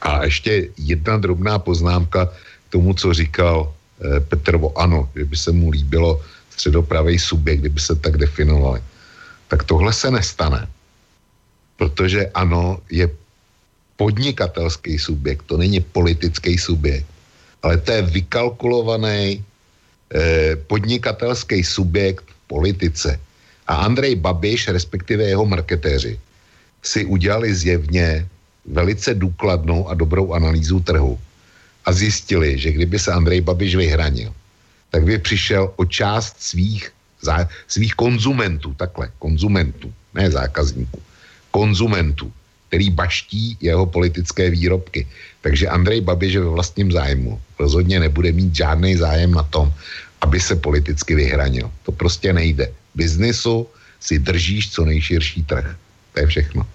A 0.00 0.24
ještě 0.24 0.72
jedna 0.80 1.20
drobná 1.20 1.58
poznámka 1.58 2.26
k 2.26 2.68
tomu, 2.72 2.94
co 2.94 3.14
říkal 3.14 3.68
eh, 3.68 4.20
Petrovo. 4.20 4.72
Ano, 4.78 5.08
že 5.14 5.24
by 5.24 5.36
se 5.36 5.52
mu 5.52 5.70
líbilo 5.70 6.20
středopravý 6.50 7.18
subjekt, 7.18 7.60
kdyby 7.60 7.80
se 7.80 7.94
tak 7.94 8.16
definovali. 8.16 8.80
Tak 9.48 9.64
tohle 9.64 9.92
se 9.92 10.10
nestane. 10.10 10.68
Protože 11.76 12.32
ano, 12.34 12.80
je 12.90 13.10
podnikatelský 13.96 14.96
subjekt, 14.96 15.52
to 15.52 15.60
není 15.60 15.80
politický 15.80 16.56
subjekt, 16.56 17.06
ale 17.62 17.76
to 17.76 17.92
je 17.92 18.02
vykalkulovaný 18.02 19.44
eh, 20.16 20.56
podnikatelský 20.56 21.60
subjekt 21.64 22.24
v 22.24 22.40
politice. 22.48 23.20
A 23.70 23.86
Andrej 23.86 24.18
Babiš, 24.18 24.68
respektive 24.74 25.30
jeho 25.30 25.46
marketéři, 25.46 26.18
si 26.82 27.06
udělali 27.06 27.54
zjevně 27.54 28.26
velice 28.66 29.14
důkladnou 29.14 29.88
a 29.88 29.94
dobrou 29.94 30.32
analýzu 30.32 30.80
trhu 30.80 31.18
a 31.84 31.92
zjistili, 31.92 32.58
že 32.58 32.72
kdyby 32.72 32.98
se 32.98 33.12
Andrej 33.12 33.40
Babiš 33.40 33.76
vyhranil, 33.76 34.34
tak 34.90 35.06
by 35.06 35.18
přišel 35.18 35.70
o 35.76 35.84
část 35.84 36.42
svých, 36.42 36.90
zá, 37.22 37.46
svých 37.68 37.94
konzumentů, 37.94 38.74
takhle, 38.74 39.10
konzumentů, 39.18 39.94
ne 40.14 40.30
zákazníků, 40.30 41.02
konzumentů, 41.50 42.32
který 42.68 42.90
baští 42.90 43.56
jeho 43.60 43.86
politické 43.86 44.50
výrobky. 44.50 45.06
Takže 45.40 45.68
Andrej 45.68 46.00
Babiš 46.00 46.36
ve 46.36 46.50
vlastním 46.58 46.92
zájmu 46.92 47.40
rozhodně 47.58 48.00
nebude 48.00 48.32
mít 48.32 48.54
žádný 48.54 48.96
zájem 48.96 49.30
na 49.30 49.42
tom, 49.42 49.72
aby 50.20 50.40
se 50.40 50.56
politicky 50.56 51.14
vyhranil. 51.14 51.70
To 51.82 51.92
prostě 51.92 52.32
nejde. 52.32 52.79
Biznisu 52.94 53.68
si 54.00 54.18
držíš 54.18 54.70
co 54.70 54.84
nejširší 54.84 55.44
trh. 55.44 55.76
To 56.12 56.20
je 56.20 56.26
všechno. 56.26 56.66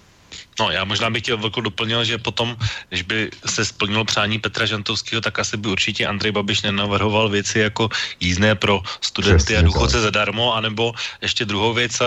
No, 0.60 0.70
já 0.70 0.84
možná 0.84 1.10
bych 1.10 1.22
chtěl 1.22 1.36
velkou 1.36 1.60
doplnil, 1.60 2.04
že 2.04 2.18
potom, 2.18 2.56
když 2.88 3.02
by 3.02 3.30
se 3.46 3.64
splnilo 3.64 4.04
přání 4.04 4.38
Petra 4.38 4.66
Žantovského, 4.66 5.20
tak 5.20 5.38
asi 5.38 5.56
by 5.56 5.68
určitě 5.68 6.06
Andrej 6.06 6.32
Babiš 6.32 6.62
nenavrhoval 6.62 7.28
věci 7.28 7.58
jako 7.58 7.88
jízdné 8.20 8.54
pro 8.54 8.80
studenty 9.00 9.36
Přesně 9.36 9.56
a 9.58 9.62
důchodce 9.62 10.00
zadarmo, 10.00 10.54
anebo 10.54 10.92
ještě 11.22 11.44
druhou 11.44 11.74
věc, 11.74 12.02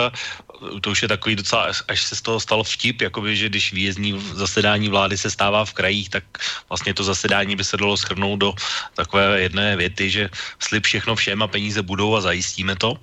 to 0.81 0.91
už 0.91 1.01
je 1.01 1.07
takový 1.07 1.35
docela, 1.35 1.71
až 1.87 2.03
se 2.03 2.15
z 2.15 2.21
toho 2.21 2.39
stalo 2.39 2.63
vtip, 2.63 3.01
jakoby, 3.01 3.37
že 3.37 3.49
když 3.49 3.73
výjezdní 3.73 4.21
zasedání 4.33 4.89
vlády 4.89 5.17
se 5.17 5.31
stává 5.31 5.65
v 5.65 5.73
krajích, 5.73 6.09
tak 6.09 6.23
vlastně 6.69 6.93
to 6.93 7.03
zasedání 7.03 7.55
by 7.55 7.63
se 7.63 7.77
dalo 7.77 7.97
schrnout 7.97 8.39
do 8.39 8.53
takové 8.95 9.41
jedné 9.41 9.75
věty, 9.75 10.09
že 10.09 10.29
slib 10.59 10.83
všechno 10.83 11.15
všem 11.15 11.43
a 11.43 11.47
peníze 11.47 11.81
budou 11.81 12.15
a 12.15 12.21
zajistíme 12.21 12.75
to. 12.75 12.97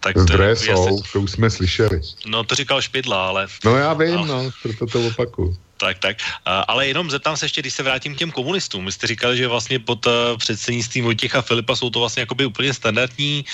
Tak 0.00 0.18
Zdroje 0.18 0.56
to, 0.56 0.62
jsou, 0.62 1.02
se... 1.02 1.12
to 1.12 1.20
už 1.20 1.30
jsme 1.30 1.50
slyšeli. 1.50 2.00
No 2.26 2.44
to 2.44 2.54
říkal 2.54 2.82
Špidla, 2.82 3.28
ale... 3.28 3.46
No 3.64 3.76
já 3.76 3.94
vím, 3.94 4.18
ale... 4.18 4.28
no, 4.28 4.50
proto 4.62 4.86
to 4.86 5.06
opakuju. 5.06 5.56
Tak, 5.78 5.98
tak. 5.98 6.16
Ale 6.44 6.90
jenom 6.90 7.10
zeptám 7.10 7.36
se 7.36 7.44
ještě, 7.46 7.62
když 7.62 7.74
se 7.74 7.82
vrátím 7.82 8.14
k 8.14 8.18
těm 8.18 8.30
komunistům. 8.34 8.86
Vy 8.86 8.92
jste 8.92 9.06
říkali, 9.06 9.36
že 9.36 9.46
vlastně 9.48 9.78
pod 9.78 10.06
uh, 10.06 10.12
předsednictvím 10.36 11.04
Vojtěcha 11.04 11.42
Filipa 11.42 11.76
jsou 11.76 11.90
to 11.90 12.02
vlastně 12.02 12.26
jakoby 12.26 12.46
úplně 12.50 12.74
standardní, 12.74 13.44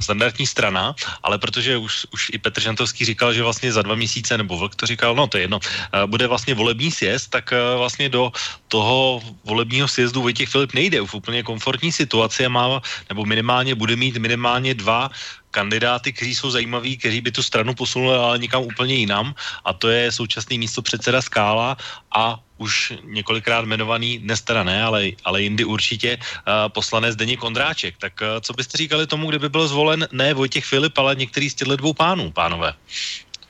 standardní 0.00 0.46
strana, 0.46 0.96
ale 1.22 1.38
protože 1.38 1.76
už, 1.76 2.06
už 2.12 2.30
i 2.32 2.38
Petr 2.38 2.60
Žantovský 2.60 3.04
říkal, 3.04 3.34
že 3.36 3.42
vlastně 3.42 3.72
za 3.72 3.82
dva 3.82 3.94
měsíce, 3.94 4.38
nebo 4.38 4.56
Vlk 4.56 4.74
to 4.80 4.86
říkal, 4.86 5.14
no 5.14 5.26
to 5.26 5.36
je 5.36 5.44
jedno, 5.44 5.60
uh, 5.60 6.08
bude 6.08 6.26
vlastně 6.26 6.54
volební 6.54 6.90
sjezd, 6.90 7.30
tak 7.30 7.52
uh, 7.52 7.78
vlastně 7.78 8.08
do 8.08 8.32
toho 8.68 9.20
volebního 9.44 9.88
sjezdu 9.88 10.22
Vojtěch 10.22 10.48
Filip 10.48 10.72
nejde 10.72 11.04
v 11.04 11.14
úplně 11.14 11.42
komfortní 11.42 11.92
situaci 11.92 12.46
a 12.46 12.48
má, 12.48 12.80
nebo 13.08 13.24
minimálně 13.28 13.74
bude 13.74 13.96
mít 13.96 14.16
minimálně 14.16 14.74
dva 14.74 15.10
kandidáty, 15.50 16.12
kteří 16.12 16.34
jsou 16.34 16.50
zajímaví, 16.50 16.96
kteří 16.96 17.20
by 17.20 17.30
tu 17.32 17.42
stranu 17.42 17.74
posunuli 17.74 18.16
ale 18.16 18.38
někam 18.38 18.62
úplně 18.62 18.94
jinam 18.94 19.34
a 19.64 19.72
to 19.72 19.88
je 19.88 20.12
současný 20.12 20.58
místo 20.58 20.82
předseda 20.82 21.22
Skála 21.22 21.76
a 22.12 22.40
už 22.58 22.92
několikrát 23.04 23.64
jmenovaný, 23.64 24.18
dnes 24.18 24.42
teda 24.42 24.62
ne, 24.62 24.82
ale, 24.82 25.14
ale 25.24 25.42
jindy 25.42 25.64
určitě, 25.64 26.18
uh, 26.18 26.68
poslanec 26.68 27.16
Deněk 27.16 27.40
Kondráček. 27.40 27.94
Tak 27.98 28.12
uh, 28.20 28.40
co 28.40 28.52
byste 28.52 28.78
říkali 28.78 29.06
tomu, 29.06 29.30
kdyby 29.30 29.48
byl 29.48 29.68
zvolen 29.68 30.08
ne 30.12 30.34
Vojtěch 30.34 30.64
Filip, 30.64 30.98
ale 30.98 31.14
některý 31.14 31.50
z 31.50 31.54
těchto 31.54 31.76
dvou 31.76 31.92
pánů, 31.94 32.30
pánové? 32.30 32.72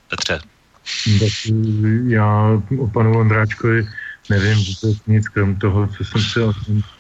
Petře. 0.09 0.41
Tak 1.21 1.33
já 2.09 2.61
o 2.79 2.87
panu 2.89 3.19
Ondráčkovi 3.19 3.89
nevím 4.31 4.65
vůbec 4.65 4.99
nic, 5.07 5.29
krom 5.29 5.57
toho, 5.57 5.89
co 5.97 6.05
jsem 6.05 6.21
se 6.21 6.41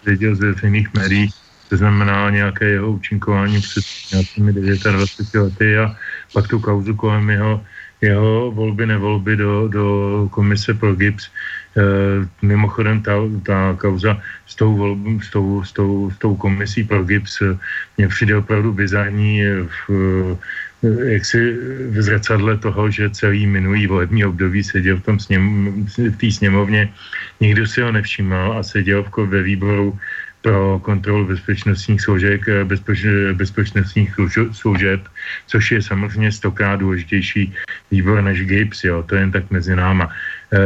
věděl 0.05 0.35
z 0.35 0.41
veřejných 0.41 0.95
médií, 0.95 1.29
to 1.69 1.77
znamená 1.77 2.31
nějaké 2.31 2.65
jeho 2.65 2.93
účinkování 2.93 3.61
před 3.61 3.85
nějakými 4.13 4.53
29 4.53 5.35
lety 5.35 5.79
a 5.79 5.97
pak 6.33 6.49
tu 6.49 6.59
kauzu 6.59 6.95
kolem 6.95 7.31
jeho, 7.31 7.65
jeho 8.01 8.51
volby, 8.51 8.87
nevolby 8.87 9.37
do, 9.37 9.69
do 9.69 9.85
komise 10.31 10.75
pro 10.75 10.95
GIPS. 10.95 11.31
E, 11.77 11.83
mimochodem 12.43 13.03
ta, 13.03 13.13
ta 13.43 13.77
kauza 13.79 14.21
s 14.47 14.55
tou, 14.55 14.77
volb, 14.77 15.23
s, 15.23 15.31
tou, 15.31 15.65
s, 15.65 15.73
tou, 15.73 16.11
s 16.11 16.19
tou 16.19 16.37
komisí 16.37 16.85
pro 16.85 17.05
GIPS 17.05 17.43
mě 17.97 18.09
přijde 18.09 18.37
opravdu 18.37 18.73
bizarní 18.73 19.43
v, 19.89 20.37
jak 20.83 21.25
si 21.25 21.59
v 21.91 22.03
zrcadle 22.03 22.57
toho, 22.59 22.91
že 22.91 23.11
celý 23.11 23.47
minulý 23.47 23.87
volební 23.87 24.25
období 24.25 24.65
seděl 24.65 24.97
v 24.97 25.03
tom 25.03 25.19
sněm, 25.19 25.43
v 25.87 26.17
té 26.17 26.31
sněmovně, 26.31 26.89
nikdo 27.41 27.67
si 27.67 27.81
ho 27.81 27.93
nevšímal 27.93 28.59
a 28.59 28.63
seděl 28.63 29.05
ve 29.27 29.43
výboru 29.43 29.99
pro 30.43 30.79
kontrolu 30.79 31.27
bezpečnostních 31.27 32.01
složek, 32.01 32.49
eh, 32.49 32.65
bezpeč, 32.65 33.07
bezpečnostních 33.33 34.15
služeb, 34.53 35.01
což 35.47 35.71
je 35.71 35.83
samozřejmě 35.83 36.33
stokrát 36.33 36.77
důležitější 36.77 37.53
výbor 37.91 38.23
než 38.23 38.47
GIPS, 38.47 38.85
jo, 38.85 39.03
to 39.03 39.15
je 39.15 39.21
jen 39.21 39.33
tak 39.33 39.51
mezi 39.51 39.77
náma. 39.77 40.09
E, 40.53 40.59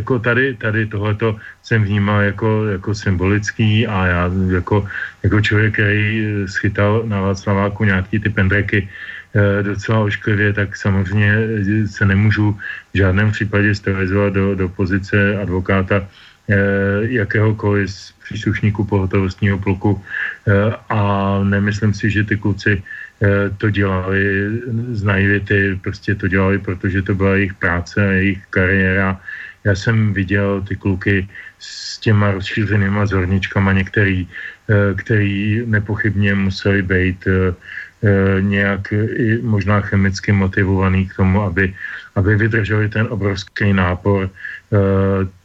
jako 0.00 0.18
tady, 0.18 0.54
tady 0.60 0.86
tohleto 0.86 1.36
jsem 1.62 1.84
vnímal 1.84 2.20
jako, 2.20 2.66
jako 2.66 2.94
symbolický 2.94 3.86
a 3.86 4.06
já 4.06 4.22
jako, 4.52 4.88
jako 5.22 5.40
člověk, 5.40 5.72
který 5.72 6.24
schytal 6.46 7.02
na 7.08 7.20
Václaváku 7.20 7.84
nějaký 7.84 8.20
ty 8.20 8.28
pendreky, 8.28 8.88
docela 9.62 10.08
ošklivě, 10.08 10.52
tak 10.52 10.76
samozřejmě 10.76 11.32
se 11.86 12.04
nemůžu 12.04 12.56
v 12.94 12.96
žádném 12.96 13.30
případě 13.32 13.74
stylizovat 13.74 14.32
do, 14.32 14.54
do 14.54 14.68
pozice 14.68 15.36
advokáta 15.36 16.04
Eh, 16.04 16.27
jakéhokoliv 17.00 17.90
z 17.90 18.12
příslušníků 18.24 18.84
pohotovostního 18.84 19.58
pluku 19.58 20.00
eh, 20.00 20.76
a 20.88 21.00
nemyslím 21.44 21.94
si, 21.94 22.10
že 22.10 22.24
ty 22.24 22.36
kluci 22.36 22.82
eh, 22.82 23.50
to 23.58 23.70
dělali 23.70 24.22
z 24.92 25.02
naivity, 25.02 25.80
prostě 25.82 26.14
to 26.14 26.28
dělali, 26.28 26.58
protože 26.58 27.02
to 27.02 27.14
byla 27.14 27.34
jejich 27.34 27.54
práce 27.54 28.00
jejich 28.00 28.40
kariéra. 28.50 29.20
Já 29.64 29.74
jsem 29.74 30.14
viděl 30.14 30.62
ty 30.68 30.76
kluky 30.76 31.28
s 31.58 31.98
těma 31.98 32.30
rozšířenýma 32.30 33.06
zorničkama 33.06 33.72
některý, 33.72 34.28
který 34.96 35.62
nepochybně 35.66 36.34
museli 36.34 36.82
být 36.82 37.28
nějak 38.40 38.92
i 38.92 39.42
možná 39.42 39.80
chemicky 39.80 40.32
motivovaný 40.32 41.08
k 41.08 41.16
tomu, 41.16 41.42
aby, 41.42 41.74
aby 42.14 42.36
vydrželi 42.36 42.88
ten 42.88 43.06
obrovský 43.10 43.72
nápor 43.72 44.30
Eh, 44.30 44.32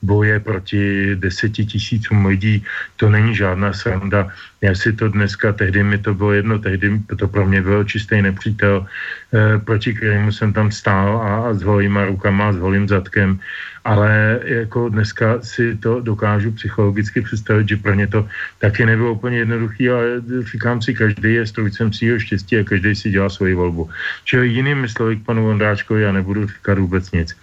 boje 0.02 0.40
proti 0.40 1.16
deseti 1.16 1.66
tisícům 1.66 2.26
lidí, 2.26 2.64
to 2.98 3.10
není 3.10 3.36
žádná 3.36 3.74
sranda. 3.74 4.28
Já 4.62 4.76
si 4.76 4.94
to 4.94 5.10
dneska, 5.10 5.54
tehdy 5.54 5.84
mi 5.84 5.98
to 5.98 6.14
bylo 6.14 6.34
jedno, 6.34 6.60
tehdy 6.60 7.02
to 7.20 7.28
pro 7.28 7.46
mě 7.46 7.62
byl 7.62 7.84
čistý 7.84 8.22
nepřítel, 8.22 8.86
eh, 9.34 9.60
proti 9.60 9.94
kterému 9.94 10.32
jsem 10.32 10.54
tam 10.54 10.72
stál 10.72 11.18
a, 11.18 11.50
a 11.50 11.54
s 11.54 11.64
holýma 11.64 12.06
rukama, 12.06 12.54
s 12.54 12.60
holým 12.60 12.88
zadkem, 12.88 13.40
ale 13.84 14.40
jako 14.44 14.90
dneska 14.90 15.40
si 15.44 15.76
to 15.76 16.00
dokážu 16.00 16.52
psychologicky 16.52 17.22
představit, 17.22 17.70
že 17.70 17.78
pro 17.78 17.94
ně 17.94 18.08
to 18.08 18.28
taky 18.60 18.86
nebylo 18.86 19.14
úplně 19.14 19.38
jednoduchý, 19.38 19.90
ale 19.90 20.06
říkám 20.52 20.82
si, 20.82 20.96
každý 20.96 21.34
je 21.34 21.48
strojcem 21.48 21.94
svého 21.94 22.20
štěstí 22.20 22.58
a 22.60 22.64
každý 22.64 22.96
si 22.96 23.12
dělá 23.12 23.30
svoji 23.30 23.54
volbu. 23.56 23.90
Čili 24.24 24.48
jiným 24.48 24.88
slovy 24.88 25.16
k 25.16 25.26
panu 25.26 25.44
Vondráčkovi 25.44 26.02
já 26.02 26.12
nebudu 26.12 26.48
říkat 26.48 26.80
vůbec 26.80 27.12
nic. 27.12 27.36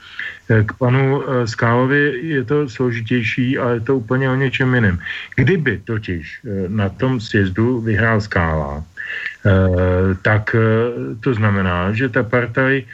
Eh, 0.51 0.67
k 0.67 0.73
panu 0.83 1.23
eh, 1.23 1.47
Skálovi 1.47 2.19
je 2.23 2.43
to 2.45 2.69
složitější, 2.69 3.59
ale 3.59 3.75
je 3.75 3.81
to 3.81 3.97
úplně 3.97 4.31
o 4.31 4.35
něčem 4.35 4.75
jiném. 4.75 4.99
Kdyby 5.37 5.81
totiž 5.87 6.43
eh, 6.43 6.69
na 6.69 6.89
tom 6.89 7.21
sjezdu 7.21 7.81
vyhrál 7.81 8.21
Skála, 8.21 8.85
tak 10.23 10.57
to 11.21 11.35
znamená, 11.35 11.93
že 11.97 12.13
ta 12.13 12.23
partaj 12.23 12.85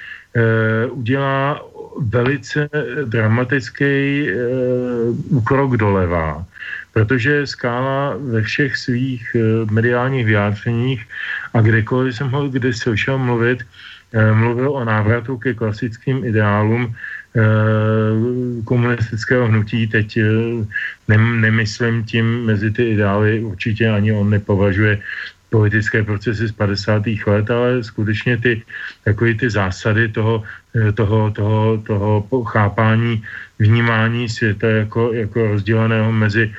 udělá 0.91 1.61
velice 2.01 2.70
dramatický 3.05 4.31
úkrok 5.28 5.77
doleva, 5.77 6.47
protože 6.95 7.47
Skála 7.47 8.15
ve 8.16 8.43
všech 8.43 8.77
svých 8.77 9.37
mediálních 9.70 10.27
vyjádřeních 10.27 11.03
a 11.55 11.61
kdekoliv 11.61 12.16
jsem 12.16 12.31
ho 12.31 12.49
kdy 12.49 12.73
slyšel 12.73 13.19
mluvit, 13.19 13.66
mluvil 14.15 14.70
o 14.70 14.85
návratu 14.85 15.39
ke 15.39 15.55
klasickým 15.55 16.24
ideálům 16.24 16.95
komunistického 18.65 19.47
hnutí, 19.49 19.87
teď 19.87 20.09
eh, 20.17 21.17
nemyslím 21.17 22.05
tím 22.05 22.45
mezi 22.45 22.71
ty 22.71 22.97
ideály, 22.97 23.45
určitě 23.45 23.91
ani 23.91 24.13
on 24.13 24.31
nepovažuje 24.31 25.01
politické 25.51 26.03
procesy 26.03 26.49
z 26.49 26.53
50. 26.53 27.03
let, 27.27 27.51
ale 27.51 27.85
skutečně 27.85 28.37
ty 28.37 28.63
takové 29.05 29.35
ty 29.35 29.51
zásady 29.51 30.09
toho, 30.09 30.43
eh, 30.75 30.93
toho, 30.93 31.31
toho, 31.31 31.83
toho 31.85 32.45
chápání, 32.45 33.23
vnímání 33.59 34.29
světa 34.29 34.69
jako, 34.69 35.13
jako 35.13 35.47
rozděleného 35.47 36.13
mezi 36.13 36.53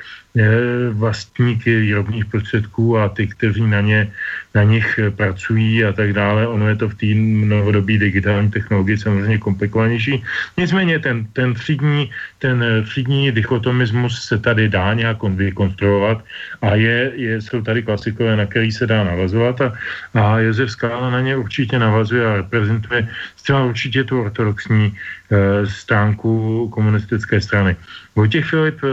vlastníky 0.92 1.80
výrobních 1.80 2.24
prostředků 2.24 2.98
a 2.98 3.08
ty, 3.08 3.26
kteří 3.26 3.66
na, 3.66 3.80
ně, 3.80 4.12
na 4.54 4.62
nich 4.62 5.00
pracují 5.16 5.84
a 5.84 5.92
tak 5.92 6.12
dále. 6.12 6.46
Ono 6.46 6.68
je 6.68 6.76
to 6.76 6.88
v 6.88 6.94
té 6.94 7.06
novodobí 7.46 7.98
digitální 7.98 8.50
technologii 8.50 8.98
samozřejmě 8.98 9.38
komplikovanější. 9.38 10.22
Nicméně 10.56 10.98
ten, 10.98 11.26
ten, 11.32 11.54
třídní, 11.54 12.10
ten 12.38 12.64
třídní 12.84 13.32
dichotomismus 13.32 14.24
se 14.24 14.38
tady 14.38 14.68
dá 14.68 14.94
nějak 14.94 15.22
vykonstruovat 15.22 16.24
a 16.62 16.74
je, 16.74 17.12
je, 17.14 17.40
jsou 17.40 17.62
tady 17.62 17.82
klasikové, 17.82 18.36
na 18.36 18.46
který 18.46 18.72
se 18.72 18.86
dá 18.86 19.04
navazovat 19.04 19.60
a, 19.60 19.72
a 20.14 20.38
Josef 20.38 20.70
Skála 20.70 21.10
na 21.10 21.20
ně 21.20 21.36
určitě 21.36 21.78
navazuje 21.78 22.26
a 22.26 22.36
reprezentuje 22.36 23.08
zcela 23.36 23.64
určitě 23.64 24.04
tu 24.04 24.20
ortodoxní 24.20 24.92
e, 24.92 25.66
stránku 25.66 26.68
komunistické 26.68 27.40
strany. 27.40 27.76
Vojtěch 28.18 28.44
Filip 28.50 28.82
e, 28.84 28.88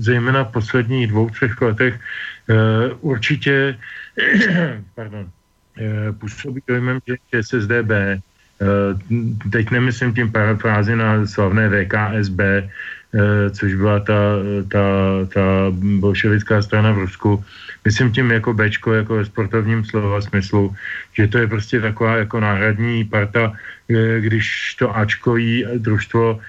zejména 0.00 0.44
v 0.44 0.52
posledních 0.52 1.06
dvou, 1.06 1.30
třech 1.30 1.60
letech 1.60 1.94
e, 1.94 2.54
určitě 3.00 3.76
pardon, 4.94 5.28
e, 5.76 6.12
působí 6.12 6.62
dojmem, 6.68 6.98
že 7.04 7.42
SSDB 7.42 7.92
teď 9.52 9.70
nemyslím 9.70 10.14
tím 10.14 10.32
parafrázi 10.32 10.96
na 10.96 11.26
slavné 11.26 11.68
VKSB, 11.68 12.40
což 13.50 13.74
byla 13.74 14.00
ta, 14.00 14.20
ta, 14.70 14.84
ta 15.34 15.44
bolševická 15.74 16.62
strana 16.62 16.92
v 16.92 16.98
Rusku, 16.98 17.44
myslím 17.84 18.12
tím 18.12 18.30
jako 18.30 18.54
Bčko, 18.54 18.92
jako 18.92 19.14
ve 19.16 19.24
sportovním 19.24 19.84
slova 19.84 20.20
smyslu, 20.20 20.74
že 21.14 21.28
to 21.28 21.38
je 21.38 21.46
prostě 21.46 21.80
taková 21.80 22.16
jako 22.16 22.40
náhradní 22.40 23.04
parta, 23.04 23.52
když 24.20 24.74
to 24.78 24.96
Ačkový 24.96 25.64
družstvo 25.78 26.40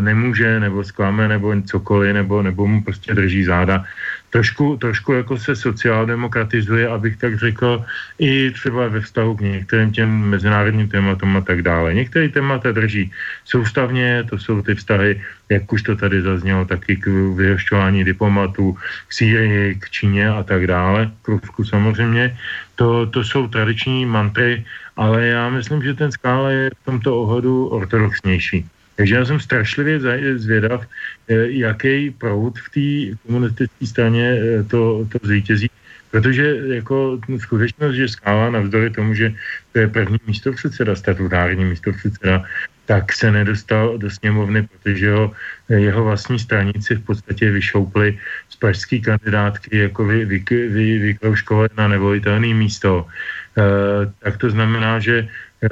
nemůže, 0.00 0.60
nebo 0.60 0.84
zklame, 0.84 1.28
nebo 1.28 1.54
cokoliv, 1.62 2.14
nebo, 2.14 2.42
nebo 2.42 2.66
mu 2.66 2.82
prostě 2.82 3.14
drží 3.14 3.44
záda, 3.44 3.84
trošku, 4.30 4.76
trošku 4.76 5.12
jako 5.12 5.38
se 5.38 5.56
sociáldemokratizuje, 5.56 6.88
abych 6.88 7.16
tak 7.16 7.38
řekl, 7.38 7.84
i 8.18 8.50
třeba 8.50 8.88
ve 8.88 9.00
vztahu 9.00 9.36
k 9.36 9.40
některým 9.40 9.92
těm 9.92 10.10
mezinárodním 10.10 10.88
tématům 10.88 11.36
a 11.36 11.40
tak 11.40 11.62
dále. 11.62 11.94
Některé 11.94 12.28
témata 12.28 12.72
drží 12.72 13.12
soustavně, 13.44 14.24
to 14.30 14.38
jsou 14.38 14.62
ty 14.62 14.74
vztahy, 14.74 15.20
jak 15.48 15.72
už 15.72 15.82
to 15.82 15.96
tady 15.96 16.22
zaznělo, 16.22 16.64
taky 16.64 16.96
k 16.96 17.06
vyhošťování 17.36 18.04
diplomatů, 18.04 18.76
k 19.08 19.12
Sýrii, 19.12 19.74
k 19.74 19.90
Číně 19.90 20.28
a 20.28 20.42
tak 20.42 20.66
dále, 20.66 21.10
k 21.22 21.28
Rusku 21.28 21.64
samozřejmě. 21.64 22.36
To, 22.82 23.06
to 23.06 23.24
jsou 23.24 23.46
tradiční 23.48 24.06
mantry, 24.06 24.64
ale 24.96 25.26
já 25.26 25.50
myslím, 25.50 25.82
že 25.82 25.94
ten 25.94 26.12
skála 26.12 26.50
je 26.50 26.70
v 26.70 26.84
tomto 26.84 27.22
ohledu 27.22 27.66
ortodoxnější. 27.66 28.66
Takže 28.96 29.14
já 29.14 29.24
jsem 29.24 29.40
strašlivě 29.40 30.00
zvědav, 30.34 30.82
eh, 31.28 31.46
jaký 31.62 32.10
proud 32.10 32.58
v 32.58 32.66
té 32.74 32.86
komunistické 33.22 33.86
straně 33.86 34.26
eh, 34.34 34.62
to, 34.66 35.06
to 35.14 35.18
zvítězí, 35.22 35.70
protože 36.10 36.74
jako 36.82 37.22
skutečnost, 37.38 37.94
že 37.94 38.18
Skála 38.18 38.50
navzdory 38.50 38.90
tomu, 38.90 39.14
že 39.14 39.30
to 39.72 39.78
je 39.78 39.88
první 39.88 40.18
místo 40.26 40.52
předseda, 40.52 40.98
statutární 40.98 41.64
místo 41.64 41.94
předseda, 41.94 42.42
tak 42.86 43.12
se 43.12 43.30
nedostal 43.30 43.98
do 43.98 44.10
sněmovny, 44.10 44.66
protože 44.66 45.10
ho, 45.10 45.32
eh, 45.70 45.80
jeho 45.80 46.04
vlastní 46.04 46.38
stranici 46.38 46.94
v 46.94 47.04
podstatě 47.04 47.50
vyšoupli 47.50 48.18
z 48.48 48.56
pražské 48.56 48.98
kandidátky, 48.98 49.88
jako 49.88 50.04
vy, 50.04 50.24
vy, 50.24 50.38
vy, 50.68 50.98
vykrouškovali 50.98 51.68
na 51.78 51.88
nevolitelné 51.88 52.54
místo. 52.54 53.06
E, 53.52 53.62
tak 54.24 54.36
to 54.36 54.50
znamená, 54.50 54.98
že 54.98 55.28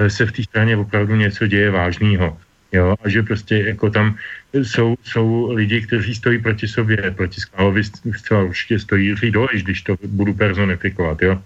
se 0.09 0.27
v 0.27 0.33
té 0.33 0.43
straně 0.43 0.77
opravdu 0.77 1.17
něco 1.17 1.47
děje 1.47 1.71
vážného. 1.71 2.39
Jo, 2.73 2.95
a 3.03 3.09
že 3.09 3.23
prostě 3.23 3.75
jako 3.75 3.91
tam 3.91 4.17
jsou, 4.55 4.95
jsou 5.03 5.53
lidi, 5.53 5.83
kteří 5.83 6.15
stojí 6.15 6.39
proti 6.39 6.69
sobě, 6.69 7.11
proti 7.17 7.41
Skálovi 7.41 7.83
zcela 8.17 8.43
určitě 8.43 8.79
stojí 8.79 9.07
Jiří 9.07 9.33
když 9.63 9.83
to 9.83 9.97
budu 10.07 10.35
personifikovat, 10.35 11.23
jo, 11.23 11.43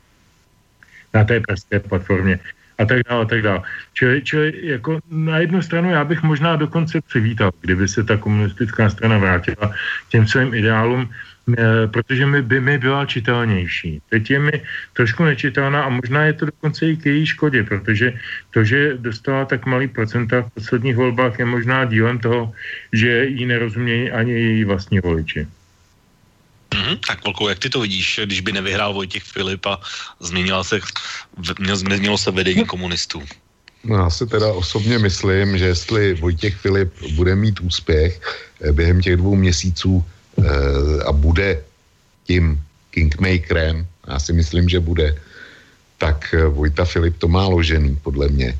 na 1.14 1.24
té 1.24 1.40
pražské 1.40 1.80
platformě 1.80 2.38
a 2.78 2.84
tak 2.84 3.02
dále, 3.08 3.22
a 3.22 3.24
tak 3.24 3.42
dále. 3.42 3.62
Čili, 3.92 4.22
čili 4.22 4.52
jako 4.62 4.98
na 5.10 5.38
jednu 5.38 5.62
stranu 5.62 5.90
já 5.90 6.04
bych 6.04 6.22
možná 6.22 6.56
dokonce 6.56 7.00
přivítal, 7.00 7.50
kdyby 7.60 7.88
se 7.88 8.04
ta 8.04 8.16
komunistická 8.16 8.90
strana 8.90 9.18
vrátila 9.18 9.72
těm 10.08 10.26
svým 10.26 10.54
ideálům, 10.54 11.08
Eh, 11.44 11.86
protože 11.92 12.26
mi, 12.26 12.42
by 12.42 12.60
mi 12.60 12.78
byla 12.78 13.06
čitelnější. 13.06 14.00
Teď 14.08 14.30
je 14.30 14.38
mi 14.38 14.56
trošku 14.92 15.24
nečitelná 15.24 15.84
a 15.84 15.88
možná 15.88 16.24
je 16.24 16.32
to 16.32 16.44
dokonce 16.46 16.86
i 16.86 16.96
k 16.96 17.06
její 17.06 17.26
škodě, 17.26 17.62
protože 17.62 18.16
to, 18.50 18.64
že 18.64 18.96
dostala 18.96 19.44
tak 19.44 19.66
malý 19.66 19.88
procenta 19.88 20.42
v 20.42 20.50
posledních 20.54 20.96
volbách, 20.96 21.38
je 21.38 21.44
možná 21.44 21.84
dílem 21.84 22.18
toho, 22.18 22.52
že 22.92 23.24
jí 23.24 23.46
nerozumějí 23.46 24.10
ani 24.10 24.32
její 24.32 24.64
vlastní 24.64 25.00
voliči. 25.00 25.46
Mm-hmm. 26.74 26.98
Tak 27.06 27.24
Volkou, 27.24 27.48
jak 27.48 27.58
ty 27.58 27.70
to 27.70 27.80
vidíš, 27.80 28.20
když 28.24 28.40
by 28.40 28.52
nevyhrál 28.52 28.94
Vojtěch 28.94 29.22
Filip 29.22 29.66
a 29.66 29.80
změnila 30.20 30.64
se, 30.64 30.80
změnilo 31.72 32.18
se 32.18 32.30
vedení 32.30 32.64
komunistů? 32.64 33.22
No, 33.84 33.96
já 33.96 34.10
si 34.10 34.26
teda 34.26 34.52
osobně 34.52 34.98
myslím, 34.98 35.58
že 35.58 35.64
jestli 35.64 36.14
Vojtěch 36.14 36.56
Filip 36.56 36.92
bude 37.14 37.36
mít 37.36 37.60
úspěch 37.60 38.20
eh, 38.60 38.72
během 38.72 39.00
těch 39.00 39.16
dvou 39.16 39.36
měsíců, 39.36 40.04
Eh, 40.34 41.02
a 41.06 41.12
bude 41.12 41.62
tím 42.26 42.58
kingmakerem, 42.90 43.86
já 44.08 44.18
si 44.18 44.32
myslím, 44.32 44.68
že 44.68 44.80
bude, 44.80 45.14
tak 45.98 46.34
eh, 46.34 46.46
Vojta 46.46 46.84
Filip 46.84 47.18
to 47.18 47.28
má 47.28 47.46
ložený, 47.46 47.98
podle 48.02 48.28
mě. 48.28 48.58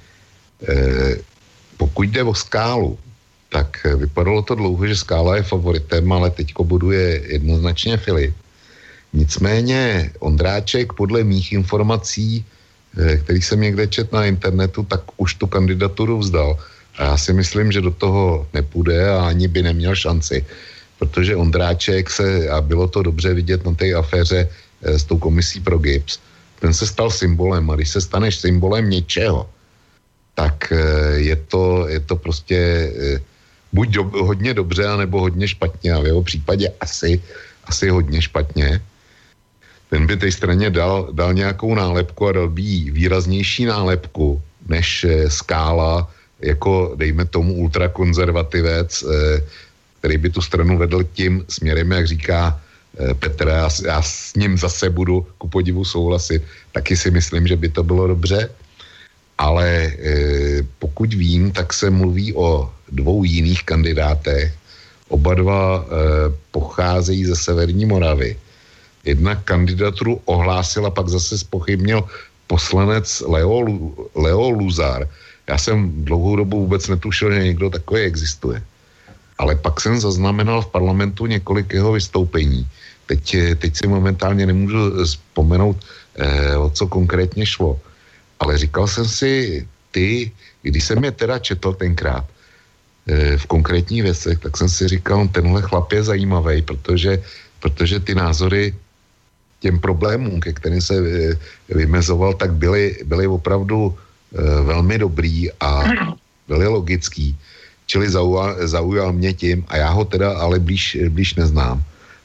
Pokud 1.77 2.09
jde 2.09 2.23
o 2.23 2.35
skálu, 2.35 2.99
tak 3.55 3.87
vypadalo 3.87 4.43
to 4.43 4.59
dlouho, 4.59 4.83
že 4.83 4.99
skála 4.99 5.39
je 5.39 5.47
favoritem, 5.47 6.03
ale 6.11 6.31
teďko 6.35 6.67
buduje 6.67 7.23
jednoznačně 7.39 7.97
Filip. 7.97 8.35
Nicméně 9.15 10.11
Ondráček 10.19 10.93
podle 10.99 11.23
mých 11.23 11.53
informací, 11.55 12.43
který 13.25 13.43
jsem 13.43 13.61
někde 13.61 13.87
čet 13.87 14.11
na 14.11 14.27
internetu, 14.27 14.83
tak 14.83 15.07
už 15.17 15.35
tu 15.39 15.47
kandidaturu 15.47 16.19
vzdal. 16.19 16.59
A 16.99 17.05
já 17.05 17.17
si 17.17 17.33
myslím, 17.33 17.71
že 17.71 17.81
do 17.81 17.91
toho 17.95 18.47
nepůjde 18.55 19.11
a 19.11 19.31
ani 19.31 19.47
by 19.49 19.63
neměl 19.63 19.95
šanci 19.95 20.43
protože 20.99 21.37
Ondráček 21.37 22.11
se, 22.11 22.49
a 22.49 22.61
bylo 22.61 22.89
to 22.89 23.03
dobře 23.03 23.35
vidět 23.35 23.65
na 23.65 23.75
té 23.75 23.95
aféře 23.95 24.49
e, 24.83 24.99
s 24.99 25.05
tou 25.05 25.19
komisí 25.19 25.61
pro 25.61 25.79
GIPS, 25.79 26.19
ten 26.61 26.75
se 26.75 26.87
stal 26.87 27.11
symbolem 27.11 27.71
a 27.71 27.77
když 27.77 27.91
se 27.91 28.01
staneš 28.01 28.41
symbolem 28.41 28.91
něčeho, 28.91 29.51
tak 30.35 30.73
je 31.15 31.37
to, 31.37 31.89
je 31.89 32.01
to 32.01 32.17
prostě 32.17 32.57
buď 33.75 33.89
do, 33.89 34.03
hodně 34.03 34.55
dobře, 34.55 34.87
anebo 34.87 35.21
hodně 35.21 35.49
špatně 35.49 35.93
a 35.93 36.01
v 36.01 36.07
jeho 36.07 36.23
případě 36.23 36.71
asi, 36.81 37.23
asi 37.67 37.91
hodně 37.91 38.23
špatně. 38.23 38.81
Ten 39.91 40.07
by 40.07 40.17
té 40.17 40.31
straně 40.31 40.71
dal, 40.71 41.11
dal 41.13 41.35
nějakou 41.35 41.75
nálepku 41.75 42.29
a 42.29 42.33
dal 42.33 42.49
by 42.49 42.63
jí 42.63 42.91
výraznější 42.91 43.65
nálepku 43.67 44.43
než 44.69 45.07
skála 45.29 46.11
jako, 46.41 46.95
dejme 46.97 47.25
tomu, 47.25 47.55
ultrakonzervativec, 47.55 49.05
který 49.99 50.19
by 50.19 50.31
tu 50.31 50.41
stranu 50.41 50.79
vedl 50.79 51.05
tím 51.15 51.45
směrem, 51.49 51.93
jak 51.93 52.07
říká 52.07 52.61
eh, 52.99 53.15
Petr, 53.15 53.49
já, 53.49 53.69
já 53.85 54.03
s 54.03 54.35
ním 54.35 54.59
zase 54.59 54.91
budu 54.91 55.27
ku 55.39 55.49
podivu 55.49 55.85
souhlasit, 55.85 56.43
taky 56.73 56.97
si 56.97 57.11
myslím, 57.11 57.47
že 57.47 57.57
by 57.57 57.69
to 57.69 57.83
bylo 57.83 58.07
dobře, 58.07 58.51
ale 59.39 59.93
pokud 60.79 61.15
vím, 61.15 61.53
tak 61.53 61.73
se 61.73 61.91
mluví 61.91 62.35
o 62.35 62.71
dvou 62.95 63.25
jiných 63.25 63.63
kandidátech, 63.65 64.55
oba 65.09 65.35
dva 65.35 65.61
e, 65.83 65.85
pocházejí 66.51 67.25
ze 67.25 67.37
Severní 67.37 67.87
Moravy. 67.87 68.37
Jedna 69.05 69.35
kandidaturu 69.35 70.21
ohlásil 70.25 70.87
a 70.87 70.91
pak 70.91 71.09
zase 71.09 71.39
spochybnil 71.39 72.05
poslanec 72.47 73.23
Leo, 73.27 73.67
Leo 74.15 74.51
Luzar. 74.51 75.09
Já 75.49 75.59
jsem 75.59 76.05
dlouhou 76.05 76.37
dobu 76.37 76.61
vůbec 76.61 76.89
netušil, 76.89 77.33
že 77.33 77.43
někdo 77.43 77.71
takový 77.71 78.01
existuje 78.01 78.63
ale 79.39 79.55
pak 79.57 79.81
jsem 79.81 80.01
zaznamenal 80.01 80.63
v 80.63 80.67
parlamentu 80.71 81.27
několik 81.27 81.73
jeho 81.73 81.93
vystoupení. 81.93 82.67
Teď, 83.07 83.37
teď 83.59 83.77
si 83.77 83.87
momentálně 83.87 84.47
nemůžu 84.47 85.05
vzpomenout, 85.05 85.77
eh, 86.17 86.57
o 86.57 86.71
co 86.71 86.87
konkrétně 86.87 87.47
šlo. 87.47 87.81
Ale 88.41 88.59
říkal 88.59 88.87
jsem 88.87 89.05
si, 89.09 89.67
ty, 89.91 90.33
když 90.63 90.85
jsem 90.85 91.05
je 91.05 91.13
teda 91.13 91.39
četl 91.39 91.73
tenkrát 91.73 92.25
eh, 92.25 92.34
v 93.37 93.47
konkrétních 93.47 94.03
věcech, 94.03 94.39
tak 94.39 94.57
jsem 94.57 94.69
si 94.69 94.89
říkal, 94.89 95.29
tenhle 95.29 95.63
chlap 95.63 95.93
je 95.93 96.03
zajímavý, 96.03 96.63
protože, 96.63 97.23
protože 97.61 98.01
ty 98.01 98.15
názory 98.15 98.75
těm 99.65 99.81
problémům, 99.81 100.45
ke 100.45 100.53
kterým 100.53 100.85
se 100.85 100.95
eh, 101.01 101.33
vymezoval, 101.73 102.37
tak 102.37 102.53
byly, 102.61 103.01
byly 103.09 103.25
opravdu 103.25 103.97
eh, 103.97 104.61
velmi 104.61 105.01
dobrý 105.01 105.49
a 105.57 105.89
byly 106.49 106.69
logický. 106.69 107.33
Čili 107.89 108.13
zaujal, 108.13 108.69
zaujal 108.69 109.13
mě 109.17 109.33
tím, 109.33 109.65
a 109.69 109.77
já 109.77 109.89
ho 109.89 110.05
teda 110.05 110.37
ale 110.37 110.61
blíž, 110.61 111.09
blíž 111.09 111.41
neznám, 111.41 111.81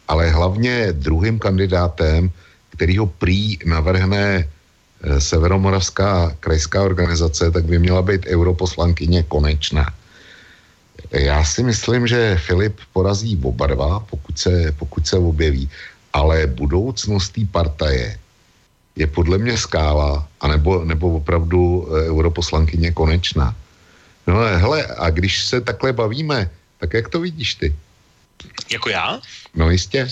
ale 0.08 0.28
hlavně 0.32 0.92
druhým 0.92 1.40
kandidátem, 1.40 2.28
který 2.76 3.00
ho 3.00 3.08
prý 3.08 3.56
navrhne 3.64 4.44
eh, 4.44 4.48
Severomoravská 5.24 6.36
krajská 6.44 6.84
organizace, 6.84 7.52
tak 7.56 7.64
by 7.72 7.80
měla 7.80 8.04
být 8.04 8.28
europoslankyně 8.28 9.24
konečná. 9.32 9.88
Já 11.12 11.44
si 11.44 11.64
myslím, 11.64 12.08
že 12.08 12.38
Filip 12.38 12.80
porazí 12.94 13.40
oba 13.44 13.68
dva, 13.68 14.00
pokud 14.00 14.40
se, 14.40 14.72
pokud 14.80 15.08
se 15.08 15.18
objeví, 15.18 15.70
ale 16.14 16.48
budoucnost 16.48 17.30
té 17.30 17.42
partaje 17.52 18.20
je 18.96 19.08
podle 19.08 19.38
mě 19.38 19.58
skála, 19.58 20.28
anebo, 20.42 20.86
nebo 20.86 21.16
opravdu 21.16 21.88
eh, 21.88 22.10
europoslankyně 22.10 22.92
konečná. 22.92 23.56
No 24.28 24.36
hele, 24.36 24.86
a 24.86 25.10
když 25.10 25.46
se 25.46 25.62
takhle 25.62 25.94
bavíme, 25.94 26.50
tak 26.78 26.94
jak 26.94 27.10
to 27.10 27.20
vidíš 27.20 27.56
ty? 27.56 27.76
Jako 28.72 28.90
já? 28.90 29.20
No 29.56 29.70
jistě. 29.70 30.08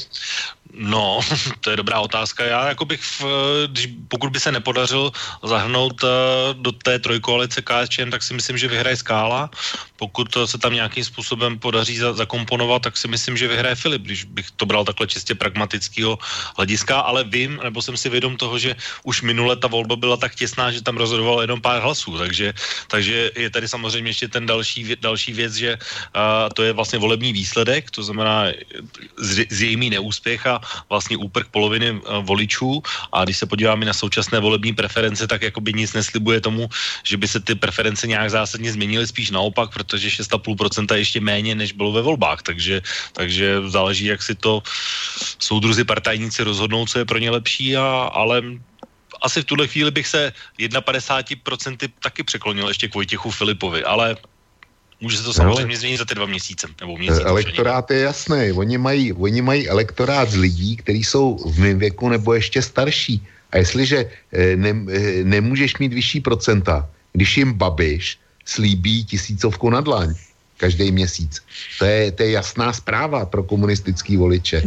No, 0.78 1.20
to 1.62 1.70
je 1.70 1.78
dobrá 1.78 2.00
otázka. 2.00 2.46
Já 2.46 2.68
jako 2.68 2.86
bych, 2.86 3.02
v, 3.02 3.22
když, 3.68 3.90
pokud 4.08 4.30
by 4.30 4.40
se 4.40 4.52
nepodařil 4.52 5.12
zahrnout 5.44 6.04
uh, 6.04 6.10
do 6.54 6.72
té 6.72 7.00
trojkoalice 7.00 7.62
KSČM, 7.62 8.10
tak 8.10 8.24
si 8.24 8.34
myslím, 8.34 8.58
že 8.58 8.68
vyhraje 8.68 8.96
Skála. 8.98 9.50
Pokud 9.98 10.38
se 10.46 10.58
tam 10.58 10.74
nějakým 10.74 11.04
způsobem 11.04 11.60
podaří 11.60 11.98
za, 11.98 12.14
zakomponovat, 12.14 12.82
tak 12.82 12.98
si 12.98 13.08
myslím, 13.08 13.38
že 13.38 13.48
vyhraje 13.48 13.76
Filip, 13.76 14.02
když 14.02 14.24
bych 14.24 14.52
to 14.52 14.66
bral 14.66 14.86
takhle 14.86 15.08
čistě 15.08 15.36
pragmatického 15.36 16.18
hlediska, 16.58 17.00
ale 17.00 17.24
vím, 17.24 17.60
nebo 17.64 17.82
jsem 17.82 17.98
si 17.98 18.10
vědom 18.10 18.38
toho, 18.38 18.60
že 18.60 18.76
už 19.04 19.22
minule 19.22 19.56
ta 19.56 19.68
volba 19.68 19.96
byla 19.96 20.18
tak 20.18 20.36
těsná, 20.36 20.72
že 20.72 20.86
tam 20.86 20.98
rozhodoval 20.98 21.42
jenom 21.42 21.62
pár 21.62 21.82
hlasů, 21.82 22.18
takže, 22.18 22.54
takže 22.88 23.32
je 23.36 23.50
tady 23.50 23.68
samozřejmě 23.68 24.10
ještě 24.10 24.28
ten 24.28 24.46
další, 24.46 24.96
další 25.02 25.34
věc, 25.34 25.54
že 25.54 25.72
uh, 25.74 26.54
to 26.54 26.64
je 26.64 26.74
vlastně 26.74 27.00
volební 27.00 27.34
výsledek, 27.34 27.92
to 27.92 28.04
znamená 28.04 28.46
z, 29.18 29.46
zřejmý 29.50 29.90
neúspěch 29.90 30.46
a 30.48 30.62
vlastně 30.90 31.18
úprk 31.18 31.48
poloviny 31.52 31.92
uh, 31.92 32.00
voličů. 32.26 32.84
A 33.12 33.24
když 33.24 33.38
se 33.38 33.46
podíváme 33.46 33.86
na 33.86 33.94
současné 33.94 34.40
volební 34.40 34.74
preference, 34.74 35.28
tak 35.28 35.42
jako 35.42 35.62
by 35.62 35.74
nic 35.74 35.94
neslibuje 35.94 36.42
tomu, 36.42 36.70
že 37.04 37.18
by 37.18 37.28
se 37.28 37.40
ty 37.40 37.56
preference 37.56 38.08
nějak 38.08 38.30
zásadně 38.32 38.72
změnily, 38.72 39.08
spíš 39.08 39.32
naopak, 39.32 39.74
protože 39.74 40.10
6,5% 40.10 40.94
je 40.94 41.00
ještě 41.00 41.20
méně, 41.22 41.56
než 41.56 41.72
bylo 41.72 41.92
ve 41.92 42.02
volbách, 42.02 42.42
takže, 42.42 42.82
takže 43.14 43.62
záleží, 43.68 44.06
jak 44.06 44.24
si 44.24 44.36
to 44.36 44.64
soudruzi 45.40 45.84
partajníci 45.84 46.44
rozhodnou, 46.44 46.86
co 46.86 47.00
je 47.00 47.06
pro 47.06 47.18
ně 47.18 47.30
lepší, 47.32 47.78
a, 47.78 48.10
ale 48.14 48.42
asi 49.22 49.42
v 49.42 49.46
tuhle 49.46 49.68
chvíli 49.68 49.92
bych 49.92 50.08
se 50.08 50.34
51% 50.60 51.90
taky 52.00 52.24
překlonil 52.24 52.68
ještě 52.68 52.88
k 52.88 52.96
Vojtěchu 52.96 53.32
Filipovi, 53.32 53.84
ale 53.84 54.18
Může 55.02 55.18
se 55.18 55.24
to 55.24 55.34
samozřejmě 55.34 55.74
no, 55.74 55.80
změnit 55.80 55.98
za 55.98 56.06
ty 56.06 56.16
dva 56.16 56.26
měsíce. 56.26 56.68
Nebo 56.82 56.98
měsíc, 56.98 57.22
elektorát 57.26 57.92
je 57.92 58.00
jasný. 58.00 58.52
Oni 58.52 58.78
mají, 58.78 59.14
oni 59.14 59.42
mají 59.42 59.70
elektorát 59.70 60.30
z 60.30 60.36
lidí, 60.36 60.78
kteří 60.78 61.04
jsou 61.04 61.38
v 61.38 61.60
mém 61.60 61.80
věku 61.80 62.10
nebo 62.10 62.34
ještě 62.34 62.62
starší. 62.62 63.22
A 63.52 63.58
jestliže 63.58 64.10
e, 64.34 64.56
ne, 64.56 64.70
e, 64.70 65.24
nemůžeš 65.24 65.78
mít 65.78 65.94
vyšší 65.94 66.20
procenta, 66.20 66.90
když 67.14 67.38
jim 67.38 67.54
Babiš 67.54 68.18
slíbí 68.46 69.06
tisícovku 69.06 69.70
na 69.70 69.82
dlaň, 69.82 70.16
každý 70.58 70.92
měsíc. 70.92 71.42
To 71.80 71.86
je, 71.86 72.12
to 72.12 72.24
je 72.24 72.32
jasná 72.32 72.74
zpráva 72.74 73.26
pro 73.26 73.44
komunistický 73.44 74.18
voliče. 74.18 74.62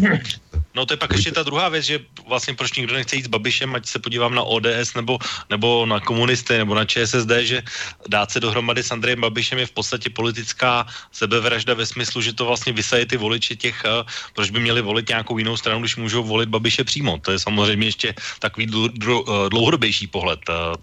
No 0.75 0.87
to 0.87 0.93
je 0.93 0.97
pak 0.97 1.13
ještě 1.13 1.33
ta 1.33 1.43
druhá 1.43 1.69
věc, 1.69 1.85
že 1.85 1.99
vlastně 2.29 2.55
proč 2.55 2.73
nikdo 2.79 2.95
nechce 2.95 3.17
jít 3.17 3.25
s 3.25 3.29
Babišem, 3.29 3.75
ať 3.75 3.87
se 3.87 3.99
podívám 3.99 4.35
na 4.35 4.43
ODS 4.43 4.95
nebo, 4.95 5.19
nebo 5.51 5.87
na 5.87 6.01
komunisty 6.01 6.59
nebo 6.59 6.75
na 6.75 6.85
ČSSD, 6.85 7.31
že 7.43 7.63
dát 8.09 8.31
se 8.31 8.41
dohromady 8.41 8.83
s 8.83 8.91
Andrejem 8.91 9.21
Babišem 9.21 9.59
je 9.59 9.67
v 9.67 9.71
podstatě 9.71 10.11
politická 10.11 10.87
sebevražda 11.13 11.75
ve 11.75 11.87
smyslu, 11.87 12.23
že 12.23 12.33
to 12.33 12.47
vlastně 12.47 12.73
vysaje 12.73 13.07
ty 13.07 13.17
voliče 13.17 13.57
těch, 13.57 13.83
uh, 13.85 14.07
proč 14.35 14.51
by 14.51 14.61
měli 14.61 14.83
volit 14.83 15.09
nějakou 15.09 15.39
jinou 15.39 15.57
stranu, 15.57 15.81
když 15.81 15.97
můžou 15.97 16.23
volit 16.23 16.49
Babiše 16.49 16.85
přímo. 16.85 17.19
To 17.19 17.33
je 17.33 17.39
samozřejmě 17.39 17.87
ještě 17.87 18.15
takový 18.39 18.67
eh, 18.67 19.49
dlouhodobější 19.51 20.07
pohled. 20.07 20.41
Uh, 20.49 20.75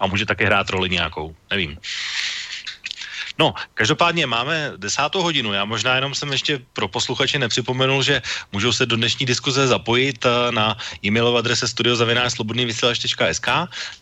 a 0.00 0.06
může 0.06 0.26
také 0.26 0.46
hrát 0.46 0.70
roli 0.70 0.90
nějakou, 0.90 1.36
nevím. 1.50 1.78
No, 3.38 3.54
každopádně 3.74 4.26
máme 4.26 4.72
desátou 4.76 5.22
hodinu. 5.22 5.52
Já 5.52 5.64
možná 5.64 5.94
jenom 5.94 6.14
jsem 6.14 6.32
ještě 6.32 6.60
pro 6.72 6.88
posluchače 6.88 7.38
nepřipomenul, 7.38 8.02
že 8.02 8.22
můžou 8.52 8.72
se 8.72 8.86
do 8.86 8.96
dnešní 8.96 9.26
diskuze 9.26 9.66
zapojit 9.66 10.24
eh, 10.24 10.52
na 10.52 10.76
e-mailové 11.04 11.38
adrese 11.38 11.68
studiozavináčslobodnývysílač.sk 11.68 13.48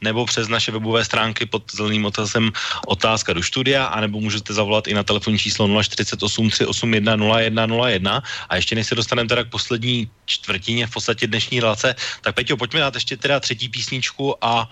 nebo 0.01 0.27
přes 0.27 0.49
naše 0.49 0.73
webové 0.73 1.05
stránky 1.05 1.47
pod 1.47 1.63
zeleným 1.73 2.05
otazem 2.05 2.53
otázka 2.87 3.33
do 3.33 3.43
studia, 3.43 3.85
anebo 3.85 4.21
můžete 4.21 4.55
zavolat 4.55 4.87
i 4.87 4.95
na 4.95 5.03
telefonní 5.03 5.39
číslo 5.39 5.83
048 5.83 6.51
381 6.51 7.17
0101. 7.17 8.23
A 8.49 8.57
ještě 8.57 8.75
než 8.75 8.87
se 8.87 8.95
dostaneme 8.95 9.29
teda 9.29 9.45
k 9.45 9.51
poslední 9.51 10.11
čtvrtině 10.27 10.87
v 10.87 10.91
podstatě 10.91 11.27
dnešní 11.27 11.61
relace, 11.61 11.95
tak 12.21 12.35
Peťo, 12.35 12.57
pojďme 12.57 12.81
dát 12.81 12.95
ještě 12.95 13.17
teda 13.17 13.41
třetí 13.41 13.69
písničku 13.69 14.45
a 14.45 14.71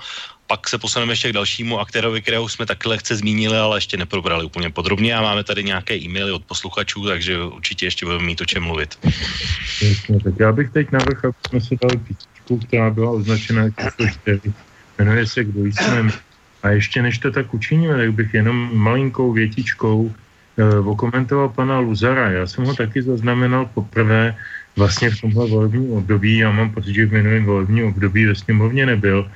pak 0.52 0.68
se 0.68 0.78
posuneme 0.78 1.12
ještě 1.12 1.30
k 1.30 1.32
dalšímu 1.32 1.80
aktérovi, 1.80 2.22
kterého 2.22 2.48
jsme 2.48 2.66
taky 2.66 2.88
lehce 2.88 3.16
zmínili, 3.16 3.56
ale 3.56 3.76
ještě 3.76 3.96
neprobrali 3.96 4.44
úplně 4.44 4.70
podrobně 4.70 5.14
a 5.16 5.22
máme 5.22 5.44
tady 5.44 5.64
nějaké 5.64 5.96
e-maily 5.96 6.32
od 6.32 6.44
posluchačů, 6.44 7.06
takže 7.08 7.42
určitě 7.42 7.86
ještě 7.86 8.06
budeme 8.06 8.24
mít 8.24 8.40
o 8.40 8.44
čem 8.44 8.62
mluvit. 8.62 8.98
Jasně, 9.82 10.20
tak 10.20 10.34
já 10.38 10.52
bych 10.52 10.70
teď 10.70 10.92
navrhl, 10.92 11.24
aby 11.24 11.40
jsme 11.48 11.60
si 11.60 11.78
dali 11.82 11.96
písničku, 11.96 12.58
která 12.68 12.90
byla 12.90 13.10
označena 13.10 13.70
číslo 13.70 14.06
4. 14.20 14.52
Jmenuje 14.98 15.26
se 15.26 15.44
Kdo 15.44 15.60
jsme 15.64 16.12
A 16.62 16.68
ještě 16.68 17.02
než 17.02 17.18
to 17.18 17.32
tak 17.32 17.54
učiníme, 17.54 17.96
tak 17.96 18.12
bych 18.12 18.34
jenom 18.34 18.76
malinkou 18.76 19.32
větičkou 19.32 20.12
e, 20.12 20.78
okomentoval 20.78 21.48
pana 21.48 21.78
Luzara. 21.78 22.30
Já 22.30 22.46
jsem 22.46 22.64
ho 22.64 22.74
taky 22.76 23.02
zaznamenal 23.02 23.72
poprvé 23.72 24.36
vlastně 24.76 25.10
v 25.10 25.20
tomhle 25.20 25.46
volebním 25.46 25.92
období. 25.92 26.38
Já 26.38 26.50
mám 26.50 26.70
pocit, 26.70 26.94
že 26.94 27.06
v 27.06 27.12
minulém 27.12 27.44
volebním 27.44 27.84
období 27.86 28.26
ve 28.26 28.34
sněmovně 28.34 28.86
nebyl. 28.86 29.30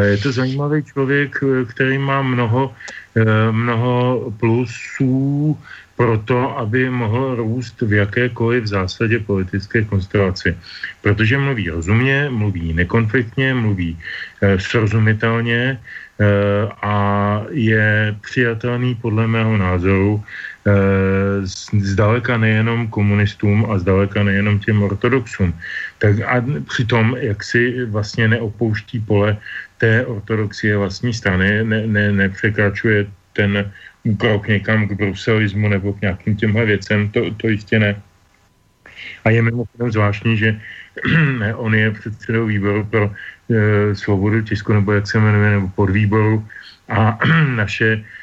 Je 0.00 0.16
to 0.16 0.32
zajímavý 0.32 0.82
člověk, 0.82 1.40
který 1.68 1.98
má 1.98 2.22
mnoho, 2.22 2.74
eh, 3.16 3.52
mnoho 3.52 4.32
plusů 4.40 5.58
pro 5.96 6.18
to, 6.18 6.58
aby 6.58 6.90
mohl 6.90 7.34
růst 7.34 7.80
v 7.80 7.92
jakékoliv 7.92 8.64
v 8.64 8.72
zásadě 8.76 9.18
politické 9.18 9.84
konstelaci. 9.84 10.56
Protože 11.02 11.38
mluví 11.38 11.70
rozumně, 11.70 12.28
mluví 12.28 12.72
nekonfliktně, 12.72 13.54
mluví 13.54 13.96
eh, 13.96 14.60
srozumitelně 14.60 15.80
eh, 15.80 16.26
a 16.82 16.96
je 17.50 18.16
přijatelný 18.20 18.94
podle 19.00 19.26
mého 19.26 19.56
názoru 19.56 20.22
zdaleka 21.72 22.38
nejenom 22.38 22.88
komunistům 22.88 23.66
a 23.70 23.78
zdaleka 23.78 24.22
nejenom 24.22 24.58
těm 24.58 24.82
ortodoxům. 24.82 25.54
Tak 25.98 26.20
a 26.20 26.44
přitom, 26.68 27.16
jak 27.20 27.44
si 27.44 27.84
vlastně 27.84 28.28
neopouští 28.28 29.00
pole 29.00 29.36
té 29.78 30.06
ortodoxie 30.06 30.76
vlastní 30.76 31.14
strany, 31.14 31.64
ne, 31.64 31.86
ne, 31.86 32.12
nepřekračuje 32.12 33.06
ten 33.32 33.72
krok 34.18 34.48
někam 34.48 34.88
k 34.88 34.92
bruselismu 34.92 35.68
nebo 35.68 35.92
k 35.92 36.00
nějakým 36.00 36.36
těmhle 36.36 36.64
věcem, 36.64 37.08
to, 37.08 37.30
to 37.34 37.48
jistě 37.48 37.78
ne. 37.78 38.02
A 39.24 39.30
je 39.30 39.42
mimochodem 39.42 39.92
zvláštní, 39.92 40.36
že 40.36 40.60
on 41.54 41.74
je 41.74 41.90
předsedou 41.90 42.46
výboru 42.46 42.84
pro 42.84 43.10
e, 43.10 43.94
svobodu 43.94 44.42
tisku, 44.42 44.72
nebo 44.72 44.92
jak 44.92 45.06
se 45.06 45.18
jmenuje, 45.18 45.50
nebo 45.50 45.68
podvýboru 45.68 46.48
a 46.88 47.18
naše 47.56 48.02
Eh, 48.02 48.15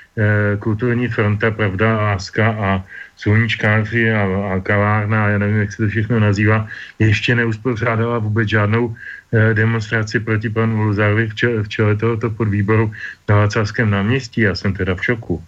kulturní 0.60 1.08
fronta, 1.08 1.52
pravda, 1.52 1.98
láska 1.98 2.56
a 2.60 2.84
sluníčkáři 3.18 4.14
a, 4.14 4.22
a 4.54 4.60
kavárna, 4.60 5.28
já 5.30 5.38
nevím, 5.38 5.60
jak 5.60 5.72
se 5.72 5.78
to 5.84 5.90
všechno 5.90 6.20
nazývá, 6.20 6.68
ještě 7.00 7.36
neuspořádala 7.36 8.20
vůbec 8.20 8.50
žádnou 8.50 8.96
eh, 9.34 9.54
demonstraci 9.54 10.20
proti 10.20 10.50
panu 10.50 10.84
Luzárovi 10.84 11.28
v, 11.30 11.36
čele, 11.36 11.64
v 11.64 11.70
čele 11.70 11.96
tohoto 11.96 12.30
podvýboru 12.30 12.92
na 13.30 13.36
Václavském 13.36 13.90
náměstí. 13.90 14.42
Já 14.42 14.56
jsem 14.56 14.74
teda 14.74 14.96
v 14.96 15.06
šoku. 15.06 15.44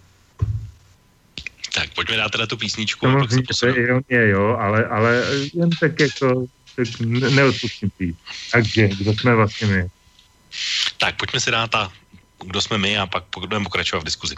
Tak 1.74 1.94
pojďme 1.94 2.16
dát 2.16 2.32
teda 2.32 2.46
tu 2.46 2.56
písničku. 2.56 3.06
Samozřejmě, 3.06 3.46
to 3.60 3.66
je 3.66 3.74
ironie, 3.74 4.28
jo, 4.28 4.56
ale, 4.60 4.84
ale 4.86 5.22
jen 5.54 5.70
tak 5.80 6.00
jako 6.00 6.46
tak 6.76 6.88
neodpustím 7.34 7.90
tý. 7.98 8.14
Takže, 8.52 8.88
kdo 8.88 9.12
jsme 9.12 9.34
vlastně 9.34 9.66
my? 9.66 9.88
Tak 10.96 11.16
pojďme 11.16 11.40
si 11.40 11.50
dát 11.50 11.70
ta 11.70 11.92
kdo 12.44 12.62
jsme 12.62 12.78
my 12.78 12.98
a 12.98 13.06
pak 13.06 13.24
budeme 13.38 13.64
pokračovat 13.64 14.00
v 14.00 14.04
diskuzi. 14.04 14.34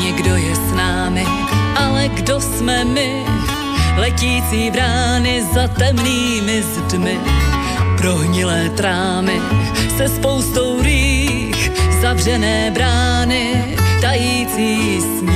Někdo 0.00 0.36
je 0.36 0.56
s 0.56 0.72
námi, 0.72 1.26
ale 1.76 2.08
kdo 2.08 2.40
jsme 2.40 2.84
my? 2.84 3.24
Letící 3.96 4.70
brány 4.70 5.46
za 5.54 5.68
temnými 5.68 6.62
zdmi, 6.62 7.20
prohnilé 7.98 8.68
trámy 8.68 9.40
se 9.96 10.08
spoustou 10.08 10.82
rých, 10.82 11.70
zavřené 12.00 12.70
brány, 12.70 13.76
tající 14.00 15.00
sníh 15.00 15.33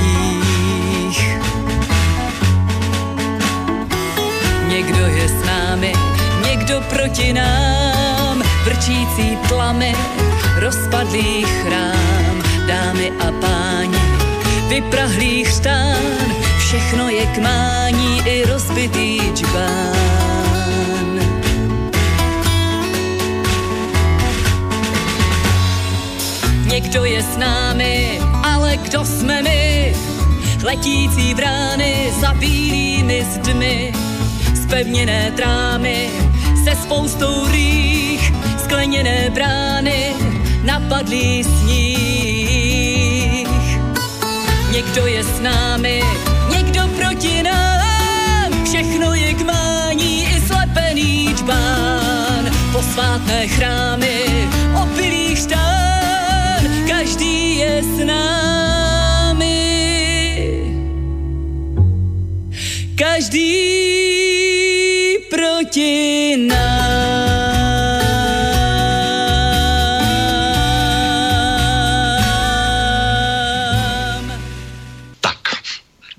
Někdo 4.99 5.15
je 5.17 5.29
s 5.29 5.45
námi, 5.45 5.93
někdo 6.45 6.81
proti 6.81 7.33
nám, 7.33 8.43
vrčící 8.63 9.37
tlamy, 9.47 9.95
rozpadlý 10.55 11.43
chrám, 11.43 12.43
dámy 12.67 13.11
a 13.11 13.31
páni, 13.31 13.99
vyprahlý 14.67 15.43
chřtán, 15.43 16.03
všechno 16.59 17.09
je 17.09 17.25
k 17.25 17.37
mání 17.37 18.21
i 18.25 18.45
rozbitý 18.45 19.19
čbán. 19.35 21.19
Někdo 26.65 27.03
je 27.03 27.23
s 27.23 27.37
námi, 27.37 28.19
ale 28.43 28.77
kdo 28.77 29.05
jsme 29.05 29.41
my? 29.41 29.95
Letící 30.63 31.33
brány 31.33 32.11
za 32.21 32.33
bílými 32.33 33.25
zdmi, 33.33 33.93
spevněné 34.69 35.31
trámy 35.35 36.09
se 36.63 36.75
spoustou 36.75 37.47
rých, 37.51 38.33
skleněné 38.63 39.29
brány, 39.29 40.13
napadlý 40.63 41.43
sníh. 41.43 42.69
někdo 44.71 45.07
je 45.07 45.23
s 45.23 45.39
námi, 45.39 46.03
někdo 46.51 46.87
proti 46.87 47.43
nám, 47.43 48.65
všechno 48.65 49.13
je 49.13 49.33
k 49.33 49.41
mání 49.41 50.27
i 50.27 50.41
slepený 50.41 51.35
čbán. 51.37 52.51
Posvátné 52.71 53.47
chrámy, 53.47 54.47
opilý 54.83 55.35
štán, 55.35 56.63
každý 56.87 57.57
je 57.57 57.83
s 57.83 58.05
námi. 58.05 59.49
Každý 62.95 63.98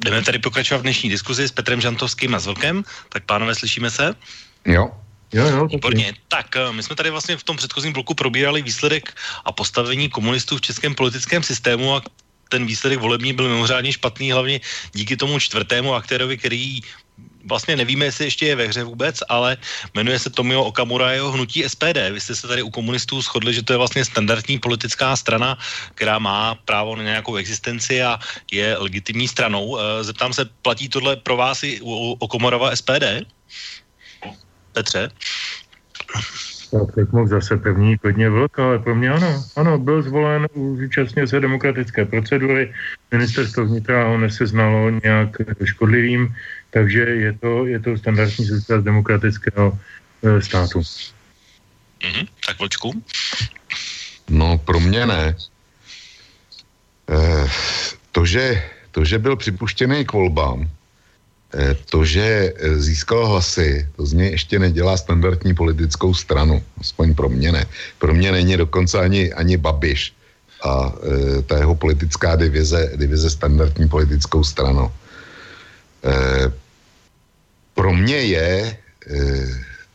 jdeme 0.04 0.22
tady 0.22 0.38
pokračovat 0.38 0.78
v 0.78 0.82
dnešní 0.82 1.10
diskuzi 1.10 1.48
s 1.48 1.52
Petrem 1.52 1.80
Žantovským 1.80 2.34
a 2.34 2.38
s 2.38 2.46
Vlkem. 2.46 2.84
Tak 3.08 3.24
pánové, 3.24 3.54
slyšíme 3.54 3.90
se? 3.90 4.14
Jo. 4.64 4.90
Jo, 5.32 5.46
jo. 5.46 5.66
Výborně. 5.66 6.14
Tak, 6.28 6.56
eh, 6.56 6.72
my 6.72 6.82
jsme 6.82 6.96
tady 6.96 7.10
vlastně 7.10 7.36
v 7.36 7.42
tom 7.42 7.56
předchozím 7.56 7.92
bloku 7.92 8.14
probírali 8.14 8.62
výsledek 8.62 9.16
a 9.44 9.52
postavení 9.52 10.08
komunistů 10.08 10.56
v 10.56 10.60
českém 10.60 10.94
politickém 10.94 11.42
systému 11.42 11.94
a 11.94 12.02
ten 12.48 12.66
výsledek 12.66 12.98
volební 12.98 13.32
byl 13.32 13.48
mimořádně 13.48 13.92
špatný, 13.92 14.32
hlavně 14.32 14.60
díky 14.92 15.16
tomu 15.16 15.38
čtvrtému 15.38 15.94
aktérovi, 15.94 16.38
který 16.38 16.80
vlastně 17.44 17.76
nevíme, 17.76 18.04
jestli 18.04 18.24
ještě 18.24 18.46
je 18.46 18.56
ve 18.56 18.66
hře 18.66 18.84
vůbec, 18.84 19.22
ale 19.28 19.56
jmenuje 19.94 20.18
se 20.18 20.30
Tomio 20.30 20.62
Okamura 20.64 21.12
jeho 21.12 21.32
hnutí 21.32 21.64
SPD. 21.66 22.10
Vy 22.12 22.20
jste 22.20 22.34
se 22.36 22.48
tady 22.48 22.62
u 22.62 22.70
komunistů 22.70 23.22
shodli, 23.22 23.54
že 23.54 23.62
to 23.62 23.72
je 23.72 23.76
vlastně 23.76 24.04
standardní 24.04 24.58
politická 24.58 25.16
strana, 25.16 25.58
která 25.94 26.18
má 26.18 26.54
právo 26.54 26.96
na 26.96 27.02
nějakou 27.02 27.36
existenci 27.36 28.02
a 28.02 28.18
je 28.52 28.76
legitimní 28.76 29.28
stranou. 29.28 29.78
Eh, 29.78 30.04
Zeptám 30.04 30.32
se, 30.32 30.44
platí 30.44 30.88
tohle 30.88 31.16
pro 31.16 31.36
vás 31.36 31.62
i 31.62 31.80
u 31.82 32.16
Okamurova 32.18 32.76
SPD? 32.76 33.26
Petře? 34.72 35.10
Tak 36.70 36.94
teď 36.94 37.12
mohl 37.12 37.26
zase 37.26 37.56
první 37.56 37.98
klidně 37.98 38.30
vlk, 38.30 38.58
ale 38.58 38.78
pro 38.78 38.94
mě 38.94 39.10
ano. 39.10 39.44
Ano, 39.56 39.78
byl 39.78 40.02
zvolen, 40.02 40.46
zúčastnil 40.54 41.26
se 41.26 41.40
demokratické 41.40 42.04
procedury, 42.04 42.74
ministerstvo 43.10 43.64
vnitra 43.64 44.08
ho 44.08 44.18
neseznalo 44.18 44.90
nějak 44.90 45.36
škodlivým, 45.64 46.34
takže 46.70 47.00
je 47.00 47.32
to, 47.32 47.66
je 47.66 47.80
to 47.80 47.98
standardní 47.98 48.46
součást 48.46 48.84
demokratického 48.84 49.78
e, 50.22 50.42
státu. 50.42 50.82
Mhm. 52.04 52.26
Tak 52.46 52.58
Vlčku? 52.58 53.02
No, 54.30 54.58
pro 54.58 54.80
mě 54.80 55.06
ne. 55.06 55.36
Eh, 57.10 57.48
to, 58.12 58.26
že, 58.26 58.62
to, 58.90 59.04
že 59.04 59.18
byl 59.18 59.36
připuštěný 59.36 60.04
k 60.04 60.12
volbám, 60.12 60.70
to, 61.90 62.04
že 62.04 62.54
eh, 62.54 62.78
získal 62.78 63.26
hlasy, 63.26 63.88
to 63.96 64.06
z 64.06 64.12
něj 64.12 64.30
ještě 64.30 64.58
nedělá 64.58 64.96
standardní 64.96 65.54
politickou 65.54 66.14
stranu. 66.14 66.62
Aspoň 66.80 67.14
pro 67.14 67.28
mě 67.28 67.52
ne. 67.52 67.66
Pro 67.98 68.14
mě 68.14 68.32
není 68.32 68.56
dokonce 68.56 68.98
ani, 68.98 69.32
ani 69.32 69.56
Babiš 69.56 70.14
a 70.62 70.94
eh, 70.94 71.42
ta 71.42 71.58
jeho 71.58 71.74
politická 71.74 72.36
divize, 72.36 72.92
divize 72.96 73.30
standardní 73.30 73.88
politickou 73.88 74.44
stranou. 74.44 74.90
Eh, 76.04 76.52
pro 77.74 77.92
mě 77.94 78.16
je 78.16 78.76
eh, 79.10 79.48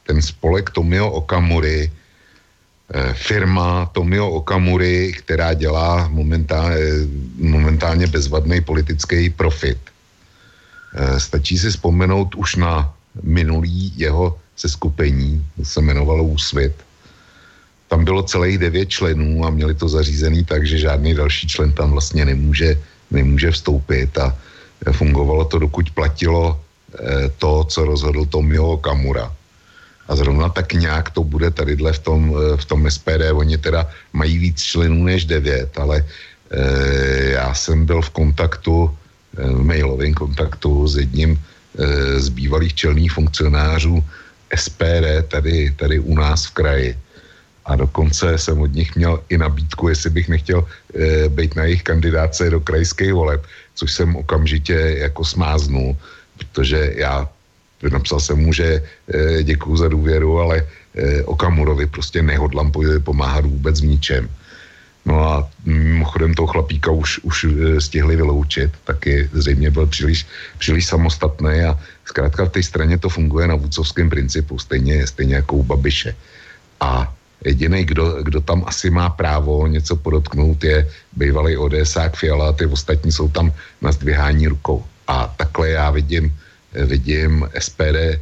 ten 0.03 0.21
spolek 0.21 0.69
Tomio 0.69 1.09
Okamury 1.23 1.87
eh, 1.87 3.13
firma 3.13 3.85
Tomio 3.95 4.29
Okamury, 4.29 5.13
která 5.17 5.53
dělá 5.53 6.07
momentálně, 6.11 7.07
momentálně 7.39 8.07
bezvadný 8.07 8.61
politický 8.61 9.29
profit. 9.29 9.94
Eh, 10.95 11.19
Stačí 11.19 11.59
si 11.59 11.69
vzpomenout 11.69 12.35
už 12.35 12.55
na 12.55 12.87
minulý 13.23 13.91
jeho 13.99 14.39
seskupení, 14.55 15.43
se 15.63 15.79
jmenovalo 15.83 16.23
Úsvit. 16.23 16.71
Tam 17.87 18.05
bylo 18.05 18.23
celých 18.23 18.57
devět 18.57 18.89
členů 18.89 19.45
a 19.45 19.49
měli 19.49 19.75
to 19.75 19.89
zařízený 19.89 20.47
tak, 20.47 20.67
že 20.67 20.87
žádný 20.87 21.13
další 21.13 21.47
člen 21.47 21.71
tam 21.75 21.91
vlastně 21.91 22.25
nemůže, 22.25 22.79
nemůže 23.11 23.51
vstoupit 23.51 24.17
a 24.17 24.31
eh, 24.31 24.91
fungovalo 24.91 25.45
to, 25.45 25.59
dokud 25.59 25.91
platilo 25.91 26.55
eh, 26.55 27.27
to, 27.37 27.63
co 27.67 27.79
rozhodl 27.85 28.25
Tomio 28.25 28.79
Okamura. 28.79 29.27
A 30.07 30.15
zrovna 30.15 30.49
tak 30.49 30.73
nějak 30.73 31.09
to 31.09 31.23
bude 31.23 31.51
tadyhle 31.51 31.93
v 31.93 31.99
tom, 31.99 32.21
v 32.55 32.65
tom 32.65 32.85
SPD. 32.85 33.33
Oni 33.33 33.57
teda 33.57 33.89
mají 34.13 34.37
víc 34.37 34.61
členů 34.61 35.03
než 35.03 35.25
devět, 35.25 35.73
ale 35.81 36.05
já 37.33 37.53
jsem 37.53 37.85
byl 37.89 38.01
v 38.05 38.09
kontaktu, 38.09 38.93
v 39.37 39.63
mailovém 39.63 40.13
kontaktu 40.13 40.87
s 40.87 40.97
jedním 40.97 41.35
eh, 41.35 42.19
z 42.19 42.29
bývalých 42.29 42.73
čelných 42.73 43.11
funkcionářů 43.11 44.03
SPD 44.55 45.25
tady, 45.27 45.73
tady 45.75 45.99
u 45.99 46.15
nás 46.15 46.45
v 46.45 46.51
kraji. 46.51 46.97
A 47.65 47.75
dokonce 47.75 48.37
jsem 48.37 48.61
od 48.61 48.73
nich 48.73 48.95
měl 48.95 49.23
i 49.29 49.37
nabídku, 49.37 49.89
jestli 49.89 50.09
bych 50.09 50.29
nechtěl 50.29 50.61
e, 50.61 51.29
být 51.29 51.55
na 51.55 51.63
jejich 51.63 51.83
kandidáce 51.83 52.49
do 52.49 52.59
krajských 52.59 53.13
voleb, 53.13 53.41
což 53.75 53.91
jsem 53.91 54.15
okamžitě 54.15 54.73
jako 55.01 55.25
smáznul, 55.25 55.97
protože 56.37 56.93
já 56.95 57.29
napsal 57.91 58.19
jsem 58.19 58.37
mu, 58.37 58.53
že 58.53 58.83
e, 59.13 59.43
děkuju 59.43 59.77
za 59.77 59.87
důvěru, 59.87 60.39
ale 60.39 60.57
e, 60.95 61.23
Okamurovi 61.23 61.85
prostě 61.85 62.21
nehodlám 62.21 62.71
po- 62.71 63.01
pomáhat 63.03 63.45
vůbec 63.45 63.81
v 63.81 63.87
ničem. 63.97 64.29
No 65.05 65.21
a 65.21 65.49
mimochodem 65.65 66.33
toho 66.33 66.47
chlapíka 66.47 66.91
už, 66.91 67.19
už 67.19 67.37
e, 67.43 67.81
stihli 67.81 68.15
vyloučit, 68.15 68.71
taky 68.83 69.29
zřejmě 69.33 69.71
byl 69.71 69.85
příliš, 69.85 70.25
příliš 70.57 70.85
samostatný 70.85 71.61
a 71.61 71.77
zkrátka 72.05 72.45
v 72.45 72.49
té 72.49 72.63
straně 72.63 72.97
to 72.97 73.09
funguje 73.09 73.47
na 73.47 73.55
vůcovském 73.55 74.09
principu, 74.09 74.59
stejně, 74.59 75.07
stejně 75.07 75.35
jako 75.35 75.55
u 75.55 75.63
Babiše. 75.63 76.15
A 76.81 77.13
jediný, 77.45 77.85
kdo, 77.85 78.23
kdo 78.23 78.41
tam 78.41 78.63
asi 78.65 78.89
má 78.89 79.09
právo 79.09 79.67
něco 79.67 79.95
podotknout, 79.95 80.63
je 80.63 80.89
bývalý 81.13 81.57
ODSák 81.57 82.17
Fiala, 82.17 82.53
ty 82.53 82.65
ostatní 82.65 83.11
jsou 83.11 83.29
tam 83.29 83.53
na 83.81 83.91
zdvihání 83.91 84.47
rukou. 84.47 84.83
A 85.07 85.33
takhle 85.37 85.69
já 85.69 85.91
vidím, 85.91 86.33
vidím 86.73 87.49
SPD, 87.59 88.17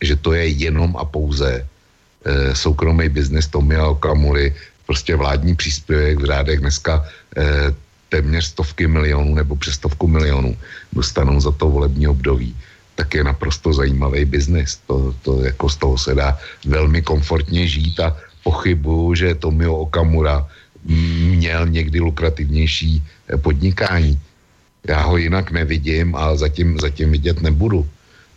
že 0.00 0.16
to 0.16 0.32
je 0.32 0.46
jenom 0.46 0.96
a 0.96 1.04
pouze 1.04 1.66
eh, 1.66 2.54
soukromý 2.54 3.08
biznis 3.08 3.50
Tomia 3.50 3.86
Okamury, 3.86 4.54
prostě 4.86 5.16
vládní 5.16 5.54
příspěvek 5.56 6.18
v 6.18 6.24
řádech 6.24 6.60
dneska 6.60 7.04
eh, 7.36 7.74
téměř 8.08 8.44
stovky 8.44 8.86
milionů 8.86 9.34
nebo 9.34 9.56
přes 9.56 9.74
stovku 9.74 10.08
milionů 10.08 10.56
dostanou 10.92 11.40
za 11.40 11.50
to 11.50 11.70
volební 11.70 12.08
období 12.08 12.56
tak 12.96 13.14
je 13.14 13.22
naprosto 13.24 13.72
zajímavý 13.72 14.24
biznis. 14.24 14.80
To, 14.88 15.14
to 15.22 15.44
jako 15.44 15.68
z 15.68 15.76
toho 15.76 15.96
se 15.98 16.14
dá 16.14 16.38
velmi 16.64 17.04
komfortně 17.04 17.68
žít 17.68 18.00
a 18.00 18.16
pochybuju, 18.42 19.14
že 19.14 19.36
Tomio 19.36 19.76
Okamura 19.84 20.48
měl 21.36 21.68
někdy 21.68 22.00
lukrativnější 22.00 23.02
eh, 23.04 23.36
podnikání. 23.36 24.18
Já 24.88 25.00
ho 25.04 25.16
jinak 25.16 25.50
nevidím 25.50 26.16
a 26.16 26.36
zatím, 26.36 26.80
zatím 26.80 27.12
vidět 27.12 27.42
nebudu. 27.42 27.86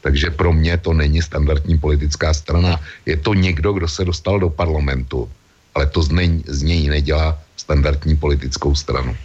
Takže 0.01 0.29
pro 0.31 0.53
mě 0.53 0.77
to 0.77 0.93
není 0.93 1.21
standardní 1.21 1.77
politická 1.77 2.33
strana. 2.33 2.79
Je 3.05 3.17
to 3.17 3.33
někdo, 3.33 3.73
kdo 3.73 3.87
se 3.87 4.05
dostal 4.05 4.39
do 4.39 4.49
parlamentu, 4.49 5.29
ale 5.79 5.87
to 5.87 6.03
z 6.03 6.11
něj, 6.11 6.43
z 6.47 6.61
něj 6.61 6.81
nedělá 6.91 7.39
standardní 7.55 8.19
politickou 8.19 8.75
stranu. 8.75 9.15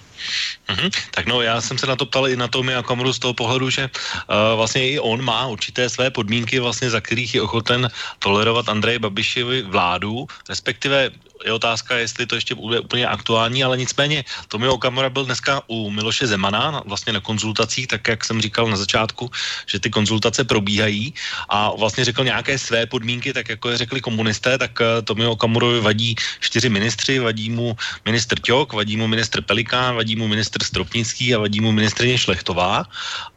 Mhm. 0.71 0.91
Tak 1.11 1.27
no, 1.27 1.43
já 1.43 1.61
jsem 1.61 1.79
se 1.79 1.87
na 1.91 1.99
to 1.99 2.07
ptal 2.07 2.31
i 2.31 2.39
na 2.39 2.49
Tomia 2.49 2.81
Okamuru 2.81 3.13
z 3.13 3.19
toho 3.19 3.35
pohledu, 3.35 3.71
že 3.71 3.91
uh, 3.91 4.57
vlastně 4.57 4.95
i 4.95 4.99
on 5.03 5.19
má 5.19 5.51
určité 5.51 5.91
své 5.91 6.15
podmínky, 6.15 6.63
vlastně 6.63 6.91
za 6.95 7.03
kterých 7.03 7.35
je 7.35 7.43
ochoten 7.43 7.91
tolerovat 8.23 8.71
Andrej 8.71 9.03
Babišovi 9.03 9.63
vládu, 9.67 10.31
respektive 10.49 11.11
je 11.45 11.53
otázka, 11.53 11.97
jestli 11.97 12.27
to 12.27 12.35
ještě 12.35 12.55
bude 12.55 12.81
úplně 12.81 13.07
aktuální, 13.07 13.65
ale 13.65 13.77
nicméně 13.77 14.25
Tomio 14.49 14.75
Okamura 14.75 15.11
byl 15.11 15.25
dneska 15.25 15.63
u 15.67 15.91
Miloše 15.91 16.27
Zemana 16.27 16.71
na, 16.71 16.83
vlastně 16.87 17.13
na 17.13 17.21
konzultacích, 17.21 17.87
tak 17.87 18.09
jak 18.09 18.25
jsem 18.25 18.41
říkal 18.41 18.67
na 18.67 18.77
začátku, 18.77 19.31
že 19.67 19.79
ty 19.81 19.91
konzultace 19.91 20.45
probíhají 20.45 21.15
a 21.49 21.71
vlastně 21.77 22.05
řekl 22.05 22.25
nějaké 22.25 22.59
své 22.59 22.87
podmínky, 22.87 23.33
tak 23.33 23.49
jako 23.49 23.71
je 23.71 23.77
řekli 23.77 24.01
komunisté, 24.01 24.59
tak 24.59 24.81
uh, 24.81 25.05
Tomio 25.05 25.31
Okamurovi 25.31 25.81
vadí 25.81 26.17
čtyři 26.41 26.69
ministři, 26.69 27.19
vadí 27.19 27.51
mu 27.51 27.77
ministr 28.05 28.41
Ťok, 28.41 28.73
vadí 28.73 28.97
mu 28.97 29.07
ministr 29.07 29.43
Pelikán, 29.43 29.95
vadí 29.95 30.17
mu 30.17 30.29
ministr 30.29 30.65
Stropnický 30.65 31.35
a 31.35 31.39
vadí 31.39 31.61
mu 31.61 31.73
ministrině 31.73 32.19
Šlechtová. 32.19 32.85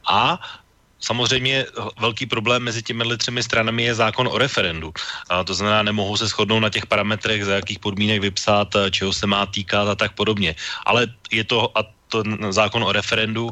A 0.07 0.39
Samozřejmě 0.99 1.65
velký 1.99 2.25
problém 2.25 2.63
mezi 2.63 2.83
těmi 2.83 3.17
třemi 3.17 3.43
stranami 3.43 3.83
je 3.83 3.95
zákon 3.95 4.27
o 4.27 4.37
referendu. 4.37 4.93
A 5.29 5.43
to 5.43 5.53
znamená, 5.53 5.83
nemohou 5.83 6.17
se 6.17 6.27
shodnout 6.27 6.59
na 6.59 6.69
těch 6.69 6.85
parametrech, 6.85 7.45
za 7.45 7.53
jakých 7.55 7.79
podmínek 7.79 8.21
vypsat, 8.21 8.75
čeho 8.91 9.13
se 9.13 9.27
má 9.27 9.45
týkat 9.45 9.87
a 9.87 9.95
tak 9.95 10.13
podobně. 10.13 10.55
Ale 10.85 11.07
je 11.31 11.43
to, 11.43 11.77
a 11.77 11.96
to 12.07 12.23
zákon 12.49 12.83
o 12.83 12.91
referendu 12.91 13.49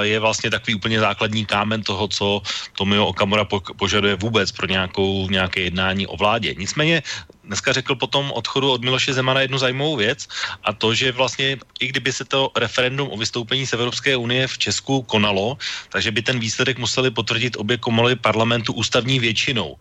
je 0.00 0.18
vlastně 0.18 0.50
takový 0.50 0.74
úplně 0.74 1.00
základní 1.00 1.46
kámen 1.46 1.82
toho, 1.82 2.08
co 2.08 2.42
Tomio 2.76 3.06
Okamura 3.06 3.44
požaduje 3.76 4.16
vůbec 4.16 4.52
pro 4.52 4.66
nějakou, 4.66 5.28
nějaké 5.30 5.60
jednání 5.60 6.06
o 6.06 6.16
vládě. 6.16 6.54
Nicméně 6.58 7.02
dneska 7.44 7.72
řekl 7.72 7.94
potom 7.94 8.30
odchodu 8.32 8.70
od 8.70 8.82
Miloše 8.82 9.14
Zemana 9.14 9.40
jednu 9.40 9.58
zajímavou 9.58 9.96
věc 9.96 10.28
a 10.64 10.72
to, 10.72 10.94
že 10.94 11.12
vlastně 11.12 11.58
i 11.80 11.86
kdyby 11.86 12.12
se 12.12 12.24
to 12.24 12.50
referendum 12.56 13.08
o 13.10 13.16
vystoupení 13.16 13.66
z 13.66 13.72
Evropské 13.72 14.16
unie 14.16 14.46
v 14.46 14.58
Česku 14.58 15.02
konalo, 15.02 15.58
takže 15.90 16.10
by 16.10 16.22
ten 16.22 16.38
výsledek 16.38 16.78
museli 16.78 17.10
potvrdit 17.10 17.56
obě 17.56 17.76
komory 17.76 18.16
parlamentu 18.16 18.72
ústavní 18.72 19.18
většinou. 19.18 19.76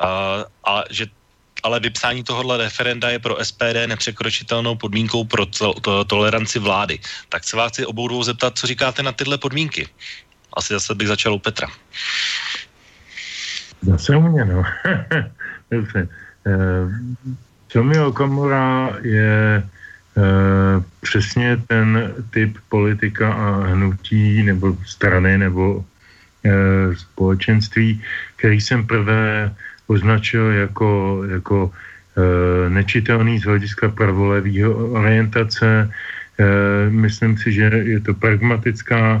A, 0.00 0.44
a 0.64 0.84
že 0.90 1.06
ale 1.62 1.80
vypsání 1.80 2.24
tohohle 2.24 2.56
referenda 2.56 3.10
je 3.10 3.18
pro 3.18 3.44
SPD 3.44 3.86
nepřekročitelnou 3.86 4.76
podmínkou 4.76 5.24
pro 5.24 5.46
to, 5.46 5.74
to, 5.74 6.04
toleranci 6.04 6.58
vlády. 6.58 6.98
Tak 7.28 7.44
se 7.44 7.56
vás 7.56 7.72
chci 7.72 7.86
obou 7.86 8.08
dvou 8.08 8.22
zeptat, 8.22 8.58
co 8.58 8.66
říkáte 8.66 9.02
na 9.02 9.12
tyhle 9.12 9.38
podmínky? 9.38 9.88
Asi 10.56 10.72
zase 10.72 10.94
bych 10.94 11.08
začal 11.08 11.34
u 11.34 11.38
Petra. 11.38 11.68
Zase 13.82 14.16
u 14.16 14.22
mě, 14.22 14.44
no. 14.44 14.64
Dobře. 15.70 16.08
Tomio 17.72 18.02
eh, 18.02 18.06
Okamura 18.06 18.96
je 19.02 19.62
eh, 19.62 20.82
přesně 21.00 21.56
ten 21.66 22.14
typ 22.30 22.58
politika 22.68 23.32
a 23.32 23.66
hnutí 23.66 24.42
nebo 24.42 24.76
strany 24.86 25.38
nebo 25.38 25.84
eh, 26.44 26.96
společenství, 26.96 28.02
který 28.36 28.60
jsem 28.60 28.86
prvé 28.86 29.54
označil 29.86 30.50
jako, 30.50 31.22
jako 31.28 31.70
nečitelný 32.68 33.38
z 33.38 33.44
hlediska 33.44 33.88
pravolevého 33.88 34.72
orientace. 34.72 35.90
Myslím 36.88 37.36
si, 37.38 37.52
že 37.52 37.64
je 37.84 38.00
to 38.00 38.14
pragmatická, 38.14 39.20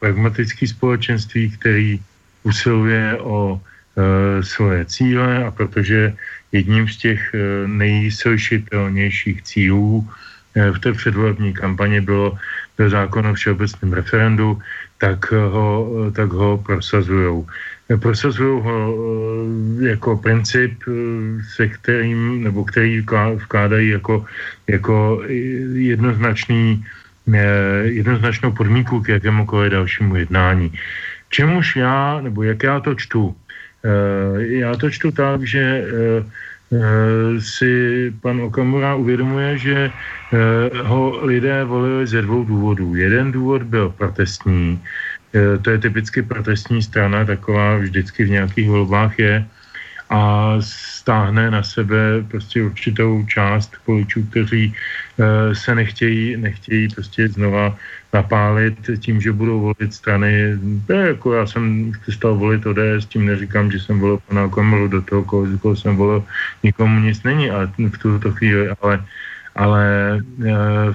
pragmatický 0.00 0.64
společenství, 0.66 1.50
který 1.60 2.00
usiluje 2.42 3.20
o 3.20 3.60
Eh, 3.98 4.38
svoje 4.46 4.86
cíle 4.86 5.42
a 5.44 5.50
protože 5.50 6.14
jedním 6.54 6.86
z 6.86 6.96
těch 6.96 7.20
eh, 7.34 7.66
nejslyšitelnějších 7.66 9.42
cílů 9.42 10.06
eh, 10.54 10.70
v 10.70 10.78
té 10.78 10.92
předvolební 10.94 11.50
kampani 11.50 11.98
bylo 12.00 12.38
do 12.78 12.86
zákon 12.86 13.26
o 13.26 13.34
všeobecném 13.34 13.90
referendu, 13.92 14.62
tak 15.02 15.32
ho, 15.34 15.90
tak 16.14 16.30
ho 16.30 16.62
prosazují. 16.62 17.42
Prosazují 17.96 18.62
ho 18.62 18.94
jako 19.80 20.16
princip, 20.16 20.82
se 21.54 21.68
kterým, 21.68 22.44
nebo 22.44 22.64
který 22.64 23.00
vkládají 23.34 23.88
jako, 23.88 24.24
jako 24.66 25.22
jednoznačný, 25.72 26.84
jednoznačnou 27.82 28.52
podmínku 28.52 29.00
k 29.00 29.08
jakémukoliv 29.08 29.72
dalšímu 29.72 30.16
jednání. 30.16 30.72
Čemuž 31.28 31.76
já, 31.76 32.20
nebo 32.20 32.42
jak 32.42 32.62
já 32.62 32.80
to 32.80 32.94
čtu, 32.94 33.36
Eh, 33.84 34.58
já 34.58 34.76
to 34.76 34.90
čtu 34.90 35.10
tak, 35.10 35.42
že 35.46 35.62
eh, 35.62 35.86
eh, 36.72 37.40
si 37.40 37.72
pan 38.20 38.40
Okamura 38.40 38.94
uvědomuje, 38.94 39.58
že 39.58 39.90
ho 40.84 41.24
lidé 41.24 41.64
volili 41.64 42.06
ze 42.06 42.22
dvou 42.22 42.44
důvodů. 42.44 42.94
Jeden 42.94 43.32
důvod 43.32 43.62
byl 43.62 43.88
protestní, 43.88 44.76
to 45.62 45.70
je 45.70 45.78
typicky 45.78 46.22
protestní 46.22 46.82
strana, 46.82 47.24
taková 47.24 47.76
vždycky 47.76 48.24
v 48.24 48.30
nějakých 48.30 48.68
volbách 48.68 49.18
je, 49.18 49.46
a 50.10 50.56
stáhne 50.60 51.50
na 51.50 51.62
sebe 51.62 52.24
prostě 52.28 52.62
určitou 52.62 53.24
část 53.26 53.76
voličů, 53.86 54.24
kteří 54.30 54.72
uh, 54.72 55.52
se 55.52 55.74
nechtějí, 55.74 56.36
nechtějí 56.36 56.88
prostě 56.88 57.28
znova 57.28 57.76
napálit 58.12 58.90
tím, 58.98 59.20
že 59.20 59.32
budou 59.32 59.60
volit 59.60 59.94
strany. 59.94 60.58
To 60.86 60.92
je 60.92 61.06
jako 61.08 61.32
já 61.32 61.46
jsem 61.46 61.92
přestal 62.02 62.34
volit 62.34 62.66
ODS, 62.66 63.06
tím 63.08 63.26
neříkám, 63.26 63.70
že 63.70 63.80
jsem 63.80 64.00
volil 64.00 64.18
pana 64.28 64.48
Komoru, 64.48 64.88
do 64.88 65.02
toho, 65.02 65.24
koho, 65.24 65.46
koho 65.60 65.76
jsem 65.76 65.96
volil, 65.96 66.24
nikomu 66.62 67.00
nic 67.00 67.22
není 67.22 67.50
ale 67.50 67.68
v 67.76 67.98
tuto 67.98 68.32
chvíli, 68.32 68.68
ale 68.80 69.04
ale 69.58 69.82
e, 70.16 70.52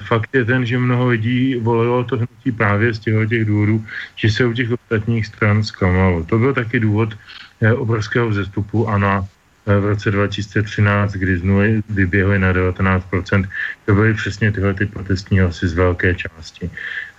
fakt 0.08 0.32
je 0.32 0.44
ten, 0.44 0.64
že 0.66 0.78
mnoho 0.78 1.12
lidí 1.12 1.60
volilo 1.60 2.04
to 2.04 2.16
hnutí 2.16 2.52
právě 2.56 2.94
z 2.94 2.98
těch, 2.98 3.28
těch 3.28 3.44
důvodů, 3.44 3.84
že 4.16 4.30
se 4.30 4.40
u 4.44 4.52
těch 4.52 4.72
ostatních 4.72 5.26
stran 5.26 5.60
zklamalo. 5.64 6.24
To 6.24 6.38
byl 6.38 6.54
taky 6.54 6.80
důvod 6.80 7.12
e, 7.60 7.72
obrovského 7.72 8.28
vzestupu 8.28 8.88
a 8.88 8.98
na 8.98 9.28
Eh, 9.66 9.80
v 9.80 9.84
roce 9.96 10.10
2013, 10.10 11.12
kdy 11.12 11.38
z 11.38 11.42
nuly 11.42 11.82
vyběhly 11.88 12.38
na 12.38 12.52
19%. 12.52 13.48
To 13.86 13.94
byly 13.94 14.14
přesně 14.14 14.52
tyhle 14.52 14.74
ty 14.74 14.86
protestní 14.86 15.40
hlasy 15.40 15.68
z 15.68 15.74
velké 15.74 16.14
části. 16.14 16.70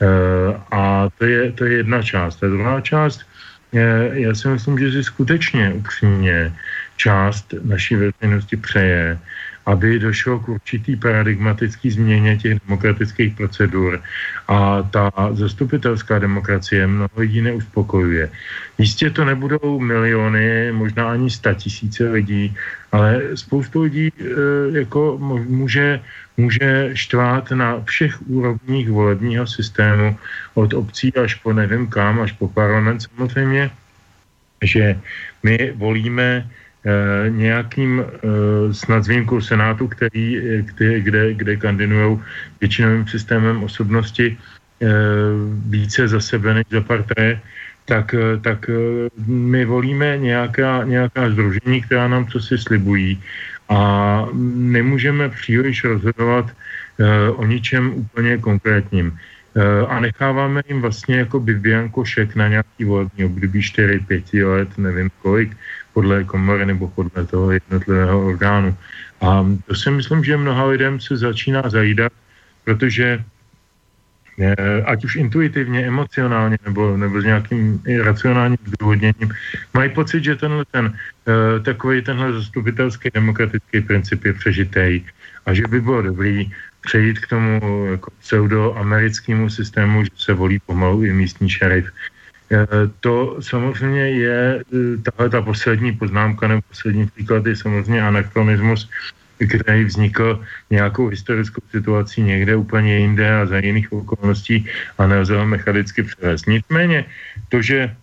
Eh, 0.01 0.61
a 0.71 1.09
to 1.17 1.25
je, 1.25 1.51
to 1.51 1.65
je 1.65 1.77
jedna 1.77 2.01
část. 2.01 2.35
Ta 2.35 2.47
druhá 2.47 2.81
část, 2.81 3.21
já 4.11 4.35
si 4.35 4.47
myslím, 4.47 4.79
že 4.79 4.91
si 4.91 5.03
skutečně 5.03 5.73
upřímně 5.73 6.53
část 6.95 7.53
naší 7.63 7.95
veřejnosti 7.95 8.57
přeje, 8.57 9.19
aby 9.65 9.99
došlo 9.99 10.39
k 10.39 10.49
určitý 10.49 10.95
paradigmatický 10.95 11.91
změně 11.91 12.37
těch 12.37 12.57
demokratických 12.67 13.35
procedur 13.35 14.01
a 14.47 14.83
ta 14.83 15.11
zastupitelská 15.31 16.19
demokracie 16.19 16.87
mnoho 16.87 17.09
lidí 17.17 17.41
neuspokojuje. 17.41 18.29
Jistě 18.77 19.09
to 19.09 19.25
nebudou 19.25 19.79
miliony, 19.79 20.71
možná 20.71 21.11
ani 21.11 21.29
sta 21.29 21.53
tisíce 21.53 22.09
lidí, 22.09 22.53
ale 22.91 23.21
spoustu 23.35 23.81
lidí 23.81 24.07
e, 24.07 24.23
jako 24.77 25.17
může, 25.47 25.99
může 26.37 26.89
štvát 26.93 27.51
na 27.51 27.81
všech 27.83 28.29
úrovních 28.29 28.89
volebního 28.89 29.47
systému, 29.47 30.17
od 30.53 30.73
obcí 30.73 31.13
až 31.13 31.35
po 31.35 31.53
nevím 31.53 31.87
kam, 31.87 32.21
až 32.21 32.31
po 32.31 32.47
parlament 32.47 33.01
samozřejmě, 33.01 33.71
že 34.61 34.99
my 35.43 35.73
volíme 35.75 36.49
nějakým 37.29 38.03
eh, 38.05 38.73
snad 38.73 39.03
s 39.03 39.07
výjimkou 39.07 39.41
Senátu, 39.41 39.87
který, 39.87 40.41
který, 40.65 41.01
kde, 41.01 41.33
kde 41.33 41.57
kandidují 41.57 42.19
většinovým 42.61 43.07
systémem 43.07 43.63
osobnosti 43.63 44.37
eh, 44.37 44.87
více 45.69 46.07
za 46.07 46.19
sebe 46.19 46.53
než 46.53 46.65
za 46.69 46.81
parté, 46.81 47.39
tak, 47.85 48.15
tak 48.41 48.69
my 49.27 49.65
volíme 49.65 50.17
nějaká, 50.17 50.83
nějaká 50.83 51.29
združení, 51.29 51.81
která 51.85 52.07
nám 52.07 52.27
co 52.27 52.39
si 52.39 52.57
slibují 52.57 53.21
a 53.69 53.79
nemůžeme 54.73 55.29
příliš 55.29 55.83
rozhodovat 55.83 56.49
o 57.35 57.45
ničem 57.45 57.93
úplně 57.93 58.37
konkrétním. 58.37 59.13
A 59.87 59.99
necháváme 59.99 60.61
jim 60.67 60.81
vlastně 60.81 61.29
jako 61.29 61.39
Bibianko 61.39 62.05
šek 62.05 62.35
na 62.35 62.47
nějaký 62.47 62.83
volební 62.83 63.25
období 63.25 63.61
4-5 63.61 64.49
let, 64.49 64.69
nevím 64.77 65.09
kolik, 65.21 65.53
podle 65.95 66.27
komory 66.27 66.65
nebo 66.67 66.91
podle 66.91 67.23
toho 67.25 67.55
jednotlivého 67.55 68.27
orgánu. 68.27 68.75
A 69.23 69.47
to 69.65 69.75
si 69.75 69.87
myslím, 69.91 70.23
že 70.27 70.37
mnoha 70.37 70.75
lidem 70.75 70.99
se 70.99 71.15
začíná 71.17 71.63
zajídat, 71.71 72.11
protože 72.67 73.23
eh, 74.39 74.83
ať 74.83 74.99
už 75.07 75.15
intuitivně, 75.15 75.87
emocionálně 75.87 76.59
nebo, 76.67 76.99
nebo 76.99 77.15
s 77.21 77.23
nějakým 77.23 77.79
racionálním 78.03 78.59
zdůvodněním, 78.75 79.31
mají 79.71 79.89
pocit, 79.95 80.23
že 80.23 80.35
tenhle 80.35 80.67
ten, 80.67 80.91
eh, 80.91 81.59
takový 81.63 82.03
tenhle 82.03 82.43
zastupitelský 82.43 83.15
demokratický 83.15 83.87
princip 83.87 84.19
je 84.25 84.33
přežitej 84.35 84.91
a 85.47 85.49
že 85.55 85.63
by 85.71 85.79
bylo 85.79 86.11
dobrý 86.11 86.51
přejít 86.83 87.23
k 87.23 87.27
tomu 87.39 87.59
jako 87.95 88.11
pseudoamerickému 88.19 89.49
systému, 89.49 90.03
že 90.03 90.11
se 90.15 90.33
volí 90.35 90.59
pomalu 90.59 91.07
i 91.07 91.13
místní 91.13 91.49
šerif, 91.49 91.87
to 92.99 93.37
samozřejmě 93.41 94.09
je, 94.09 94.61
eh, 94.61 94.97
tahle 95.01 95.29
ta 95.29 95.41
poslední 95.41 95.91
poznámka 95.91 96.47
nebo 96.47 96.61
poslední 96.69 97.07
příklad 97.07 97.45
je 97.45 97.55
samozřejmě 97.55 98.01
anachronismus, 98.01 98.89
který 99.37 99.83
vznikl 99.83 100.39
nějakou 100.69 101.07
historickou 101.07 101.61
situací 101.71 102.21
někde 102.21 102.55
úplně 102.55 102.97
jinde 102.97 103.25
a 103.35 103.45
za 103.45 103.57
jiných 103.59 103.91
okolností 103.91 104.65
a 104.97 105.07
nelze 105.07 105.35
ho 105.35 105.45
mechanicky 105.45 106.03
převést. 106.03 106.47
Nicméně 106.47 107.05
to, 107.49 107.61
že 107.61 107.95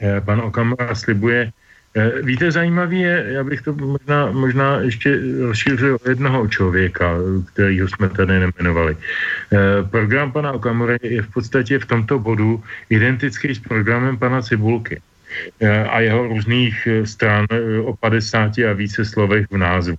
eh, 0.00 0.20
pan 0.20 0.40
Okamura 0.40 0.94
slibuje 0.94 1.52
Eh, 1.52 1.63
víte, 2.22 2.50
zajímavý 2.52 3.00
je, 3.00 3.24
já 3.28 3.44
bych 3.44 3.62
to 3.62 3.72
možná, 3.72 4.30
možná 4.30 4.80
ještě 4.80 5.20
rozšířil 5.40 5.98
o 6.04 6.08
jednoho 6.08 6.48
člověka, 6.48 7.14
kterýho 7.52 7.88
jsme 7.88 8.08
tady 8.08 8.32
nemenovali. 8.40 8.96
Eh, 8.96 9.58
program 9.90 10.32
pana 10.32 10.52
Okamury 10.52 10.98
je 11.02 11.22
v 11.22 11.30
podstatě 11.30 11.78
v 11.78 11.86
tomto 11.86 12.18
bodu 12.18 12.62
identický 12.90 13.54
s 13.54 13.58
programem 13.58 14.18
pana 14.18 14.42
Cibulky 14.42 15.00
eh, 15.60 15.84
a 15.84 16.00
jeho 16.00 16.28
různých 16.28 16.88
stran 17.04 17.46
o 17.84 17.96
50 17.96 18.58
a 18.58 18.72
více 18.72 19.04
slovech 19.04 19.46
v 19.50 19.56
názvu. 19.56 19.98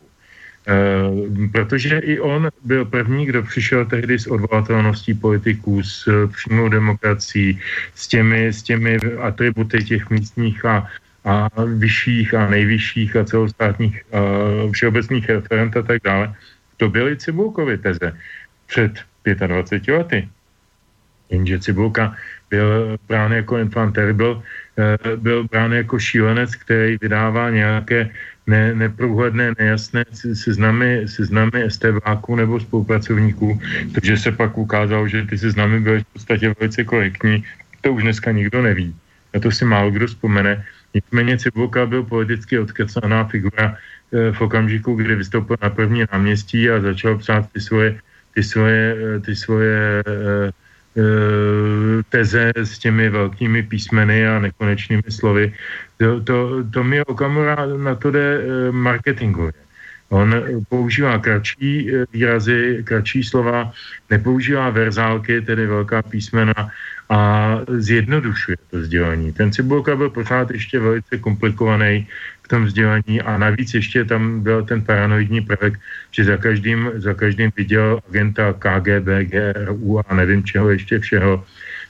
Protože 1.51 1.99
i 1.99 2.19
on 2.19 2.49
byl 2.65 2.85
první, 2.85 3.25
kdo 3.25 3.43
přišel 3.43 3.85
tehdy 3.85 4.19
s 4.19 4.27
odvolatelností 4.27 5.13
politiků, 5.13 5.83
s 5.83 6.09
přímou 6.33 6.69
demokracií, 6.69 7.61
s 7.95 8.07
těmi, 8.07 8.47
s 8.47 8.63
těmi 8.63 8.97
atributy 9.21 9.83
těch 9.83 10.09
místních 10.09 10.65
a 10.65 10.89
a 11.25 11.49
vyšších 11.65 12.33
a 12.33 12.49
nejvyšších 12.49 13.15
a 13.15 13.25
celostátních 13.25 14.03
a 14.13 14.19
všeobecných 14.71 15.29
referent 15.29 15.77
a 15.77 15.81
tak 15.81 16.01
dále. 16.03 16.33
To 16.77 16.89
byly 16.89 17.17
Cibulkovy 17.17 17.77
teze. 17.77 18.13
Před 18.67 18.93
25 19.25 19.93
lety. 19.93 20.29
Jenže 21.29 21.59
Cibulka 21.59 22.15
byl 22.49 22.97
brán 23.07 23.33
jako 23.33 23.57
infant 23.57 23.95
terrible, 23.95 24.41
eh, 24.77 25.17
byl 25.17 25.43
brán 25.43 25.73
jako 25.73 25.99
šílenec, 25.99 26.55
který 26.55 26.97
vydává 27.01 27.49
nějaké 27.49 28.09
ne, 28.47 28.75
neprůhledné, 28.75 29.57
nejasné 29.57 30.05
seznamy, 30.13 31.09
seznamy 31.09 31.65
STVáků 31.65 32.35
nebo 32.35 32.59
spolupracovníků, 32.59 33.61
takže 33.93 34.17
se 34.17 34.31
pak 34.31 34.57
ukázalo, 34.57 35.07
že 35.07 35.25
ty 35.25 35.37
seznamy 35.37 35.79
byly 35.79 35.99
v 35.99 36.07
podstatě 36.13 36.53
velice 36.59 36.83
korektní. 36.83 37.43
To 37.81 37.93
už 37.93 38.03
dneska 38.03 38.31
nikdo 38.31 38.61
neví. 38.61 38.95
A 39.33 39.39
to 39.39 39.51
si 39.51 39.65
málo 39.65 39.91
kdo 39.91 40.07
vzpomene. 40.07 40.65
Nicméně 40.95 41.37
Cibulka 41.37 41.85
byl 41.85 42.03
politicky 42.03 42.59
odkecaná 42.59 43.27
figura 43.27 43.75
eh, 43.75 44.31
v 44.31 44.41
okamžiku, 44.41 44.95
kdy 44.95 45.15
vystoupil 45.15 45.57
na 45.61 45.69
první 45.69 46.03
náměstí 46.11 46.69
a 46.69 46.79
začal 46.79 47.17
psát 47.19 47.51
ty 47.51 47.59
svoje, 47.59 47.99
ty 48.33 48.43
svoje, 48.43 48.95
eh, 48.95 49.19
ty 49.19 49.35
svoje 49.35 50.03
teze 52.09 52.55
s 52.55 52.79
těmi 52.79 53.09
velkými 53.09 53.63
písmeny 53.63 54.27
a 54.27 54.39
nekonečnými 54.39 55.11
slovy, 55.11 55.51
to, 55.97 56.23
to, 56.23 56.63
to 56.71 56.83
mi 56.83 57.03
Okamura 57.03 57.65
na 57.65 57.95
to 57.95 58.11
jde 58.11 58.39
eh, 58.39 58.71
marketingově. 58.71 59.64
On 60.09 60.35
používá 60.69 61.17
kratší 61.17 61.89
eh, 61.89 62.05
výrazy, 62.13 62.83
kratší 62.83 63.23
slova, 63.23 63.71
nepoužívá 64.09 64.69
verzálky, 64.69 65.41
tedy 65.41 65.67
velká 65.67 66.01
písmena 66.01 66.53
a 67.09 67.19
zjednodušuje 67.67 68.57
to 68.71 68.81
sdělení. 68.81 69.33
Ten 69.33 69.51
Cibulka 69.51 69.95
byl 69.95 70.09
pořád 70.09 70.51
ještě 70.51 70.79
velice 70.79 71.17
komplikovaný 71.17 72.07
v 72.43 72.47
tom 72.47 72.69
sdělení 72.69 73.21
a 73.21 73.37
navíc 73.37 73.73
ještě 73.73 74.05
tam 74.05 74.41
byl 74.41 74.65
ten 74.65 74.81
paranoidní 74.81 75.41
prvek, 75.41 75.79
že 76.11 76.23
za 76.23 76.37
každým, 76.37 76.91
za 76.95 77.13
každým 77.13 77.51
viděl 77.57 77.99
agenta 78.09 78.53
KGB, 78.53 79.07
GRU 79.21 79.99
a 80.09 80.15
nevím 80.15 80.43
čeho 80.43 80.69
ještě 80.69 80.99
všeho. 80.99 81.45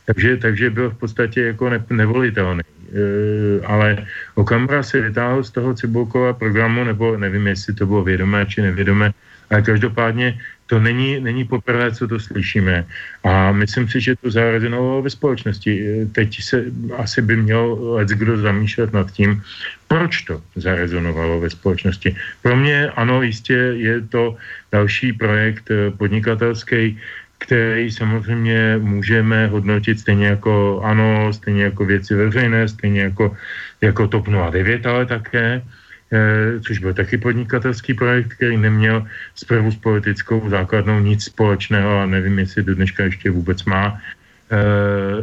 Takže, 0.05 0.37
takže 0.37 0.69
byl 0.69 0.89
v 0.89 0.97
podstatě 0.97 1.41
jako 1.41 1.69
ne, 1.69 1.85
nevolitelný. 1.89 2.63
Eh, 2.86 3.66
ale 3.66 4.06
Okamura 4.36 4.84
si 4.84 5.02
vytáhl 5.02 5.44
z 5.44 5.52
toho 5.52 5.74
Cibulkova 5.74 6.34
programu, 6.34 6.84
nebo 6.84 7.18
nevím, 7.18 7.48
jestli 7.48 7.74
to 7.74 7.86
bylo 7.86 8.03
vědomé 8.03 8.45
či 8.45 8.62
nevědomé, 8.62 9.14
ale 9.49 9.62
každopádně 9.62 10.40
to 10.66 10.80
není, 10.80 11.20
není 11.20 11.45
poprvé, 11.45 11.91
co 11.91 12.07
to 12.07 12.20
slyšíme. 12.20 12.86
A 13.24 13.52
myslím 13.52 13.90
si, 13.90 14.02
že 14.02 14.16
to 14.16 14.32
zarezonovalo 14.32 15.02
ve 15.02 15.10
společnosti. 15.10 15.72
Eh, 15.72 16.06
teď 16.06 16.30
se 16.41 16.66
asi 16.98 17.22
by 17.22 17.36
měl 17.38 17.78
kdo 18.06 18.38
zamýšlet 18.38 18.94
nad 18.94 19.12
tím, 19.12 19.41
proč 19.88 20.22
to 20.22 20.41
zarezonovalo 20.56 21.40
ve 21.40 21.49
společnosti. 21.49 22.16
Pro 22.41 22.56
mě 22.56 22.90
ano, 22.98 23.22
jistě 23.22 23.53
je 23.53 24.02
to 24.02 24.38
další 24.72 25.14
projekt 25.14 25.72
eh, 25.72 25.91
podnikatelský, 25.91 26.98
který 27.45 27.91
samozřejmě 27.91 28.81
můžeme 28.81 29.47
hodnotit 29.47 29.99
stejně 29.99 30.27
jako 30.27 30.81
ANO, 30.84 31.34
stejně 31.34 31.63
jako 31.63 31.85
věci 31.85 32.15
veřejné, 32.15 32.67
stejně 32.67 33.01
jako, 33.01 33.38
jako 33.81 34.07
TOP 34.07 34.26
09, 34.49 34.85
ale 34.85 35.05
také, 35.05 35.61
eh, 35.61 36.59
což 36.59 36.80
byl 36.80 36.93
taky 36.93 37.17
podnikatelský 37.17 37.93
projekt, 37.93 38.34
který 38.41 38.57
neměl 38.57 39.05
zprvu 39.35 39.72
s 39.72 39.77
politickou 39.77 40.41
základnou 40.49 40.99
nic 40.99 41.23
společného 41.23 42.01
a 42.01 42.09
nevím, 42.09 42.39
jestli 42.39 42.63
do 42.65 42.76
dneška 42.76 43.03
ještě 43.03 43.30
vůbec 43.30 43.61
má, 43.69 44.01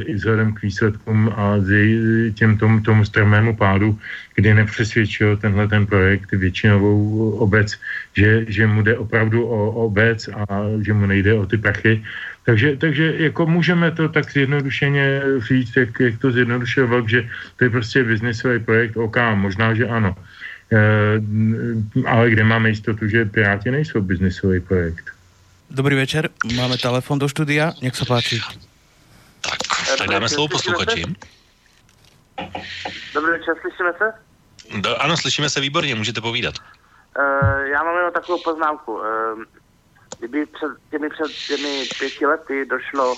i 0.07 0.15
vzhledem 0.15 0.53
k 0.53 0.63
výsledkům 0.63 1.33
a 1.37 1.55
těm 2.35 2.59
tomu, 2.59 2.81
tomu 2.81 3.05
strmému 3.05 3.57
pádu, 3.57 3.99
kdy 4.35 4.55
nepřesvědčil 4.55 5.37
tenhle 5.37 5.69
ten 5.69 5.87
projekt 5.87 6.33
většinovou 6.33 7.31
obec, 7.31 7.79
že, 8.17 8.45
že 8.49 8.67
mu 8.67 8.83
jde 8.83 8.99
opravdu 8.99 9.47
o 9.47 9.71
obec 9.87 10.29
a 10.29 10.47
že 10.83 10.93
mu 10.93 11.07
nejde 11.07 11.35
o 11.35 11.47
ty 11.47 11.59
prachy. 11.59 12.05
Takže, 12.45 12.77
takže 12.77 13.15
jako 13.17 13.47
můžeme 13.47 13.91
to 13.91 14.09
tak 14.09 14.33
zjednodušeně 14.33 15.23
říct, 15.49 15.77
jak, 15.77 16.01
jak 16.01 16.19
to 16.19 16.33
zjednodušil 16.33 16.87
Vlk, 16.87 17.09
že 17.09 17.29
to 17.57 17.65
je 17.65 17.71
prostě 17.71 18.05
biznisový 18.05 18.59
projekt, 18.59 18.97
OK, 18.97 19.17
možná, 19.35 19.75
že 19.75 19.89
ano. 19.89 20.17
E, 20.73 20.79
ale 22.07 22.31
kde 22.31 22.45
máme 22.45 22.69
jistotu, 22.69 23.09
že 23.09 23.25
Piráti 23.25 23.71
nejsou 23.71 24.01
biznisový 24.01 24.61
projekt? 24.61 25.05
Dobrý 25.71 25.95
večer, 25.95 26.29
máme 26.57 26.79
telefon 26.79 27.19
do 27.19 27.29
studia, 27.29 27.73
nech 27.83 27.97
se 27.97 28.05
páči. 28.05 28.41
Tak, 29.99 30.09
dáme 30.09 30.29
slovo 30.29 30.49
posluchači. 30.49 31.05
Dobrý 33.15 33.31
večer, 33.33 33.55
slyšíme 33.61 33.93
se? 33.99 34.13
Do, 34.81 35.03
ano, 35.03 35.17
slyšíme 35.17 35.51
se 35.51 35.61
výborně, 35.61 35.95
můžete 35.95 36.21
povídat. 36.21 36.55
Uh, 37.19 37.61
já 37.61 37.83
mám 37.83 37.97
jenom 37.97 38.13
takovou 38.13 38.43
poznámku. 38.43 38.93
Uh, 38.95 39.03
kdyby 40.19 40.47
před 40.47 40.69
těmi, 40.91 41.09
před 41.11 41.33
těmi 41.49 41.85
pěti 41.99 42.27
lety 42.27 42.65
došlo 42.65 43.17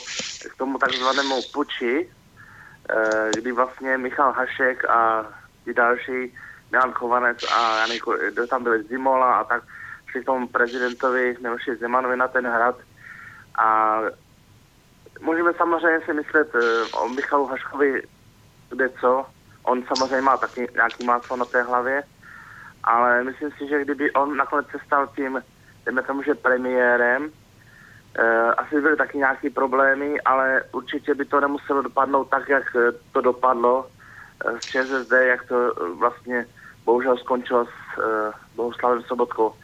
k 0.51 0.57
tomu 0.57 0.79
takzvanému 0.79 1.43
puči, 1.53 2.09
uh, 2.09 3.31
kdy 3.31 3.53
vlastně 3.53 3.99
Michal 3.99 4.33
Hašek 4.33 4.85
a 4.85 5.27
i 5.67 5.75
další, 5.75 6.35
Milan 6.71 6.93
Chovanec 6.93 7.39
a 7.53 7.79
já 7.79 7.87
nevím, 7.87 8.03
tam 8.51 8.65
byli 8.65 8.83
Zimola 8.83 9.35
a 9.35 9.45
tak 9.45 9.63
šli 10.11 10.25
tomu 10.25 10.49
prezidentovi 10.49 11.37
Miloši 11.43 11.77
Zemanovi 11.77 12.17
na 12.17 12.29
ten 12.29 12.47
hrad 12.47 12.77
a 13.59 13.99
můžeme 15.21 15.53
samozřejmě 15.55 16.01
si 16.05 16.13
myslet 16.13 16.55
uh, 16.55 17.03
o 17.03 17.09
Michalu 17.09 17.47
Haškovi 17.47 18.03
kde 18.71 18.89
co. 18.89 19.27
On 19.63 19.83
samozřejmě 19.83 20.21
má 20.21 20.37
taky 20.37 20.69
nějaký 20.75 21.05
máslo 21.05 21.37
na 21.37 21.45
té 21.45 21.63
hlavě, 21.63 22.03
ale 22.85 23.25
myslím 23.25 23.51
si, 23.51 23.69
že 23.69 23.85
kdyby 23.85 24.11
on 24.13 24.37
nakonec 24.37 24.67
se 24.67 24.79
stal 24.87 25.07
tím, 25.17 25.43
dejme 25.85 26.03
tomu, 26.03 26.23
že 26.23 26.35
premiérem, 26.35 27.23
uh, 27.23 28.53
asi 28.57 28.81
byly 28.81 28.97
taky 28.97 29.19
nějaké 29.19 29.51
problémy, 29.51 30.21
ale 30.21 30.63
určitě 30.73 31.15
by 31.15 31.25
to 31.25 31.41
nemuselo 31.41 31.83
dopadnout 31.83 32.25
tak, 32.25 32.49
jak 32.49 32.77
to 33.13 33.21
dopadlo 33.21 33.87
s 34.45 34.67
ČSSD, 34.67 35.13
jak 35.13 35.49
to 35.49 35.75
vlastně 35.99 36.47
bohužel 36.85 37.17
skončilo 37.17 37.65
s 37.65 38.01
Bohuslavem 38.57 39.03
Sobotkou. 39.03 39.55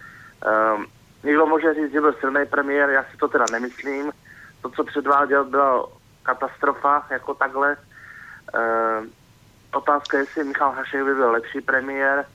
Někdo 1.25 1.47
může 1.47 1.75
říct, 1.75 1.93
že 1.93 2.01
byl 2.01 2.13
silný 2.13 2.47
premiér, 2.47 2.91
já 2.91 3.05
si 3.05 3.17
to 3.17 3.29
teda 3.29 3.45
nemyslím, 3.53 4.13
to, 4.63 4.71
co 4.71 4.85
předváděl, 4.85 5.45
byla 5.45 5.87
katastrofa, 6.23 7.07
jako 7.11 7.35
takhle. 7.35 7.77
E, 8.55 9.03
otázka 9.73 10.17
je, 10.17 10.23
jestli 10.23 10.45
Michal 10.45 10.73
Hašek 10.73 11.05
by 11.05 11.15
byl 11.15 11.31
lepší 11.31 11.61
premiér, 11.61 12.27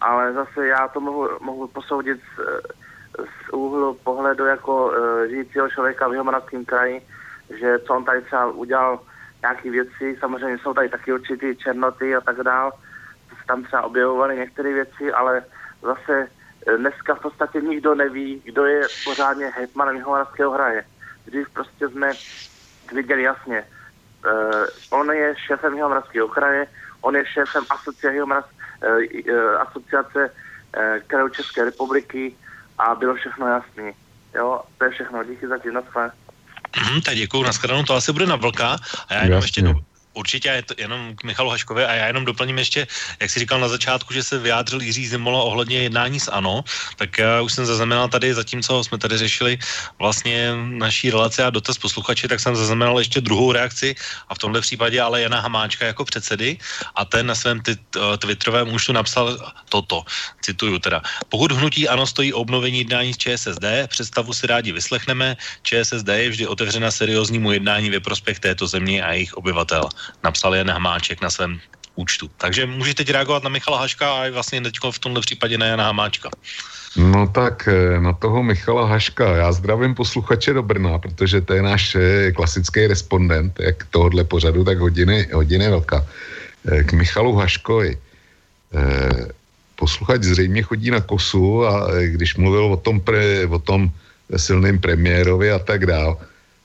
ale 0.00 0.32
zase 0.32 0.66
já 0.66 0.88
to 0.88 1.00
mohu, 1.00 1.28
mohu 1.40 1.68
posoudit 1.68 2.20
z, 2.20 2.40
z 3.18 3.52
úhlu 3.52 3.94
pohledu 3.94 4.44
jako 4.44 4.92
e, 4.92 5.28
žijícího 5.28 5.68
člověka 5.68 6.08
v 6.08 6.12
Jihomoravském 6.12 6.64
kraji, 6.64 7.06
že 7.60 7.78
co 7.78 7.94
on 7.94 8.04
tady 8.04 8.22
třeba 8.22 8.46
udělal 8.46 9.00
nějaké 9.42 9.70
věci, 9.70 10.16
samozřejmě 10.20 10.58
jsou 10.58 10.74
tady 10.74 10.88
taky 10.88 11.12
určitý 11.12 11.56
černoty 11.56 12.16
a 12.16 12.20
tak 12.20 12.36
dál, 12.36 12.72
tam 13.46 13.62
třeba 13.62 13.82
objevovaly 13.82 14.36
některé 14.36 14.72
věci, 14.72 15.12
ale 15.12 15.44
zase 15.82 16.28
e, 16.66 16.76
dneska 16.76 17.14
v 17.14 17.20
podstatě 17.20 17.60
nikdo 17.60 17.94
neví, 17.94 18.42
kdo 18.44 18.64
je 18.64 18.82
pořádně 19.04 19.46
hetmanem 19.46 19.96
Jihomoravského 19.96 20.50
hraje. 20.50 20.84
Dřív 21.26 21.48
prostě 21.52 21.88
jsme 21.88 22.12
viděli 22.94 23.22
jasně, 23.22 23.64
uh, 24.26 24.66
on 24.90 25.10
je 25.10 25.34
šéfem 25.46 25.74
Jihomoravského 25.74 26.28
kraje, 26.28 26.66
on 27.00 27.16
je 27.16 27.26
šéfem 27.26 27.64
asociace, 27.70 28.22
uh, 28.22 28.34
uh, 29.34 29.60
asociace 29.60 30.30
uh, 30.30 30.98
krajů 31.06 31.28
České 31.28 31.64
republiky 31.64 32.36
a 32.78 32.94
bylo 32.94 33.14
všechno 33.14 33.46
jasné. 33.46 33.92
Jo, 34.34 34.60
to 34.78 34.84
je 34.84 34.90
všechno. 34.90 35.24
Díky 35.24 35.46
za 35.48 35.58
tím, 35.58 35.72
Mm, 36.92 37.00
tak 37.00 37.14
děkuju, 37.14 37.42
nashledanou, 37.42 37.82
to 37.82 37.94
asi 37.94 38.12
bude 38.12 38.26
na 38.26 38.36
vlka. 38.36 38.76
A 39.08 39.14
já 39.14 39.22
jenom 39.22 39.42
ještě 39.42 39.62
do, 39.62 39.74
Určitě 40.14 40.48
je 40.48 40.62
to 40.62 40.74
jenom 40.78 41.16
k 41.16 41.24
Michalu 41.24 41.50
Haškovi 41.50 41.84
a 41.84 41.94
já 41.94 42.06
jenom 42.06 42.24
doplním 42.24 42.58
ještě, 42.58 42.86
jak 43.20 43.30
jsi 43.30 43.40
říkal 43.40 43.60
na 43.60 43.68
začátku, 43.68 44.14
že 44.14 44.22
se 44.22 44.38
vyjádřil 44.38 44.82
Jiří 44.82 45.06
Zimola 45.06 45.42
ohledně 45.42 45.78
jednání 45.78 46.20
s 46.20 46.30
ANO, 46.30 46.64
tak 46.96 47.18
já 47.18 47.40
už 47.40 47.52
jsem 47.52 47.66
zaznamenal 47.66 48.08
tady, 48.08 48.34
zatímco 48.34 48.84
jsme 48.84 48.98
tady 48.98 49.18
řešili 49.18 49.58
vlastně 49.98 50.54
naší 50.54 51.10
relaci 51.10 51.42
a 51.42 51.50
dotaz 51.50 51.78
posluchači, 51.78 52.28
tak 52.28 52.40
jsem 52.40 52.56
zaznamenal 52.56 52.98
ještě 52.98 53.20
druhou 53.20 53.52
reakci 53.52 53.94
a 54.28 54.34
v 54.34 54.38
tomhle 54.38 54.60
případě 54.60 55.00
ale 55.00 55.20
Jana 55.20 55.40
Hamáčka 55.40 55.86
jako 55.86 56.04
předsedy 56.04 56.58
a 56.94 57.04
ten 57.04 57.26
na 57.26 57.34
svém 57.34 57.62
twitterovém 58.18 58.72
účtu 58.72 58.92
napsal 58.92 59.52
toto, 59.68 60.04
cituju 60.42 60.78
teda. 60.78 61.02
Pokud 61.28 61.52
hnutí 61.52 61.88
ANO 61.88 62.06
stojí 62.06 62.32
obnovení 62.32 62.78
jednání 62.78 63.14
s 63.14 63.18
ČSSD, 63.18 63.64
představu 63.88 64.32
si 64.32 64.46
rádi 64.46 64.72
vyslechneme, 64.72 65.36
ČSSD 65.62 66.08
je 66.08 66.28
vždy 66.28 66.46
otevřena 66.46 66.90
serióznímu 66.90 67.52
jednání 67.52 67.90
ve 67.90 68.00
prospěch 68.00 68.38
této 68.40 68.66
země 68.66 69.02
a 69.02 69.12
jejich 69.12 69.34
obyvatel 69.34 69.88
napsal 70.24 70.54
Jan 70.54 70.70
Hamáček 70.70 71.22
na 71.22 71.30
svém 71.30 71.60
účtu. 71.94 72.30
Takže 72.36 72.66
můžete 72.66 73.04
teď 73.04 73.12
reagovat 73.12 73.42
na 73.42 73.50
Michala 73.50 73.78
Haška 73.78 74.12
a 74.12 74.30
vlastně 74.30 74.60
teď 74.60 74.74
v 74.90 74.98
tomhle 74.98 75.20
případě 75.20 75.58
na 75.58 75.66
Jana 75.66 75.84
Hamáčka. 75.84 76.30
No 76.96 77.26
tak 77.26 77.68
eh, 77.68 78.00
na 78.00 78.12
toho 78.12 78.42
Michala 78.42 78.86
Haška, 78.86 79.36
já 79.36 79.52
zdravím 79.52 79.94
posluchače 79.94 80.52
do 80.52 80.62
Brna, 80.62 80.98
protože 80.98 81.40
to 81.40 81.54
je 81.54 81.62
náš 81.62 81.94
eh, 81.94 82.32
klasický 82.32 82.86
respondent, 82.86 83.60
jak 83.60 83.84
tohohle 83.90 84.24
pořadu, 84.24 84.64
tak 84.64 84.78
hodiny, 84.78 85.28
hodiny 85.32 85.70
velká. 85.70 86.06
Eh, 86.66 86.84
k 86.84 86.92
Michalu 86.92 87.36
Haškovi. 87.36 87.98
Posluchač 89.76 90.22
zřejmě 90.22 90.62
chodí 90.62 90.90
na 90.90 91.00
kosu 91.00 91.66
a 91.66 91.86
když 91.94 92.34
mluvil 92.34 92.64
o 92.74 92.76
tom, 92.76 93.00
pre, 93.00 93.46
o 93.46 93.58
tom 93.58 93.90
silném 94.36 94.78
premiérovi 94.78 95.50
a 95.50 95.58
tak 95.58 95.86
dál, 95.86 96.18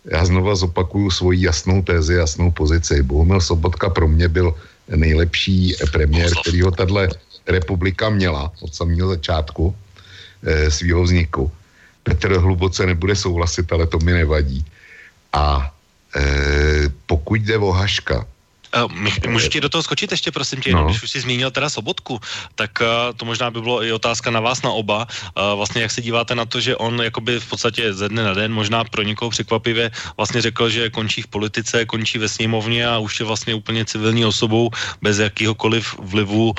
já 0.10 0.26
znova 0.26 0.56
zopakuju 0.56 1.11
svoji 1.11 1.45
jasnou 1.45 1.81
tézi, 1.81 2.14
jasnou 2.14 2.52
pozici. 2.52 3.03
Bohumil 3.03 3.41
Sobotka 3.41 3.90
pro 3.90 4.07
mě 4.07 4.27
byl 4.27 4.56
nejlepší 4.90 5.76
premiér, 5.91 6.31
který 6.41 6.61
ho 6.61 6.72
tato 6.72 7.07
republika 7.48 8.10
měla 8.10 8.52
od 8.61 8.76
samého 8.76 9.10
začátku 9.10 9.76
e, 10.44 10.72
svého 10.72 11.03
vzniku. 11.03 11.52
Petr 12.03 12.38
hluboce 12.38 12.86
nebude 12.86 13.15
souhlasit, 13.15 13.72
ale 13.72 13.88
to 13.88 13.99
mi 13.99 14.11
nevadí. 14.11 14.65
A 15.34 15.73
e, 16.15 16.23
pokud 17.06 17.41
jde 17.41 17.57
o 17.57 17.72
Haška, 17.72 18.26
Uh, 18.70 18.91
můžu 19.30 19.50
ti 19.50 19.62
do 19.62 19.70
toho 19.70 19.84
skočit 19.84 20.12
ještě, 20.12 20.32
prosím 20.32 20.62
tě, 20.62 20.74
no. 20.74 20.86
když 20.86 21.04
už 21.04 21.12
jsi 21.12 21.20
zmínil 21.22 21.52
teda 21.52 21.70
Sobotku, 21.70 22.20
tak 22.56 22.72
uh, 22.82 23.18
to 23.18 23.26
možná 23.26 23.52
by 23.52 23.62
bylo 23.62 23.84
i 23.84 23.91
otázka 23.91 24.32
na 24.32 24.40
vás, 24.40 24.62
na 24.62 24.72
oba. 24.72 25.08
Uh, 25.08 25.58
vlastně 25.58 25.82
jak 25.82 25.91
se 25.91 26.02
díváte 26.02 26.36
na 26.36 26.46
to, 26.46 26.62
že 26.62 26.76
on 26.76 27.02
jakoby 27.02 27.40
v 27.40 27.50
podstatě 27.50 27.94
ze 27.94 28.10
dne 28.10 28.24
na 28.24 28.34
den, 28.34 28.54
možná 28.54 28.84
pro 28.84 29.02
někoho 29.02 29.30
překvapivě, 29.30 29.91
vlastně 30.18 30.41
řekl, 30.41 30.70
že 30.70 30.90
končí 30.90 31.22
v 31.22 31.28
politice, 31.28 31.86
končí 31.86 32.18
ve 32.18 32.30
sněmovně 32.30 32.88
a 32.88 32.98
už 32.98 33.20
je 33.20 33.26
vlastně 33.26 33.56
úplně 33.56 33.86
civilní 33.86 34.26
osobou 34.26 34.70
bez 35.02 35.18
jakýhokoliv 35.18 35.96
vlivu 36.00 36.54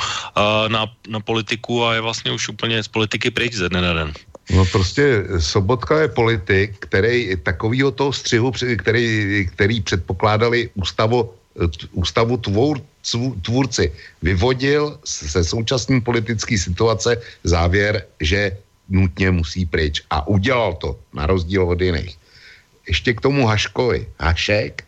na, 0.69 0.87
na 1.09 1.21
politiku 1.21 1.85
a 1.85 1.95
je 1.95 2.01
vlastně 2.01 2.33
už 2.33 2.49
úplně 2.49 2.83
z 2.83 2.89
politiky 2.89 3.31
pryč 3.31 3.55
ze 3.55 3.69
dne 3.69 3.81
na 3.81 3.93
den. 3.93 4.13
No 4.51 4.65
prostě 4.65 5.25
Sobotka 5.39 6.01
je 6.01 6.09
politik, 6.09 6.77
který 6.79 7.37
takovýho 7.43 7.91
toho 7.91 8.13
střihu, 8.13 8.53
který, 8.79 9.47
který 9.53 9.81
předpokládali 9.81 10.71
ústavo 10.75 11.35
ústavu 11.93 12.37
tvůr, 12.37 12.81
tvůrci 13.43 13.93
vyvodil 14.23 14.99
se 15.05 15.45
současné 15.45 16.01
politické 16.01 16.59
situace 16.59 17.21
závěr, 17.45 18.07
že 18.21 18.57
nutně 18.89 19.31
musí 19.31 19.67
pryč. 19.67 20.03
A 20.11 20.27
udělal 20.27 20.75
to, 20.75 20.99
na 21.15 21.27
rozdíl 21.27 21.63
od 21.69 21.81
jiných. 21.81 22.17
Ještě 22.89 23.15
k 23.15 23.21
tomu 23.21 23.47
Haškovi. 23.47 24.07
Hašek 24.21 24.85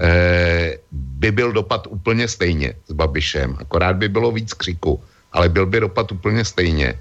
eh, 0.00 0.78
by 0.92 1.30
byl 1.30 1.52
dopad 1.52 1.86
úplně 1.86 2.28
stejně 2.28 2.74
s 2.88 2.92
Babišem, 2.92 3.56
akorát 3.60 3.96
by 3.96 4.08
bylo 4.08 4.32
víc 4.32 4.52
křiku, 4.52 5.02
ale 5.32 5.48
byl 5.48 5.66
by 5.66 5.80
dopad 5.80 6.12
úplně 6.12 6.44
stejně. 6.44 6.98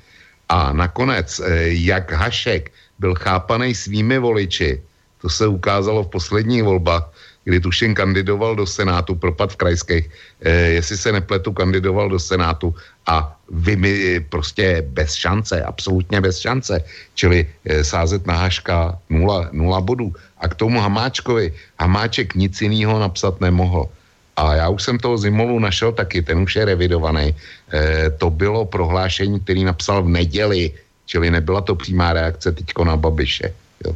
A 0.50 0.74
nakonec, 0.74 1.40
eh, 1.40 1.74
jak 1.88 2.12
Hašek 2.12 2.72
byl 3.00 3.16
chápaný 3.16 3.76
svými 3.76 4.20
voliči, 4.20 4.82
to 5.22 5.30
se 5.30 5.48
ukázalo 5.48 6.04
v 6.04 6.12
posledních 6.20 6.64
volbách, 6.64 7.10
kdy 7.44 7.60
tuším 7.60 7.96
kandidoval 7.96 8.56
do 8.56 8.66
Senátu, 8.66 9.16
propad 9.16 9.52
v 9.52 9.56
krajských, 9.56 10.06
eh, 10.42 10.80
jestli 10.80 10.98
se 10.98 11.12
nepletu, 11.12 11.52
kandidoval 11.52 12.10
do 12.10 12.20
Senátu 12.20 12.76
a 13.08 13.36
vy 13.52 13.76
mi 13.76 13.94
prostě 14.20 14.84
bez 14.88 15.14
šance, 15.14 15.62
absolutně 15.64 16.22
bez 16.22 16.40
šance, 16.40 16.84
čili 17.16 17.48
eh, 17.66 17.84
sázet 17.84 18.28
na 18.28 18.34
Haška 18.34 18.98
nula, 19.10 19.50
nula 19.52 19.82
bodů. 19.82 20.16
A 20.40 20.48
k 20.48 20.56
tomu 20.56 20.80
Hamáčkovi, 20.80 21.54
Hamáček 21.80 22.36
nic 22.36 22.62
jiného 22.62 23.00
napsat 23.00 23.42
nemohl. 23.42 23.88
A 24.36 24.56
já 24.56 24.70
už 24.70 24.84
jsem 24.84 24.98
toho 24.98 25.18
Zimolu 25.18 25.60
našel 25.60 25.92
taky, 25.94 26.22
ten 26.22 26.42
už 26.42 26.56
je 26.56 26.66
revidovaný. 26.66 27.30
E, 27.30 28.10
to 28.18 28.30
bylo 28.34 28.66
prohlášení, 28.66 29.40
který 29.40 29.64
napsal 29.64 30.04
v 30.04 30.10
neděli, 30.10 30.74
čili 31.06 31.32
nebyla 31.32 31.62
to 31.62 31.76
přímá 31.76 32.14
reakce 32.14 32.52
teďko 32.52 32.82
na 32.86 32.98
Babiše. 32.98 33.54
Jo. 33.86 33.96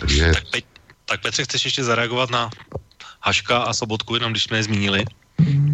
Takže... 0.00 0.32
Tak 0.54 0.69
tak 1.10 1.22
Petře, 1.22 1.44
chceš 1.44 1.64
ještě 1.64 1.84
zareagovat 1.84 2.30
na 2.30 2.50
Haška 3.22 3.58
a 3.58 3.72
Sobotku, 3.72 4.14
jenom 4.14 4.30
když 4.30 4.44
jsme 4.44 4.56
je 4.56 4.62
zmínili? 4.62 5.04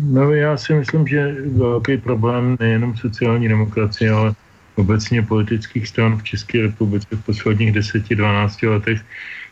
No 0.08 0.32
já 0.32 0.56
si 0.56 0.74
myslím, 0.74 1.06
že 1.06 1.36
velký 1.52 1.96
problém 1.96 2.56
nejenom 2.60 2.96
sociální 2.96 3.48
demokracie, 3.48 4.10
ale 4.10 4.34
obecně 4.76 5.22
politických 5.22 5.88
stran 5.88 6.16
v 6.18 6.22
České 6.22 6.62
republice 6.62 7.06
v 7.12 7.24
posledních 7.24 7.72
10-12 7.72 8.70
letech 8.70 9.00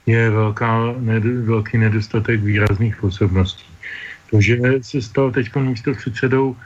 je 0.07 0.31
velká, 0.31 0.95
ned, 0.99 1.25
velký 1.25 1.79
nedostatek 1.79 2.41
výrazných 2.41 3.05
osobností. 3.05 3.65
To, 4.31 4.41
že 4.41 4.57
se 4.83 5.03
stal 5.03 5.31
teď 5.31 5.55
místo 5.57 5.93
předsedou 5.95 6.57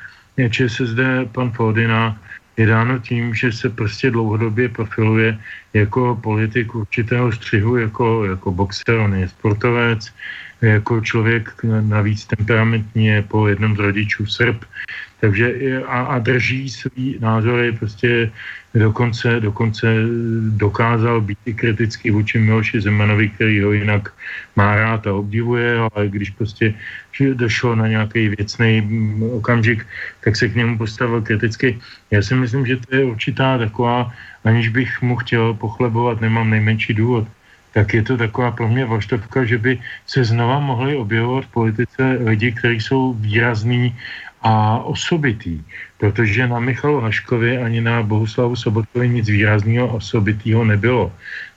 ČSSD 0.50 1.26
pan 1.32 1.50
Fodina, 1.50 2.20
je 2.58 2.66
dáno 2.66 2.98
tím, 2.98 3.34
že 3.34 3.52
se 3.52 3.70
prostě 3.70 4.10
dlouhodobě 4.10 4.68
profiluje 4.68 5.38
jako 5.74 6.18
politik 6.22 6.74
určitého 6.74 7.32
střihu, 7.32 7.76
jako, 7.76 8.24
jako 8.24 8.52
boxer, 8.52 8.94
on 8.94 9.14
je 9.14 9.28
sportovec, 9.28 10.12
jako 10.62 11.00
člověk 11.00 11.54
navíc 11.80 12.26
temperamentní 12.26 13.06
je 13.06 13.22
po 13.22 13.48
jednom 13.48 13.76
z 13.76 13.78
rodičů 13.78 14.26
Srb, 14.26 14.64
takže 15.20 15.54
a, 15.86 16.00
a 16.00 16.18
drží 16.18 16.70
svý 16.70 17.18
názory 17.20 17.72
prostě 17.72 18.30
dokonce, 18.74 19.40
dokonce 19.40 19.86
dokázal 20.56 21.20
být 21.20 21.38
i 21.46 21.54
kritický 21.54 22.10
vůči 22.10 22.38
Miloši 22.38 22.80
Zemanovi, 22.80 23.28
který 23.28 23.62
ho 23.62 23.72
jinak 23.72 24.12
má 24.56 24.76
rád 24.76 25.06
a 25.06 25.14
obdivuje, 25.14 25.78
ale 25.78 26.08
když 26.08 26.30
prostě 26.30 26.74
došlo 27.34 27.74
na 27.74 27.88
nějaký 27.88 28.28
věcný 28.28 28.84
okamžik, 29.32 29.86
tak 30.24 30.36
se 30.36 30.48
k 30.48 30.54
němu 30.54 30.78
postavil 30.78 31.22
kriticky. 31.22 31.78
Já 32.10 32.22
si 32.22 32.34
myslím, 32.34 32.66
že 32.66 32.76
to 32.76 32.96
je 32.96 33.04
určitá 33.04 33.58
taková, 33.58 34.12
aniž 34.44 34.68
bych 34.68 35.02
mu 35.02 35.16
chtěl 35.16 35.54
pochlebovat, 35.54 36.20
nemám 36.20 36.50
nejmenší 36.50 36.94
důvod, 36.94 37.26
tak 37.72 37.94
je 37.94 38.02
to 38.02 38.16
taková 38.16 38.50
pro 38.50 38.68
mě 38.68 38.84
vaštovka, 38.84 39.44
že 39.44 39.58
by 39.58 39.78
se 40.06 40.24
znova 40.24 40.58
mohli 40.58 40.96
objevovat 40.96 41.44
v 41.44 41.52
politice 41.52 42.02
lidi, 42.24 42.52
kteří 42.52 42.80
jsou 42.80 43.14
výrazní 43.14 43.94
a 44.42 44.78
osobitý, 44.78 45.62
protože 45.98 46.46
na 46.46 46.60
Michalu 46.60 47.00
Haškovi 47.00 47.58
ani 47.58 47.80
na 47.80 48.02
Bohuslavu 48.02 48.56
Sobotkovi 48.56 49.08
nic 49.08 49.28
výrazného 49.28 49.88
osobitého 49.98 50.64
nebylo. 50.64 51.12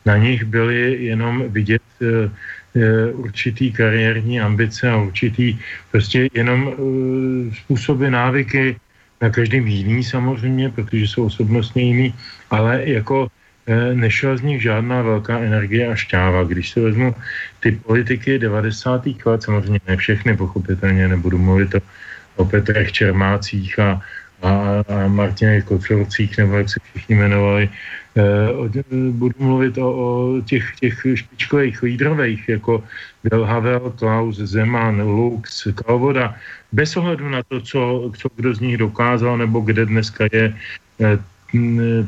Na 0.05 0.17
nich 0.17 0.43
byly 0.43 1.05
jenom 1.05 1.45
vidět 1.53 1.81
e, 2.01 2.29
určitý 3.13 3.71
kariérní 3.71 4.41
ambice 4.41 4.89
a 4.89 4.97
určitý 4.97 5.59
prostě 5.91 6.29
jenom 6.33 6.59
e, 6.67 6.73
způsoby, 7.55 8.09
návyky, 8.09 8.75
na 9.21 9.29
každém 9.29 9.67
jiný 9.67 10.03
samozřejmě, 10.03 10.69
protože 10.69 11.07
jsou 11.07 11.25
osobnostně 11.25 11.83
jiný, 11.83 12.09
ale 12.49 12.81
jako 12.89 13.27
e, 13.69 13.93
nešla 13.93 14.37
z 14.37 14.41
nich 14.41 14.61
žádná 14.61 15.01
velká 15.01 15.37
energie 15.39 15.87
a 15.87 15.95
šťáva. 15.95 16.43
Když 16.43 16.69
se 16.69 16.81
vezmu 16.81 17.15
ty 17.59 17.71
politiky 17.71 18.39
90. 18.39 19.05
let, 19.25 19.43
samozřejmě 19.43 19.79
ne 19.87 19.97
všechny, 19.97 20.37
pochopitelně 20.37 21.07
nebudu 21.07 21.37
mluvit 21.37 21.75
o 21.75 21.81
o 22.35 22.45
Petrech 22.45 22.91
Čermácích 22.91 23.79
a, 23.79 24.01
a, 24.41 24.83
Martinech 25.07 25.63
Kocourcích, 25.63 26.37
nebo 26.37 26.57
jak 26.57 26.69
se 26.69 26.79
všichni 26.83 27.15
jmenovali. 27.15 27.69
E, 28.17 29.11
budu 29.11 29.35
mluvit 29.39 29.77
o, 29.77 29.87
o 29.91 30.41
těch, 30.41 30.75
těch 30.79 31.05
špičkových 31.15 31.83
lídrových, 31.83 32.49
jako 32.49 32.83
byl 33.23 33.45
Havel, 33.45 33.93
Klaus, 33.95 34.35
Zeman, 34.35 35.01
Lux, 35.01 35.67
Kalvoda, 35.75 36.35
bez 36.71 36.97
ohledu 36.97 37.29
na 37.29 37.43
to, 37.43 37.61
co, 37.61 38.11
co 38.17 38.29
kdo 38.35 38.53
z 38.53 38.59
nich 38.59 38.77
dokázal, 38.77 39.37
nebo 39.37 39.59
kde 39.59 39.85
dneska 39.85 40.27
je 40.31 40.55
e, 40.99 41.19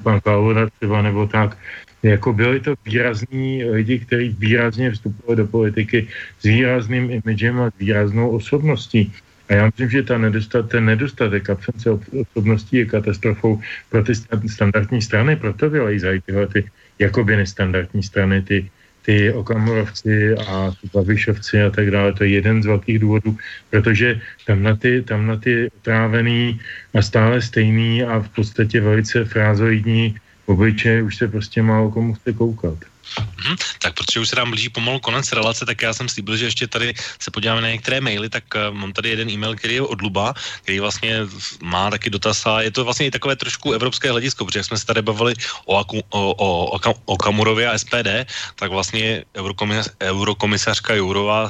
pan 0.03 0.22
Kalvoda 0.22 0.68
třeba, 0.80 1.01
nebo 1.01 1.27
tak, 1.27 1.57
jako 2.03 2.34
byli 2.34 2.60
to 2.60 2.76
výrazní 2.85 3.65
lidi, 3.65 3.99
kteří 3.99 4.35
výrazně 4.39 4.91
vstupovali 4.91 5.35
do 5.35 5.47
politiky 5.47 6.07
s 6.39 6.43
výrazným 6.43 7.11
imidžem 7.11 7.60
a 7.60 7.72
s 7.72 7.73
výraznou 7.80 8.30
osobností. 8.30 9.14
A 9.53 9.55
já 9.55 9.65
myslím, 9.65 9.89
že 9.89 10.03
ta 10.03 10.17
nedostat, 10.17 10.69
ten 10.69 10.85
nedostatek 10.85 11.49
absence 11.49 11.89
osobností 12.21 12.77
je 12.77 12.85
katastrofou 12.85 13.61
pro 13.89 14.03
ty 14.03 14.13
standardní 14.49 15.01
strany, 15.01 15.35
proto 15.35 15.69
vylejzají 15.69 16.21
tyhle 16.25 16.47
ty 16.47 16.65
jakoby 16.99 17.38
nestandardní 17.38 18.03
strany, 18.03 18.41
ty, 18.41 18.71
ty 19.05 19.34
Okamurovci 19.34 20.34
a 20.34 20.73
Babišovci 20.93 21.61
a 21.61 21.69
tak 21.69 21.91
dále. 21.91 22.13
To 22.13 22.23
je 22.23 22.30
jeden 22.30 22.63
z 22.63 22.65
velkých 22.65 22.99
důvodů, 22.99 23.38
protože 23.69 24.21
tam 24.47 24.63
na 24.63 24.75
ty, 24.75 25.01
tam 25.05 25.27
na 25.27 25.38
ty 25.38 25.69
otrávený 25.77 26.59
a 26.93 27.01
stále 27.01 27.41
stejný 27.41 28.03
a 28.03 28.19
v 28.19 28.30
podstatě 28.30 28.81
velice 28.81 29.25
frázoidní 29.25 30.17
obličeje 30.45 31.03
už 31.03 31.15
se 31.15 31.27
prostě 31.27 31.61
málo 31.61 31.91
komu 31.91 32.13
chce 32.13 32.34
koukat. 32.34 32.93
Hmm, 33.38 33.57
tak 33.80 33.93
protože 33.93 34.19
už 34.19 34.30
se 34.30 34.35
nám 34.35 34.49
blíží 34.49 34.69
pomalu 34.69 34.99
konec 34.99 35.31
relace, 35.31 35.65
tak 35.65 35.81
já 35.81 35.93
jsem 35.93 36.09
slíbil, 36.09 36.38
že 36.38 36.45
ještě 36.45 36.67
tady 36.67 36.93
se 37.19 37.31
podíváme 37.31 37.61
na 37.61 37.69
některé 37.69 38.01
maily, 38.01 38.30
tak 38.30 38.43
uh, 38.55 38.75
mám 38.75 38.93
tady 38.93 39.09
jeden 39.09 39.30
e-mail, 39.30 39.55
který 39.55 39.73
je 39.75 39.81
od 39.81 40.01
Luba, 40.01 40.34
který 40.61 40.80
vlastně 40.80 41.19
má 41.61 41.91
taky 41.91 42.09
dotaz 42.09 42.45
a 42.45 42.61
je 42.61 42.71
to 42.71 42.84
vlastně 42.84 43.05
i 43.05 43.11
takové 43.11 43.35
trošku 43.35 43.71
evropské 43.73 44.11
hledisko, 44.11 44.45
protože 44.45 44.59
jak 44.59 44.65
jsme 44.65 44.77
se 44.77 44.85
tady 44.85 45.01
bavili 45.01 45.34
o, 45.65 45.77
Aku, 45.77 45.99
o, 46.09 46.31
o, 46.31 46.75
o, 46.75 46.93
o 47.05 47.17
Kamurově 47.17 47.69
a 47.69 47.77
SPD, 47.77 48.27
tak 48.55 48.71
vlastně 48.71 49.23
eurokomis, 49.35 49.89
eurokomisařka 50.01 50.95
Jourová 50.95 51.49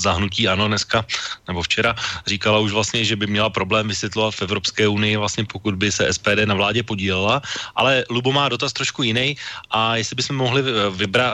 zahnutí 0.00 0.48
ano 0.48 0.68
dneska, 0.68 1.04
nebo 1.48 1.62
včera, 1.62 1.94
říkala 2.26 2.58
už 2.58 2.72
vlastně, 2.72 3.04
že 3.04 3.16
by 3.16 3.26
měla 3.26 3.50
problém 3.50 3.88
vysvětlovat 3.88 4.34
v 4.34 4.42
Evropské 4.42 4.88
unii 4.88 5.16
vlastně 5.16 5.44
pokud 5.44 5.74
by 5.74 5.92
se 5.92 6.12
SPD 6.12 6.44
na 6.44 6.54
vládě 6.54 6.82
podílela, 6.82 7.42
ale 7.76 8.04
Lubo 8.10 8.32
má 8.32 8.48
dotaz 8.48 8.72
trošku 8.72 9.02
jiný 9.02 9.36
a 9.70 9.96
jestli 9.96 10.16
bychom 10.16 10.36
mohli 10.36 10.62
vybra, 10.90 11.32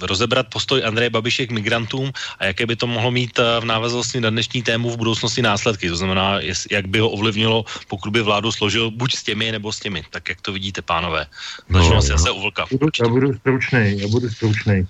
rozebrat 0.00 0.46
postoj 0.50 0.84
Andreje 0.84 1.10
Babiše 1.10 1.46
k 1.46 1.50
migrantům 1.50 2.12
a 2.38 2.44
jaké 2.44 2.66
by 2.66 2.76
to 2.76 2.86
mohlo 2.86 3.10
mít 3.10 3.38
eh, 3.38 3.60
v 3.60 3.64
návaznosti 3.64 4.20
na 4.20 4.30
dnešní 4.30 4.62
tému 4.62 4.90
v 4.90 4.96
budoucnosti 4.96 5.42
následky, 5.42 5.88
to 5.88 5.96
znamená, 5.96 6.40
jak 6.70 6.86
by 6.88 6.98
ho 6.98 7.08
ovlivnilo, 7.10 7.64
pokud 7.88 8.10
by 8.10 8.22
vládu 8.22 8.52
složil 8.52 8.90
buď 8.90 9.14
s 9.14 9.22
těmi 9.22 9.52
nebo 9.52 9.72
s 9.72 9.80
těmi, 9.80 10.02
tak 10.10 10.28
jak 10.28 10.40
to 10.40 10.52
vidíte, 10.52 10.82
pánové. 10.82 11.26
Začnu 11.68 11.90
no, 11.90 11.96
asi 11.96 12.10
no. 12.10 12.18
zase 12.18 12.30
u 12.30 12.40
Vlka. 12.40 12.66
Já 13.02 13.08
budu 13.08 13.34
stručný, 13.34 14.00
já 14.00 14.08
budu 14.08 14.28
stručný. 14.30 14.86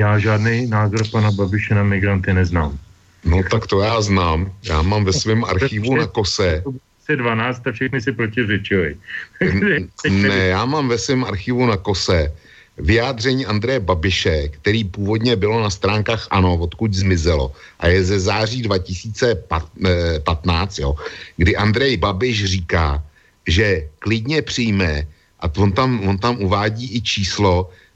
Já 0.00 0.18
žádný 0.18 0.66
názor 0.66 1.08
pana 1.12 1.30
Babiše 1.30 1.74
na 1.74 1.84
migranty 1.84 2.32
neznám. 2.32 2.78
No 3.24 3.42
tak 3.50 3.66
to 3.66 3.80
já 3.80 4.00
znám. 4.00 4.52
Já 4.64 4.82
mám 4.82 5.04
ve 5.04 5.12
svém 5.12 5.44
archivu 5.44 5.96
na 5.96 6.06
kose. 6.06 6.64
12 7.10 7.66
a 7.66 7.72
všechny 7.72 8.00
si 8.00 8.12
protiřečili. 8.12 8.96
ne, 10.10 10.46
já 10.54 10.64
mám 10.64 10.88
ve 10.88 10.98
svém 10.98 11.24
archivu 11.24 11.66
na 11.66 11.76
kose 11.76 12.32
vyjádření 12.78 13.46
Andreje 13.46 13.80
Babiše, 13.80 14.48
který 14.48 14.84
původně 14.84 15.36
bylo 15.36 15.62
na 15.62 15.70
stránkách 15.70 16.28
ANO, 16.30 16.56
odkud 16.56 16.94
zmizelo, 16.94 17.52
a 17.80 17.88
je 17.88 18.04
ze 18.04 18.20
září 18.20 18.62
2015, 18.62 20.78
jo, 20.78 20.94
kdy 21.36 21.56
Andrej 21.56 21.96
Babiš 21.96 22.44
říká, 22.44 23.02
že 23.46 23.88
klidně 23.98 24.42
přijme, 24.42 25.06
a 25.40 25.50
on 25.56 25.72
tam, 25.72 26.08
on 26.08 26.18
tam 26.18 26.38
uvádí 26.38 26.96
i 26.96 27.02
číslo, 27.02 27.68
eh, 27.68 27.89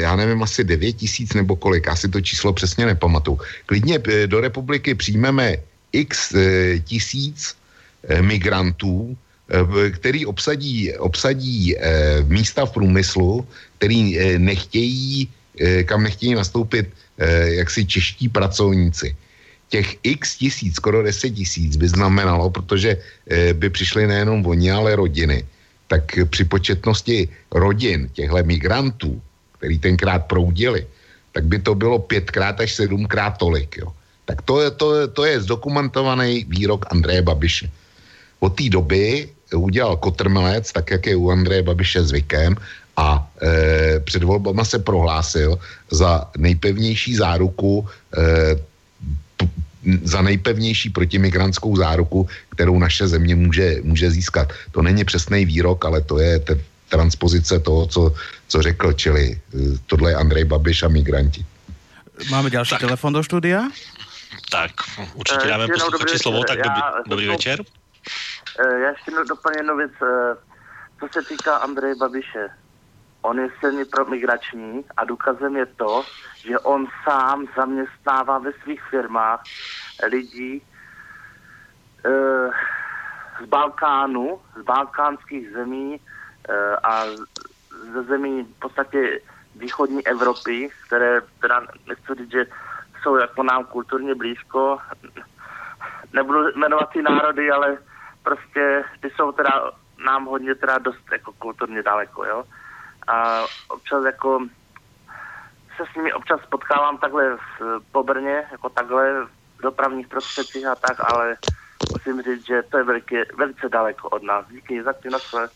já 0.00 0.16
nevím, 0.16 0.42
asi 0.42 0.64
9 0.64 0.92
tisíc 0.92 1.34
nebo 1.34 1.56
kolik, 1.56 1.88
asi 1.88 2.08
to 2.08 2.20
číslo 2.20 2.52
přesně 2.52 2.86
nepamatuju. 2.86 3.38
Klidně 3.66 4.00
eh, 4.08 4.26
do 4.26 4.40
republiky 4.40 4.94
přijmeme 4.94 5.56
x 5.92 6.34
eh, 6.34 6.78
tisíc 6.80 7.56
eh, 8.08 8.22
migrantů, 8.22 9.16
eh, 9.52 9.90
který 9.90 10.26
obsadí, 10.26 10.92
obsadí 10.96 11.76
eh, 11.76 12.24
místa 12.28 12.66
v 12.66 12.72
průmyslu, 12.72 13.46
který 13.78 14.18
eh, 14.18 14.38
nechtějí, 14.38 15.28
eh, 15.60 15.84
kam 15.84 16.02
nechtějí 16.02 16.34
nastoupit 16.34 16.88
eh, 17.18 17.60
jaksi 17.60 17.84
čeští 17.86 18.28
pracovníci. 18.28 19.16
Těch 19.68 19.96
x 20.02 20.36
tisíc, 20.36 20.76
skoro 20.76 21.02
10 21.02 21.30
tisíc 21.30 21.76
by 21.76 21.88
znamenalo, 21.88 22.50
protože 22.50 22.96
eh, 22.96 23.52
by 23.52 23.70
přišli 23.70 24.06
nejenom 24.06 24.46
oni, 24.46 24.72
ale 24.72 24.96
rodiny, 24.96 25.44
tak 25.88 26.16
při 26.32 26.44
početnosti 26.44 27.28
rodin 27.52 28.08
těchto 28.12 28.36
migrantů, 28.44 29.20
který 29.62 29.78
tenkrát 29.78 30.26
proudili, 30.26 30.82
tak 31.30 31.46
by 31.46 31.62
to 31.62 31.78
bylo 31.78 32.02
pětkrát 32.02 32.58
až 32.58 32.74
sedmkrát 32.74 33.38
tolik. 33.38 33.78
Jo. 33.78 33.94
Tak 34.26 34.42
to 34.42 34.58
je, 34.58 34.70
to, 34.74 34.86
to 35.14 35.22
je 35.22 35.46
zdokumentovaný 35.46 36.50
výrok 36.50 36.90
Andreje 36.90 37.22
Babiše. 37.22 37.70
Od 38.42 38.58
té 38.58 38.66
doby 38.66 39.30
udělal 39.54 40.02
kotrmelec, 40.02 40.66
tak 40.66 40.90
jak 40.90 41.06
je 41.06 41.14
u 41.14 41.30
Andreje 41.30 41.62
Babiše 41.62 42.02
zvykem, 42.02 42.58
a 42.96 43.22
e, 43.22 44.02
před 44.02 44.26
volbama 44.26 44.66
se 44.66 44.82
prohlásil 44.82 45.56
za 45.94 46.26
nejpevnější 46.36 47.14
záruku, 47.14 47.86
e, 47.86 48.58
p, 49.38 49.46
za 50.02 50.22
nejpevnější 50.22 50.90
protimigrantskou 50.90 51.76
záruku, 51.76 52.28
kterou 52.50 52.78
naše 52.78 53.08
země 53.08 53.34
může, 53.38 53.80
může 53.86 54.10
získat. 54.10 54.52
To 54.74 54.82
není 54.82 55.06
přesný 55.06 55.46
výrok, 55.46 55.84
ale 55.86 56.02
to 56.02 56.18
je 56.18 56.38
te, 56.38 56.58
transpozice 56.92 57.56
toho, 57.64 57.86
co, 57.88 58.12
co 58.52 58.62
řekl, 58.62 58.92
čili 58.92 59.32
e, 59.32 59.38
tohle 59.86 60.10
je 60.10 60.16
Andrej 60.16 60.44
Babiš 60.44 60.82
a 60.82 60.88
migranti. 60.88 61.46
Máme 62.30 62.50
další 62.50 62.70
tak. 62.70 62.80
telefon 62.80 63.12
do 63.12 63.24
studia? 63.24 63.62
Tak, 64.50 64.70
určitě 65.14 65.48
dáme 65.48 65.68
posluchači 65.68 66.18
slovo, 66.18 66.44
tak 66.44 66.58
dobrý, 66.58 66.80
dobrý 67.06 67.26
večer. 67.28 67.58
Já 68.82 68.88
ještě 68.88 69.10
doplně 69.28 69.58
jednu 69.58 69.76
věc, 69.76 69.92
co 71.00 71.08
se 71.12 71.22
týká 71.28 71.56
Andreje 71.56 71.94
Babiše 71.94 72.48
On 73.22 73.38
je 73.38 73.48
silně 73.60 73.84
promigrační 73.84 74.84
a 74.96 75.04
důkazem 75.04 75.56
je 75.56 75.66
to, 75.66 76.04
že 76.36 76.58
on 76.58 76.86
sám 77.04 77.46
zaměstnává 77.56 78.38
ve 78.38 78.52
svých 78.52 78.82
firmách 78.90 79.42
lidí 80.10 80.56
e, 80.56 80.62
z 83.44 83.48
Balkánu, 83.48 84.40
z 84.60 84.62
balkánských 84.64 85.50
zemí 85.50 85.94
e, 85.94 86.76
a 86.76 87.04
ze 87.92 88.02
zemí 88.02 88.42
v 88.42 88.58
podstatě 88.60 89.20
východní 89.56 90.06
Evropy, 90.06 90.70
které 90.86 91.20
teda 91.40 91.60
nechci 91.86 92.14
říct, 92.18 92.30
že 92.30 92.46
jsou 93.02 93.16
jako 93.16 93.42
nám 93.42 93.64
kulturně 93.64 94.14
blízko. 94.14 94.78
Nebudu 96.12 96.38
jmenovat 96.56 96.90
ty 96.92 97.02
národy, 97.02 97.50
ale 97.50 97.78
prostě 98.22 98.84
ty 99.00 99.10
jsou 99.10 99.32
teda 99.32 99.70
nám 100.06 100.24
hodně 100.24 100.54
teda 100.54 100.78
dost 100.78 101.12
jako 101.12 101.32
kulturně 101.32 101.82
daleko, 101.82 102.24
jo 102.24 102.44
a 103.06 103.44
občas 103.68 104.04
jako 104.04 104.46
se 105.76 105.82
s 105.92 105.96
nimi 105.96 106.12
občas 106.12 106.40
potkávám 106.50 106.98
takhle 106.98 107.36
v, 107.36 107.80
po 107.92 108.02
Brně, 108.02 108.42
jako 108.50 108.68
takhle 108.68 109.24
v 109.58 109.62
dopravních 109.62 110.08
prostředcích 110.08 110.66
a 110.66 110.74
tak, 110.74 111.12
ale 111.12 111.36
musím 111.92 112.22
říct, 112.22 112.46
že 112.46 112.62
to 112.62 112.78
je 112.78 112.84
veliké, 112.84 113.24
velice 113.38 113.68
daleko 113.68 114.08
od 114.08 114.22
nás. 114.22 114.46
Díky 114.50 114.82
za 114.82 114.92
ty 114.92 115.10
naschle. 115.10 115.48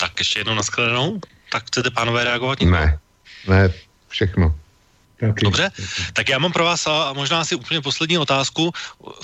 Tak 0.00 0.18
ještě 0.18 0.40
jednou 0.40 0.54
naschledanou. 0.54 1.20
Tak 1.56 1.72
chcete 1.72 1.88
pánové 1.90 2.24
reagovat? 2.24 2.60
Ne, 2.60 3.00
ne, 3.48 3.72
všechno. 4.12 4.52
Taky. 5.16 5.44
Dobře, 5.44 5.72
tak 6.12 6.28
já 6.28 6.38
mám 6.38 6.52
pro 6.52 6.64
vás 6.64 6.84
a 6.86 7.16
možná 7.16 7.40
asi 7.40 7.56
úplně 7.56 7.80
poslední 7.80 8.18
otázku, 8.20 8.72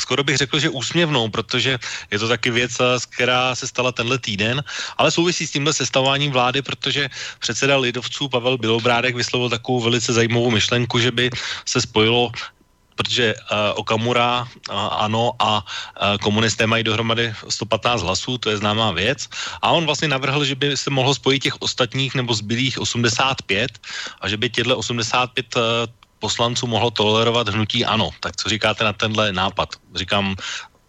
skoro 0.00 0.24
bych 0.24 0.36
řekl, 0.36 0.56
že 0.58 0.72
úsměvnou, 0.72 1.28
protože 1.28 1.76
je 2.10 2.18
to 2.18 2.28
taky 2.28 2.50
věc, 2.50 2.72
která 3.12 3.52
se 3.54 3.68
stala 3.68 3.92
tenhle 3.92 4.16
týden, 4.18 4.64
ale 4.96 5.10
souvisí 5.12 5.44
s 5.46 5.52
tímhle 5.52 5.72
sestavováním 5.76 6.32
vlády, 6.32 6.62
protože 6.64 7.12
předseda 7.38 7.76
lidovců 7.76 8.28
Pavel 8.28 8.58
Bilobrádek 8.58 9.12
vyslovil 9.12 9.52
takovou 9.52 9.80
velice 9.92 10.12
zajímavou 10.12 10.50
myšlenku, 10.50 10.98
že 10.98 11.12
by 11.12 11.30
se 11.68 11.80
spojilo 11.84 12.32
protože 12.94 13.34
uh, 13.34 13.56
Okamura, 13.74 14.42
uh, 14.42 14.76
ANO 14.76 15.32
a 15.38 15.64
uh, 15.64 16.18
komunisté 16.18 16.66
mají 16.66 16.84
dohromady 16.84 17.34
115 17.48 18.02
hlasů, 18.02 18.38
to 18.38 18.50
je 18.50 18.56
známá 18.56 18.90
věc. 18.92 19.28
A 19.62 19.70
on 19.70 19.86
vlastně 19.86 20.08
navrhl, 20.08 20.44
že 20.44 20.54
by 20.54 20.76
se 20.76 20.90
mohlo 20.90 21.14
spojit 21.14 21.42
těch 21.42 21.62
ostatních 21.62 22.14
nebo 22.14 22.34
zbylých 22.34 22.78
85 22.78 23.78
a 24.20 24.28
že 24.28 24.36
by 24.36 24.50
těchto 24.50 24.78
85 24.78 25.56
uh, 25.56 25.62
poslanců 26.18 26.66
mohlo 26.66 26.90
tolerovat 26.90 27.48
hnutí 27.48 27.84
ANO. 27.84 28.10
Tak 28.20 28.36
co 28.36 28.48
říkáte 28.48 28.84
na 28.84 28.92
tenhle 28.92 29.32
nápad? 29.32 29.68
Říkám, 29.94 30.36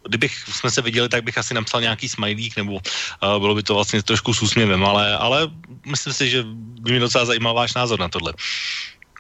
kdybych 0.08 0.34
jsme 0.48 0.72
se 0.72 0.82
viděli, 0.82 1.10
tak 1.10 1.24
bych 1.24 1.38
asi 1.38 1.54
napsal 1.54 1.82
nějaký 1.82 2.10
smajlík, 2.10 2.58
nebo 2.58 2.74
uh, 2.74 3.40
bylo 3.40 3.56
by 3.56 3.64
to 3.64 3.74
vlastně 3.74 4.04
trošku 4.04 4.34
s 4.34 4.42
úsměvem, 4.42 4.86
ale, 4.86 5.18
ale 5.18 5.50
myslím 5.86 6.14
si, 6.14 6.30
že 6.30 6.44
by 6.80 6.92
mě 6.92 7.00
docela 7.00 7.26
zajímal 7.26 7.54
váš 7.54 7.74
názor 7.74 8.00
na 8.00 8.10
tohle. 8.10 8.34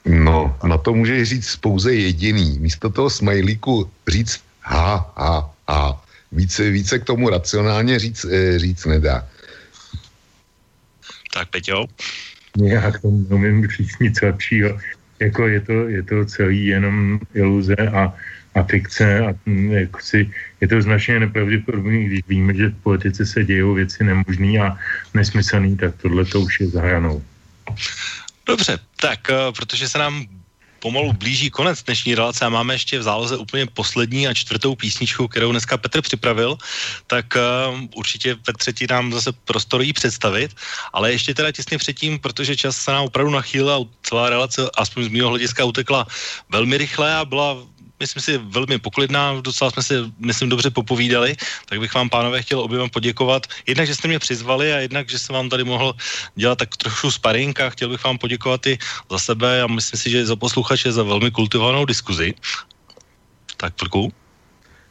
No, 0.05 0.57
na 0.67 0.77
to 0.77 0.93
může 0.93 1.25
říct 1.25 1.55
pouze 1.55 1.93
jediný. 1.93 2.59
Místo 2.59 2.89
toho 2.89 3.09
smajlíku 3.09 3.91
říct 4.07 4.41
ha, 4.61 5.13
ha, 5.15 5.53
ha. 5.67 6.03
Více, 6.31 6.69
více 6.69 6.99
k 6.99 7.03
tomu 7.03 7.29
racionálně 7.29 7.99
říct, 7.99 8.25
eh, 8.25 8.59
říct 8.59 8.85
nedá. 8.85 9.27
Tak, 11.33 11.49
Peťo? 11.49 11.85
Já 12.63 12.91
k 12.91 12.99
tomu 13.01 13.25
nemím 13.29 13.67
říct 13.67 13.99
nic 13.99 14.21
lepšího. 14.21 14.79
Jako 15.19 15.47
je 15.47 15.61
to, 15.61 15.73
je 15.87 16.03
to 16.03 16.25
celý 16.25 16.65
jenom 16.65 17.19
iluze 17.33 17.75
a, 17.75 18.13
a 18.55 18.63
fikce 18.63 19.19
a 19.19 19.33
hm, 19.45 19.71
jako 19.71 19.99
si, 20.01 20.29
je 20.61 20.67
to 20.67 20.81
značně 20.81 21.19
nepravděpodobný, 21.19 22.05
když 22.05 22.21
víme, 22.27 22.53
že 22.53 22.69
v 22.69 22.83
politice 22.83 23.25
se 23.25 23.43
dějou 23.43 23.73
věci 23.73 24.03
nemožný 24.03 24.59
a 24.59 24.77
nesmyslný, 25.13 25.77
tak 25.77 25.95
tohle 26.01 26.25
to 26.25 26.41
už 26.41 26.59
je 26.59 26.67
zahranou. 26.67 27.21
Dobře, 28.45 28.79
tak 28.99 29.27
uh, 29.29 29.55
protože 29.55 29.89
se 29.89 29.97
nám 29.97 30.27
pomalu 30.83 31.13
blíží 31.13 31.49
konec 31.49 31.83
dnešní 31.83 32.15
relace 32.15 32.45
a 32.45 32.49
máme 32.49 32.75
ještě 32.75 32.99
v 32.99 33.03
záloze 33.03 33.37
úplně 33.37 33.65
poslední 33.65 34.27
a 34.27 34.33
čtvrtou 34.33 34.75
písničku, 34.75 35.27
kterou 35.27 35.51
dneska 35.51 35.77
Petr 35.77 36.01
připravil, 36.01 36.57
tak 37.07 37.25
uh, 37.39 37.79
určitě 37.95 38.35
Petře 38.35 38.73
ti 38.73 38.87
nám 38.89 39.13
zase 39.13 39.31
prostor 39.31 39.81
jí 39.81 39.93
představit, 39.93 40.51
ale 40.93 41.11
ještě 41.11 41.33
teda 41.33 41.51
těsně 41.51 41.77
předtím, 41.77 42.19
protože 42.19 42.55
čas 42.55 42.75
se 42.75 42.91
nám 42.91 43.05
opravdu 43.05 43.31
nachýlil 43.31 43.71
a 43.71 43.79
celá 44.03 44.29
relace, 44.29 44.67
aspoň 44.75 45.03
z 45.03 45.07
mého 45.07 45.29
hlediska, 45.29 45.65
utekla 45.65 46.07
velmi 46.51 46.77
rychle 46.77 47.15
a 47.15 47.25
byla 47.25 47.63
myslím 48.03 48.23
si, 48.23 48.37
velmi 48.37 48.79
poklidná, 48.79 49.41
docela 49.41 49.71
jsme 49.71 49.83
si, 49.83 49.95
myslím, 50.19 50.49
dobře 50.49 50.69
popovídali, 50.69 51.35
tak 51.65 51.79
bych 51.79 51.93
vám, 51.93 52.09
pánové, 52.09 52.41
chtěl 52.41 52.59
oběma 52.59 52.87
poděkovat. 52.89 53.47
Jednak, 53.67 53.87
že 53.87 53.95
jste 53.95 54.07
mě 54.07 54.19
přizvali 54.19 54.73
a 54.73 54.77
jednak, 54.77 55.09
že 55.09 55.19
jsem 55.19 55.33
vám 55.33 55.49
tady 55.49 55.63
mohl 55.63 55.93
dělat 56.35 56.57
tak 56.57 56.77
trochu 56.77 57.11
sparring 57.11 57.59
a 57.59 57.69
chtěl 57.69 57.89
bych 57.89 58.03
vám 58.03 58.17
poděkovat 58.17 58.65
i 58.67 58.77
za 59.11 59.19
sebe 59.19 59.61
a 59.61 59.67
myslím 59.67 59.99
si, 59.99 60.09
že 60.09 60.25
za 60.25 60.35
posluchače 60.35 60.91
za 60.91 61.03
velmi 61.03 61.31
kultivovanou 61.31 61.85
diskuzi. 61.85 62.33
Tak, 63.57 63.73
Plku. 63.75 64.13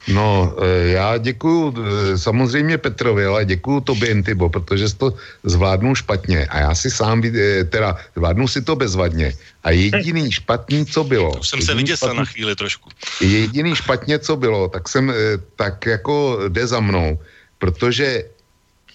No, 0.08 0.54
e, 0.58 0.88
já 0.88 1.18
děkuju 1.18 1.74
e, 1.74 2.18
samozřejmě 2.18 2.78
Petrovi, 2.78 3.26
ale 3.26 3.44
děkuju 3.44 3.80
tobě, 3.80 4.10
Intibo, 4.10 4.48
protože 4.48 4.88
jsi 4.88 4.96
to 4.96 5.14
zvládnul 5.44 5.94
špatně 5.94 6.46
a 6.46 6.58
já 6.58 6.74
si 6.74 6.90
sám, 6.90 7.22
e, 7.24 7.64
teda 7.64 7.96
zvládnu 8.16 8.48
si 8.48 8.62
to 8.62 8.76
bezvadně 8.76 9.34
a 9.64 9.70
jediný 9.70 10.32
špatný, 10.32 10.86
co 10.86 11.04
bylo... 11.04 11.38
Už 11.38 11.48
jsem 11.48 11.62
se 11.62 11.74
vyděsil 11.74 12.14
na 12.14 12.24
chvíli 12.24 12.56
trošku. 12.56 12.90
Jediný 13.20 13.76
špatně, 13.76 14.18
co 14.18 14.36
bylo, 14.36 14.68
tak 14.68 14.88
jsem, 14.88 15.12
tak 15.56 15.86
jako 15.86 16.40
jde 16.48 16.66
za 16.66 16.80
mnou, 16.80 17.18
protože 17.58 18.24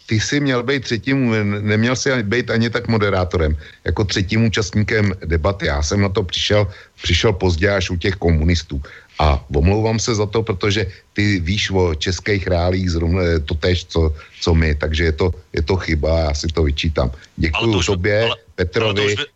ty 0.07 0.19
jsi 0.19 0.39
měl 0.39 0.63
být 0.63 0.83
třetím, 0.83 1.35
neměl 1.67 1.95
si 1.95 2.23
být 2.23 2.51
ani 2.51 2.69
tak 2.69 2.87
moderátorem, 2.87 3.57
jako 3.83 4.03
třetím 4.03 4.45
účastníkem 4.45 5.13
debaty. 5.25 5.65
Já 5.65 5.83
jsem 5.83 6.01
na 6.01 6.09
to 6.09 6.23
přišel, 6.23 6.67
přišel 7.03 7.33
pozdě 7.33 7.69
až 7.69 7.89
u 7.89 7.97
těch 7.97 8.15
komunistů. 8.15 8.81
A 9.19 9.45
omlouvám 9.55 9.99
se 9.99 10.15
za 10.15 10.25
to, 10.25 10.43
protože 10.43 10.85
ty 11.13 11.39
víš 11.39 11.71
o 11.71 11.95
českých 11.95 12.47
reálích 12.47 12.91
zrovna 12.91 13.21
to 13.45 13.53
tež, 13.53 13.85
co, 13.85 14.13
co 14.41 14.53
my, 14.53 14.75
takže 14.75 15.03
je 15.03 15.11
to, 15.11 15.33
je 15.53 15.61
to 15.61 15.75
chyba, 15.75 16.19
já 16.19 16.33
si 16.33 16.47
to 16.47 16.63
vyčítám. 16.63 17.11
Děkuji 17.37 17.71
to 17.73 17.83
tobě, 17.83 18.23
ale, 18.23 18.35
Petrovi. 18.55 19.01
Ale 19.01 19.15
to 19.15 19.21
už, 19.21 19.27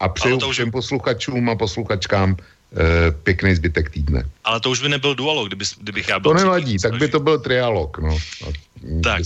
a 0.00 0.08
přeju 0.08 0.36
to 0.38 0.48
už- 0.48 0.52
všem 0.56 0.70
posluchačům 0.70 1.50
a 1.50 1.54
posluchačkám 1.54 2.36
eh, 2.38 2.59
pěkný 3.22 3.54
zbytek 3.54 3.90
týdne. 3.90 4.24
Ale 4.44 4.60
to 4.60 4.70
už 4.70 4.82
by 4.82 4.88
nebyl 4.88 5.14
dualog, 5.14 5.46
kdyby, 5.46 5.64
kdybych 5.80 6.08
já 6.08 6.18
byl 6.18 6.30
To 6.30 6.38
nevadí, 6.38 6.78
tak 6.78 6.94
by 6.98 7.08
to 7.08 7.20
byl 7.20 7.38
trialog, 7.38 7.98
no. 7.98 8.18
Tak. 9.02 9.22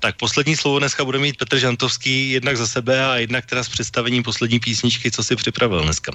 Tak 0.00 0.16
poslední 0.16 0.56
slovo 0.56 0.78
dneska 0.78 1.04
bude 1.04 1.18
mít 1.18 1.36
Petr 1.36 1.58
Žantovský, 1.58 2.30
jednak 2.30 2.56
za 2.56 2.66
sebe 2.66 3.06
a 3.06 3.16
jednak 3.16 3.46
teda 3.46 3.64
s 3.64 3.68
představením 3.68 4.22
poslední 4.22 4.60
písničky, 4.60 5.10
co 5.10 5.24
si 5.24 5.36
připravil 5.36 5.82
dneska. 5.82 6.12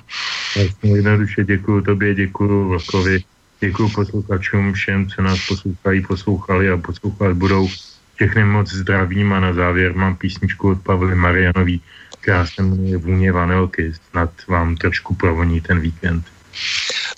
Vlastně 0.56 0.96
jednoduše 0.96 1.44
děkuju 1.44 1.82
tobě, 1.82 2.16
děkuju 2.16 2.70
Vlkovi, 2.70 3.24
děkuju 3.60 3.90
posluchačům 3.90 4.74
všem, 4.74 5.10
co 5.10 5.22
nás 5.22 5.40
poslouchají, 5.48 6.02
poslouchali 6.02 6.70
a 6.70 6.78
poslouchat 6.78 7.34
budou. 7.34 7.70
Všechny 8.16 8.46
moc 8.46 8.74
zdravím 8.74 9.34
a 9.34 9.40
na 9.40 9.54
závěr 9.54 9.96
mám 9.96 10.16
písničku 10.16 10.70
od 10.70 10.82
Pavly 10.82 11.16
Marianový, 11.16 11.82
která 12.22 12.46
se 12.46 12.64
jmenuje 12.64 12.98
Vůně 12.98 13.32
vanilky. 13.32 13.94
Snad 14.12 14.30
vám 14.48 14.76
trošku 14.76 15.16
provoní 15.16 15.62
ten 15.62 15.80
víkend. 15.80 16.26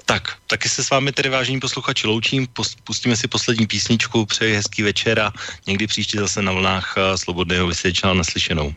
Tak, 0.06 0.38
taky 0.48 0.70
se 0.70 0.84
s 0.84 0.90
vámi 0.90 1.12
tedy 1.12 1.30
vážení 1.30 1.60
posluchači 1.60 2.08
loučím, 2.08 2.48
Pus- 2.48 2.76
pustíme 2.84 3.16
si 3.16 3.28
poslední 3.28 3.68
písničku, 3.68 4.26
přeji 4.26 4.56
hezký 4.56 4.84
večer 4.84 5.20
a 5.20 5.34
někdy 5.68 5.88
příště 5.88 6.20
zase 6.20 6.42
na 6.42 6.52
vlnách 6.52 6.96
eh, 6.98 7.18
Slobodného 7.18 7.68
vysvětčena 7.68 8.14
naslyšenou. 8.14 8.74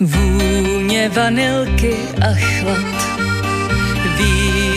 Vůně 0.00 1.08
vanilky 1.08 1.96
a 2.20 2.34
chlad 2.34 3.33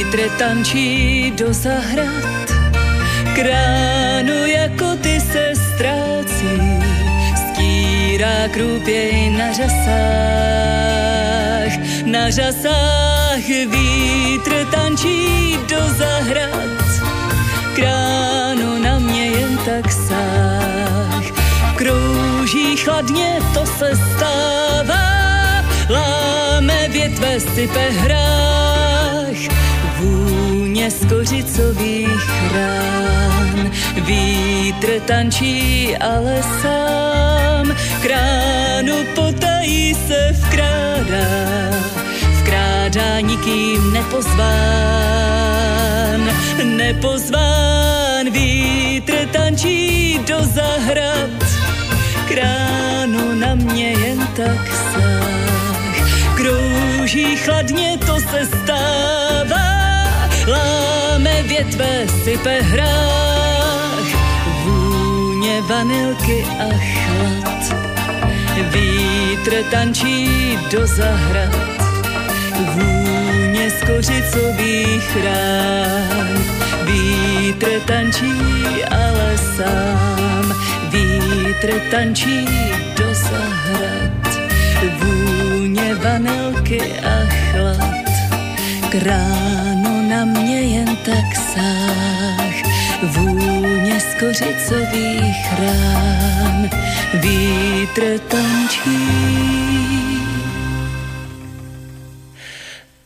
Vítr 0.08 0.30
tančí 0.40 1.32
do 1.36 1.54
zahrad. 1.54 2.48
Kránu 3.36 4.46
jako 4.46 4.96
ty 4.96 5.20
se 5.20 5.54
ztrácí 5.56 6.80
Stírá 7.36 8.48
krůpěj 8.52 9.30
na 9.30 9.54
řasách. 9.54 9.88
Na 12.06 12.30
řasách 12.30 13.48
vítr 13.48 14.66
tančí 14.72 15.58
do 15.70 15.80
zahrad. 15.98 16.88
Kránu 17.76 18.84
na 18.84 19.00
mě 19.00 19.26
jen 19.26 19.58
tak 19.58 19.92
sáh. 19.92 21.26
Krouží 21.76 22.78
chladně, 22.78 23.40
to 23.54 23.66
se 23.66 23.92
stává. 23.96 25.08
Láme 25.90 26.88
větve, 26.90 27.40
sype 27.40 27.90
hrách 27.90 28.28
Vůně 30.78 30.92
z 30.92 31.06
kořicových 31.06 32.30
rán. 32.54 33.72
Vítr 34.06 35.00
tančí, 35.06 35.98
ale 35.98 36.44
sám. 36.62 37.76
Kránu 38.02 38.96
potají 39.16 39.96
se 40.08 40.36
vkrádá. 40.42 41.28
Vkrádá 42.40 43.20
nikým 43.20 43.94
nepozván. 43.94 44.38
Nepozván 46.64 48.30
vítr 48.32 49.28
tančí 49.32 50.20
do 50.28 50.44
zahrad. 50.44 51.30
Kránu 52.28 53.36
na 53.36 53.56
mě 53.56 53.92
jen 53.92 54.28
tak 54.36 54.68
sáh 54.68 55.28
Krouží 56.36 57.36
chladně, 57.36 57.98
to 58.06 58.20
se 58.20 58.46
stává 58.46 59.77
Láme 60.48 61.44
větve, 61.44 62.08
sype 62.24 62.62
hrách 62.62 64.08
Vůně 64.64 65.62
vanilky 65.62 66.46
a 66.60 66.70
chlad. 66.78 67.88
Vítr 68.72 69.64
tančí 69.72 70.30
do 70.72 70.88
zahrad 70.88 71.56
Vůně 72.74 73.70
z 73.70 73.84
kořicových 73.84 75.18
rán. 75.26 76.44
Vítr 76.84 77.80
tančí, 77.86 78.34
ale 78.92 79.38
sám. 79.38 80.56
Vítr 80.90 81.80
tančí 81.92 82.46
do 82.98 83.14
zahrad 83.14 84.40
Vůně 85.00 85.96
vanilky 85.96 86.82
a 87.00 87.16
chlad. 87.30 88.08
Kráno 88.90 89.97
na 90.08 90.26
mě 90.26 90.62
jen 90.62 90.96
tak 90.96 91.36
sáh 91.36 92.56
Vůně 93.04 94.00
z 94.00 94.14
kořicových 94.20 95.60
rán. 95.60 96.70
Vítr 97.14 98.20
tančí. 98.20 98.98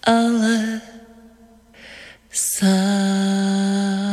Ale 0.03 0.81
sám. 2.31 4.10